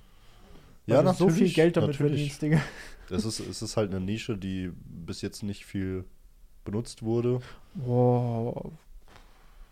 Ja, 0.89 1.01
du 1.03 1.13
so 1.13 1.29
viel 1.29 1.49
Geld 1.51 1.77
damit 1.77 1.91
natürlich. 1.91 2.33
verdienst, 2.33 2.41
Digga. 2.41 2.61
Es 3.11 3.25
ist, 3.25 3.39
es 3.39 3.63
ist 3.63 3.75
halt 3.75 3.89
eine 3.89 3.99
Nische, 3.99 4.37
die 4.37 4.71
bis 4.85 5.23
jetzt 5.23 5.41
nicht 5.41 5.65
viel 5.65 6.05
benutzt 6.63 7.01
wurde. 7.01 7.39
Boah. 7.73 8.71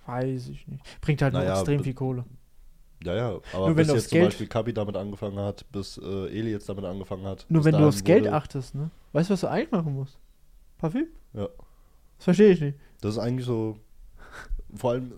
Weiß 0.07 0.47
ich 0.47 0.67
nicht. 0.67 0.83
Bringt 1.01 1.21
halt 1.21 1.33
nur 1.33 1.43
Naja, 1.43 1.53
extrem 1.53 1.77
be- 1.77 1.83
viel 1.83 1.93
Kohle. 1.93 2.25
Ja, 3.03 3.13
ja, 3.15 3.27
aber 3.27 3.41
Nur 3.53 3.67
wenn 3.67 3.75
bis 3.75 3.87
du 3.89 3.93
jetzt 3.93 4.09
zum 4.09 4.15
Geld- 4.17 4.29
Beispiel 4.29 4.47
Kabi 4.47 4.73
damit 4.73 4.97
angefangen 4.97 5.37
hat, 5.37 5.71
bis 5.71 5.99
äh, 5.99 6.27
Eli 6.35 6.49
jetzt 6.49 6.67
damit 6.67 6.83
angefangen 6.85 7.25
hat. 7.25 7.45
Nur 7.47 7.63
wenn 7.63 7.73
du 7.77 7.87
aufs 7.87 8.03
Geld 8.03 8.27
achtest, 8.27 8.73
ne? 8.73 8.89
Weißt 9.13 9.29
du, 9.29 9.33
was 9.33 9.41
du 9.41 9.47
eigentlich 9.51 9.71
machen 9.71 9.93
musst? 9.93 10.17
Parfüm? 10.79 11.05
Ja. 11.33 11.47
Das 12.17 12.23
verstehe 12.23 12.49
ich 12.53 12.59
nicht. 12.61 12.79
Das 13.01 13.11
ist 13.13 13.19
eigentlich 13.19 13.45
so, 13.45 13.77
vor 14.73 14.93
allem, 14.93 15.13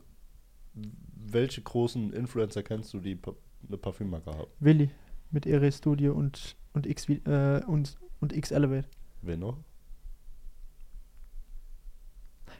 welche 1.15 1.61
großen 1.61 2.11
Influencer 2.11 2.63
kennst 2.63 2.93
du, 2.93 2.99
die 2.99 3.17
eine 3.65 3.77
Parfümmarke 3.77 4.31
haben? 4.31 4.47
Willi 4.59 4.89
mit 5.31 5.45
Ere 5.45 5.71
Studio 5.71 6.13
und, 6.13 6.55
und 6.73 6.85
X 6.85 7.07
äh, 7.09 7.61
und, 7.67 7.97
und 8.19 8.33
X 8.33 8.51
Elevate. 8.51 8.87
Wen 9.21 9.39
noch? 9.39 9.57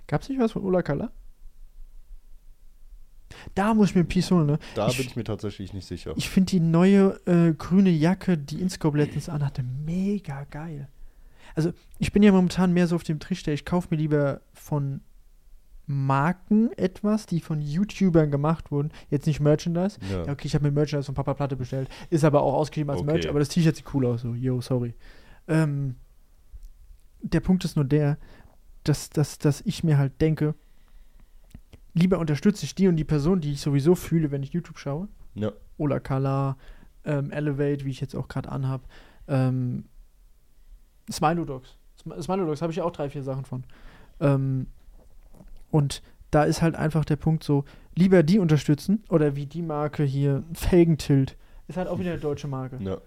Gab's 0.08 0.30
nicht 0.30 0.40
was 0.40 0.52
von 0.54 0.64
Ola 0.64 0.82
Kala? 0.82 1.12
Da 3.56 3.74
muss 3.74 3.90
ich 3.90 3.96
mir 3.96 4.02
ein 4.02 4.08
Piece 4.08 4.32
holen, 4.32 4.48
ne? 4.48 4.60
Da 4.76 4.88
Ich- 4.88 4.98
bin 4.98 5.06
ich 5.06 5.16
mir 5.16 5.24
tatsächlich 5.24 5.72
nicht 5.74 5.86
sicher. 5.88 6.14
Ich 6.18 6.30
finde 6.30 6.50
die 6.52 6.60
neue 6.60 7.20
äh, 7.26 7.54
grüne 7.54 7.92
Jacke, 7.92 8.38
die 8.38 8.60
Inscope 8.60 8.98
letztens 8.98 9.30
anhatte, 9.30 9.64
mega 9.64 10.44
geil. 10.46 10.90
Also, 11.56 11.72
ich 12.00 12.12
bin 12.12 12.24
ja 12.24 12.32
momentan 12.32 12.74
mehr 12.74 12.88
so 12.88 12.96
auf 12.96 13.04
dem 13.04 13.20
Trichter. 13.20 13.52
Ich 13.54 13.66
kaufe 13.66 13.88
mir 13.92 13.98
lieber 13.98 14.42
von 14.54 15.02
Marken 15.92 16.72
etwas, 16.78 17.26
die 17.26 17.40
von 17.40 17.62
YouTubern 17.62 18.30
gemacht 18.30 18.70
wurden. 18.70 18.92
Jetzt 19.10 19.26
nicht 19.26 19.40
Merchandise. 19.40 19.98
ja. 20.12 20.24
Ja, 20.26 20.32
okay, 20.34 20.46
ich 20.46 20.54
habe 20.54 20.66
mir 20.66 20.72
Merchandise 20.72 21.08
von 21.08 21.16
Papa 21.16 21.34
Platte 21.34 21.56
bestellt. 21.56 21.90
Ist 22.12 22.24
aber 22.24 22.44
auch 22.44 22.54
ausgeschrieben 22.54 22.92
als 22.92 23.02
Okay. 23.02 23.12
Merch, 23.12 23.28
aber 23.28 23.40
das 23.40 23.50
T-Shirt 23.50 23.76
sieht 23.76 23.92
cool 23.94 24.06
aus. 24.06 24.22
So, 24.22 24.36
yo, 24.36 24.62
sorry. 24.62 24.94
Ähm, 25.48 25.96
der 27.24 27.40
Punkt 27.40 27.66
ist 27.66 27.76
nur 27.76 27.86
der, 27.86 28.20
dass, 28.84 29.10
dass, 29.10 29.40
dass 29.40 29.62
ich 29.62 29.84
mir 29.84 29.98
halt 29.98 30.22
denke, 30.22 30.54
lieber 31.96 32.20
unterstütze 32.20 32.66
ich 32.66 32.76
die 32.76 32.88
und 32.88 32.96
die 32.96 33.04
Person, 33.04 33.42
die 33.42 33.54
ich 33.54 33.62
sowieso 33.62 33.96
fühle, 33.96 34.30
wenn 34.30 34.44
ich 34.44 34.54
YouTube 34.54 34.78
schaue. 34.78 35.08
ja. 35.34 35.52
Ola 35.80 36.00
Kala, 36.00 36.58
ähm, 37.04 37.32
Elevate, 37.32 37.84
wie 37.86 37.90
ich 37.90 38.02
jetzt 38.02 38.16
auch 38.16 38.28
gerade 38.28 38.52
anhab. 38.52 38.88
Ähm, 39.28 39.86
Smilo 41.12 41.46
Dogs. 41.46 41.78
Sm 42.00 42.22
Smilo 42.22 42.46
Dogs 42.46 42.62
habe 42.62 42.72
ich 42.72 42.82
auch 42.82 42.92
drei, 42.92 43.10
vier 43.10 43.24
Sachen 43.24 43.46
von. 43.46 43.64
Ähm, 44.20 44.68
und 45.72 46.02
da 46.32 46.44
ist 46.44 46.62
halt 46.62 46.76
einfach 46.76 47.06
der 47.06 47.16
Punkt 47.16 47.44
so, 47.44 47.66
lieber 47.96 48.22
die 48.24 48.40
unterstützen 48.40 49.04
oder 49.10 49.36
wie 49.36 49.46
die 49.46 49.62
Marke 49.62 50.04
hier, 50.04 50.44
Felgentilt, 50.54 51.36
ist 51.68 51.78
halt 51.78 51.88
auch 51.88 52.00
wieder 52.00 52.12
eine 52.12 52.20
deutsche 52.20 52.48
Marke. 52.48 52.78
ja. 52.82 52.98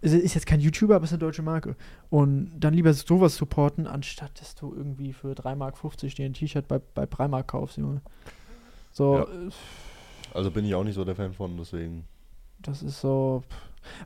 Es 0.00 0.12
ist 0.12 0.34
jetzt 0.34 0.46
kein 0.46 0.60
YouTuber, 0.60 0.94
aber 0.94 1.04
es 1.06 1.10
ist 1.10 1.14
eine 1.14 1.18
deutsche 1.26 1.42
Marke. 1.42 1.74
Und 2.08 2.52
dann 2.60 2.72
lieber 2.72 2.94
sowas 2.94 3.34
supporten, 3.34 3.88
anstatt 3.88 4.40
dass 4.40 4.54
du 4.54 4.72
irgendwie 4.72 5.12
für 5.12 5.32
3,50 5.32 5.56
Mark 5.56 5.74
dir 6.14 6.24
ein 6.24 6.34
T-Shirt 6.34 6.68
bei, 6.68 6.78
bei 6.94 7.04
Primark 7.04 7.48
kaufst, 7.48 7.78
Junge. 7.78 8.00
So, 8.92 9.16
Ja. 9.16 9.22
äh, 9.24 9.50
Also 10.34 10.52
bin 10.52 10.64
ich 10.64 10.74
auch 10.76 10.84
nicht 10.84 10.94
so 10.94 11.04
der 11.04 11.16
Fan 11.16 11.32
von, 11.32 11.56
deswegen 11.56 12.04
das 12.60 12.84
ist 12.84 13.00
so. 13.00 13.42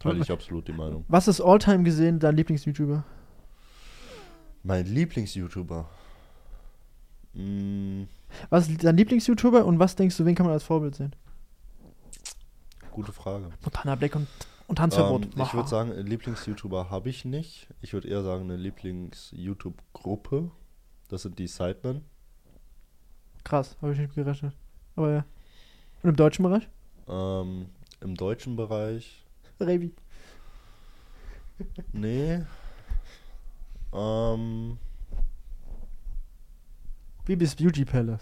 teile 0.01 0.21
ich 0.21 0.31
absolut 0.31 0.67
die 0.67 0.73
Meinung. 0.73 1.05
Was 1.09 1.29
ist 1.29 1.43
Alltime 1.43 1.83
gesehen 1.83 2.19
dein 2.19 2.37
Lieblings-YouTuber? 2.37 3.05
Mein 4.63 4.87
Lieblings-YouTuber. 4.87 5.89
Mm, 7.35 8.05
Was 8.51 8.69
ist 8.69 8.83
dein 8.85 8.97
Lieblings-YouTuber 8.97 9.65
und 9.65 9.79
was 9.79 9.97
denkst 9.97 10.17
du, 10.17 10.25
wen 10.25 10.35
kann 10.35 10.47
man 10.47 10.53
als 10.53 10.65
Vorbild 10.65 10.95
sehen? 10.95 11.15
gute 12.91 13.13
Frage. 13.13 13.49
Montana 13.63 13.95
Black 13.95 14.15
und, 14.17 14.29
und 14.67 14.79
Hans 14.79 14.95
Verbot. 14.95 15.25
Ähm, 15.25 15.43
ich 15.43 15.55
würde 15.55 15.69
sagen, 15.69 15.93
einen 15.93 16.07
Lieblings-YouTuber 16.07 16.91
habe 16.91 17.09
ich 17.09 17.25
nicht. 17.25 17.69
Ich 17.81 17.95
würde 17.95 18.09
eher 18.09 18.23
sagen, 18.23 18.45
eine 18.45 18.57
Lieblings-YouTube-Gruppe. 18.57 20.51
Das 21.09 21.23
sind 21.23 21.39
die 21.39 21.47
Sidemen. 21.47 22.05
Krass, 23.45 23.77
habe 23.81 23.93
ich 23.95 23.99
nicht 23.99 24.15
gerechnet. 24.15 24.55
Aber 24.95 25.11
ja. 25.11 25.25
Und 26.03 26.11
im 26.11 26.17
deutschen 26.17 26.43
Bereich? 26.43 26.69
Ähm, 27.09 27.67
Im 28.01 28.15
deutschen 28.15 28.57
Bereich, 28.57 29.25
Revi. 29.59 29.95
nee. 31.93 32.43
Ähm, 33.93 34.79
Bibis 37.25 37.55
Beauty 37.55 37.85
Palace. 37.85 38.21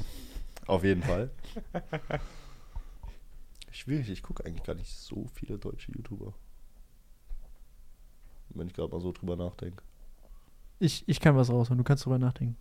auf 0.66 0.84
jeden 0.84 1.02
Fall. 1.02 1.30
Schwierig, 3.72 4.10
ich 4.10 4.22
gucke 4.22 4.44
eigentlich 4.44 4.64
gar 4.64 4.74
nicht 4.74 4.90
so 4.94 5.26
viele 5.34 5.58
deutsche 5.58 5.92
YouTuber. 5.92 6.34
Wenn 8.50 8.66
ich 8.66 8.74
gerade 8.74 8.90
mal 8.92 9.00
so 9.00 9.12
drüber 9.12 9.36
nachdenke. 9.36 9.82
Ich, 10.80 11.04
ich 11.08 11.20
kann 11.20 11.36
was 11.36 11.50
rausholen, 11.50 11.78
du 11.78 11.84
kannst 11.84 12.04
drüber 12.04 12.18
nachdenken. 12.18 12.56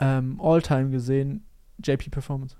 Ähm, 0.00 0.40
Alltime 0.40 0.90
gesehen, 0.90 1.44
JP 1.84 2.10
Performance. 2.10 2.56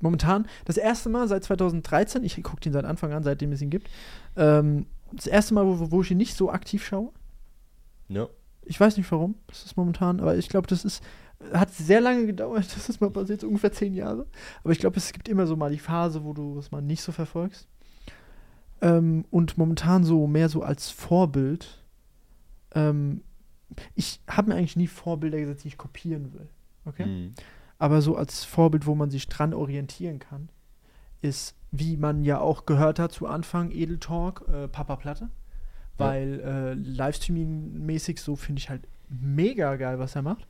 Momentan, 0.00 0.46
das 0.64 0.76
erste 0.76 1.08
Mal 1.08 1.28
seit 1.28 1.44
2013, 1.44 2.24
ich 2.24 2.42
gucke 2.42 2.60
den 2.60 2.72
seit 2.72 2.84
Anfang 2.84 3.12
an, 3.12 3.22
seitdem 3.22 3.52
es 3.52 3.62
ihn 3.62 3.70
gibt, 3.70 3.88
ähm, 4.36 4.86
das 5.12 5.26
erste 5.26 5.54
Mal, 5.54 5.66
wo, 5.66 5.90
wo 5.90 6.02
ich 6.02 6.10
ihn 6.10 6.18
nicht 6.18 6.36
so 6.36 6.50
aktiv 6.50 6.84
schaue. 6.84 7.10
Ja, 8.08 8.28
Ich 8.64 8.78
weiß 8.78 8.96
nicht 8.96 9.10
warum, 9.10 9.36
das 9.46 9.64
ist 9.64 9.76
momentan, 9.76 10.20
aber 10.20 10.36
ich 10.36 10.48
glaube, 10.48 10.66
das 10.66 10.84
ist, 10.84 11.02
hat 11.52 11.72
sehr 11.72 12.00
lange 12.00 12.26
gedauert, 12.26 12.64
das 12.76 12.88
ist 12.88 13.00
mal 13.00 13.10
passiert, 13.10 13.40
so 13.40 13.48
ungefähr 13.48 13.72
zehn 13.72 13.94
Jahre. 13.94 14.26
Aber 14.62 14.72
ich 14.72 14.78
glaube, 14.78 14.96
es 14.96 15.12
gibt 15.12 15.28
immer 15.28 15.46
so 15.46 15.56
mal 15.56 15.70
die 15.70 15.78
Phase, 15.78 16.24
wo 16.24 16.32
du 16.32 16.58
es 16.58 16.70
mal 16.70 16.82
nicht 16.82 17.02
so 17.02 17.12
verfolgst. 17.12 17.68
Ähm, 18.80 19.24
und 19.30 19.56
momentan 19.56 20.04
so 20.04 20.26
mehr 20.26 20.48
so 20.48 20.62
als 20.62 20.90
Vorbild. 20.90 21.82
Ähm, 22.74 23.22
ich 23.94 24.20
habe 24.28 24.50
mir 24.50 24.56
eigentlich 24.56 24.76
nie 24.76 24.86
Vorbilder 24.86 25.38
gesetzt, 25.38 25.64
die 25.64 25.68
ich 25.68 25.78
kopieren 25.78 26.32
will. 26.32 26.48
Okay? 26.84 27.06
Mhm. 27.06 27.34
Aber 27.78 28.02
so 28.02 28.16
als 28.16 28.44
Vorbild, 28.44 28.86
wo 28.86 28.94
man 28.94 29.10
sich 29.10 29.28
dran 29.28 29.54
orientieren 29.54 30.18
kann, 30.18 30.48
ist, 31.22 31.56
wie 31.70 31.96
man 31.96 32.22
ja 32.22 32.38
auch 32.40 32.66
gehört 32.66 32.98
hat 32.98 33.12
zu 33.12 33.26
Anfang, 33.26 33.70
Edel 33.70 33.98
Talk, 33.98 34.46
äh, 34.48 34.68
Papa 34.68 34.96
Platte. 34.96 35.24
Ja. 35.24 35.30
Weil 35.98 36.40
äh, 36.40 36.72
Livestreaming-mäßig 36.74 38.18
so 38.20 38.36
finde 38.36 38.60
ich 38.60 38.68
halt 38.68 38.86
mega 39.08 39.76
geil, 39.76 39.98
was 39.98 40.14
er 40.14 40.22
macht. 40.22 40.46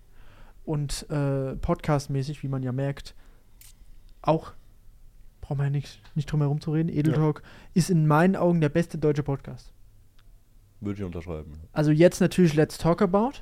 Und 0.65 1.09
äh, 1.11 1.57
Podcast-mäßig, 1.57 2.43
wie 2.43 2.49
man 2.49 2.63
ja 2.63 2.73
merkt, 2.73 3.15
auch 4.23 4.53
braucht 5.41 5.59
man 5.59 5.67
ja 5.67 5.71
nicht, 5.71 6.01
nicht 6.15 6.31
drum 6.31 6.41
herum 6.41 6.61
zu 6.61 6.73
reden. 6.73 6.89
Edel 6.89 7.13
Ja. 7.13 7.19
Talk 7.19 7.43
ist 7.75 7.91
in 7.91 8.07
meinen 8.07 8.35
Augen 8.35 8.63
der 8.63 8.71
beste 8.71 8.97
deutsche 8.97 9.23
Podcast. 9.23 9.73
Würde 10.81 11.01
ich 11.01 11.05
unterschreiben. 11.05 11.53
Also 11.73 11.91
jetzt 11.91 12.21
natürlich 12.21 12.55
Let's 12.55 12.79
Talk 12.79 13.03
About. 13.03 13.33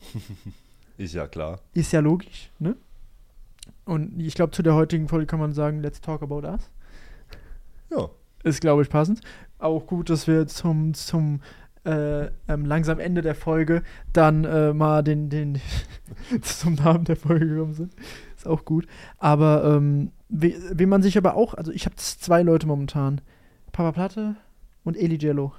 Ist 0.98 1.14
ja 1.14 1.26
klar. 1.28 1.60
Ist 1.74 1.92
ja 1.92 2.00
logisch, 2.00 2.50
ne? 2.58 2.76
Und 3.84 4.20
ich 4.20 4.34
glaube, 4.34 4.50
zu 4.50 4.62
der 4.62 4.74
heutigen 4.74 5.08
Folge 5.08 5.26
kann 5.26 5.38
man 5.38 5.52
sagen, 5.52 5.80
let's 5.80 6.00
talk 6.00 6.22
about 6.22 6.46
us. 6.46 6.70
Ja. 7.90 8.10
Ist, 8.42 8.60
glaube 8.60 8.82
ich, 8.82 8.90
passend. 8.90 9.20
Auch 9.58 9.86
gut, 9.86 10.10
dass 10.10 10.26
wir 10.26 10.46
zum, 10.46 10.94
zum 10.94 11.40
äh, 11.84 12.26
ähm, 12.48 12.64
langsam 12.64 12.98
Ende 13.00 13.22
der 13.22 13.34
Folge 13.34 13.82
dann 14.12 14.44
äh, 14.44 14.72
mal 14.72 15.02
den, 15.02 15.30
den 15.30 15.60
zum 16.42 16.74
Namen 16.74 17.04
der 17.04 17.16
Folge 17.16 17.46
gekommen 17.48 17.74
sind. 17.74 17.94
Ist 18.36 18.46
auch 18.46 18.64
gut. 18.64 18.86
Aber 19.18 19.64
ähm, 19.64 20.12
wie, 20.28 20.56
wie 20.72 20.86
man 20.86 21.02
sich 21.02 21.16
aber 21.16 21.34
auch, 21.34 21.54
also 21.54 21.72
ich 21.72 21.86
habe 21.86 21.96
zwei 21.96 22.42
Leute 22.42 22.66
momentan. 22.66 23.20
Papa 23.72 23.92
Platte 23.92 24.36
und 24.84 24.96
Eli 24.96 25.16
Jello. 25.16 25.52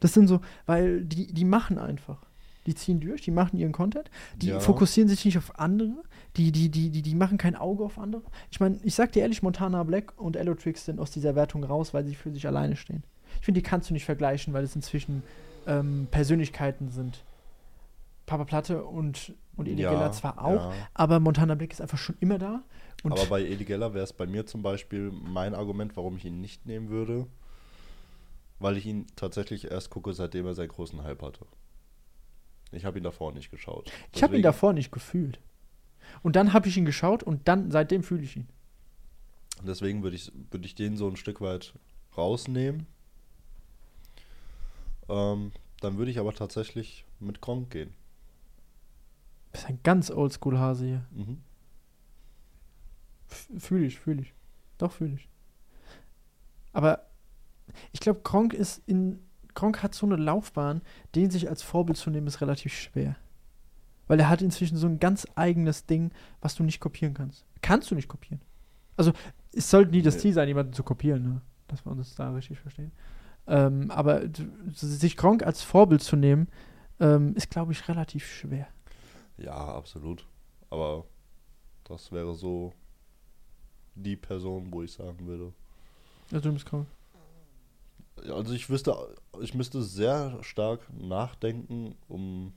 Das 0.00 0.12
sind 0.14 0.28
so, 0.28 0.40
weil 0.66 1.04
die, 1.04 1.32
die 1.32 1.44
machen 1.44 1.78
einfach. 1.78 2.18
Die 2.66 2.74
ziehen 2.74 3.00
durch, 3.00 3.22
die 3.22 3.30
machen 3.30 3.56
ihren 3.56 3.72
Content, 3.72 4.10
die 4.36 4.48
Ja. 4.48 4.60
fokussieren 4.60 5.08
sich 5.08 5.24
nicht 5.24 5.38
auf 5.38 5.58
andere, 5.58 6.02
die, 6.36 6.52
die, 6.52 6.68
die, 6.68 6.90
die, 6.90 7.00
die 7.00 7.14
machen 7.14 7.38
kein 7.38 7.56
Auge 7.56 7.82
auf 7.82 7.98
andere. 7.98 8.22
Ich 8.50 8.60
meine, 8.60 8.78
ich 8.82 8.94
sag 8.94 9.12
dir 9.12 9.22
ehrlich, 9.22 9.42
Montana 9.42 9.82
Black 9.84 10.12
und 10.20 10.36
Elotrix 10.36 10.84
sind 10.84 11.00
aus 11.00 11.10
dieser 11.10 11.34
Wertung 11.34 11.64
raus, 11.64 11.94
weil 11.94 12.04
sie 12.04 12.14
für 12.14 12.30
sich 12.30 12.46
alleine 12.46 12.76
stehen. 12.76 13.04
Ich 13.40 13.44
finde, 13.44 13.60
die 13.60 13.68
kannst 13.68 13.90
du 13.90 13.94
nicht 13.94 14.04
vergleichen, 14.04 14.52
weil 14.52 14.64
es 14.64 14.74
inzwischen 14.74 15.22
ähm, 15.66 16.08
Persönlichkeiten 16.10 16.90
sind. 16.90 17.24
Papa 18.26 18.44
Platte 18.44 18.84
und, 18.84 19.34
und 19.56 19.66
Eli 19.66 19.76
Geller 19.76 20.12
zwar 20.12 20.44
auch, 20.44 20.72
ja. 20.72 20.88
aber 20.92 21.18
Montana 21.18 21.54
Black 21.54 21.72
ist 21.72 21.80
einfach 21.80 21.96
schon 21.98 22.16
immer 22.20 22.38
da. 22.38 22.62
Aber 23.04 23.26
bei 23.26 23.42
Edi 23.42 23.64
Geller 23.64 23.94
wäre 23.94 24.04
es 24.04 24.12
bei 24.12 24.26
mir 24.26 24.44
zum 24.44 24.62
Beispiel 24.62 25.10
mein 25.10 25.54
Argument, 25.54 25.96
warum 25.96 26.16
ich 26.16 26.24
ihn 26.24 26.40
nicht 26.40 26.66
nehmen 26.66 26.88
würde, 26.90 27.26
weil 28.58 28.76
ich 28.76 28.86
ihn 28.86 29.06
tatsächlich 29.16 29.70
erst 29.70 29.90
gucke, 29.90 30.12
seitdem 30.12 30.46
er 30.46 30.54
seinen 30.54 30.68
großen 30.68 31.02
Hype 31.04 31.22
hatte. 31.22 31.46
Ich 32.72 32.84
habe 32.84 32.98
ihn 32.98 33.04
davor 33.04 33.32
nicht 33.32 33.50
geschaut. 33.50 33.86
ich 34.12 34.22
habe 34.22 34.32
ihn 34.32 34.38
Deswegen- 34.38 34.42
davor 34.42 34.72
nicht 34.72 34.92
gefühlt. 34.92 35.40
Und 36.22 36.36
dann 36.36 36.52
habe 36.52 36.68
ich 36.68 36.76
ihn 36.76 36.84
geschaut 36.84 37.22
und 37.22 37.48
dann, 37.48 37.70
seitdem 37.70 38.02
fühle 38.02 38.22
ich 38.22 38.36
ihn. 38.36 38.48
Deswegen 39.62 40.02
würde 40.02 40.16
ich, 40.16 40.32
würde 40.50 40.66
ich 40.66 40.74
den 40.74 40.96
so 40.96 41.08
ein 41.08 41.16
Stück 41.16 41.40
weit 41.40 41.74
rausnehmen. 42.16 42.86
Ähm, 45.08 45.52
dann 45.80 45.96
würde 45.96 46.10
ich 46.10 46.18
aber 46.18 46.34
tatsächlich 46.34 47.04
mit 47.20 47.40
Gronk 47.40 47.70
gehen. 47.70 47.94
Das 49.52 49.62
ist 49.62 49.68
ein 49.68 49.80
ganz 49.82 50.10
Oldschool-Hase 50.10 50.84
hier. 50.84 51.06
Mhm. 51.12 51.42
Fühle 53.58 53.86
ich, 53.86 53.98
fühle 53.98 54.22
ich. 54.22 54.34
Doch, 54.78 54.92
fühle 54.92 55.14
ich. 55.14 55.28
Aber 56.72 57.06
ich 57.92 58.00
glaube, 58.00 58.20
Gronk 58.22 58.54
ist 58.54 58.82
in. 58.86 59.20
Gronk 59.54 59.82
hat 59.82 59.94
so 59.94 60.06
eine 60.06 60.16
Laufbahn, 60.16 60.82
den 61.16 61.30
sich 61.30 61.48
als 61.48 61.62
Vorbild 61.62 61.98
zu 61.98 62.10
nehmen, 62.10 62.28
ist 62.28 62.40
relativ 62.40 62.72
schwer. 62.72 63.16
Weil 64.06 64.20
er 64.20 64.28
hat 64.28 64.40
inzwischen 64.40 64.76
so 64.76 64.86
ein 64.86 65.00
ganz 65.00 65.26
eigenes 65.34 65.84
Ding, 65.84 66.12
was 66.40 66.54
du 66.54 66.62
nicht 66.62 66.78
kopieren 66.78 67.12
kannst. 67.12 67.44
Kannst 67.60 67.90
du 67.90 67.96
nicht 67.96 68.08
kopieren. 68.08 68.40
Also, 68.96 69.12
es 69.52 69.68
sollte 69.68 69.90
nie 69.90 70.02
das 70.02 70.14
Nee. 70.14 70.20
Ziel 70.20 70.32
sein, 70.32 70.48
jemanden 70.48 70.74
zu 70.74 70.84
kopieren, 70.84 71.22
ne? 71.22 71.40
dass 71.66 71.84
wir 71.84 71.90
uns 71.90 72.14
da 72.14 72.30
richtig 72.32 72.60
verstehen. 72.60 72.92
Ähm, 73.48 73.90
aber 73.90 74.22
sich 74.74 75.16
Gronk 75.16 75.42
als 75.42 75.62
Vorbild 75.62 76.02
zu 76.02 76.16
nehmen, 76.16 76.48
ähm, 77.00 77.34
ist, 77.34 77.50
glaube 77.50 77.72
ich, 77.72 77.88
relativ 77.88 78.26
schwer. 78.26 78.68
Ja, 79.38 79.54
absolut. 79.54 80.26
Aber 80.70 81.06
das 81.84 82.12
wäre 82.12 82.34
so 82.34 82.72
die 83.94 84.16
Person, 84.16 84.72
wo 84.72 84.82
ich 84.82 84.92
sagen 84.92 85.26
würde. 85.26 85.52
Also, 86.30 86.48
du 86.48 86.52
bist 86.52 86.66
Gronk. 86.66 86.86
Ja, 88.24 88.34
Also 88.34 88.52
ich 88.52 88.68
wüsste, 88.68 88.94
ich 89.40 89.54
müsste 89.54 89.82
sehr 89.82 90.38
stark 90.42 90.80
nachdenken, 90.92 91.94
um 92.08 92.52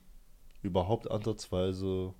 überhaupt 0.62 1.10
ansatzweise 1.10 2.14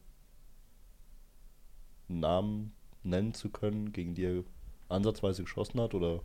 Namen 2.08 2.72
nennen 3.02 3.34
zu 3.34 3.50
können, 3.50 3.92
gegen 3.92 4.14
die 4.14 4.24
er 4.24 4.44
ansatzweise 4.88 5.42
geschossen 5.42 5.80
hat 5.80 5.94
oder 5.94 6.20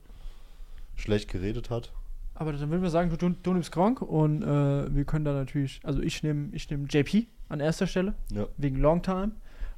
schlecht 0.96 1.30
geredet 1.30 1.70
hat? 1.70 1.92
Aber 2.40 2.54
dann 2.54 2.70
würden 2.70 2.84
wir 2.84 2.92
sagen, 2.92 3.10
du, 3.10 3.18
du, 3.18 3.30
du 3.30 3.54
nimmst 3.54 3.72
Gronk 3.72 4.00
und 4.02 4.44
äh, 4.44 4.96
wir 4.96 5.06
können 5.06 5.26
da 5.26 5.34
natürlich, 5.34 5.80
also 5.84 6.02
ich 6.02 6.22
nehme 6.22 6.50
ich 6.54 6.70
nehm 6.70 6.86
JP 6.88 7.26
an 7.50 7.60
erster 7.60 7.88
Stelle, 7.88 8.14
Ja. 8.32 8.46
wegen 8.58 8.78
Long 8.78 9.02
Time. 9.02 9.32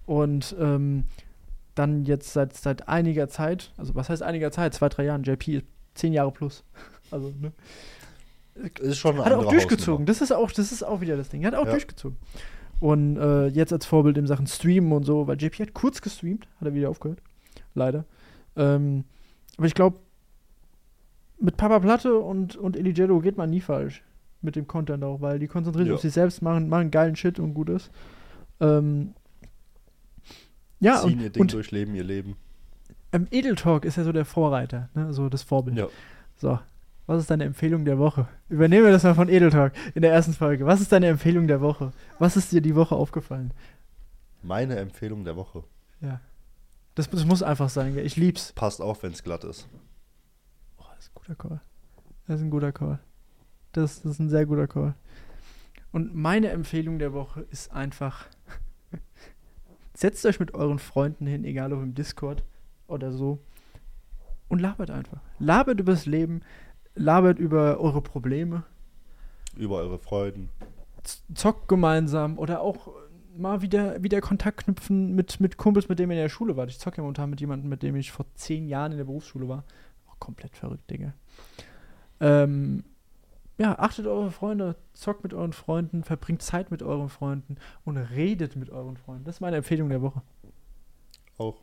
Und 0.05 0.55
ähm, 0.59 1.05
dann 1.75 2.03
jetzt 2.03 2.33
seit, 2.33 2.53
seit 2.57 2.89
einiger 2.89 3.29
Zeit, 3.29 3.71
also 3.77 3.95
was 3.95 4.09
heißt 4.09 4.21
einiger 4.23 4.51
Zeit? 4.51 4.73
Zwei, 4.73 4.89
drei 4.89 5.05
Jahren, 5.05 5.23
JP 5.23 5.47
ist 5.55 5.65
zehn 5.95 6.13
Jahre 6.13 6.31
plus. 6.31 6.63
Also, 7.11 7.33
ne? 7.41 7.51
Ist 8.81 8.99
schon 8.99 9.15
eine 9.15 9.25
Hat 9.25 9.33
auch 9.33 9.49
durchgezogen. 9.49 10.05
Das 10.05 10.21
ist 10.21 10.31
auch, 10.31 10.51
das 10.51 10.71
ist 10.71 10.83
auch 10.83 11.01
wieder 11.01 11.17
das 11.17 11.29
Ding. 11.29 11.41
Er 11.41 11.47
hat 11.47 11.55
auch 11.55 11.65
Ja. 11.65 11.71
durchgezogen. 11.71 12.17
Und 12.79 13.17
äh, 13.17 13.47
jetzt 13.47 13.73
als 13.73 13.87
Vorbild 13.87 14.15
in 14.19 14.27
Sachen 14.27 14.45
Streamen 14.45 14.91
und 14.91 15.05
so, 15.05 15.25
weil 15.25 15.41
JP 15.41 15.59
hat 15.63 15.73
kurz 15.73 16.01
gestreamt, 16.01 16.47
hat 16.59 16.67
er 16.67 16.73
wieder 16.75 16.87
aufgehört. 16.89 17.19
Leider. 17.73 18.05
Ähm, 18.55 19.05
aber 19.57 19.65
ich 19.65 19.73
glaube, 19.73 19.99
mit 21.39 21.57
Papa 21.57 21.79
Platte 21.79 22.17
und, 22.17 22.55
und 22.55 22.75
Eligello 22.77 23.19
geht 23.19 23.37
man 23.37 23.49
nie 23.49 23.61
falsch. 23.61 24.03
Mit 24.41 24.55
dem 24.55 24.67
Content 24.67 25.03
auch, 25.03 25.19
weil 25.21 25.37
die 25.39 25.47
konzentrieren 25.47 25.85
sich 25.85 25.89
Ja. 25.91 25.95
auf 25.95 26.01
sich 26.01 26.13
selbst, 26.13 26.41
machen, 26.41 26.69
machen 26.69 26.91
geilen 26.91 27.15
Shit 27.15 27.39
und 27.39 27.53
gut 27.53 27.69
ist. 27.69 27.91
Ähm, 28.61 29.13
ja, 30.79 31.01
Ziehen 31.01 31.13
und, 31.17 31.19
ihr 31.21 31.29
Ding 31.29 31.41
und 31.41 31.53
durch, 31.53 31.71
leben 31.71 31.93
ihr 31.95 32.03
Leben. 32.03 32.37
ähm, 33.11 33.27
Edel 33.31 33.55
Talk 33.55 33.83
ist 33.85 33.97
ja 33.97 34.03
so 34.03 34.11
der 34.13 34.25
Vorreiter, 34.25 34.89
ne? 34.93 35.13
so 35.13 35.27
das 35.29 35.43
Vorbild. 35.43 35.77
Ja. 35.77 35.87
So, 36.37 36.57
was 37.05 37.19
ist 37.21 37.29
deine 37.29 37.43
Empfehlung 37.43 37.83
der 37.83 37.97
Woche? 37.99 38.27
Übernehmen 38.47 38.85
wir 38.85 38.91
das 38.91 39.03
mal 39.03 39.15
von 39.15 39.27
Edel 39.29 39.49
Talk 39.49 39.73
in 39.93 40.01
der 40.03 40.13
ersten 40.13 40.33
Folge. 40.33 40.65
Was 40.65 40.79
ist 40.79 40.91
deine 40.91 41.07
Empfehlung 41.07 41.47
der 41.47 41.59
Woche? 41.59 41.91
Was 42.17 42.37
ist 42.37 42.51
dir 42.53 42.61
die 42.61 42.75
Woche 42.75 42.95
aufgefallen? 42.95 43.51
Meine 44.41 44.77
Empfehlung 44.77 45.25
der 45.25 45.35
Woche. 45.35 45.63
Ja. 45.99 46.21
Das, 46.95 47.09
das 47.09 47.25
muss 47.25 47.43
einfach 47.43 47.67
sein, 47.69 47.93
gell? 47.93 48.05
ich 48.05 48.15
lieb's. 48.15 48.53
Passt 48.53 48.81
auf, 48.81 49.03
wenn 49.03 49.11
es 49.11 49.23
glatt 49.23 49.43
ist. 49.43 49.67
Das 50.99 51.05
ist 51.05 51.11
ein 51.11 51.15
guter 51.15 51.35
Call. 51.35 51.61
Das 52.27 52.35
ist 52.35 52.41
ein 52.45 52.49
guter 52.49 52.71
Call. 52.73 52.99
Das, 53.71 54.01
das 54.01 54.11
ist 54.11 54.19
ein 54.19 54.27
sehr 54.27 54.45
guter 54.45 54.67
Call. 54.67 54.95
Und 55.93 56.13
meine 56.13 56.49
Empfehlung 56.49 56.99
der 56.99 57.13
Woche 57.13 57.45
ist 57.51 57.71
einfach, 57.71 58.25
setzt 59.93 60.25
euch 60.25 60.41
mit 60.41 60.53
euren 60.53 60.77
Freunden 60.77 61.25
hin, 61.25 61.45
egal 61.45 61.71
ob 61.71 61.81
im 61.81 61.95
Discord 61.95 62.43
oder 62.87 63.13
so, 63.13 63.39
und 64.49 64.59
labert 64.59 64.91
einfach. 64.91 65.21
Labert 65.39 65.79
übers 65.79 66.05
Leben, 66.05 66.41
labert 66.95 67.39
über 67.39 67.79
eure 67.79 68.01
Probleme, 68.01 68.65
Über 69.55 69.77
eure 69.77 69.99
Freuden. 69.99 70.49
zockt 71.33 71.69
gemeinsam 71.69 72.37
oder 72.37 72.59
auch 72.59 72.89
mal 73.37 73.61
wieder, 73.61 74.03
wieder 74.03 74.19
Kontakt 74.19 74.65
knüpfen 74.65 75.15
mit, 75.15 75.39
mit 75.39 75.55
Kumpels, 75.55 75.87
mit 75.87 75.97
denen 75.97 76.11
ihr 76.11 76.17
in 76.17 76.23
der 76.23 76.29
Schule 76.29 76.57
wart. 76.57 76.69
Ich 76.69 76.79
zocke 76.79 76.97
ja 76.97 77.03
momentan 77.03 77.29
mit 77.29 77.39
jemandem, 77.39 77.69
mit 77.69 77.83
dem 77.83 77.95
ich 77.95 78.11
vor 78.11 78.25
zehn 78.35 78.67
Jahren 78.67 78.91
in 78.91 78.97
der 78.97 79.05
Berufsschule 79.05 79.47
war. 79.47 79.63
Komplett 80.19 80.55
verrückt, 80.55 80.89
Digga. 80.89 81.13
Ähm, 82.19 82.83
ja, 83.57 83.77
achtet 83.77 84.07
eure 84.07 84.31
Freunde, 84.31 84.75
zockt 84.93 85.23
mit 85.23 85.33
euren 85.33 85.53
Freunden, 85.53 86.03
verbringt 86.03 86.41
Zeit 86.41 86.71
mit 86.71 86.81
euren 86.81 87.09
Freunden 87.09 87.57
und 87.83 87.97
redet 87.97 88.55
mit 88.55 88.69
euren 88.69 88.97
Freunden. 88.97 89.25
Das 89.25 89.35
ist 89.35 89.41
meine 89.41 89.57
Empfehlung 89.57 89.89
der 89.89 90.01
Woche. 90.01 90.21
Auch 91.37 91.61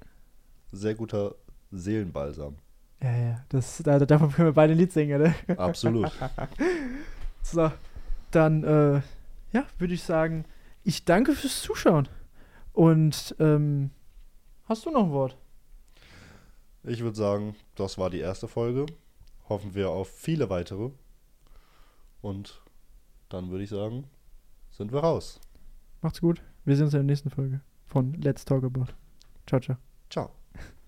sehr 0.72 0.94
guter 0.94 1.34
Seelenbalsam. 1.70 2.56
Ja, 3.02 3.16
ja, 3.16 3.44
das, 3.48 3.78
da, 3.78 3.98
davon 3.98 4.30
können 4.32 4.48
wir 4.48 4.52
beide 4.54 4.72
ein 4.72 4.78
Lied 4.78 4.92
singen, 4.92 5.22
ne? 5.22 5.34
Absolut. 5.56 6.10
So, 7.42 7.70
dann, 8.32 8.64
äh, 8.64 9.00
ja, 9.52 9.64
würde 9.78 9.94
ich 9.94 10.02
sagen, 10.02 10.46
ich 10.82 11.04
danke 11.04 11.32
fürs 11.32 11.62
Zuschauen. 11.62 12.08
Und, 12.72 13.36
ähm, 13.38 13.90
hast 14.64 14.84
du 14.84 14.90
noch 14.90 15.04
ein 15.04 15.12
Wort? 15.12 15.36
Ich 16.86 17.00
würde 17.02 17.16
sagen, 17.16 17.56
das 17.74 17.98
war 17.98 18.10
die 18.10 18.20
erste 18.20 18.46
Folge. 18.46 18.86
Hoffen 19.48 19.74
wir 19.74 19.90
auf 19.90 20.08
viele 20.08 20.48
weitere. 20.50 20.90
Und 22.22 22.62
dann 23.28 23.50
würde 23.50 23.64
ich 23.64 23.70
sagen, 23.70 24.04
sind 24.70 24.92
wir 24.92 25.00
raus. 25.00 25.40
Macht's 26.00 26.20
gut. 26.20 26.42
Wir 26.64 26.76
sehen 26.76 26.86
uns 26.86 26.94
in 26.94 26.98
der 26.98 27.04
nächsten 27.04 27.30
Folge 27.30 27.60
von 27.86 28.12
Let's 28.14 28.44
Talk 28.44 28.64
About. 28.64 28.92
Ciao, 29.46 29.60
ciao. 29.60 29.76
Ciao. 30.10 30.35